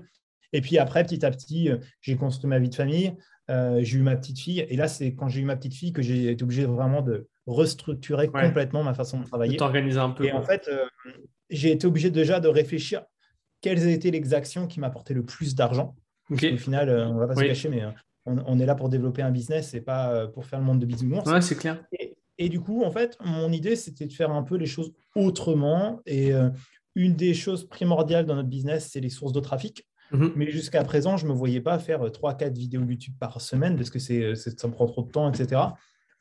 Et 0.56 0.62
puis 0.62 0.78
après, 0.78 1.04
petit 1.04 1.26
à 1.26 1.32
petit, 1.32 1.70
j'ai 2.02 2.16
construit 2.16 2.48
ma 2.48 2.60
vie 2.60 2.70
de 2.70 2.76
famille. 2.76 3.16
Euh, 3.50 3.80
j'ai 3.82 3.98
eu 3.98 4.02
ma 4.02 4.16
petite 4.16 4.40
fille. 4.40 4.66
Et 4.70 4.76
là, 4.76 4.88
c'est 4.88 5.14
quand 5.14 5.28
j'ai 5.28 5.42
eu 5.42 5.46
ma 5.46 5.56
petite 5.56 5.74
fille 5.74 5.94
que 5.94 6.02
j'ai 6.02 6.32
été 6.32 6.44
obligé 6.44 6.66
vraiment 6.66 7.02
de 7.02 7.28
restructurer 7.46 8.28
complètement 8.28 8.84
ma 8.84 8.94
façon 8.94 9.20
de 9.20 9.26
travailler. 9.26 9.58
T'organiser 9.58 10.00
un 10.00 10.12
peu. 10.12 10.26
Et 10.26 10.32
en 10.32 10.42
fait, 10.42 10.68
euh, 10.70 10.86
j'ai 11.50 11.72
été 11.72 11.86
obligé 11.88 12.10
déjà 12.10 12.40
de 12.40 12.48
réfléchir 12.48 13.04
quelles 13.62 13.88
étaient 13.88 14.12
les 14.12 14.34
actions 14.34 14.68
qui 14.68 14.80
m'apportaient 14.80 15.14
le 15.14 15.24
plus 15.24 15.56
d'argent. 15.56 15.96
Au 16.30 16.36
final, 16.36 16.90
euh, 16.90 17.08
on 17.08 17.16
ne 17.16 17.20
va 17.20 17.28
pas 17.28 17.36
se 17.36 17.42
cacher, 17.42 17.70
mais 17.70 17.84
on, 18.26 18.60
est 18.60 18.66
là 18.66 18.76
pour 18.76 18.88
développer 18.88 19.22
un 19.22 19.32
business 19.32 19.74
et 19.74 19.82
pas 19.82 20.28
pour 20.28 20.46
faire 20.46 20.60
le 20.60 20.66
monde 20.66 20.80
de 20.80 20.86
business. 20.86 21.26
Ouais, 21.26 21.42
c'est 21.42 21.58
clair. 21.58 21.84
Et, 22.40 22.50
du 22.50 22.62
coup, 22.62 22.84
en 22.84 22.92
fait, 22.92 23.18
mon 23.24 23.52
idée, 23.52 23.76
c'était 23.76 24.06
de 24.06 24.14
faire 24.14 24.32
un 24.32 24.44
peu 24.44 24.56
les 24.56 24.66
choses 24.66 24.94
autrement. 25.16 26.02
Et 26.06 26.32
une 26.96 27.16
des 27.16 27.34
choses 27.34 27.68
primordiales 27.68 28.26
dans 28.26 28.36
notre 28.36 28.50
business, 28.50 28.90
c'est 28.92 29.02
les 29.02 29.10
sources 29.10 29.34
de 29.34 29.42
trafic. 29.42 29.86
Mhm. 30.14 30.34
Mais 30.36 30.50
jusqu'à 30.52 30.84
présent, 30.84 31.18
je 31.18 31.26
ne 31.26 31.32
me 31.32 31.36
voyais 31.36 31.60
pas 31.62 31.80
faire 31.80 32.02
3-4 32.12 32.44
euh, 32.44 32.50
vidéos 32.50 32.84
YouTube 32.84 33.16
par 33.20 33.42
semaine 33.42 33.76
parce 33.76 33.90
que 33.90 33.98
euh, 34.14 34.36
ça 34.36 34.68
me 34.68 34.74
prend 34.74 34.86
trop 34.86 35.02
de 35.02 35.12
temps, 35.12 35.32
etc. 35.32 35.62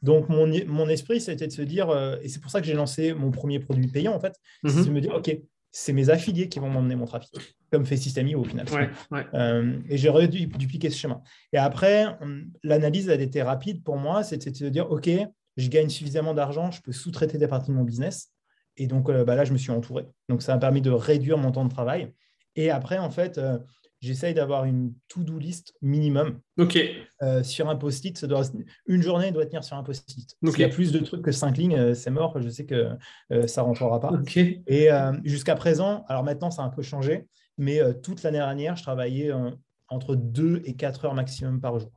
Donc, 0.00 0.28
mon, 0.28 0.50
mon 0.66 0.88
esprit, 0.88 1.20
c'était 1.20 1.46
de 1.46 1.52
se 1.52 1.62
dire, 1.62 1.90
euh, 1.90 2.16
et 2.22 2.28
c'est 2.28 2.40
pour 2.40 2.50
ça 2.50 2.60
que 2.60 2.66
j'ai 2.66 2.74
lancé 2.74 3.14
mon 3.14 3.30
premier 3.30 3.60
produit 3.60 3.86
payant, 3.86 4.14
en 4.14 4.18
fait, 4.18 4.34
c'est 4.64 4.74
mhm. 4.74 4.84
de 4.86 4.90
me 4.90 5.00
dire, 5.00 5.14
OK, 5.14 5.30
c'est 5.70 5.92
mes 5.92 6.10
affiliés 6.10 6.48
qui 6.48 6.58
vont 6.58 6.68
m'emmener 6.68 6.96
mon 6.96 7.04
trafic, 7.04 7.30
comme 7.70 7.86
fait 7.86 7.96
Systemi 7.96 8.34
au 8.34 8.44
final. 8.44 8.66
et 9.88 9.96
j'ai 9.96 10.28
dû 10.28 10.46
dupliquer 10.46 10.90
ce 10.90 10.98
chemin. 10.98 11.22
Et 11.52 11.58
après, 11.58 12.06
l'analyse 12.62 13.08
a 13.10 13.14
été 13.14 13.42
rapide 13.42 13.82
pour 13.82 13.96
moi, 13.96 14.22
c'était 14.22 14.50
de 14.50 14.56
se 14.56 14.64
dire, 14.64 14.90
OK, 14.90 15.08
je 15.56 15.68
gagne 15.68 15.88
suffisamment 15.88 16.34
d'argent, 16.34 16.70
je 16.70 16.82
peux 16.82 16.92
sous-traiter 16.92 17.38
des 17.38 17.46
parties 17.46 17.70
de 17.70 17.76
mon 17.76 17.84
business. 17.84 18.32
Et 18.76 18.86
donc 18.86 19.10
bah 19.10 19.34
là, 19.34 19.44
je 19.44 19.52
me 19.52 19.58
suis 19.58 19.70
entouré. 19.70 20.06
Donc, 20.28 20.42
ça 20.42 20.52
m'a 20.52 20.58
permis 20.58 20.82
de 20.82 20.90
réduire 20.90 21.38
mon 21.38 21.52
temps 21.52 21.64
de 21.64 21.70
travail. 21.70 22.12
Et 22.56 22.70
après, 22.70 22.98
en 22.98 23.10
fait, 23.10 23.40
j'essaye 24.02 24.34
d'avoir 24.34 24.64
une 24.64 24.92
to-do 25.08 25.38
list 25.38 25.74
minimum. 25.80 26.40
Ok. 26.58 26.78
Euh, 27.22 27.42
sur 27.42 27.70
un 27.70 27.76
post-it, 27.76 28.26
une 28.86 29.00
journée 29.02 29.30
doit 29.30 29.46
tenir 29.46 29.64
sur 29.64 29.76
un 29.76 29.82
post-it. 29.82 30.36
S'il 30.44 30.60
y 30.60 30.64
a 30.64 30.68
plus 30.68 30.92
de 30.92 30.98
trucs 30.98 31.22
que 31.22 31.30
cinq 31.30 31.56
lignes, 31.56 31.78
euh, 31.78 31.94
c'est 31.94 32.10
mort. 32.10 32.38
Je 32.40 32.48
sais 32.48 32.66
que 32.66 32.90
euh, 33.32 33.46
ça 33.46 33.62
ne 33.62 33.66
rentrera 33.66 34.00
pas. 34.00 34.10
Ok. 34.10 34.36
Et 34.36 34.88
jusqu'à 35.24 35.54
présent, 35.54 36.04
alors 36.08 36.24
maintenant, 36.24 36.50
ça 36.50 36.62
a 36.62 36.66
un 36.66 36.70
peu 36.70 36.82
changé, 36.82 37.26
mais 37.56 37.80
toute 38.02 38.22
l'année 38.22 38.38
dernière, 38.38 38.76
je 38.76 38.82
travaillais 38.82 39.30
entre 39.88 40.16
deux 40.16 40.60
et 40.64 40.74
quatre 40.74 41.04
heures 41.04 41.14
maximum 41.14 41.60
par 41.60 41.78
jour. 41.78 41.92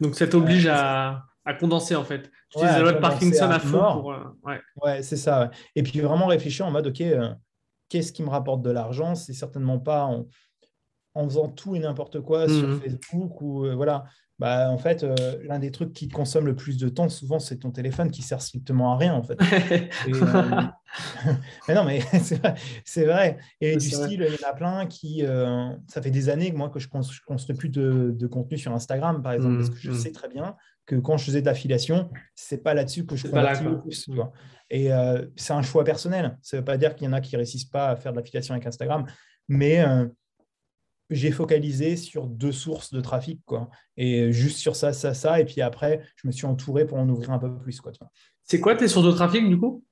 Donc, 0.00 0.16
ça 0.16 0.26
t'oblige 0.26 0.66
à, 0.66 1.24
condenser 1.60 1.94
en 1.94 2.04
fait. 2.04 2.30
Tu 2.50 2.58
utilises 2.58 2.82
la 2.82 2.92
Parkinson 2.94 3.50
à, 3.50 3.60
fond 3.60 4.00
pour. 4.00 4.06
ouais, 4.42 4.60
ouais 4.82 5.02
c'est 5.02 5.16
ça. 5.16 5.50
Et 5.76 5.82
puis 5.84 6.00
vraiment 6.00 6.26
réfléchir 6.26 6.66
en 6.66 6.72
mode, 6.72 6.88
OK, 6.88 7.02
qu'est-ce 7.88 8.12
qui 8.12 8.24
me 8.24 8.30
rapporte 8.30 8.62
de 8.62 8.70
l'argent? 8.70 9.14
C'est 9.14 9.32
certainement 9.32 9.78
pas 9.78 10.04
en 10.04 10.26
faisant 11.24 11.48
tout 11.48 11.74
et 11.76 11.78
n'importe 11.78 12.20
quoi 12.20 12.48
sur 12.48 12.68
mmh. 12.68 12.80
Facebook 12.80 13.40
ou 13.40 13.64
euh, 13.64 13.74
voilà. 13.74 14.04
Bah, 14.38 14.70
en 14.70 14.76
fait, 14.76 15.02
euh, 15.02 15.14
l'un 15.44 15.58
des 15.58 15.70
trucs 15.70 15.94
qui 15.94 16.08
consomme 16.08 16.44
le 16.44 16.54
plus 16.54 16.76
de 16.76 16.90
temps, 16.90 17.08
souvent, 17.08 17.38
c'est 17.38 17.56
ton 17.56 17.70
téléphone 17.70 18.10
qui 18.10 18.20
sert 18.20 18.42
strictement 18.42 18.92
à 18.92 18.98
rien, 18.98 19.14
en 19.14 19.22
fait. 19.22 19.38
Euh, 20.08 21.32
mais 21.68 21.74
non, 21.74 21.84
mais 21.84 22.00
c'est 22.84 23.04
vrai, 23.04 23.38
Et 23.60 23.76
du 23.76 23.88
style, 23.88 24.26
il 24.28 24.34
y 24.34 24.44
en 24.44 24.48
a 24.48 24.54
plein 24.54 24.86
qui, 24.86 25.24
ça 25.88 26.02
fait 26.02 26.10
des 26.10 26.28
années 26.28 26.52
que 26.52 26.56
moi 26.56 26.68
que 26.68 26.78
je 26.78 26.86
ne 26.86 27.02
construis 27.26 27.56
plus 27.56 27.68
de, 27.68 28.26
contenu 28.26 28.58
sur 28.58 28.72
Instagram, 28.72 29.22
par 29.22 29.32
exemple, 29.32 29.56
parce 29.56 29.70
que 29.70 29.78
je 29.78 29.90
mmh, 29.90 29.94
mmh. 29.94 29.98
sais 29.98 30.12
très 30.12 30.28
bien 30.28 30.54
que 30.86 30.96
quand 30.96 31.16
je 31.16 31.24
faisais 31.24 31.40
de 31.40 31.46
l'affiliation, 31.46 32.08
c'est 32.34 32.62
pas 32.62 32.72
là-dessus 32.72 33.04
que 33.04 33.16
je 33.16 33.26
convertis 33.26 33.64
le 33.64 33.80
plus. 33.80 34.08
Et 34.70 34.90
c'est 35.36 35.52
un 35.52 35.62
choix 35.62 35.84
personnel. 35.84 36.38
Ça 36.42 36.56
ne 36.56 36.60
veut 36.60 36.64
pas 36.64 36.76
dire 36.76 36.94
qu'il 36.94 37.06
y 37.06 37.08
en 37.08 37.12
a 37.12 37.20
qui 37.20 37.34
ne 37.34 37.38
réussissent 37.38 37.64
pas 37.64 37.88
à 37.88 37.96
faire 37.96 38.12
de 38.12 38.18
l'affiliation 38.18 38.54
avec 38.54 38.66
Instagram, 38.66 39.06
mais 39.48 39.84
j'ai 41.10 41.30
focalisé 41.30 41.96
sur 41.96 42.26
deux 42.26 42.52
sources 42.52 42.92
de 42.92 43.00
trafic, 43.00 43.40
quoi. 43.44 43.70
Et 43.96 44.32
juste 44.32 44.58
sur 44.58 44.76
ça, 44.76 44.92
ça, 44.92 45.14
ça. 45.14 45.40
Et 45.40 45.44
puis 45.44 45.60
après, 45.60 46.02
je 46.16 46.26
me 46.26 46.32
suis 46.32 46.46
entouré 46.46 46.84
pour 46.86 46.98
en 46.98 47.08
ouvrir 47.08 47.30
un 47.30 47.38
peu 47.38 47.56
plus, 47.58 47.80
quoi. 47.80 47.92
C'est 48.44 48.60
quoi 48.60 48.74
tes 48.74 48.88
sources 48.88 49.06
de 49.06 49.12
trafic, 49.12 49.48
du 49.48 49.58
coup? 49.58 49.84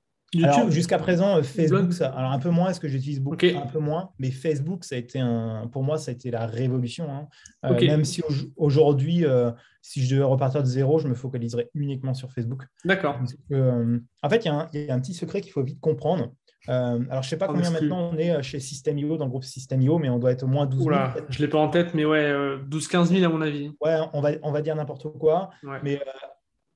Jusqu'à 0.69 0.97
présent, 0.97 1.37
euh, 1.37 1.43
Facebook, 1.43 1.93
ça, 1.93 2.09
alors 2.09 2.31
un 2.31 2.39
peu 2.39 2.49
moins, 2.49 2.69
est-ce 2.69 2.79
que 2.79 2.87
j'utilise 2.87 3.21
beaucoup, 3.21 3.45
un 3.45 3.67
peu 3.67 3.79
moins, 3.79 4.09
mais 4.19 4.31
Facebook, 4.31 4.83
ça 4.83 4.95
a 4.95 4.97
été 4.97 5.19
un, 5.19 5.67
pour 5.71 5.83
moi, 5.83 5.97
ça 5.97 6.11
a 6.11 6.13
été 6.13 6.31
la 6.31 6.45
révolution. 6.45 7.09
Hein. 7.09 7.27
Euh, 7.65 7.79
même 7.79 8.05
si 8.05 8.21
aujourd'hui, 8.57 9.25
euh, 9.25 9.51
si 9.81 10.03
je 10.03 10.15
devais 10.15 10.25
repartir 10.25 10.61
de 10.61 10.67
zéro, 10.67 10.99
je 10.99 11.07
me 11.07 11.15
focaliserais 11.15 11.69
uniquement 11.73 12.13
sur 12.13 12.31
Facebook. 12.31 12.63
D'accord. 12.83 13.19
en 13.51 14.29
fait, 14.29 14.45
il 14.45 14.51
y, 14.73 14.77
y, 14.85 14.89
a 14.89 14.93
un 14.93 14.99
petit 14.99 15.13
secret 15.13 15.41
qu'il 15.41 15.51
faut 15.51 15.63
vite 15.63 15.79
comprendre. 15.79 16.33
Euh, 16.69 16.99
alors, 17.09 17.21
je 17.21 17.27
ne 17.27 17.29
sais 17.29 17.37
pas 17.37 17.47
combien 17.47 17.69
maintenant 17.69 18.09
on 18.11 18.17
est 18.17 18.31
euh, 18.31 18.41
chez 18.41 18.59
System.io, 18.59 19.17
dans 19.17 19.25
le 19.25 19.29
groupe 19.29 19.43
System.io, 19.43 19.99
mais 19.99 20.09
on 20.09 20.19
doit 20.19 20.31
être 20.31 20.43
au 20.43 20.47
moins 20.47 20.65
12 20.65 20.83
000. 20.83 20.95
je 21.29 21.37
ne 21.37 21.45
l'ai 21.45 21.49
pas 21.49 21.59
en 21.59 21.69
tête, 21.69 21.93
mais 21.93 22.05
ouais, 22.05 22.31
12-15 22.69 23.05
000 23.05 23.25
à 23.25 23.29
mon 23.29 23.41
avis. 23.41 23.71
Ouais, 23.81 23.97
on 24.13 24.21
va, 24.21 24.31
on 24.43 24.51
va 24.51 24.61
dire 24.61 24.75
n'importe 24.75 25.07
quoi. 25.17 25.49
Mais 25.83 25.97
euh, 25.97 26.11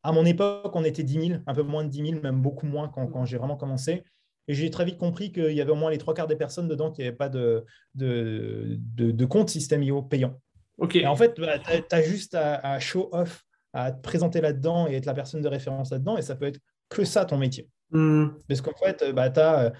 à 0.03 0.11
mon 0.11 0.25
époque, 0.25 0.75
on 0.75 0.83
était 0.83 1.03
10 1.03 1.27
000, 1.27 1.39
un 1.45 1.53
peu 1.53 1.63
moins 1.63 1.83
de 1.83 1.89
10 1.89 2.11
000, 2.11 2.21
même 2.21 2.41
beaucoup 2.41 2.65
moins 2.65 2.89
quand, 2.89 3.07
quand 3.07 3.25
j'ai 3.25 3.37
vraiment 3.37 3.57
commencé. 3.57 4.03
Et 4.47 4.53
j'ai 4.53 4.69
très 4.71 4.85
vite 4.85 4.97
compris 4.97 5.31
qu'il 5.31 5.51
y 5.51 5.61
avait 5.61 5.71
au 5.71 5.75
moins 5.75 5.91
les 5.91 5.99
trois 5.99 6.13
quarts 6.13 6.27
des 6.27 6.35
personnes 6.35 6.67
dedans 6.67 6.91
qui 6.91 7.01
n'avaient 7.01 7.15
pas 7.15 7.29
de, 7.29 7.65
de, 7.93 8.77
de, 8.95 9.25
compte 9.25 9.49
System.io 9.49 10.01
payant. 10.01 10.39
Ok. 10.79 10.95
Et 10.95 11.05
en 11.05 11.15
fait, 11.15 11.39
bah, 11.39 11.59
tu 11.59 11.95
as, 11.95 12.01
juste 12.01 12.33
à, 12.33 12.55
à, 12.55 12.79
show 12.79 13.09
off, 13.11 13.43
à 13.73 13.91
te 13.91 14.01
présenter 14.01 14.41
là-dedans 14.41 14.87
et 14.87 14.95
être 14.95 15.05
la 15.05 15.13
personne 15.13 15.41
de 15.41 15.47
référence 15.47 15.91
là-dedans, 15.91 16.17
et 16.17 16.23
ça 16.23 16.35
peut 16.35 16.45
être 16.45 16.59
que 16.89 17.05
ça 17.05 17.25
ton 17.25 17.37
métier. 17.37 17.69
Hmm. 17.91 18.27
Parce 18.47 18.61
qu'en 18.61 18.75
fait, 18.75 19.03
bah, 19.13 19.29
tu 19.29 19.39
as, 19.39 19.73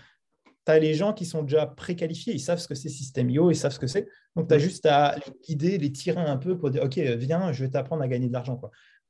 as, 0.65 0.79
les 0.79 0.93
gens 0.93 1.13
qui 1.13 1.25
sont 1.25 1.43
déjà 1.43 1.65
préqualifiés, 1.65 2.33
ils 2.33 2.39
savent 2.39 2.59
ce 2.59 2.67
que 2.67 2.75
c'est 2.75 2.89
System.io, 2.89 3.51
ils 3.51 3.55
savent 3.55 3.71
ce 3.71 3.79
que 3.79 3.87
c'est. 3.87 4.07
Donc, 4.35 4.47
tu 4.47 4.53
as 4.53 4.57
hmm. 4.57 4.61
juste 4.61 4.85
à 4.85 5.15
les 5.15 5.33
guider, 5.47 5.77
les 5.77 5.91
tirer 5.91 6.21
un 6.21 6.37
peu 6.37 6.57
pour 6.57 6.69
dire 6.69 6.83
Ok, 6.83 6.97
viens, 6.97 7.51
je 7.51 7.65
vais 7.65 7.71
t'apprendre 7.71 8.03
à 8.03 8.07
gagner 8.07 8.27
de 8.27 8.33
l'argent. 8.33 8.61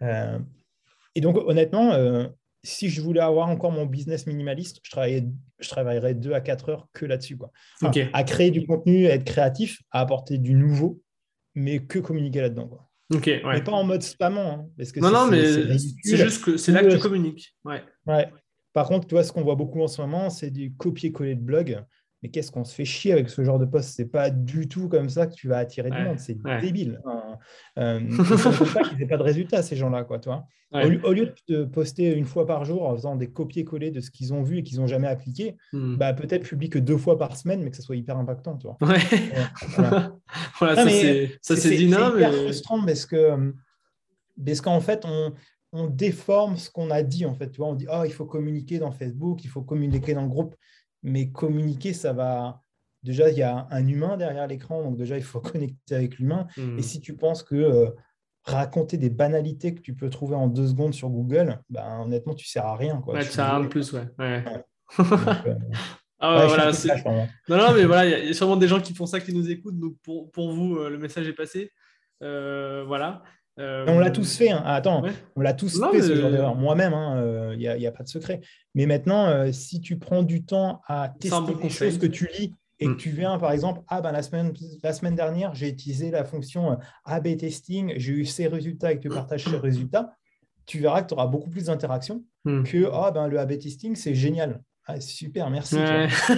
Euh, 0.01 0.39
et 1.15 1.21
donc, 1.21 1.37
honnêtement, 1.37 1.93
euh, 1.93 2.27
si 2.63 2.89
je 2.89 3.01
voulais 3.01 3.21
avoir 3.21 3.49
encore 3.49 3.71
mon 3.71 3.85
business 3.85 4.27
minimaliste, 4.27 4.79
je, 4.83 4.91
travaillais, 4.91 5.25
je 5.59 5.69
travaillerais 5.69 6.13
deux 6.13 6.33
à 6.33 6.41
quatre 6.41 6.69
heures 6.69 6.87
que 6.93 7.05
là-dessus. 7.05 7.37
Quoi. 7.37 7.51
À 8.13 8.23
créer 8.23 8.51
du 8.51 8.65
contenu, 8.65 9.07
à 9.07 9.15
être 9.15 9.25
créatif, 9.25 9.81
à 9.91 10.01
apporter 10.01 10.37
du 10.37 10.53
nouveau, 10.53 11.01
mais 11.55 11.85
que 11.85 11.99
communiquer 11.99 12.41
là-dedans. 12.41 12.67
Quoi. 12.67 12.89
Mais 13.53 13.63
pas 13.63 13.71
en 13.71 13.83
mode 13.83 14.03
spamant. 14.03 14.51
Hein, 14.51 14.65
parce 14.77 14.91
que 14.91 14.99
non, 14.99 15.11
non, 15.11 15.27
mais 15.27 15.77
c'est 16.03 16.17
juste 16.17 16.43
que 16.43 16.57
c'est 16.57 16.71
là 16.71 16.83
que 16.83 16.93
tu 16.93 16.99
communiques. 16.99 17.55
Ouais. 17.63 17.81
ouais. 18.05 18.29
Par 18.79 18.87
contre, 18.87 19.07
tu 19.07 19.15
vois, 19.15 19.25
ce 19.25 19.33
qu'on 19.33 19.41
voit 19.41 19.55
beaucoup 19.55 19.81
en 19.81 19.89
ce 19.89 20.01
moment, 20.01 20.29
c'est 20.29 20.51
du 20.51 20.71
copier-coller 20.71 21.35
de 21.35 21.41
blog. 21.41 21.83
mais 22.23 22.29
qu'est-ce 22.29 22.49
qu'on 22.49 22.63
se 22.63 22.73
fait 22.73 22.85
chier 22.85 23.11
avec 23.11 23.29
ce 23.29 23.43
genre 23.43 23.59
de 23.59 23.65
poste? 23.65 23.89
C'est 23.89 24.05
pas 24.05 24.29
du 24.29 24.69
tout 24.69 24.87
comme 24.87 25.09
ça 25.09 25.27
que 25.27 25.33
tu 25.33 25.49
vas 25.49 25.57
attirer 25.57 25.89
du 25.89 26.01
monde. 26.01 26.17
C'est 26.17 26.37
débile. 26.61 27.01
Euh, 27.77 27.99
pas 28.73 28.83
qu'ils 28.83 28.97
n'aient 28.97 29.05
pas 29.05 29.17
de 29.17 29.23
résultats, 29.23 29.63
ces 29.63 29.75
gens-là. 29.75 30.05
Quoi, 30.05 30.19
toi. 30.19 30.45
Au, 30.71 31.11
lieu 31.11 31.33
de 31.49 31.65
poster 31.65 32.15
une 32.15 32.23
fois 32.23 32.45
par 32.45 32.63
jour 32.63 32.85
en 32.85 32.95
faisant 32.95 33.17
des 33.17 33.29
copier-coller 33.29 33.91
de 33.91 33.99
ce 33.99 34.11
qu'ils 34.11 34.33
ont 34.33 34.43
vu 34.43 34.59
et 34.59 34.63
qu'ils 34.63 34.79
n'ont 34.79 34.87
jamais 34.87 35.09
appliqué, 35.09 35.57
hmm. 35.73 35.97
bah, 35.97 36.13
peut-être 36.13 36.43
publie 36.43 36.69
que 36.69 36.79
deux 36.79 36.95
fois 36.95 37.17
par 37.17 37.35
semaine, 37.35 37.61
mais 37.61 37.71
que 37.71 37.75
ça 37.75 37.83
soit 37.83 37.97
hyper 37.97 38.15
impactant. 38.15 38.55
Tu 38.55 38.67
vois. 38.67 38.77
voilà. 39.75 40.15
ça, 41.41 41.57
c'est 41.57 41.75
dynamique. 41.75 42.13
C'est 42.17 42.31
mais... 42.31 42.43
frustrant 42.43 42.85
parce 42.85 43.05
que 43.05 43.53
parce 44.45 44.61
qu'en 44.61 44.79
fait, 44.79 45.03
on, 45.05 45.33
on 45.71 45.87
déforme 45.87 46.57
ce 46.57 46.69
qu'on 46.69 46.89
a 46.89 47.03
dit. 47.03 47.25
En 47.25 47.33
fait, 47.33 47.51
tu 47.51 47.57
vois, 47.57 47.67
on 47.67 47.75
dit 47.75 47.87
oh, 47.91 48.03
il 48.05 48.11
faut 48.11 48.25
communiquer 48.25 48.79
dans 48.79 48.91
Facebook, 48.91 49.43
il 49.43 49.49
faut 49.49 49.61
communiquer 49.61 50.13
dans 50.13 50.23
le 50.23 50.29
groupe 50.29 50.55
mais 51.03 51.31
communiquer, 51.31 51.93
ça 51.93 52.13
va. 52.13 52.61
Déjà, 53.03 53.29
il 53.29 53.37
y 53.37 53.43
a 53.43 53.67
un 53.71 53.87
humain 53.87 54.17
derrière 54.17 54.47
l'écran, 54.47 54.83
donc 54.83 54.97
déjà, 54.97 55.17
il 55.17 55.23
faut 55.23 55.39
connecter 55.39 55.95
avec 55.95 56.17
l'humain. 56.17 56.47
Hmm. 56.57 56.77
Et 56.77 56.81
si 56.81 56.99
tu 56.99 57.15
penses 57.15 57.43
que 57.43 57.55
euh, 57.55 57.89
raconter 58.43 58.97
des 58.97 59.09
banalités 59.09 59.73
que 59.73 59.81
tu 59.81 59.95
peux 59.95 60.09
trouver 60.09 60.35
en 60.35 60.47
deux 60.47 60.67
secondes 60.67 60.93
sur 60.93 61.09
Google, 61.09 61.61
ben, 61.69 62.01
honnêtement, 62.01 62.35
tu 62.35 62.45
ne 62.45 62.49
sers 62.49 62.65
à 62.65 62.75
rien. 62.75 63.01
Quoi. 63.01 63.15
Ouais, 63.15 63.23
tu 63.23 63.31
sers 63.31 63.45
à 63.45 63.57
rien 63.57 63.63
de 63.63 63.69
plus, 63.69 63.93
ouais. 63.93 64.07
ouais. 64.17 64.43
Euh, 66.21 66.25
ah 66.27 66.47
voilà, 66.47 66.71
non, 67.47 67.57
non, 67.57 67.73
mais 67.73 67.85
voilà, 67.85 68.05
il 68.05 68.27
y, 68.27 68.29
a 68.31 68.33
sûrement 68.33 68.57
des 68.57 68.67
gens 68.67 68.81
qui 68.81 68.93
font 68.93 69.05
ça, 69.05 69.21
qui 69.21 69.33
nous 69.33 69.49
écoutent. 69.49 69.79
Donc 69.79 69.93
pour, 70.03 70.29
pour 70.31 70.51
vous, 70.51 70.75
euh, 70.75 70.89
le 70.89 70.97
message 70.97 71.29
est 71.29 71.33
passé. 71.33 71.71
voilà. 72.19 73.23
On 73.59 73.99
l'a 73.99 74.11
tous 74.11 74.37
fait. 74.37 74.51
Hein. 74.51 74.61
Ah, 74.65 74.75
attends, 74.75 75.03
on 75.35 75.41
l'a 75.41 75.53
tous 75.53 75.81
fait 75.91 76.01
ce 76.01 76.15
genre 76.15 76.31
d'erreur. 76.31 76.55
Moi-même, 76.55 76.93
il 76.93 76.95
hein, 76.95 77.55
n'y 77.55 77.67
euh, 77.67 77.89
a, 77.89 77.91
pas 77.91 78.03
de 78.03 78.09
secret. 78.09 78.41
Mais 78.75 78.85
maintenant, 78.85 79.27
euh, 79.27 79.51
si 79.51 79.81
tu 79.81 79.97
prends 79.97 80.23
du 80.23 80.43
temps 80.43 80.81
à 80.87 81.09
tester 81.19 81.53
les 81.61 81.69
choses 81.69 81.97
que 81.97 82.07
tu 82.07 82.29
lis 82.37 82.55
et 82.79 82.85
que 82.85 82.91
mm. 82.91 82.97
tu 82.97 83.09
viens, 83.09 83.37
par 83.37 83.51
exemple, 83.51 83.81
ah 83.87 84.01
ben 84.01 84.11
la 84.11 84.21
semaine, 84.21 84.53
la 84.83 84.93
semaine 84.93 85.15
dernière, 85.15 85.53
j'ai 85.53 85.67
utilisé 85.67 86.11
la 86.11 86.23
fonction 86.23 86.71
euh, 86.71 86.75
A-B 87.05 87.35
testing, 87.37 87.93
j'ai 87.97 88.13
eu 88.13 88.25
ces 88.25 88.47
résultats 88.47 88.93
et 88.93 88.97
que 88.97 89.01
tu 89.01 89.09
partages 89.09 89.43
ces 89.43 89.57
résultats, 89.57 90.13
tu 90.65 90.79
verras 90.79 91.01
que 91.01 91.07
tu 91.07 91.13
auras 91.13 91.27
beaucoup 91.27 91.49
plus 91.49 91.65
d'interactions 91.65 92.23
mm. 92.45 92.63
que 92.63 92.89
ah 92.93 93.11
ben 93.11 93.27
le 93.27 93.39
A-B 93.39 93.57
testing, 93.59 93.95
c'est 93.95 94.15
génial. 94.15 94.61
Ah, 94.85 94.99
super, 94.99 95.49
merci. 95.51 95.77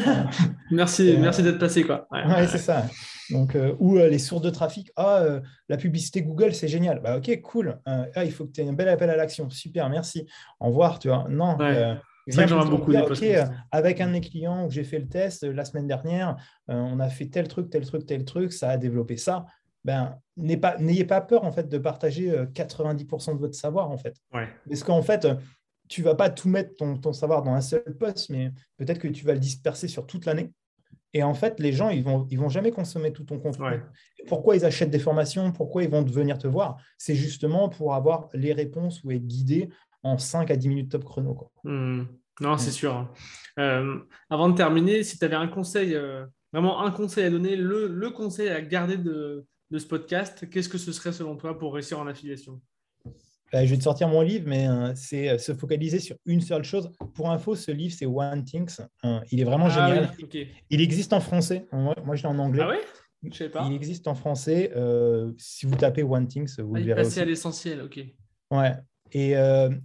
merci, 0.71 1.15
merci 1.17 1.41
d'être 1.41 1.59
passé. 1.59 1.83
Quoi. 1.83 2.05
Ouais, 2.11 2.47
c'est 2.47 2.57
ça. 2.57 2.85
Donc, 3.31 3.55
euh, 3.55 3.75
ou 3.79 3.97
euh, 3.97 4.09
les 4.09 4.19
sources 4.19 4.41
de 4.41 4.49
trafic. 4.49 4.91
Ah, 4.95 5.19
euh, 5.21 5.41
la 5.69 5.77
publicité 5.77 6.21
Google, 6.21 6.53
c'est 6.53 6.67
génial. 6.67 6.99
Bah, 6.99 7.17
ok, 7.17 7.41
cool. 7.41 7.79
ah, 7.85 8.25
il 8.25 8.31
faut 8.31 8.45
que 8.45 8.51
tu 8.51 8.61
aies 8.61 8.67
un 8.67 8.73
bel 8.73 8.89
appel 8.89 9.09
à 9.09 9.15
l'action. 9.15 9.49
Super, 9.49 9.89
merci. 9.89 10.27
Au 10.59 10.67
revoir, 10.67 10.99
tu 10.99 11.07
vois. 11.07 11.25
Non. 11.29 11.57
beaucoup 12.69 12.91
avec 13.71 13.99
un 13.99 14.07
de 14.07 14.11
mes 14.11 14.21
clients 14.21 14.67
où 14.67 14.69
j'ai 14.69 14.83
fait 14.83 14.99
le 14.99 15.07
test 15.07 15.43
la 15.43 15.65
semaine 15.65 15.87
dernière, 15.87 16.37
on 16.67 16.99
a 16.99 17.09
fait 17.09 17.25
tel 17.25 17.47
truc, 17.47 17.69
tel 17.69 17.85
truc, 17.85 18.05
tel 18.05 18.25
truc, 18.25 18.53
ça 18.53 18.69
a 18.69 18.77
développé 18.77 19.17
ça. 19.17 19.45
Ben, 19.83 20.19
n'ayez 20.37 20.57
pas, 20.57 20.77
pas 21.07 21.21
peur 21.21 21.43
en 21.43 21.51
fait 21.51 21.67
de 21.67 21.77
partager 21.79 22.31
90% 22.53 23.33
de 23.33 23.39
votre 23.39 23.55
savoir 23.55 23.89
en 23.89 23.97
fait. 23.97 24.15
Parce 24.67 24.83
qu'en 24.83 25.01
fait, 25.01 25.27
tu 25.91 26.03
vas 26.03 26.15
pas 26.15 26.29
tout 26.29 26.47
mettre 26.47 26.75
ton, 26.77 27.11
savoir 27.11 27.43
dans 27.43 27.53
un 27.53 27.61
seul 27.61 27.83
poste, 27.99 28.29
mais 28.29 28.51
peut-être 28.77 28.99
que 28.99 29.09
tu 29.09 29.25
vas 29.25 29.33
le 29.33 29.39
disperser 29.39 29.89
sur 29.89 30.07
toute 30.07 30.25
l'année. 30.25 30.51
Et 31.13 31.23
en 31.23 31.33
fait, 31.33 31.59
les 31.59 31.73
gens, 31.73 31.89
ils 31.89 32.03
vont, 32.03 32.25
ils 32.29 32.39
vont 32.39 32.49
jamais 32.49 32.71
consommer 32.71 33.11
tout 33.11 33.23
ton 33.23 33.39
contenu. 33.39 33.81
Pourquoi 34.27 34.55
ils 34.55 34.65
achètent 34.65 34.91
des 34.91 34.99
formations? 34.99 35.51
Pourquoi 35.51 35.83
ils 35.83 35.89
vont 35.89 36.03
venir 36.03 36.37
te 36.37 36.47
voir? 36.47 36.77
C'est 36.97 37.15
justement 37.15 37.69
pour 37.69 37.93
avoir 37.93 38.29
les 38.33 38.53
réponses 38.53 39.03
ou 39.03 39.11
être 39.11 39.25
guidé 39.25 39.69
en 40.03 40.17
5 40.17 40.49
à 40.51 40.55
10 40.55 40.69
minutes 40.69 40.91
top 40.91 41.03
chrono. 41.03 41.33
Quoi. 41.33 41.51
Hmm. 41.63 42.05
Non, 42.39 42.57
c'est 42.57 42.71
sûr. 42.71 42.95
Hein. 42.95 43.11
Euh, 43.59 43.99
avant 44.29 44.49
de 44.49 44.55
terminer, 44.55 45.03
si 45.03 45.19
tu 45.19 45.25
avais 45.25 45.35
un 45.35 45.47
conseil, 45.47 45.95
euh, 45.95 46.25
vraiment 46.53 46.81
un 46.81 46.91
conseil 46.91 47.25
à 47.25 47.29
donner, 47.29 47.55
le, 47.55 47.87
le 47.87 48.09
conseil 48.09 48.49
à 48.49 48.61
garder 48.61 48.97
de, 48.97 49.45
de 49.69 49.77
ce 49.77 49.85
podcast, 49.85 50.49
qu'est-ce 50.49 50.69
que 50.69 50.77
ce 50.77 50.91
serait 50.91 51.11
selon 51.11 51.35
toi 51.35 51.57
pour 51.57 51.73
réussir 51.73 51.99
en 51.99 52.07
affiliation? 52.07 52.61
Bah, 53.51 53.65
je 53.65 53.71
vais 53.71 53.77
te 53.77 53.83
sortir 53.83 54.07
mon 54.07 54.21
livre, 54.21 54.45
mais 54.47 54.67
euh, 54.67 54.93
c'est 54.95 55.29
euh, 55.29 55.37
se 55.37 55.53
focaliser 55.53 55.99
sur 55.99 56.15
une 56.25 56.39
seule 56.39 56.63
chose. 56.63 56.89
Pour 57.15 57.29
info, 57.29 57.55
ce 57.55 57.71
livre, 57.71 57.93
c'est 57.93 58.05
One 58.05 58.45
Things. 58.45 58.77
Hein. 59.03 59.21
il 59.29 59.41
est 59.41 59.43
vraiment 59.43 59.65
ah 59.65 59.89
génial. 59.89 60.11
Il 60.69 60.81
existe 60.81 61.11
en 61.11 61.19
français. 61.19 61.67
Moi, 61.71 62.15
je 62.15 62.23
l'ai 62.23 62.29
en 62.29 62.39
anglais. 62.39 62.63
Ah 62.63 62.69
ouais? 62.69 62.79
Je 63.29 63.37
sais 63.37 63.49
pas. 63.49 63.67
Il 63.67 63.75
existe 63.75 64.07
en 64.07 64.15
français. 64.15 64.71
Euh, 64.75 65.33
si 65.37 65.65
vous 65.65 65.75
tapez 65.75 66.01
One 66.01 66.27
Things, 66.27 66.59
vous 66.59 66.75
le 66.75 66.83
verrez. 66.83 67.03
Passer 67.03 67.21
à 67.21 67.25
l'essentiel, 67.25 67.81
ok. 67.81 67.99
Ouais. 68.51 68.73
Et, 69.11 69.31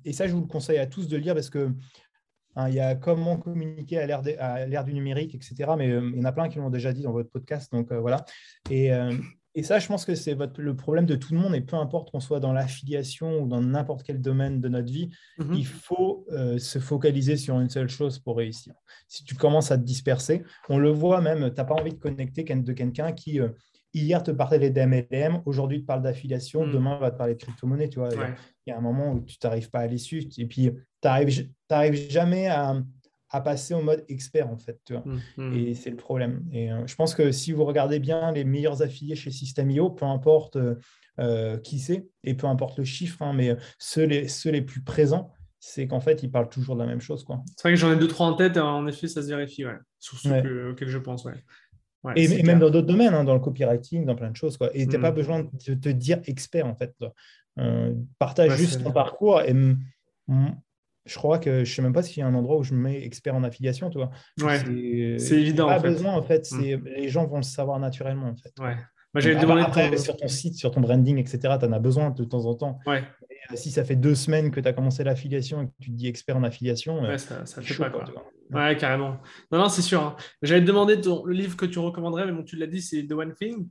et, 0.05 0.13
ça, 0.13 0.29
je 0.29 0.33
vous 0.33 0.43
le 0.43 0.47
conseille 0.47 0.79
à 0.79 0.87
tous 0.87 1.09
de 1.09 1.17
lire 1.17 1.35
parce 1.35 1.51
que 1.51 1.73
hein, 2.55 2.69
il 2.69 2.75
y 2.75 2.81
a 2.81 2.95
comment 2.95 3.37
communiquer 3.37 3.99
à 3.99 4.67
l'ère 4.67 4.85
du 4.85 4.95
numérique, 4.95 5.35
etc. 5.35 5.73
Mais 5.77 5.89
il 5.89 6.17
y 6.17 6.21
en 6.21 6.25
a 6.25 6.33
plein 6.33 6.49
qui 6.49 6.59
l'ont 6.59 6.71
déjà 6.71 6.93
dit 6.93 7.03
dans 7.03 7.13
votre 7.13 7.31
podcast. 7.31 7.73
Donc 7.73 7.93
voilà. 7.93 8.25
Et, 8.71 8.93
et 9.57 9.63
ça, 9.63 9.79
je 9.79 9.89
pense 9.89 10.05
que 10.05 10.15
c'est 10.15 10.37
le 10.59 10.77
problème 10.77 11.07
de 11.07 11.17
tout 11.17 11.33
le 11.33 11.41
monde, 11.41 11.55
et 11.55 11.63
peu 11.63 11.77
importe 11.77 12.11
qu'on 12.11 12.21
soit 12.21 12.41
dans 12.41 12.53
l'affiliation 12.53 13.41
ou 13.41 13.49
dans 13.49 13.63
n'importe 13.63 14.03
quel 14.03 14.21
domaine 14.21 14.61
de 14.61 14.69
notre 14.69 14.93
vie, 14.93 15.09
mhm. 15.39 15.55
il 15.55 15.67
faut 15.67 16.27
euh, 16.31 16.59
se 16.59 16.79
focaliser 16.79 17.39
sur 17.39 17.59
une 17.59 17.71
seule 17.71 17.89
chose 17.89 18.19
pour 18.19 18.37
réussir. 18.37 18.75
Si 19.09 19.25
tu 19.25 19.35
commences 19.35 19.73
à 19.73 19.79
te 19.79 19.83
disperser, 19.83 20.43
on 20.69 20.77
le 20.77 20.91
voit 20.91 21.23
même, 21.23 21.49
tu 21.49 21.57
n'as 21.57 21.65
pas 21.65 21.75
envie 21.75 21.93
de 21.93 21.99
connecter 21.99 22.45
de 22.45 22.73
quelqu'un 22.75 23.13
qui, 23.13 23.41
euh, 23.41 23.49
hier, 23.95 24.23
te 24.23 24.31
parlait 24.31 24.69
d'MLM, 24.69 25.41
aujourd'hui, 25.47 25.81
te 25.81 25.87
parle 25.87 26.03
d'affiliation, 26.03 26.67
mhm. 26.67 26.73
demain, 26.75 26.99
va 26.99 27.11
te 27.11 27.17
parler 27.17 27.33
de 27.33 27.43
crypto-monnaie. 27.43 27.89
Il 27.89 28.71
y 28.71 28.73
a 28.73 28.77
un 28.77 28.83
moment 28.83 29.15
où 29.15 29.21
tu 29.21 29.39
n'arrives 29.43 29.71
pas 29.71 29.79
à 29.79 29.83
aller 29.85 29.97
suivre, 29.97 30.29
et 30.37 30.45
puis 30.45 30.71
tu 31.01 31.09
n'arrives 31.09 32.11
jamais 32.11 32.49
à 32.49 32.77
à 33.31 33.41
passer 33.41 33.75
au 33.75 33.83
mode 33.83 34.05
expert 34.09 34.49
en 34.49 34.57
fait. 34.57 34.81
Tu 34.85 34.93
vois. 34.93 35.03
Mmh, 35.05 35.21
mmh. 35.37 35.55
Et 35.55 35.75
c'est 35.75 35.91
le 35.91 35.97
problème. 35.97 36.45
Et 36.53 36.71
euh, 36.71 36.87
je 36.87 36.95
pense 36.95 37.15
que 37.15 37.33
si 37.33 37.53
vous 37.53 37.65
regardez 37.65 37.99
bien 37.99 38.33
les 38.33 38.45
meilleurs 38.45 38.83
affiliés 38.83 39.17
chez 39.17 39.31
System.io, 39.31 39.91
peu 39.91 40.05
importe 40.05 40.57
euh, 40.57 40.77
euh, 41.19 41.59
qui 41.59 41.79
c'est 41.79 42.09
et 42.25 42.35
peu 42.35 42.47
importe 42.47 42.79
le 42.79 42.85
chiffre, 42.85 43.23
hein, 43.23 43.33
mais 43.33 43.57
ceux 43.79 44.05
les, 44.05 44.29
ceux 44.29 44.51
les 44.51 44.63
plus 44.63 44.83
présents, 44.83 45.33
c'est 45.59 45.87
qu'en 45.89 46.01
fait, 46.01 46.23
ils 46.23 46.31
parlent 46.31 46.49
toujours 46.49 46.77
de 46.77 46.81
la 46.81 46.87
même 46.87 47.01
chose. 47.01 47.25
C'est 47.57 47.63
vrai 47.63 47.73
que 47.73 47.81
j'en 47.81 47.93
ai 47.93 47.97
deux, 47.97 48.09
trois 48.09 48.27
en 48.27 48.35
tête, 48.35 48.57
en 48.57 48.87
effet, 48.87 49.09
ça 49.09 49.23
se 49.23 49.29
vérifie, 49.29 49.65
ouais. 49.65 49.79
sur 49.99 50.19
ceux 50.19 50.71
auxquels 50.71 50.89
je 50.89 50.99
pense. 50.99 51.25
Ouais. 51.25 51.35
et, 52.15 52.43
même 52.45 52.61
dans 52.61 52.71
d'autres 52.71 52.87
domaines, 52.87 53.15
hein, 53.15 53.25
dans 53.25 53.35
le 53.35 53.41
copywriting, 53.41 54.05
dans 54.05 54.15
plein 54.15 54.31
de 54.31 54.37
choses. 54.37 54.57
Quoi. 54.57 54.71
Et 54.75 54.87
tu 54.87 54.93
n'as 54.93 55.01
pas 55.01 55.11
mmh. 55.11 55.15
besoin 55.15 55.41
de 55.67 55.75
te 55.75 55.89
dire 55.89 56.21
expert, 56.27 56.67
en 56.67 56.77
fait. 56.77 56.95
partage 58.19 58.57
juste 58.57 58.85
ton 58.85 58.93
parcours 58.93 59.41
et 59.41 59.55
je 61.07 61.15
crois 61.17 61.39
que 61.39 61.65
je 61.65 61.75
sais 61.75 61.83
même 61.83 61.93
pas 61.93 62.03
s'il 62.03 62.19
y 62.19 62.23
a 62.23 62.27
un 62.27 62.35
endroit 62.35 62.59
où 62.59 62.63
je 62.63 62.75
me 62.75 62.81
mets 62.81 63.03
expert 63.05 63.35
en 63.35 63.45
affiliation, 63.45 63.91
tu 63.91 63.99
vois. 63.99 64.11
c'est 64.37 65.41
évident. 65.41 65.69
Pas 65.69 65.79
besoin 65.79 66.13
en 66.13 66.23
fait. 66.23 66.51
Mm. 66.53 66.85
Les 66.85 67.09
gens 67.09 67.27
vont 67.27 67.39
le 67.39 67.43
savoir 67.43 67.79
naturellement 67.79 68.29
en 68.29 68.37
fait. 68.37 68.53
Ouais. 68.61 68.77
Moi, 69.15 69.63
après, 69.63 69.97
sur 69.97 70.17
ton 70.17 70.29
site, 70.29 70.57
sur 70.57 70.71
ton 70.71 70.81
branding, 70.81 71.19
etc., 71.19 71.39
tu 71.59 71.67
en 71.67 71.73
as 71.73 71.79
besoin 71.79 72.11
de 72.11 72.25
temps 72.25 72.45
en 72.45 72.55
temps. 72.55 72.79
Ouais. 72.87 73.03
Euh, 73.51 73.57
si 73.57 73.71
ça 73.71 73.85
fait 73.85 73.97
deux 73.97 74.15
semaines 74.15 74.51
que 74.51 74.61
tu 74.61 74.69
as 74.69 74.73
commencé 74.73 75.05
l'affiliation 75.05 75.63
et 75.63 75.67
que 75.67 75.73
tu 75.81 75.91
te 75.91 75.97
dis 75.97 76.07
expert 76.07 76.37
en 76.37 76.43
affiliation, 76.43 77.01
ouais, 77.03 77.19
ça, 77.19 77.41
ne 77.41 77.63
fait 77.63 77.77
pas. 77.77 77.91
Quoi. 77.91 78.05
Ouais, 78.51 78.77
carrément. 78.77 79.19
Non, 79.51 79.59
non, 79.59 79.69
c'est 79.69 79.83
sûr. 79.83 80.03
Hein. 80.03 80.17
J'allais 80.43 80.61
te 80.61 80.67
demander 80.67 81.01
ton, 81.01 81.25
le 81.25 81.33
livre 81.33 81.57
que 81.57 81.67
tu 81.67 81.79
recommanderais, 81.79 82.27
mais 82.27 82.33
bon, 82.33 82.43
tu 82.43 82.57
l'as 82.57 82.67
dit, 82.67 82.83
c'est 82.83 83.07
The 83.07 83.13
One 83.13 83.35
Thing. 83.35 83.69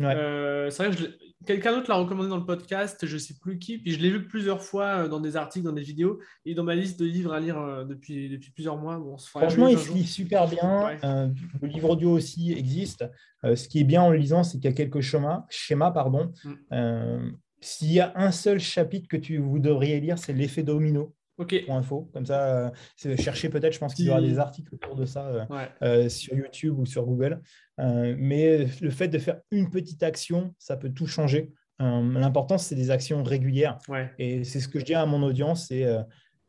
Euh, 0.00 0.70
c'est 0.70 0.86
vrai 0.86 0.96
que 0.96 1.02
quelqu'un 1.44 1.72
d'autre 1.72 1.88
l'a 1.88 1.96
recommandé 1.96 2.28
dans 2.28 2.36
le 2.36 2.44
podcast, 2.44 3.04
je 3.06 3.14
ne 3.14 3.18
sais 3.18 3.34
plus 3.40 3.58
qui, 3.58 3.78
puis 3.78 3.92
je 3.92 4.00
l'ai 4.00 4.10
vu 4.10 4.26
plusieurs 4.26 4.62
fois 4.62 5.04
euh, 5.04 5.08
dans 5.08 5.20
des 5.20 5.36
articles, 5.36 5.64
dans 5.64 5.72
des 5.72 5.82
vidéos, 5.82 6.20
et 6.44 6.54
dans 6.54 6.64
ma 6.64 6.74
liste 6.74 7.00
de 7.00 7.04
livres 7.04 7.32
à 7.32 7.40
lire 7.40 7.58
euh, 7.58 7.84
depuis, 7.84 8.28
depuis 8.28 8.50
plusieurs 8.50 8.76
mois. 8.76 8.98
Bon, 8.98 9.16
Franchement, 9.18 9.68
il 9.68 9.78
se 9.78 9.92
lit 9.92 10.04
super 10.04 10.48
bien. 10.48 10.96
le 11.02 11.68
livre 11.68 11.90
audio 11.90 12.10
aussi 12.10 12.52
existe. 12.52 13.04
ce 13.42 13.68
qui 13.68 13.80
est 13.80 13.84
bien 13.84 14.02
en 14.02 14.10
le 14.10 14.18
lisant, 14.18 14.44
c'est 14.44 14.58
qu'il 14.58 14.70
y 14.70 14.72
a 14.72 14.76
quelques 14.76 15.00
schémas. 15.00 15.90
pardon. 15.90 16.32
Mm. 16.44 17.32
S'il 17.60 17.92
y 17.92 17.98
a 17.98 18.12
un 18.14 18.30
seul 18.30 18.60
chapitre 18.60 19.08
que 19.08 19.16
tu, 19.16 19.38
vous 19.38 19.58
devriez 19.58 20.00
lire, 20.00 20.16
c'est 20.16 20.32
l'effet 20.32 20.62
domino. 20.62 21.12
Ok. 21.38 21.64
Pour 21.64 21.76
info. 21.76 22.10
Comme 22.12 22.26
ça, 22.26 22.66
euh, 23.06 23.16
chercher 23.16 23.48
peut-être, 23.48 23.72
je 23.72 23.78
pense 23.78 23.94
qu'il 23.94 24.06
y 24.06 24.10
aura 24.10 24.20
des 24.20 24.38
articles 24.38 24.74
autour 24.74 24.96
de 24.96 25.04
ça 25.04 25.28
euh, 25.28 25.44
euh, 25.82 26.08
sur 26.08 26.34
YouTube 26.36 26.78
ou 26.78 26.84
sur 26.84 27.06
Google. 27.06 27.40
mais 27.78 28.66
le 28.80 28.90
fait 28.90 29.08
de 29.08 29.18
faire 29.18 29.40
une 29.50 29.70
petite 29.70 30.02
action, 30.02 30.54
ça 30.58 30.76
peut 30.76 30.90
tout 30.90 31.06
changer. 31.06 31.52
L'important, 31.78 32.58
c'est 32.58 32.74
des 32.74 32.90
actions 32.90 33.22
régulières. 33.22 33.78
Et 34.18 34.42
c'est 34.44 34.60
ce 34.60 34.68
que 34.68 34.80
je 34.80 34.84
dis 34.84 34.94
à 34.94 35.06
mon 35.06 35.22
audience, 35.22 35.68
c'est 35.68 35.86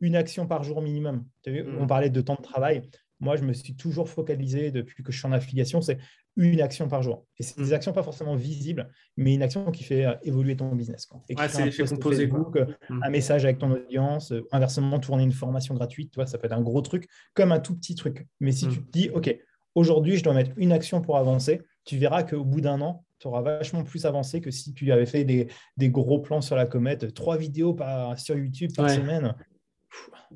une 0.02 0.16
action 0.16 0.48
par 0.48 0.64
jour 0.64 0.82
minimum. 0.82 1.24
Vu, 1.46 1.64
mm. 1.64 1.78
On 1.80 1.88
parlait 1.88 2.10
de 2.10 2.22
temps 2.22 2.36
de 2.36 2.42
travail. 2.42 2.82
Moi, 3.20 3.36
je 3.36 3.44
me 3.44 3.54
suis 3.54 3.76
toujours 3.76 4.10
focalisé 4.10 4.72
depuis 4.72 5.04
que 5.04 5.12
je 5.12 5.20
suis 5.20 5.28
en 5.28 5.34
affiliation, 5.34 5.82
c'est 5.82 5.98
une 6.40 6.62
action 6.62 6.88
par 6.88 7.04
jour. 7.04 7.26
Et 7.38 7.44
c'est 7.44 7.58
des 7.58 7.72
mm. 7.72 7.74
actions 7.74 7.92
pas 7.92 8.02
forcément 8.02 8.36
visibles, 8.36 8.90
mais 9.18 9.34
une 9.34 9.44
action 9.44 9.70
qui 9.72 9.84
fait 9.84 10.06
euh, 10.06 10.14
évoluer 10.24 10.56
ton 10.56 10.74
business. 10.74 11.06
Quoi. 11.06 11.22
Et 11.28 11.36
c'est 11.50 11.66
l'effet 11.66 11.84
composé. 11.84 12.28
Facebook, 12.28 12.56
euh, 12.56 12.66
mm. 12.90 13.04
Un 13.04 13.10
message 13.10 13.44
avec 13.44 13.58
ton 13.58 13.72
audience, 13.72 14.32
euh, 14.32 14.48
inversement, 14.54 15.00
tourner 15.00 15.24
une 15.24 15.34
formation 15.34 15.76
gratuite, 15.76 16.14
toi, 16.14 16.26
ça 16.26 16.38
peut 16.38 16.46
être 16.46 16.54
un 16.54 16.62
gros 16.62 16.82
truc, 16.82 17.10
comme 17.34 17.52
un 17.52 17.60
tout 17.60 17.76
petit 17.76 17.94
truc. 17.94 18.26
Mais 18.40 18.54
si 18.54 18.68
mm. 18.68 18.72
tu 18.72 18.82
te 18.82 18.92
dis, 18.92 19.10
OK, 19.10 19.38
aujourd'hui, 19.76 20.16
je 20.16 20.24
dois 20.24 20.34
mettre 20.34 20.52
une 20.56 20.72
action 20.72 21.02
pour 21.02 21.18
avancer, 21.18 21.62
tu 21.84 21.98
verras 21.98 22.24
qu'au 22.24 22.46
bout 22.46 22.62
d'un 22.62 22.80
an, 22.80 23.04
tu 23.20 23.28
auras 23.28 23.42
vachement 23.42 23.84
plus 23.84 24.06
avancé 24.06 24.40
que 24.40 24.50
si 24.50 24.74
tu 24.74 24.90
avais 24.94 25.06
fait 25.06 25.26
des, 25.26 25.50
des 25.76 25.90
gros 25.90 26.20
plans 26.20 26.40
sur 26.40 26.56
la 26.56 26.66
comète, 26.66 27.14
trois 27.14 27.36
vidéos 27.36 27.74
par, 27.74 28.18
sur 28.18 28.38
YouTube 28.38 28.72
par 28.78 28.90
semaine. 28.90 29.36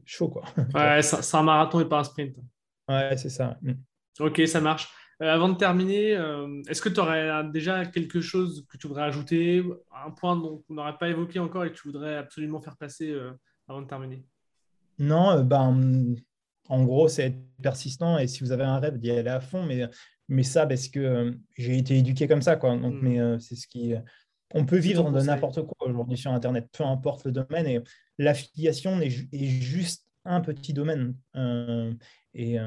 chaud, 0.04 0.28
quoi. 0.28 0.44
Ouais, 0.76 1.02
c'est 1.02 1.38
un 1.38 1.44
marathon 1.44 1.80
et 1.80 1.86
pas 1.86 2.00
un 2.00 2.04
sprint. 2.04 2.36
Ouais, 2.90 3.16
c'est 3.16 3.30
ça. 3.30 3.58
Ok, 4.20 4.42
ça 4.48 4.60
marche. 4.60 4.90
Euh, 5.22 5.32
avant 5.32 5.50
de 5.50 5.58
terminer, 5.58 6.16
euh, 6.16 6.62
est-ce 6.68 6.82
que 6.82 6.90
tu 6.90 7.00
aurais 7.00 7.44
déjà 7.52 7.86
quelque 7.86 8.22
chose 8.22 8.66
que 8.68 8.78
tu 8.78 8.88
voudrais 8.88 9.04
ajouter, 9.04 9.64
un 10.06 10.12
point 10.12 10.36
dont 10.36 10.64
on 10.70 10.74
n'aurait 10.74 10.98
pas 10.98 11.10
évoqué 11.10 11.40
encore 11.40 11.66
et 11.66 11.72
que 11.72 11.76
tu 11.76 11.88
voudrais 11.88 12.16
absolument 12.16 12.62
faire 12.62 12.78
passer 12.78 13.12
euh, 13.12 13.32
avant 13.68 13.82
de 13.82 13.88
terminer? 13.88 14.26
Non, 14.98 15.44
ben, 15.44 16.16
en 16.68 16.84
gros, 16.84 17.08
c'est 17.08 17.26
être 17.26 17.40
persistant 17.62 18.18
et 18.18 18.28
si 18.28 18.44
vous 18.44 18.52
avez 18.52 18.64
un 18.64 18.80
rêve, 18.80 18.98
d'y 18.98 19.12
aller 19.12 19.30
à 19.30 19.40
fond, 19.40 19.64
mais, 19.64 19.88
mais 20.30 20.44
ça, 20.44 20.66
parce 20.66 20.88
que 20.88 21.38
j'ai 21.58 21.78
été 21.78 21.98
éduqué 21.98 22.28
comme 22.28 22.42
ça, 22.42 22.56
quoi. 22.56 22.76
Donc, 22.76 22.96
hmm. 22.96 23.02
mais 23.02 23.40
c'est 23.40 23.56
ce 23.56 23.68
qui. 23.68 23.94
On 24.56 24.66
peut 24.66 24.78
vivre 24.78 25.12
de 25.12 25.20
n'importe 25.20 25.64
quoi 25.64 25.88
aujourd'hui 25.88 26.18
sur 26.18 26.32
Internet, 26.32 26.68
peu 26.72 26.84
importe 26.84 27.26
le 27.26 27.32
domaine, 27.32 27.66
et 27.66 27.82
l'affiliation 28.20 29.02
est, 29.02 29.28
est, 29.34 29.46
juste 29.46 30.06
un 30.26 30.42
petit 30.42 30.74
domaine. 30.74 31.16
et 32.36 32.60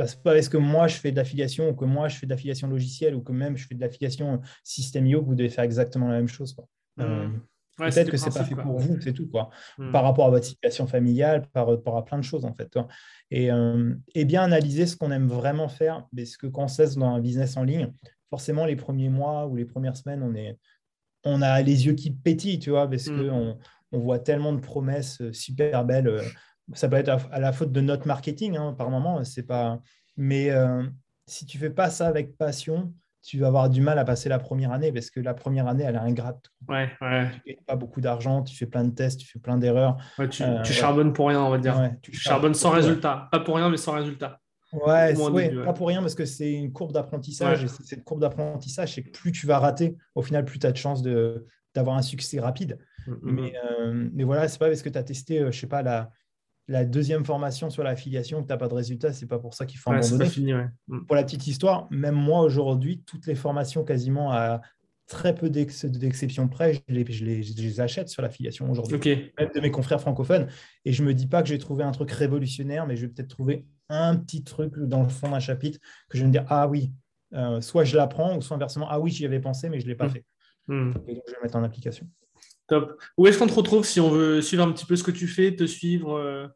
bah, 0.00 0.06
c'est 0.06 0.22
pas 0.22 0.32
parce 0.32 0.48
que 0.48 0.56
moi 0.56 0.88
je 0.88 0.96
fais 0.96 1.10
de 1.10 1.16
l'affiliation 1.16 1.68
ou 1.68 1.74
que 1.74 1.84
moi 1.84 2.08
je 2.08 2.16
fais 2.16 2.24
de 2.24 2.30
l'affiliation 2.30 2.68
logicielle 2.68 3.14
ou 3.14 3.20
que 3.20 3.32
même 3.32 3.58
je 3.58 3.66
fais 3.66 3.74
de 3.74 3.82
l'affiliation 3.82 4.40
système 4.64 5.06
que 5.06 5.16
vous 5.16 5.34
devez 5.34 5.50
faire 5.50 5.64
exactement 5.64 6.08
la 6.08 6.16
même 6.16 6.26
chose. 6.26 6.56
Mmh. 6.96 7.02
Euh, 7.02 7.28
peut-être 7.76 8.10
que 8.10 8.16
c'est 8.16 8.32
pas 8.32 8.44
fait 8.44 8.54
pour 8.54 8.78
vous, 8.78 8.98
c'est 9.02 9.12
tout. 9.12 9.28
Quoi. 9.28 9.50
Mmh. 9.76 9.92
Par 9.92 10.02
rapport 10.02 10.28
à 10.28 10.30
votre 10.30 10.46
situation 10.46 10.86
familiale, 10.86 11.46
par 11.52 11.66
rapport 11.66 11.98
à 11.98 12.04
plein 12.06 12.16
de 12.16 12.24
choses 12.24 12.46
en 12.46 12.54
fait. 12.54 12.78
Et, 13.30 13.52
euh, 13.52 13.94
et 14.14 14.24
bien 14.24 14.42
analyser 14.42 14.86
ce 14.86 14.96
qu'on 14.96 15.10
aime 15.10 15.28
vraiment 15.28 15.68
faire. 15.68 16.06
Parce 16.16 16.38
que 16.38 16.46
quand 16.46 16.64
on 16.64 16.68
se 16.68 16.98
dans 16.98 17.14
un 17.14 17.20
business 17.20 17.58
en 17.58 17.64
ligne, 17.64 17.92
forcément 18.30 18.64
les 18.64 18.76
premiers 18.76 19.10
mois 19.10 19.48
ou 19.48 19.56
les 19.56 19.66
premières 19.66 19.98
semaines, 19.98 20.22
on, 20.22 20.34
est, 20.34 20.56
on 21.24 21.42
a 21.42 21.60
les 21.60 21.84
yeux 21.84 21.94
qui 21.94 22.10
pétillent, 22.10 22.58
tu 22.58 22.70
vois, 22.70 22.88
parce 22.88 23.08
mmh. 23.08 23.54
on 23.92 23.98
voit 23.98 24.18
tellement 24.18 24.54
de 24.54 24.60
promesses 24.60 25.20
euh, 25.20 25.34
super 25.34 25.84
belles 25.84 26.22
ça 26.74 26.88
peut 26.88 26.96
être 26.96 27.28
à, 27.30 27.40
la 27.40 27.52
faute 27.52 27.72
de 27.72 27.80
notre 27.80 28.06
marketing 28.06 28.56
hein, 28.56 28.74
par 28.76 28.90
moment, 28.90 29.22
c'est 29.24 29.42
pas. 29.42 29.80
Mais 30.16 30.50
euh, 30.50 30.82
si 31.26 31.46
tu 31.46 31.58
fais 31.58 31.70
pas 31.70 31.90
ça 31.90 32.06
avec 32.06 32.36
passion, 32.36 32.92
tu 33.22 33.38
vas 33.38 33.48
avoir 33.48 33.68
du 33.68 33.80
mal 33.80 33.98
à 33.98 34.04
passer 34.04 34.28
la 34.28 34.38
première 34.38 34.72
année 34.72 34.92
parce 34.92 35.10
que 35.10 35.20
la 35.20 35.34
première 35.34 35.66
année, 35.66 35.84
elle 35.84 35.94
est 35.94 35.98
ingrate. 35.98 36.50
Ouais, 36.68 36.90
ouais. 37.00 37.28
Tu 37.46 37.56
pas 37.66 37.76
beaucoup 37.76 38.00
d'argent, 38.00 38.42
tu 38.42 38.56
fais 38.56 38.66
plein 38.66 38.84
de 38.84 38.94
tests, 38.94 39.20
tu 39.20 39.26
fais 39.26 39.38
plein 39.38 39.58
d'erreurs. 39.58 39.96
tu, 40.30 40.42
euh, 40.42 40.64
charbonnes 40.64 41.12
pour 41.12 41.28
rien, 41.28 41.42
on 41.42 41.50
va 41.50 41.58
dire. 41.58 41.92
tu, 42.02 42.14
charbonnes 42.14 42.54
sans 42.54 42.70
résultat. 42.70 43.28
Pas 43.30 43.40
pour 43.40 43.56
rien, 43.56 43.68
mais 43.68 43.76
sans 43.76 43.92
résultat. 43.92 44.40
Ouais, 44.72 45.14
pas 45.64 45.72
pour 45.72 45.88
rien 45.88 46.00
parce 46.00 46.14
que 46.14 46.24
c'est 46.24 46.52
une 46.52 46.72
courbe 46.72 46.92
d'apprentissage. 46.92 47.64
Et 47.64 47.68
cette 47.68 48.04
courbe 48.04 48.20
d'apprentissage, 48.20 48.94
c'est 48.94 49.02
que 49.02 49.10
plus 49.10 49.32
tu 49.32 49.46
vas 49.46 49.58
rater, 49.58 49.96
au 50.14 50.22
final, 50.22 50.44
plus 50.44 50.58
tu 50.58 50.66
as 50.66 50.72
de 50.72 50.76
chances 50.76 51.02
d'avoir 51.02 51.96
un 51.96 52.02
succès 52.02 52.38
rapide. 52.40 52.78
Mm, 53.06 53.12
mm, 53.12 53.18
mais, 53.22 53.42
mm. 53.42 53.54
Euh, 53.80 54.08
mais 54.12 54.24
voilà, 54.24 54.48
c'est 54.48 54.58
pas 54.58 54.68
parce 54.68 54.82
que 54.82 54.88
tu 54.88 54.98
as 54.98 55.02
testé, 55.02 55.44
je 55.50 55.58
sais 55.58 55.66
pas, 55.66 55.82
la, 55.82 56.10
la 56.70 56.84
deuxième 56.84 57.24
formation 57.24 57.68
sur 57.68 57.82
l'affiliation, 57.82 58.42
que 58.42 58.46
tu 58.46 58.52
n'as 58.52 58.56
pas 58.56 58.68
de 58.68 58.74
résultat, 58.74 59.12
c'est 59.12 59.26
pas 59.26 59.40
pour 59.40 59.54
ça 59.54 59.66
qu'il 59.66 59.80
faut 59.80 59.90
abandonner. 59.90 60.68
Mm. 60.86 61.00
Pour 61.04 61.16
la 61.16 61.24
petite 61.24 61.48
histoire, 61.48 61.88
même 61.90 62.14
moi 62.14 62.42
aujourd'hui, 62.42 63.02
toutes 63.04 63.26
les 63.26 63.34
formations 63.34 63.82
quasiment 63.82 64.32
à 64.32 64.60
très 65.08 65.34
peu 65.34 65.50
d'exceptions 65.50 66.46
près, 66.46 66.74
je 66.74 66.94
les, 66.94 67.12
je, 67.12 67.24
les, 67.24 67.80
achète 67.80 68.08
sur 68.08 68.22
l'affiliation 68.22 68.70
aujourd'hui. 68.70 69.32
Même 69.36 69.50
de 69.52 69.60
mes 69.60 69.72
confrères 69.72 70.00
francophones. 70.00 70.46
Et 70.84 70.92
je 70.92 71.02
me 71.02 71.12
dis 71.12 71.26
pas 71.26 71.42
que 71.42 71.48
j'ai 71.48 71.58
trouvé 71.58 71.82
un 71.82 71.90
truc 71.90 72.12
révolutionnaire, 72.12 72.86
mais 72.86 72.94
je 72.94 73.06
vais 73.06 73.12
peut-être 73.12 73.30
trouver 73.30 73.66
un 73.88 74.14
petit 74.14 74.44
truc 74.44 74.72
dans 74.78 75.02
le 75.02 75.08
fond 75.08 75.28
d'un 75.28 75.40
chapitre 75.40 75.80
que 76.08 76.16
je 76.16 76.22
vais 76.22 76.28
me 76.28 76.32
dire, 76.32 76.44
ah 76.46 76.68
oui, 76.68 76.92
euh, 77.34 77.60
soit 77.60 77.82
je 77.82 77.96
l'apprends, 77.96 78.36
ou 78.36 78.42
soit 78.42 78.54
inversement, 78.54 78.86
ah 78.88 79.00
oui, 79.00 79.10
j'y 79.10 79.26
avais 79.26 79.40
pensé, 79.40 79.68
mais 79.68 79.80
je 79.80 79.86
ne 79.86 79.90
l'ai 79.90 79.96
pas 79.96 80.06
mm. 80.06 80.10
fait. 80.10 80.24
Mm. 80.68 80.92
Et 81.08 81.14
donc, 81.16 81.24
je 81.26 81.32
vais 81.32 81.42
mettre 81.42 81.56
en 81.56 81.64
application. 81.64 82.06
Top. 82.68 82.96
Où 83.18 83.26
est-ce 83.26 83.40
qu'on 83.40 83.48
te 83.48 83.54
retrouve 83.54 83.84
si 83.84 83.98
on 83.98 84.10
veut 84.10 84.40
suivre 84.40 84.62
un 84.62 84.70
petit 84.70 84.86
peu 84.86 84.94
ce 84.94 85.02
que 85.02 85.10
tu 85.10 85.26
fais, 85.26 85.56
te 85.56 85.66
suivre 85.66 86.16
euh, 86.16 86.46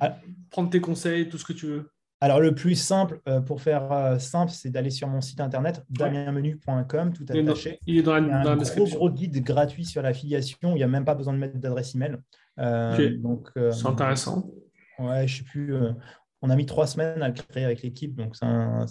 ah. 0.00 0.16
prendre 0.50 0.70
tes 0.70 0.80
conseils, 0.80 1.28
tout 1.28 1.38
ce 1.38 1.44
que 1.44 1.52
tu 1.52 1.66
veux 1.66 1.90
alors, 2.24 2.40
le 2.40 2.54
plus 2.54 2.74
simple, 2.74 3.20
euh, 3.28 3.42
pour 3.42 3.60
faire 3.60 3.92
euh, 3.92 4.18
simple, 4.18 4.50
c'est 4.50 4.70
d'aller 4.70 4.88
sur 4.88 5.08
mon 5.08 5.20
site 5.20 5.40
internet, 5.40 5.84
damienmenu.com, 5.90 7.12
tout 7.12 7.26
attaché. 7.28 7.78
Il 7.86 7.98
est 7.98 8.02
dans 8.02 8.14
la, 8.14 8.20
il 8.20 8.28
y 8.28 8.30
a 8.30 8.50
un 8.50 8.56
gros, 8.56 8.86
gros, 8.86 9.10
guide 9.10 9.44
gratuit 9.44 9.84
sur 9.84 10.00
l'affiliation. 10.00 10.70
Il 10.70 10.76
n'y 10.76 10.82
a 10.82 10.88
même 10.88 11.04
pas 11.04 11.14
besoin 11.14 11.34
de 11.34 11.38
mettre 11.38 11.58
d'adresse 11.58 11.94
email. 11.94 12.16
Euh, 12.58 13.20
c'est 13.72 13.86
intéressant. 13.86 14.50
Ouais, 14.98 15.28
je 15.28 15.34
ne 15.34 15.38
sais 15.38 15.44
plus 15.44 15.74
on 16.44 16.50
a 16.50 16.56
mis 16.56 16.66
trois 16.66 16.86
semaines 16.86 17.22
à 17.22 17.28
le 17.28 17.34
créer 17.34 17.64
avec 17.64 17.82
l'équipe, 17.82 18.14
donc 18.14 18.36
c'est 18.36 18.44
un, 18.44 18.84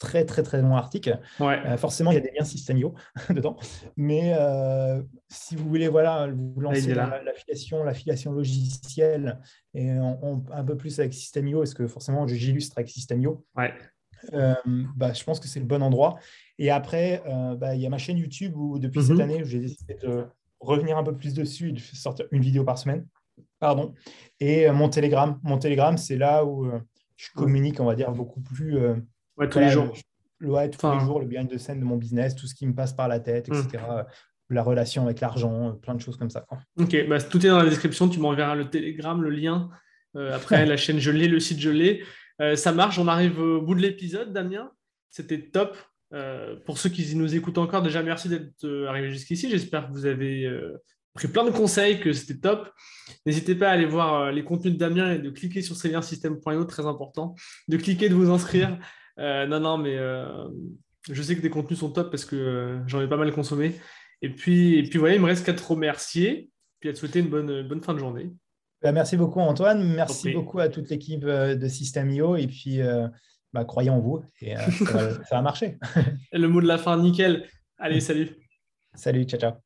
très 0.00 0.24
très 0.24 0.42
très 0.42 0.60
long 0.60 0.74
article. 0.74 1.20
Euh, 1.40 1.76
forcément, 1.76 2.10
il 2.10 2.14
y 2.14 2.18
a 2.18 2.20
des 2.20 2.32
liens 2.36 2.44
Systemio 2.44 2.92
dedans, 3.30 3.56
mais 3.96 4.34
euh, 4.36 5.00
si 5.28 5.54
vous 5.54 5.68
voulez 5.68 5.86
voilà, 5.86 6.26
vous 6.26 6.60
lancer 6.60 6.92
l'affiliation, 6.92 7.84
l'affiliation 7.84 8.32
logicielle 8.32 9.40
et 9.74 9.90
un 9.90 10.64
peu 10.66 10.76
plus 10.76 10.98
avec 10.98 11.14
Systemio, 11.14 11.62
est-ce 11.62 11.76
que 11.76 11.86
forcément 11.86 12.26
j'illustre 12.26 12.76
avec 12.78 12.90
Systemio 12.90 13.46
ouais. 13.56 13.72
Euh, 14.32 14.54
bah, 14.96 15.12
je 15.12 15.22
pense 15.22 15.38
que 15.38 15.46
c'est 15.46 15.60
le 15.60 15.66
bon 15.66 15.82
endroit. 15.84 16.18
Et 16.58 16.70
après, 16.70 17.22
bah, 17.58 17.76
il 17.76 17.80
y 17.80 17.86
a 17.86 17.90
ma 17.90 17.98
chaîne 17.98 18.18
YouTube 18.18 18.56
où 18.56 18.80
depuis 18.80 19.02
cette 19.02 19.12
mhm. 19.12 19.20
année, 19.20 19.44
j'ai 19.44 19.60
décidé 19.60 19.94
de 20.02 20.24
revenir 20.58 20.98
un 20.98 21.04
peu 21.04 21.14
plus 21.14 21.32
dessus 21.32 21.68
et 21.68 21.72
de 21.72 21.78
sortir 21.78 22.26
une 22.32 22.42
vidéo 22.42 22.64
par 22.64 22.76
semaine. 22.76 23.06
Pardon. 23.58 23.94
Et 24.40 24.68
euh, 24.68 24.72
mon 24.72 24.88
Telegram. 24.88 25.38
Mon 25.42 25.58
Telegram, 25.58 25.96
c'est 25.96 26.16
là 26.16 26.44
où 26.44 26.66
euh, 26.66 26.78
je 27.16 27.28
communique, 27.34 27.80
on 27.80 27.86
va 27.86 27.94
dire, 27.94 28.12
beaucoup 28.12 28.40
plus. 28.40 28.78
Euh, 28.78 28.94
ouais, 29.36 29.48
tous 29.48 29.58
les 29.58 29.70
jours. 29.70 29.92
Le, 30.38 30.50
ouais, 30.50 30.68
tous 30.68 30.92
les 30.92 31.00
jours, 31.00 31.20
le 31.20 31.26
behind 31.26 31.48
the 31.48 31.56
scène 31.56 31.80
de 31.80 31.84
mon 31.84 31.96
business, 31.96 32.34
tout 32.34 32.46
ce 32.46 32.54
qui 32.54 32.66
me 32.66 32.74
passe 32.74 32.92
par 32.92 33.08
la 33.08 33.20
tête, 33.20 33.48
etc. 33.48 33.82
Hmm. 33.88 34.02
La 34.48 34.62
relation 34.62 35.04
avec 35.04 35.20
l'argent, 35.20 35.72
plein 35.82 35.94
de 35.94 36.00
choses 36.00 36.16
comme 36.16 36.30
ça. 36.30 36.46
Ok, 36.78 36.94
bah, 37.08 37.20
tout 37.20 37.44
est 37.44 37.48
dans 37.48 37.58
la 37.58 37.68
description. 37.68 38.08
Tu 38.08 38.20
m'enverras 38.20 38.54
le 38.54 38.68
Telegram, 38.68 39.20
le 39.20 39.30
lien. 39.30 39.70
après, 40.14 40.64
la 40.66 40.76
chaîne, 40.76 40.98
je 40.98 41.10
l'ai, 41.10 41.26
le 41.26 41.40
site, 41.40 41.58
je 41.58 41.70
l'ai. 41.70 42.04
ça 42.54 42.72
marche. 42.72 42.98
On 42.98 43.08
arrive 43.08 43.40
au 43.40 43.62
bout 43.62 43.74
de 43.74 43.80
l'épisode, 43.80 44.32
Damien. 44.32 44.70
C'était 45.08 45.40
top. 45.40 45.76
pour 46.64 46.78
ceux 46.78 46.90
qui 46.90 47.16
nous 47.16 47.34
écoutent 47.34 47.58
encore, 47.58 47.82
déjà 47.82 48.02
merci 48.02 48.28
d'être 48.28 48.86
arrivé 48.86 49.10
jusqu'ici. 49.10 49.50
J'espère 49.50 49.88
que 49.88 49.92
vous 49.92 50.06
avez 50.06 50.48
pris 51.16 51.28
plein 51.28 51.44
de 51.44 51.50
conseils, 51.50 51.98
que 51.98 52.12
c'était 52.12 52.38
top. 52.38 52.70
N'hésitez 53.24 53.56
pas 53.56 53.68
à 53.68 53.72
aller 53.72 53.86
voir 53.86 54.14
euh, 54.14 54.30
les 54.30 54.44
contenus 54.44 54.74
de 54.74 54.78
Damien 54.78 55.12
et 55.12 55.18
de 55.18 55.30
cliquer 55.30 55.62
sur 55.62 55.74
ces 55.74 55.88
liens 55.88 56.02
système.io, 56.02 56.64
très 56.64 56.86
important. 56.86 57.34
De 57.66 57.76
cliquer, 57.76 58.08
de 58.08 58.14
vous 58.14 58.30
inscrire. 58.30 58.78
Euh, 59.18 59.46
non, 59.46 59.58
non, 59.58 59.78
mais 59.78 59.96
euh, 59.96 60.46
je 61.10 61.20
sais 61.22 61.34
que 61.34 61.40
des 61.40 61.50
contenus 61.50 61.80
sont 61.80 61.90
top 61.90 62.10
parce 62.10 62.24
que 62.24 62.80
j'en 62.86 63.00
ai 63.00 63.08
pas 63.08 63.16
mal 63.16 63.32
consommé. 63.32 63.74
Et 64.22 64.30
puis, 64.30 64.78
et 64.78 64.82
puis 64.84 64.98
voilà, 64.98 65.14
il 65.16 65.20
me 65.20 65.26
reste 65.26 65.44
qu'à 65.44 65.54
te 65.54 65.62
remercier 65.62 66.50
puis 66.78 66.90
à 66.90 66.92
te 66.92 66.98
souhaiter 66.98 67.20
une 67.20 67.28
bonne, 67.28 67.66
bonne 67.66 67.82
fin 67.82 67.94
de 67.94 67.98
journée. 67.98 68.30
Bah, 68.82 68.92
merci 68.92 69.16
beaucoup 69.16 69.40
Antoine, 69.40 69.82
merci 69.94 70.30
beaucoup 70.30 70.58
à 70.60 70.68
toute 70.68 70.90
l'équipe 70.90 71.24
de 71.24 71.68
System.io 71.68 72.36
et 72.36 72.46
puis 72.46 72.80
bah, 73.54 73.64
croyez 73.64 73.88
en 73.88 73.98
vous 73.98 74.22
et 74.42 74.54
ça, 74.56 74.84
va, 74.84 75.14
ça 75.24 75.36
va 75.36 75.42
marcher. 75.42 75.78
Le 76.32 76.48
mot 76.48 76.60
de 76.60 76.66
la 76.66 76.76
fin, 76.76 76.98
nickel. 76.98 77.48
Allez, 77.78 78.00
salut. 78.00 78.28
Salut, 78.94 79.24
ciao, 79.24 79.40
ciao. 79.40 79.65